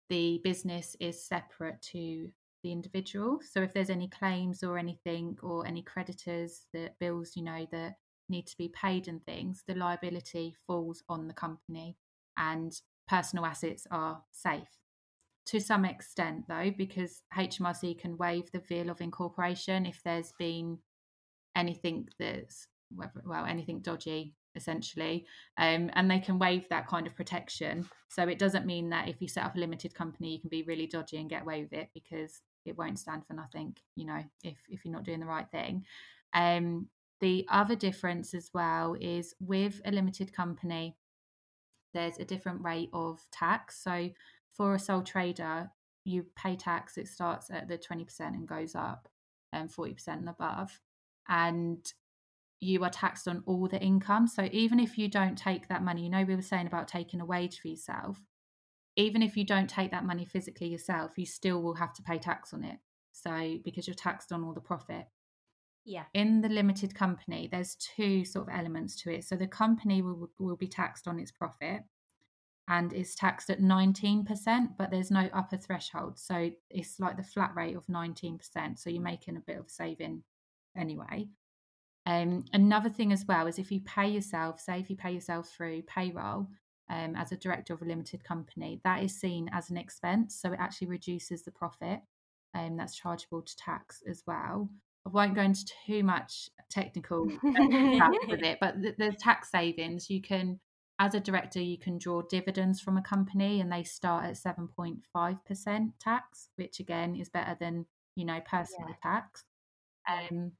the 0.09 0.39
business 0.43 0.95
is 0.99 1.27
separate 1.27 1.81
to 1.81 2.29
the 2.63 2.71
individual. 2.71 3.39
So 3.51 3.61
if 3.61 3.73
there's 3.73 3.89
any 3.89 4.07
claims 4.07 4.63
or 4.63 4.77
anything 4.77 5.37
or 5.41 5.65
any 5.67 5.81
creditors 5.81 6.65
that 6.73 6.97
bills, 6.99 7.33
you 7.35 7.43
know, 7.43 7.67
that 7.71 7.95
need 8.29 8.47
to 8.47 8.57
be 8.57 8.69
paid 8.69 9.07
and 9.07 9.23
things, 9.25 9.63
the 9.67 9.75
liability 9.75 10.55
falls 10.65 11.03
on 11.09 11.27
the 11.27 11.33
company 11.33 11.97
and 12.37 12.73
personal 13.07 13.45
assets 13.45 13.87
are 13.91 14.21
safe. 14.31 14.79
To 15.47 15.59
some 15.59 15.85
extent 15.85 16.45
though, 16.49 16.71
because 16.77 17.21
HMRC 17.35 17.99
can 17.99 18.17
waive 18.17 18.51
the 18.51 18.59
veil 18.59 18.89
of 18.89 19.01
incorporation 19.01 19.85
if 19.85 20.01
there's 20.03 20.33
been 20.37 20.79
anything 21.55 22.07
that's 22.19 22.67
well, 23.25 23.45
anything 23.45 23.81
dodgy 23.81 24.35
essentially 24.55 25.25
um, 25.57 25.89
and 25.93 26.09
they 26.09 26.19
can 26.19 26.39
waive 26.39 26.67
that 26.69 26.87
kind 26.87 27.05
of 27.05 27.15
protection 27.15 27.87
so 28.09 28.23
it 28.23 28.39
doesn't 28.39 28.65
mean 28.65 28.89
that 28.89 29.07
if 29.07 29.21
you 29.21 29.27
set 29.27 29.45
up 29.45 29.55
a 29.55 29.59
limited 29.59 29.93
company 29.93 30.31
you 30.31 30.39
can 30.39 30.49
be 30.49 30.63
really 30.63 30.87
dodgy 30.87 31.17
and 31.17 31.29
get 31.29 31.43
away 31.43 31.61
with 31.61 31.73
it 31.73 31.89
because 31.93 32.41
it 32.65 32.77
won't 32.77 32.97
stand 32.97 33.25
for 33.25 33.33
nothing 33.33 33.75
you 33.95 34.05
know 34.05 34.21
if 34.43 34.57
if 34.69 34.83
you're 34.83 34.93
not 34.93 35.03
doing 35.03 35.19
the 35.19 35.25
right 35.25 35.49
thing 35.51 35.85
um, 36.33 36.87
the 37.19 37.45
other 37.49 37.75
difference 37.75 38.33
as 38.33 38.49
well 38.53 38.95
is 38.99 39.33
with 39.39 39.81
a 39.85 39.91
limited 39.91 40.33
company 40.33 40.95
there's 41.93 42.17
a 42.19 42.25
different 42.25 42.63
rate 42.63 42.89
of 42.93 43.19
tax 43.31 43.81
so 43.81 44.09
for 44.53 44.75
a 44.75 44.79
sole 44.79 45.01
trader 45.01 45.69
you 46.03 46.25
pay 46.35 46.55
tax 46.55 46.97
it 46.97 47.07
starts 47.07 47.49
at 47.49 47.67
the 47.67 47.77
20% 47.77 48.19
and 48.19 48.47
goes 48.47 48.75
up 48.75 49.07
um, 49.53 49.61
and 49.61 49.69
40% 49.71 50.07
and 50.07 50.29
above 50.29 50.79
and 51.27 51.93
you 52.59 52.83
are 52.83 52.89
taxed 52.89 53.27
on 53.27 53.43
all 53.45 53.67
the 53.67 53.79
income. 53.79 54.27
So 54.27 54.49
even 54.51 54.79
if 54.79 54.97
you 54.97 55.07
don't 55.07 55.37
take 55.37 55.67
that 55.67 55.83
money, 55.83 56.03
you 56.03 56.09
know, 56.09 56.23
we 56.23 56.35
were 56.35 56.41
saying 56.41 56.67
about 56.67 56.87
taking 56.87 57.21
a 57.21 57.25
wage 57.25 57.59
for 57.59 57.67
yourself, 57.67 58.19
even 58.95 59.21
if 59.21 59.37
you 59.37 59.45
don't 59.45 59.69
take 59.69 59.91
that 59.91 60.05
money 60.05 60.25
physically 60.25 60.67
yourself, 60.67 61.11
you 61.17 61.25
still 61.25 61.61
will 61.61 61.75
have 61.75 61.93
to 61.93 62.01
pay 62.01 62.17
tax 62.17 62.53
on 62.53 62.63
it. 62.63 62.77
So 63.11 63.57
because 63.63 63.87
you're 63.87 63.95
taxed 63.95 64.31
on 64.31 64.43
all 64.43 64.53
the 64.53 64.61
profit. 64.61 65.05
Yeah. 65.87 66.03
In 66.13 66.41
the 66.41 66.49
limited 66.49 66.93
company, 66.93 67.47
there's 67.49 67.75
two 67.75 68.25
sort 68.25 68.49
of 68.49 68.53
elements 68.53 69.01
to 69.03 69.09
it. 69.09 69.23
So 69.23 69.37
the 69.37 69.47
company 69.47 70.01
will, 70.01 70.29
will 70.37 70.57
be 70.57 70.67
taxed 70.67 71.07
on 71.07 71.17
its 71.17 71.31
profit 71.31 71.81
and 72.67 72.91
is 72.91 73.15
taxed 73.15 73.49
at 73.49 73.61
19%, 73.61 74.27
but 74.77 74.91
there's 74.91 75.09
no 75.09 75.29
upper 75.33 75.55
threshold. 75.55 76.19
So 76.19 76.51
it's 76.69 76.99
like 76.99 77.15
the 77.15 77.23
flat 77.23 77.53
rate 77.55 77.77
of 77.77 77.87
19%. 77.87 78.77
So 78.77 78.89
you're 78.89 79.01
making 79.01 79.37
a 79.37 79.39
bit 79.47 79.57
of 79.57 79.71
saving 79.71 80.23
anyway. 80.75 81.29
Um, 82.05 82.43
another 82.51 82.89
thing 82.89 83.13
as 83.13 83.23
well 83.25 83.47
is 83.47 83.57
if 83.57 83.71
you 83.71 83.79
pay 83.79 84.09
yourself, 84.09 84.59
say 84.59 84.81
if 84.81 84.89
you 84.89 84.97
pay 84.97 85.11
yourself 85.11 85.47
through 85.47 85.83
payroll 85.83 86.49
um, 86.89 87.15
as 87.15 87.31
a 87.31 87.37
director 87.37 87.73
of 87.73 87.81
a 87.81 87.85
limited 87.85 88.25
company, 88.25 88.81
that 88.83 89.03
is 89.03 89.17
seen 89.17 89.49
as 89.53 89.69
an 89.69 89.77
expense. 89.77 90.37
So 90.37 90.51
it 90.51 90.59
actually 90.59 90.87
reduces 90.87 91.43
the 91.43 91.51
profit 91.51 92.01
um, 92.53 92.75
that's 92.75 92.95
chargeable 92.97 93.41
to 93.41 93.55
tax 93.55 94.03
as 94.05 94.23
well. 94.27 94.69
I 95.07 95.09
won't 95.09 95.35
go 95.35 95.41
into 95.41 95.65
too 95.85 96.03
much 96.03 96.49
technical 96.69 97.29
stuff 97.39 98.13
with 98.27 98.43
it, 98.43 98.57
but 98.59 98.81
the, 98.81 98.93
the 98.97 99.11
tax 99.17 99.51
savings 99.51 100.09
you 100.09 100.21
can, 100.21 100.59
as 100.99 101.15
a 101.15 101.19
director, 101.19 101.61
you 101.61 101.77
can 101.77 101.97
draw 101.97 102.21
dividends 102.23 102.81
from 102.81 102.97
a 102.97 103.01
company 103.01 103.61
and 103.61 103.71
they 103.71 103.83
start 103.83 104.25
at 104.25 104.33
7.5% 104.33 105.91
tax, 105.99 106.49
which 106.57 106.79
again 106.79 107.15
is 107.15 107.29
better 107.29 107.55
than, 107.59 107.85
you 108.15 108.25
know, 108.25 108.41
personal 108.45 108.89
tax. 109.01 109.45
Um, 110.09 110.51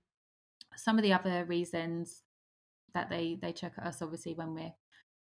some 0.76 0.98
of 0.98 1.04
the 1.04 1.14
other 1.14 1.44
reasons 1.46 2.24
that 2.94 3.10
they 3.10 3.38
they 3.42 3.52
check 3.52 3.74
at 3.78 3.86
us 3.86 4.02
obviously 4.02 4.34
when 4.34 4.54
we're 4.54 4.74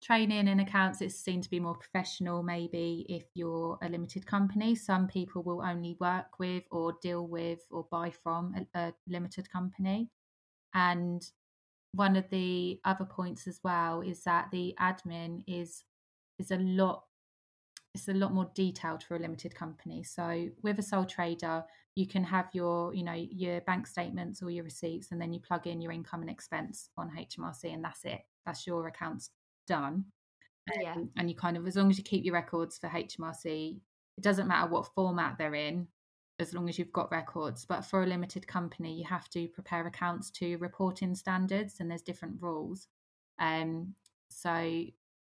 training 0.02 0.48
in 0.48 0.60
accounts 0.60 1.02
it's 1.02 1.16
seen 1.16 1.42
to 1.42 1.50
be 1.50 1.60
more 1.60 1.76
professional 1.76 2.42
maybe 2.42 3.06
if 3.08 3.24
you're 3.36 3.78
a 3.84 3.90
limited 3.90 4.26
company. 4.26 4.76
Some 4.76 5.08
people 5.08 5.44
will 5.44 5.62
only 5.62 5.96
work 6.00 6.40
with 6.40 6.64
or 6.72 6.94
deal 7.02 7.28
with 7.28 7.60
or 7.70 7.86
buy 7.92 8.12
from 8.24 8.56
a, 8.56 8.80
a 8.80 8.94
limited 9.08 9.52
company. 9.52 10.10
And 10.74 11.22
one 11.94 12.16
of 12.16 12.30
the 12.30 12.80
other 12.86 13.06
points 13.06 13.48
as 13.48 13.60
well 13.64 14.02
is 14.02 14.24
that 14.24 14.50
the 14.52 14.74
admin 14.80 15.44
is 15.48 15.84
is 16.40 16.52
a 16.52 16.58
lot 16.58 17.04
it's 17.94 18.08
a 18.08 18.14
lot 18.14 18.34
more 18.34 18.50
detailed 18.56 19.04
for 19.04 19.18
a 19.18 19.20
limited 19.20 19.54
company. 19.54 20.02
So 20.02 20.48
with 20.64 20.80
a 20.80 20.84
sole 20.84 21.06
trader 21.06 21.64
you 21.96 22.08
can 22.08 22.24
have 22.24 22.48
your 22.54 22.94
you 22.94 23.04
know 23.04 23.14
your 23.14 23.62
bank 23.62 23.86
statements 23.86 24.42
or 24.42 24.50
your 24.50 24.64
receipts 24.64 25.12
and 25.12 25.22
then 25.22 25.34
you 25.34 25.42
plug 25.42 25.68
in 25.68 25.82
your 25.82 25.92
income 25.92 26.22
and 26.22 26.30
expense 26.30 26.90
on 26.98 27.12
hmrc 27.12 27.64
and 27.66 27.84
that's 27.84 28.06
it. 28.06 28.22
That's 28.46 28.66
your 28.66 28.88
accounts 28.88 29.30
done 29.72 30.06
Yeah. 30.82 30.94
Um, 30.94 31.10
and 31.18 31.30
you 31.30 31.36
kind 31.36 31.58
of 31.58 31.68
as 31.68 31.76
long 31.76 31.90
as 31.90 31.98
you 31.98 32.04
keep 32.04 32.24
your 32.24 32.34
records 32.34 32.78
for 32.78 32.90
hmrc 32.90 33.46
it 34.18 34.24
doesn't 34.24 34.48
matter 34.48 34.70
what 34.70 34.94
format 34.94 35.38
they're 35.38 35.56
in 35.56 35.88
as 36.40 36.54
long 36.54 36.70
as 36.70 36.78
you've 36.78 36.94
got 37.00 37.12
records 37.12 37.66
but 37.66 37.82
for 37.82 38.04
a 38.04 38.08
limited 38.08 38.48
company 38.48 38.94
you 38.98 39.06
have 39.06 39.30
to 39.30 39.48
prepare 39.50 39.86
accounts 39.88 40.32
to 40.32 40.58
reporting 40.58 41.16
standards 41.16 41.80
and 41.80 41.90
there's 41.90 42.02
different 42.02 42.36
rules 42.42 42.88
um 43.40 43.94
so 44.30 44.84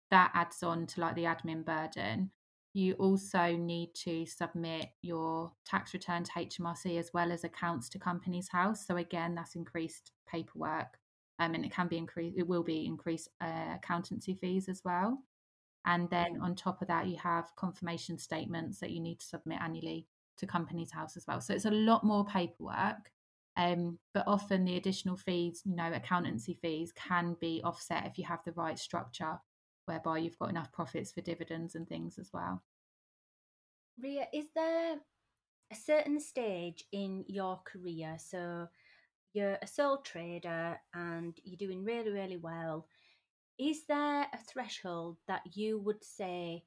that 0.09 0.31
adds 0.33 0.63
on 0.63 0.85
to 0.85 1.01
like 1.01 1.15
the 1.15 1.23
admin 1.23 1.63
burden 1.65 2.31
you 2.73 2.93
also 2.93 3.55
need 3.57 3.93
to 3.93 4.25
submit 4.25 4.89
your 5.01 5.51
tax 5.65 5.93
return 5.93 6.23
to 6.23 6.31
HMRC 6.31 6.97
as 6.97 7.11
well 7.13 7.31
as 7.31 7.43
accounts 7.43 7.89
to 7.89 7.99
Companies 7.99 8.47
House. 8.49 8.85
So 8.87 8.95
again, 8.97 9.35
that's 9.35 9.55
increased 9.55 10.11
paperwork, 10.27 10.97
um, 11.41 11.55
and 11.55 11.65
it 11.65 11.73
can 11.73 11.87
be 11.87 11.97
increased. 11.97 12.37
It 12.37 12.47
will 12.47 12.61
be 12.61 12.85
increased 12.85 13.27
uh, 13.41 13.73
accountancy 13.75 14.35
fees 14.35 14.69
as 14.69 14.83
well. 14.85 15.23
And 15.85 16.07
then 16.11 16.39
on 16.39 16.55
top 16.55 16.83
of 16.83 16.87
that, 16.89 17.07
you 17.07 17.17
have 17.17 17.55
confirmation 17.55 18.19
statements 18.19 18.79
that 18.79 18.91
you 18.91 18.99
need 18.99 19.19
to 19.19 19.25
submit 19.25 19.59
annually 19.59 20.05
to 20.37 20.45
Companies 20.45 20.91
House 20.91 21.17
as 21.17 21.25
well. 21.27 21.41
So 21.41 21.55
it's 21.55 21.65
a 21.65 21.71
lot 21.71 22.03
more 22.03 22.23
paperwork. 22.23 23.11
Um, 23.57 23.97
but 24.13 24.23
often 24.27 24.63
the 24.63 24.77
additional 24.77 25.17
fees, 25.17 25.63
you 25.65 25.75
know, 25.75 25.91
accountancy 25.91 26.59
fees 26.61 26.93
can 26.93 27.35
be 27.41 27.59
offset 27.63 28.05
if 28.05 28.19
you 28.19 28.25
have 28.25 28.43
the 28.45 28.53
right 28.53 28.77
structure 28.77 29.39
whereby 29.85 30.19
you've 30.19 30.37
got 30.37 30.51
enough 30.51 30.71
profits 30.71 31.11
for 31.11 31.21
dividends 31.21 31.73
and 31.73 31.89
things 31.89 32.19
as 32.19 32.29
well. 32.31 32.61
Ria, 33.99 34.27
is 34.31 34.45
there 34.53 34.97
a 35.71 35.75
certain 35.75 36.19
stage 36.19 36.85
in 36.91 37.25
your 37.27 37.59
career? 37.65 38.17
So 38.19 38.67
you're 39.33 39.57
a 39.61 39.67
sole 39.67 39.97
trader 39.99 40.79
and 40.93 41.39
you're 41.43 41.57
doing 41.57 41.83
really, 41.83 42.11
really 42.11 42.37
well. 42.37 42.87
Is 43.59 43.85
there 43.85 44.23
a 44.33 44.37
threshold 44.37 45.17
that 45.27 45.55
you 45.55 45.79
would 45.79 46.03
say, 46.03 46.65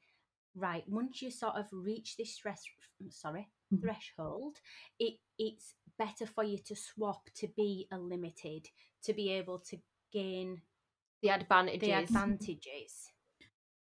right, 0.54 0.88
once 0.88 1.22
you 1.22 1.30
sort 1.30 1.56
of 1.56 1.66
reach 1.72 2.16
this 2.16 2.34
stress, 2.34 2.64
sorry, 3.10 3.50
Mhm. 3.70 3.80
threshold, 3.80 4.60
it 4.98 5.20
it's 5.38 5.74
better 5.98 6.26
for 6.26 6.44
you 6.44 6.58
to 6.58 6.76
swap 6.76 7.30
to 7.34 7.48
be 7.48 7.88
a 7.92 7.98
limited 7.98 8.68
to 9.02 9.12
be 9.14 9.30
able 9.30 9.58
to 9.60 9.78
gain 10.12 10.62
the 11.22 11.30
advantages. 11.30 11.80
the 11.80 11.92
advantages. 11.92 13.12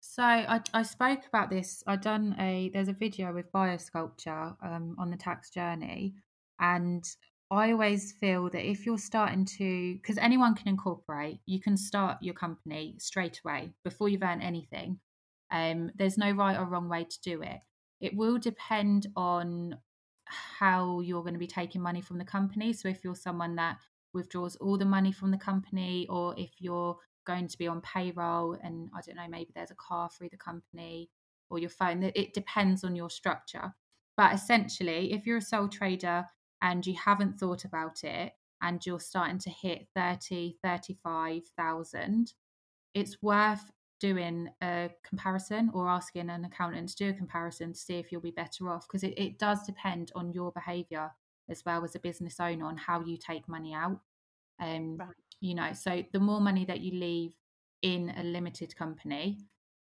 So 0.00 0.22
I, 0.22 0.62
I 0.72 0.82
spoke 0.82 1.26
about 1.26 1.50
this. 1.50 1.82
I 1.86 1.96
done 1.96 2.34
a 2.38 2.70
there's 2.70 2.88
a 2.88 2.92
video 2.92 3.32
with 3.32 3.52
Biosculpture 3.52 4.56
um, 4.64 4.96
on 4.98 5.10
the 5.10 5.16
tax 5.16 5.50
journey, 5.50 6.14
and 6.58 7.04
I 7.50 7.72
always 7.72 8.12
feel 8.12 8.48
that 8.50 8.68
if 8.68 8.86
you're 8.86 8.98
starting 8.98 9.44
to, 9.44 9.94
because 9.94 10.18
anyone 10.18 10.54
can 10.54 10.68
incorporate, 10.68 11.40
you 11.46 11.60
can 11.60 11.76
start 11.76 12.18
your 12.20 12.34
company 12.34 12.94
straight 12.98 13.40
away 13.44 13.72
before 13.82 14.08
you've 14.08 14.22
earned 14.22 14.42
anything. 14.42 15.00
Um, 15.50 15.90
there's 15.96 16.16
no 16.16 16.30
right 16.30 16.56
or 16.56 16.64
wrong 16.64 16.88
way 16.88 17.04
to 17.04 17.20
do 17.22 17.42
it. 17.42 17.58
It 18.00 18.14
will 18.14 18.38
depend 18.38 19.08
on 19.16 19.76
how 20.26 21.00
you're 21.00 21.22
going 21.22 21.34
to 21.34 21.40
be 21.40 21.48
taking 21.48 21.82
money 21.82 22.00
from 22.00 22.18
the 22.18 22.24
company. 22.24 22.72
So 22.72 22.88
if 22.88 23.02
you're 23.02 23.16
someone 23.16 23.56
that 23.56 23.78
withdraws 24.14 24.54
all 24.56 24.78
the 24.78 24.84
money 24.84 25.10
from 25.10 25.32
the 25.32 25.36
company, 25.36 26.06
or 26.08 26.34
if 26.38 26.50
you're 26.60 26.96
going 27.26 27.48
to 27.48 27.58
be 27.58 27.66
on 27.66 27.80
payroll 27.80 28.56
and 28.62 28.88
I 28.94 29.00
don't 29.04 29.16
know, 29.16 29.28
maybe 29.28 29.50
there's 29.56 29.72
a 29.72 29.76
car 29.76 30.08
through 30.08 30.28
the 30.30 30.36
company 30.36 31.10
or 31.50 31.58
your 31.58 31.70
phone, 31.70 32.04
it 32.14 32.32
depends 32.32 32.84
on 32.84 32.94
your 32.94 33.10
structure. 33.10 33.74
But 34.16 34.34
essentially, 34.34 35.12
if 35.12 35.26
you're 35.26 35.38
a 35.38 35.42
sole 35.42 35.66
trader 35.66 36.26
and 36.62 36.86
you 36.86 36.94
haven't 36.94 37.38
thought 37.38 37.64
about 37.64 38.04
it 38.04 38.32
and 38.62 38.84
you're 38.84 39.00
starting 39.00 39.38
to 39.38 39.50
hit 39.50 39.88
30, 39.94 40.56
35,000, 40.62 42.32
it's 42.94 43.22
worth 43.22 43.70
doing 44.00 44.48
a 44.62 44.90
comparison 45.06 45.70
or 45.74 45.88
asking 45.88 46.30
an 46.30 46.44
accountant 46.44 46.88
to 46.88 46.96
do 46.96 47.10
a 47.10 47.14
comparison 47.14 47.72
to 47.72 47.78
see 47.78 47.98
if 47.98 48.10
you'll 48.10 48.20
be 48.20 48.30
better 48.30 48.68
off 48.68 48.86
because 48.88 49.02
it, 49.02 49.14
it 49.16 49.38
does 49.38 49.62
depend 49.64 50.10
on 50.14 50.32
your 50.32 50.50
behavior 50.52 51.10
as 51.48 51.62
well 51.64 51.84
as 51.84 51.94
a 51.94 52.00
business 52.00 52.40
owner 52.40 52.64
on 52.64 52.76
how 52.76 53.00
you 53.00 53.16
take 53.16 53.48
money 53.48 53.74
out. 53.74 54.00
Um, 54.60 54.96
right. 54.98 55.08
You 55.40 55.54
know, 55.54 55.72
so 55.72 56.02
the 56.12 56.20
more 56.20 56.40
money 56.40 56.64
that 56.66 56.80
you 56.80 56.98
leave 56.98 57.32
in 57.82 58.12
a 58.16 58.22
limited 58.22 58.76
company, 58.76 59.38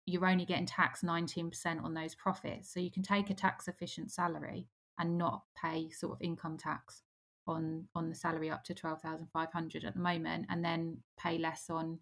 you're 0.06 0.26
only 0.26 0.44
getting 0.44 0.66
taxed 0.66 1.04
19% 1.04 1.82
on 1.82 1.94
those 1.94 2.14
profits. 2.14 2.72
So 2.72 2.80
you 2.80 2.90
can 2.90 3.02
take 3.02 3.30
a 3.30 3.34
tax 3.34 3.68
efficient 3.68 4.12
salary 4.12 4.68
and 4.98 5.18
not 5.18 5.42
pay 5.60 5.90
sort 5.90 6.12
of 6.12 6.22
income 6.22 6.56
tax 6.56 7.02
on 7.46 7.86
on 7.94 8.08
the 8.08 8.14
salary 8.14 8.50
up 8.50 8.64
to 8.64 8.74
12,500 8.74 9.84
at 9.84 9.94
the 9.94 10.00
moment 10.00 10.46
and 10.48 10.64
then 10.64 10.98
pay 11.18 11.38
less 11.38 11.70
on 11.70 11.98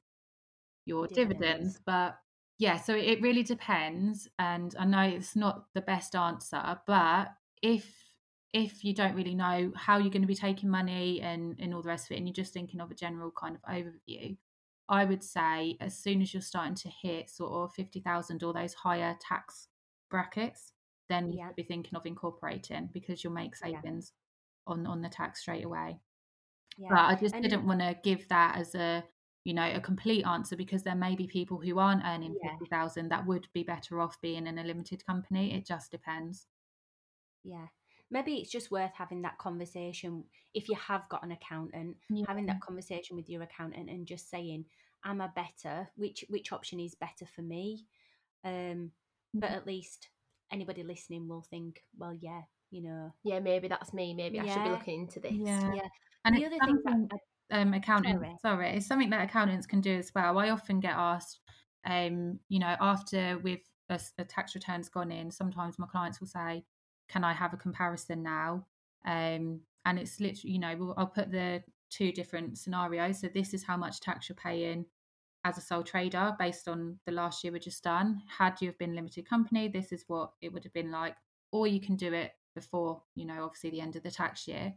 your 0.86 1.06
dividends. 1.06 1.40
dividends. 1.40 1.80
But 1.84 2.18
yeah, 2.58 2.76
so 2.78 2.94
it 2.94 3.20
really 3.20 3.42
depends. 3.42 4.28
And 4.38 4.74
I 4.78 4.84
know 4.84 5.02
it's 5.02 5.36
not 5.36 5.66
the 5.74 5.80
best 5.80 6.14
answer, 6.14 6.78
but 6.86 7.28
if 7.62 8.04
if 8.52 8.84
you 8.84 8.94
don't 8.94 9.16
really 9.16 9.34
know 9.34 9.72
how 9.74 9.98
you're 9.98 10.10
going 10.10 10.22
to 10.22 10.28
be 10.28 10.34
taking 10.34 10.70
money 10.70 11.20
and, 11.20 11.56
and 11.58 11.74
all 11.74 11.82
the 11.82 11.88
rest 11.88 12.06
of 12.06 12.12
it, 12.12 12.18
and 12.18 12.28
you're 12.28 12.32
just 12.32 12.52
thinking 12.52 12.80
of 12.80 12.88
a 12.88 12.94
general 12.94 13.32
kind 13.32 13.56
of 13.56 13.62
overview, 13.68 14.36
I 14.88 15.04
would 15.04 15.24
say 15.24 15.76
as 15.80 15.98
soon 15.98 16.22
as 16.22 16.32
you're 16.32 16.40
starting 16.40 16.76
to 16.76 16.88
hit 16.88 17.30
sort 17.30 17.52
of 17.52 17.74
50,000 17.74 18.44
or 18.44 18.52
those 18.52 18.74
higher 18.74 19.16
tax 19.20 19.66
brackets, 20.08 20.70
then 21.08 21.30
you 21.30 21.38
yeah. 21.38 21.50
be 21.56 21.62
thinking 21.62 21.94
of 21.96 22.06
incorporating 22.06 22.88
because 22.92 23.22
you'll 23.22 23.32
make 23.32 23.56
savings 23.56 24.12
yeah. 24.66 24.72
on, 24.72 24.86
on 24.86 25.02
the 25.02 25.08
tax 25.08 25.40
straight 25.40 25.64
away. 25.64 25.98
Yeah. 26.78 26.88
But 26.90 26.98
I 26.98 27.14
just 27.14 27.34
and 27.34 27.42
didn't 27.42 27.66
want 27.66 27.80
to 27.80 27.96
give 28.02 28.28
that 28.28 28.56
as 28.56 28.74
a 28.74 29.04
you 29.44 29.52
know 29.52 29.70
a 29.74 29.80
complete 29.80 30.24
answer 30.26 30.56
because 30.56 30.82
there 30.82 30.94
may 30.94 31.14
be 31.14 31.26
people 31.26 31.60
who 31.60 31.78
aren't 31.78 32.04
earning 32.04 32.34
yeah. 32.42 32.52
50,000 32.52 33.10
that 33.10 33.26
would 33.26 33.46
be 33.52 33.62
better 33.62 34.00
off 34.00 34.20
being 34.20 34.46
in 34.46 34.58
a 34.58 34.64
limited 34.64 35.04
company 35.06 35.54
it 35.54 35.66
just 35.66 35.90
depends 35.90 36.46
yeah 37.44 37.66
maybe 38.10 38.36
it's 38.36 38.50
just 38.50 38.70
worth 38.70 38.92
having 38.96 39.22
that 39.22 39.38
conversation 39.38 40.24
if 40.54 40.68
you 40.68 40.74
have 40.76 41.08
got 41.10 41.22
an 41.22 41.32
accountant 41.32 41.96
having 42.26 42.46
that 42.46 42.60
conversation 42.60 43.16
with 43.16 43.28
your 43.28 43.42
accountant 43.42 43.90
and 43.90 44.06
just 44.06 44.30
saying 44.30 44.64
am 45.04 45.20
i 45.20 45.28
better 45.28 45.88
which 45.96 46.24
which 46.28 46.50
option 46.52 46.80
is 46.80 46.94
better 46.94 47.26
for 47.26 47.42
me 47.42 47.84
um 48.44 48.90
but 49.34 49.48
mm-hmm. 49.48 49.56
at 49.56 49.66
least 49.66 50.08
anybody 50.52 50.82
listening 50.82 51.28
will 51.28 51.42
think 51.42 51.82
well 51.96 52.14
yeah 52.20 52.42
you 52.70 52.82
know 52.82 53.12
yeah 53.24 53.40
maybe 53.40 53.68
that's 53.68 53.92
me 53.92 54.14
maybe 54.14 54.36
yeah. 54.36 54.44
i 54.44 54.48
should 54.48 54.64
be 54.64 54.70
looking 54.70 55.00
into 55.00 55.20
this 55.20 55.32
yeah, 55.32 55.72
yeah. 55.74 55.88
and 56.24 56.36
the 56.36 56.44
other 56.44 56.58
thing 56.64 56.80
that 56.84 57.18
um, 57.50 57.74
accountants. 57.74 58.20
Sorry. 58.20 58.36
sorry, 58.40 58.76
it's 58.76 58.86
something 58.86 59.10
that 59.10 59.24
accountants 59.24 59.66
can 59.66 59.80
do 59.80 59.94
as 59.96 60.12
well. 60.14 60.38
I 60.38 60.50
often 60.50 60.80
get 60.80 60.94
asked, 60.94 61.40
um, 61.86 62.38
you 62.48 62.58
know, 62.58 62.74
after 62.80 63.38
with 63.38 63.60
a, 63.88 64.00
a, 64.18 64.24
tax 64.24 64.54
return's 64.54 64.88
gone 64.88 65.12
in, 65.12 65.30
sometimes 65.30 65.78
my 65.78 65.86
clients 65.86 66.20
will 66.20 66.26
say, 66.26 66.64
"Can 67.08 67.24
I 67.24 67.32
have 67.32 67.52
a 67.52 67.58
comparison 67.58 68.22
now?" 68.22 68.66
Um, 69.06 69.60
and 69.84 69.98
it's 69.98 70.20
literally, 70.20 70.52
you 70.52 70.58
know, 70.58 70.74
we'll, 70.78 70.94
I'll 70.96 71.06
put 71.06 71.30
the 71.30 71.62
two 71.90 72.12
different 72.12 72.58
scenarios. 72.58 73.20
So 73.20 73.28
this 73.28 73.52
is 73.52 73.64
how 73.64 73.76
much 73.76 74.00
tax 74.00 74.28
you're 74.28 74.36
paying 74.36 74.86
as 75.44 75.58
a 75.58 75.60
sole 75.60 75.82
trader 75.82 76.34
based 76.38 76.68
on 76.68 76.98
the 77.06 77.12
last 77.12 77.44
year 77.44 77.52
we 77.52 77.60
just 77.60 77.84
done. 77.84 78.22
Had 78.26 78.60
you 78.60 78.68
have 78.68 78.78
been 78.78 78.94
limited 78.94 79.28
company, 79.28 79.68
this 79.68 79.92
is 79.92 80.04
what 80.08 80.32
it 80.40 80.52
would 80.52 80.64
have 80.64 80.72
been 80.72 80.90
like. 80.90 81.16
Or 81.52 81.66
you 81.66 81.80
can 81.80 81.96
do 81.96 82.12
it 82.12 82.32
before, 82.54 83.02
you 83.14 83.26
know, 83.26 83.44
obviously 83.44 83.70
the 83.70 83.80
end 83.80 83.96
of 83.96 84.02
the 84.02 84.10
tax 84.10 84.48
year 84.48 84.74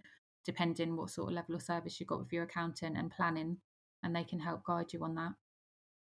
depending 0.47 0.95
what 0.95 1.09
sort 1.09 1.27
of 1.27 1.35
level 1.35 1.53
of 1.53 1.61
service 1.61 1.99
you've 1.99 2.07
got 2.07 2.19
with 2.19 2.31
your 2.31 2.43
accountant 2.43 2.97
and 2.97 3.11
planning, 3.11 3.57
and 4.01 4.15
they 4.15 4.23
can 4.23 4.39
help 4.39 4.63
guide 4.63 4.93
you 4.93 5.03
on 5.03 5.13
that. 5.13 5.33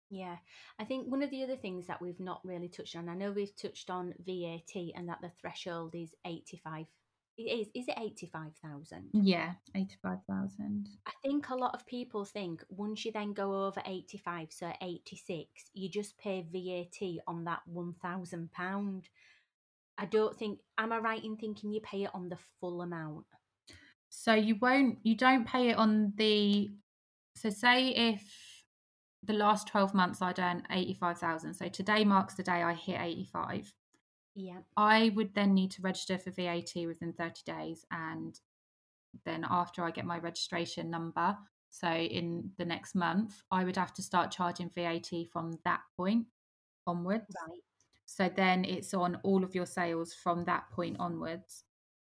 Yeah, 0.09 0.37
I 0.79 0.85
think 0.85 1.11
one 1.11 1.23
of 1.23 1.31
the 1.31 1.43
other 1.43 1.57
things 1.57 1.89
that 1.89 2.01
we've 2.01 2.21
not 2.21 2.41
really 2.45 2.69
touched 2.69 2.95
on, 2.95 3.09
I 3.09 3.17
know 3.17 3.33
we've 3.33 3.57
touched 3.57 3.91
on 3.91 4.15
VAT 4.25 4.81
and 4.95 5.09
that 5.09 5.19
the 5.21 5.33
threshold 5.41 5.97
is 5.97 6.15
85. 6.25 6.87
It 7.39 7.43
is, 7.43 7.67
is 7.75 7.89
it 7.89 7.99
85,000? 7.99 9.11
Yeah, 9.13 9.53
85,000. 9.75 10.89
I 11.07 11.13
think 11.23 11.51
a 11.51 11.55
lot 11.55 11.75
of 11.75 11.87
people 11.87 12.25
think 12.25 12.65
once 12.71 13.05
you 13.05 13.13
then 13.13 13.35
go 13.35 13.67
over 13.67 13.83
85, 13.85 14.49
so 14.51 14.73
86, 14.81 15.45
you 15.75 15.91
just 15.91 16.17
pay 16.17 16.47
VAT 16.51 17.23
on 17.27 17.45
that 17.45 17.61
£1,000. 17.71 19.03
I 19.99 20.05
don't 20.07 20.37
think, 20.37 20.61
am 20.79 20.93
I 20.93 20.99
right 20.99 21.25
in 21.25 21.37
thinking 21.37 21.73
you 21.73 21.81
pay 21.81 22.05
it 22.05 22.11
on 22.15 22.29
the 22.29 22.39
full 22.61 22.81
amount? 22.81 23.27
So 24.09 24.35
you 24.35 24.57
won't, 24.61 24.99
you 25.03 25.15
don't 25.15 25.47
pay 25.47 25.69
it 25.69 25.77
on 25.77 26.13
the. 26.17 26.71
So 27.35 27.51
say 27.51 27.89
if 27.89 28.23
the 29.23 29.35
last 29.35 29.69
twelve 29.69 29.95
months 29.95 30.23
I'd 30.23 30.39
earn 30.39 30.63
eighty 30.71 30.95
five 30.95 31.19
thousand. 31.19 31.55
So 31.55 31.69
today 31.69 32.05
marks 32.05 32.35
the 32.35 32.43
day 32.43 32.63
I 32.63 32.75
hit 32.75 33.01
eighty 33.01 33.29
five. 33.31 33.73
Yeah. 34.37 34.59
I 34.77 35.11
would 35.15 35.35
then 35.35 35.55
need 35.55 35.71
to 35.73 35.83
register 35.83 36.19
for 36.19 36.31
VAT 36.31 36.73
within 36.87 37.13
thirty 37.13 37.43
days, 37.45 37.85
and 37.91 38.39
then 39.25 39.47
after 39.49 39.83
I 39.83 39.91
get 39.91 40.05
my 40.05 40.19
registration 40.19 40.91
number, 40.91 41.37
so 41.71 41.89
in 41.91 42.51
the 42.59 42.65
next 42.65 42.95
month, 42.95 43.43
I 43.51 43.65
would 43.65 43.77
have 43.77 43.95
to 43.95 44.03
start 44.03 44.31
charging 44.31 44.71
VAT 44.71 45.11
from 45.33 45.59
that 45.65 45.81
point 45.97 46.27
onwards. 46.87 47.35
Right. 47.49 47.61
So 48.05 48.29
then 48.29 48.65
it's 48.65 48.95
on 48.95 49.19
all 49.25 49.43
of 49.43 49.55
your 49.55 49.67
sales 49.67 50.15
from 50.15 50.45
that 50.45 50.71
point 50.71 50.97
onwards. 51.01 51.65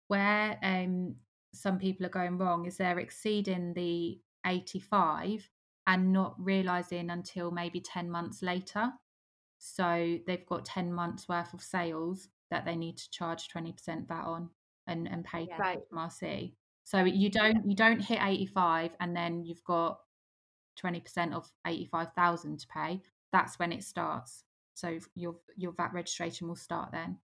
Where 0.09 0.59
um, 0.63 1.17
some 1.55 1.79
people 1.79 2.07
are 2.07 2.11
going 2.11 2.39
wrong 2.39 2.67
is 2.67 2.77
they're 2.77 2.99
exceeding 2.99 3.75
the 3.75 4.21
85 4.45 5.49
and 5.87 6.13
not 6.13 6.35
realizing 6.39 7.11
until 7.11 7.51
maybe 7.51 7.81
10 7.81 8.11
months 8.11 8.43
later. 8.43 8.93
So 9.75 10.19
they've 10.27 10.47
got 10.47 10.65
10 10.65 10.93
months 10.93 11.29
worth 11.29 11.53
of 11.53 11.61
sales 11.61 12.29
that 12.51 12.65
they 12.65 12.77
need 12.77 12.97
to 12.99 13.11
charge 13.11 13.49
20% 13.49 14.07
VAT 14.07 14.25
on 14.25 14.51
and, 14.87 15.09
and 15.09 15.25
pay 15.25 15.47
yeah. 15.49 15.59
right. 15.59 15.79
MRC. 15.93 16.53
So 16.85 17.03
you 17.05 17.31
don't 17.31 17.69
you 17.69 17.75
don't 17.75 17.99
hit 17.99 18.21
85 18.23 18.93
and 19.01 19.15
then 19.15 19.45
you've 19.45 19.65
got 19.65 19.99
20% 20.81 21.35
of 21.35 21.51
85,000 21.67 22.61
to 22.61 22.67
pay. 22.69 23.03
That's 23.33 23.59
when 23.59 23.73
it 23.73 23.83
starts. 23.83 24.45
So 24.75 24.99
your 25.17 25.35
your 25.57 25.73
VAT 25.73 25.93
registration 25.93 26.47
will 26.47 26.55
start 26.55 26.93
then. 26.93 27.19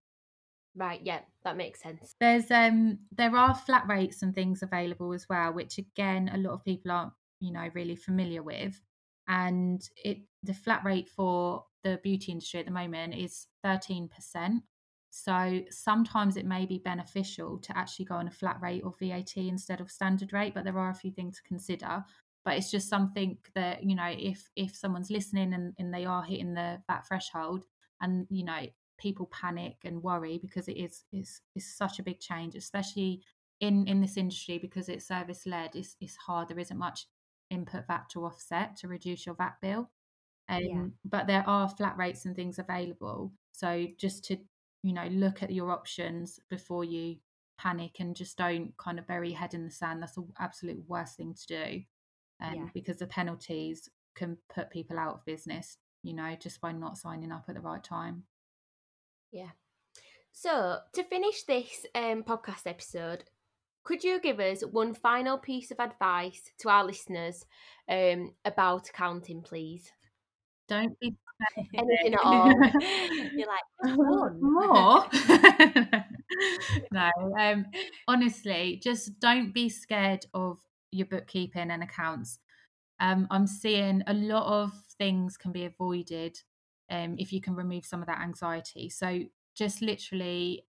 Right, 0.75 1.01
yeah, 1.05 1.21
that 1.45 1.57
makes 1.57 1.81
sense. 1.81 2.17
There's 2.19 2.51
um 2.51 2.99
there 3.17 3.37
are 3.37 3.55
flat 3.55 3.87
rates 3.89 4.23
and 4.23 4.35
things 4.35 4.65
available 4.65 5.13
as 5.13 5.29
well, 5.29 5.53
which 5.53 5.79
again 5.79 6.31
a 6.33 6.39
lot 6.39 6.55
of 6.55 6.65
people 6.65 6.91
aren't, 6.91 7.13
you 7.39 7.53
know, 7.53 7.69
really 7.73 7.95
familiar 7.97 8.43
with. 8.43 8.81
And 9.29 9.81
it 10.05 10.23
the 10.43 10.55
flat 10.55 10.83
rate 10.85 11.09
for 11.09 11.65
the 11.85 12.01
beauty 12.03 12.33
industry 12.33 12.61
at 12.61 12.67
the 12.67 12.73
moment 12.73 13.15
is 13.15 13.47
13%. 13.65 14.09
So 15.11 15.61
sometimes 15.71 16.37
it 16.37 16.47
may 16.47 16.65
be 16.65 16.79
beneficial 16.79 17.59
to 17.59 17.77
actually 17.77 18.07
go 18.07 18.15
on 18.15 18.29
a 18.29 18.31
flat 18.31 18.59
rate 18.63 18.83
or 18.83 18.95
VAT 18.99 19.37
instead 19.37 19.81
of 19.81 19.91
standard 19.91 20.33
rate, 20.33 20.55
but 20.55 20.65
there 20.65 20.79
are 20.79 20.91
a 20.91 20.95
few 20.95 21.11
things 21.11 21.37
to 21.37 21.43
consider. 21.43 22.05
But 22.45 22.57
it's 22.57 22.71
just 22.71 22.89
something 22.89 23.37
that, 23.55 23.85
you 23.85 23.95
know, 23.95 24.09
if 24.19 24.51
if 24.57 24.75
someone's 24.75 25.11
listening 25.11 25.53
and, 25.53 25.75
and 25.79 25.93
they 25.93 26.07
are 26.07 26.23
hitting 26.23 26.55
the 26.55 26.81
VAT 26.89 27.07
threshold 27.07 27.67
and, 28.01 28.27
you 28.31 28.45
know, 28.45 28.67
people 28.99 29.27
panic 29.27 29.77
and 29.85 30.03
worry 30.03 30.39
because 30.39 30.69
it 30.69 30.77
is 30.77 31.05
is 31.13 31.41
is 31.55 31.77
such 31.77 31.99
a 31.99 32.03
big 32.03 32.19
change, 32.19 32.55
especially 32.55 33.23
in 33.61 33.87
in 33.87 34.01
this 34.01 34.17
industry 34.17 34.59
because 34.59 34.89
it's 34.89 35.07
service 35.07 35.45
led. 35.47 35.77
It's 35.77 35.95
it's 36.01 36.17
hard. 36.17 36.49
There 36.49 36.59
isn't 36.59 36.79
much 36.79 37.07
input 37.51 37.87
VAT 37.87 38.09
to 38.11 38.25
offset 38.25 38.77
to 38.77 38.89
reduce 38.89 39.27
your 39.27 39.35
VAT 39.35 39.57
bill. 39.61 39.91
Um, 40.53 40.63
yeah. 40.63 40.85
But 41.05 41.27
there 41.27 41.45
are 41.49 41.69
flat 41.69 41.97
rates 41.97 42.27
and 42.27 42.37
things 42.37 42.59
available. 42.59 43.33
So 43.53 43.87
just 43.99 44.25
to 44.27 44.39
you 44.83 44.93
know 44.93 45.07
look 45.11 45.43
at 45.43 45.53
your 45.53 45.71
options 45.71 46.41
before 46.51 46.85
you 46.85 47.17
panic 47.59 48.01
and 48.01 48.17
just 48.17 48.37
don't 48.37 48.77
kind 48.77 48.99
of 48.99 49.07
bury 49.07 49.31
your 49.31 49.39
head 49.39 49.55
in 49.55 49.65
the 49.65 49.71
sand. 49.71 50.03
That's 50.03 50.15
the 50.15 50.27
absolute 50.39 50.83
worst 50.87 51.17
thing 51.17 51.35
to 51.35 51.47
do. 51.47 51.83
Um, 52.41 52.55
yeah. 52.55 52.69
because 52.75 52.97
the 52.97 53.07
penalties 53.07 53.89
can 54.17 54.37
put 54.53 54.71
people 54.71 54.99
out 54.99 55.15
of 55.15 55.25
business, 55.25 55.79
you 56.03 56.13
know, 56.13 56.35
just 56.41 56.61
by 56.61 56.73
not 56.73 56.99
signing 56.99 57.31
up 57.31 57.45
at 57.49 57.55
the 57.55 57.61
right 57.61 57.83
time. 57.83 58.25
Yeah. 59.31 59.51
So, 60.33 60.79
to 60.95 61.05
finish 61.05 61.45
this 61.45 61.87
um, 61.95 62.25
podcast 62.25 62.67
episode, 62.67 63.25
could 63.85 64.03
you 64.03 64.21
give 64.21 64.41
us 64.41 64.63
one 64.63 64.95
final 64.95 65.39
piece 65.39 65.71
of 65.71 65.79
advice 65.79 66.51
to 66.59 66.69
our 66.69 66.85
listeners 66.85 67.45
um, 67.89 68.33
about 68.45 68.89
accounting, 68.89 69.43
please? 69.43 69.93
Don't 70.69 70.99
be 71.01 71.15
anything 71.75 72.15
at 72.15 72.21
all. 72.23 72.49
You're 73.33 73.49
like 73.49 73.97
more. 73.97 75.07
no, 76.93 77.11
um, 77.39 77.67
honestly, 78.09 78.81
just 78.83 79.19
don't 79.21 79.53
be 79.53 79.69
scared 79.69 80.25
of 80.35 80.59
your 80.91 81.07
bookkeeping 81.07 81.71
and 81.71 81.83
accounts. 81.83 82.39
Um, 83.01 83.27
I'm 83.31 83.47
seeing 83.47 84.03
a 84.07 84.15
lot 84.15 84.47
of 84.47 84.73
things 84.99 85.37
can 85.37 85.53
be 85.53 85.65
avoided 85.65 86.39
um, 86.91 87.17
if 87.19 87.33
you 87.33 87.41
can 87.41 87.57
remove 87.57 87.85
some 87.85 88.01
of 88.01 88.07
that 88.07 88.21
anxiety. 88.21 88.89
So 88.89 89.23
just 89.57 89.83
literally 89.83 90.67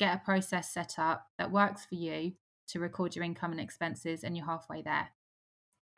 get 0.00 0.14
a 0.14 0.24
process 0.24 0.72
set 0.72 0.94
up 0.98 1.26
that 1.38 1.52
works 1.52 1.84
for 1.84 1.94
you 1.94 2.32
to 2.68 2.80
record 2.80 3.14
your 3.14 3.24
income 3.24 3.52
and 3.52 3.60
expenses, 3.60 4.24
and 4.24 4.36
you're 4.36 4.46
halfway 4.46 4.82
there. 4.82 5.08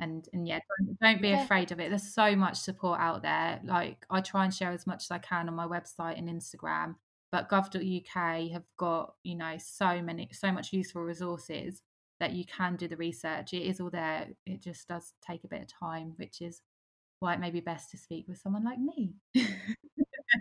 And 0.00 0.28
and 0.32 0.48
yeah, 0.48 0.60
don't, 0.78 0.98
don't 1.00 1.22
be 1.22 1.32
afraid 1.32 1.72
of 1.72 1.80
it. 1.80 1.90
There's 1.90 2.14
so 2.14 2.34
much 2.34 2.56
support 2.56 3.00
out 3.00 3.22
there. 3.22 3.60
Like 3.64 4.06
I 4.10 4.20
try 4.20 4.44
and 4.44 4.54
share 4.54 4.72
as 4.72 4.86
much 4.86 5.04
as 5.04 5.10
I 5.10 5.18
can 5.18 5.48
on 5.48 5.54
my 5.54 5.66
website 5.66 6.18
and 6.18 6.28
Instagram. 6.28 6.96
But 7.30 7.48
gov.uk 7.48 8.50
have 8.52 8.64
got 8.76 9.14
you 9.22 9.36
know 9.36 9.56
so 9.58 10.02
many 10.02 10.28
so 10.32 10.50
much 10.50 10.72
useful 10.72 11.02
resources 11.02 11.82
that 12.18 12.32
you 12.32 12.44
can 12.44 12.76
do 12.76 12.88
the 12.88 12.96
research. 12.96 13.52
It 13.52 13.62
is 13.62 13.80
all 13.80 13.90
there. 13.90 14.28
It 14.46 14.62
just 14.62 14.88
does 14.88 15.12
take 15.26 15.44
a 15.44 15.48
bit 15.48 15.62
of 15.62 15.68
time, 15.68 16.14
which 16.16 16.40
is 16.40 16.60
why 17.20 17.34
it 17.34 17.40
may 17.40 17.50
be 17.50 17.60
best 17.60 17.90
to 17.90 17.98
speak 17.98 18.26
with 18.28 18.38
someone 18.38 18.64
like 18.64 18.78
me. 18.78 19.14
yeah, 19.34 19.44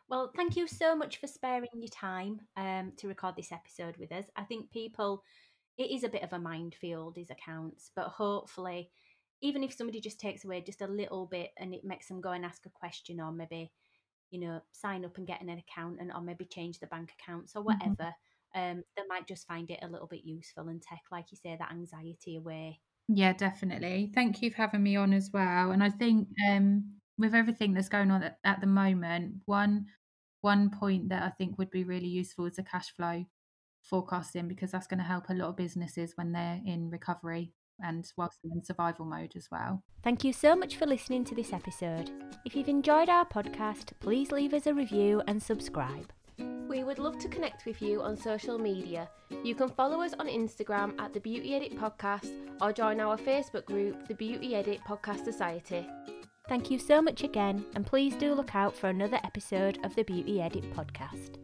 Well, 0.08 0.32
thank 0.36 0.56
you 0.56 0.68
so 0.68 0.96
much 0.96 1.18
for 1.18 1.28
sparing 1.28 1.70
your 1.74 1.90
time 1.90 2.42
um, 2.56 2.92
to 2.98 3.08
record 3.08 3.36
this 3.36 3.52
episode 3.52 3.98
with 3.98 4.12
us. 4.12 4.26
I 4.36 4.44
think 4.44 4.70
people, 4.72 5.24
it 5.78 5.90
is 5.90 6.04
a 6.04 6.10
bit 6.10 6.22
of 6.22 6.32
a 6.32 6.40
minefield, 6.40 7.16
these 7.16 7.32
accounts, 7.32 7.90
but 7.96 8.10
hopefully, 8.10 8.92
even 9.42 9.64
if 9.64 9.74
somebody 9.74 10.00
just 10.00 10.20
takes 10.20 10.46
away 10.46 10.62
just 10.62 10.82
a 10.82 10.88
little 10.88 11.26
bit 11.26 11.52
and 11.58 11.74
it 11.74 11.84
makes 11.84 12.08
them 12.08 12.22
go 12.22 12.32
and 12.32 12.46
ask 12.46 12.66
a 12.66 12.70
question 12.70 13.20
or 13.20 13.32
maybe, 13.32 13.72
you 14.30 14.40
know, 14.40 14.62
sign 14.72 15.06
up 15.06 15.18
and 15.18 15.28
get 15.28 15.42
an 15.42 15.50
account 15.50 15.98
and 16.00 16.12
or 16.12 16.22
maybe 16.22 16.46
change 16.46 16.80
the 16.80 16.88
bank 16.88 17.12
accounts 17.20 17.56
or 17.56 17.60
mm-hmm. 17.64 17.74
whatever, 17.74 18.14
mm-hmm. 18.56 18.78
um, 18.78 18.84
they 18.96 19.04
might 19.10 19.28
just 19.28 19.48
find 19.48 19.70
it 19.72 19.80
a 19.82 19.88
little 19.88 20.08
bit 20.08 20.24
useful 20.24 20.68
and 20.68 20.82
take, 20.82 21.00
like 21.12 21.32
you 21.32 21.38
say, 21.38 21.56
that 21.58 21.72
anxiety 21.72 22.38
away. 22.38 22.80
Yeah, 23.08 23.34
definitely. 23.34 24.12
Thank 24.14 24.42
you 24.42 24.52
for 24.52 24.58
having 24.58 24.84
me 24.84 24.96
on 24.96 25.14
as 25.14 25.30
well. 25.34 25.72
And 25.72 25.84
I 25.84 25.90
think 25.90 26.28
um, 26.50 26.94
with 27.18 27.36
everything 27.36 27.74
that's 27.74 27.90
going 27.90 28.12
on 28.12 28.24
at, 28.24 28.40
at 28.44 28.62
the 28.62 28.68
moment, 28.68 29.36
one 29.46 29.86
one 30.46 30.70
point 30.70 31.10
that 31.10 31.24
I 31.24 31.30
think 31.30 31.58
would 31.58 31.72
be 31.72 31.84
really 31.84 32.08
useful 32.08 32.46
is 32.46 32.60
a 32.60 32.64
cash 32.64 32.94
flow 32.96 33.26
forecasting 33.82 34.48
because 34.48 34.70
that's 34.72 34.86
going 34.86 35.00
to 35.00 35.04
help 35.04 35.30
a 35.30 35.34
lot 35.34 35.50
of 35.50 35.58
businesses 35.58 36.14
when 36.16 36.34
they're 36.34 36.62
in 36.64 36.92
recovery 36.92 37.52
and 37.84 38.06
whilst 38.16 38.38
in 38.44 38.64
survival 38.64 39.06
mode 39.06 39.34
as 39.36 39.48
well. 39.52 39.84
Thank 40.04 40.24
you 40.24 40.32
so 40.32 40.56
much 40.56 40.78
for 40.78 40.86
listening 40.86 41.26
to 41.26 41.36
this 41.36 41.52
episode. 41.52 42.12
If 42.46 42.56
you've 42.56 42.70
enjoyed 42.70 43.10
our 43.10 43.26
podcast, 43.26 43.94
please 44.00 44.32
leave 44.32 44.54
us 44.54 44.68
a 44.68 44.74
review 44.74 45.24
and 45.28 45.42
subscribe. 45.42 46.14
We 46.70 46.84
would 46.84 47.00
love 47.00 47.18
to 47.20 47.28
connect 47.28 47.66
with 47.66 47.82
you 47.82 48.04
on 48.04 48.16
social 48.16 48.60
media. 48.60 49.10
You 49.44 49.56
can 49.56 49.70
follow 49.70 50.02
us 50.02 50.14
on 50.20 50.28
Instagram 50.28 51.00
at 51.02 51.12
the 51.12 51.22
Beauty 51.22 51.56
Edit 51.56 51.76
Podcast 51.76 52.32
or 52.62 52.72
join 52.72 53.00
our 53.00 53.18
Facebook 53.18 53.66
group, 53.66 54.08
the 54.08 54.14
Beauty 54.14 54.54
Edit 54.54 54.80
Podcast 54.88 55.26
Society. 55.26 55.88
Thank 56.48 56.70
you 56.70 56.78
so 56.78 57.02
much 57.02 57.24
again, 57.24 57.66
and 57.76 57.86
please 57.86 58.16
do 58.16 58.34
look 58.36 58.54
out 58.54 58.76
for 58.76 58.88
another 58.88 59.20
episode 59.24 59.84
of 59.84 59.96
the 59.96 60.04
Beauty 60.04 60.42
Edit 60.42 60.72
podcast. 60.76 61.38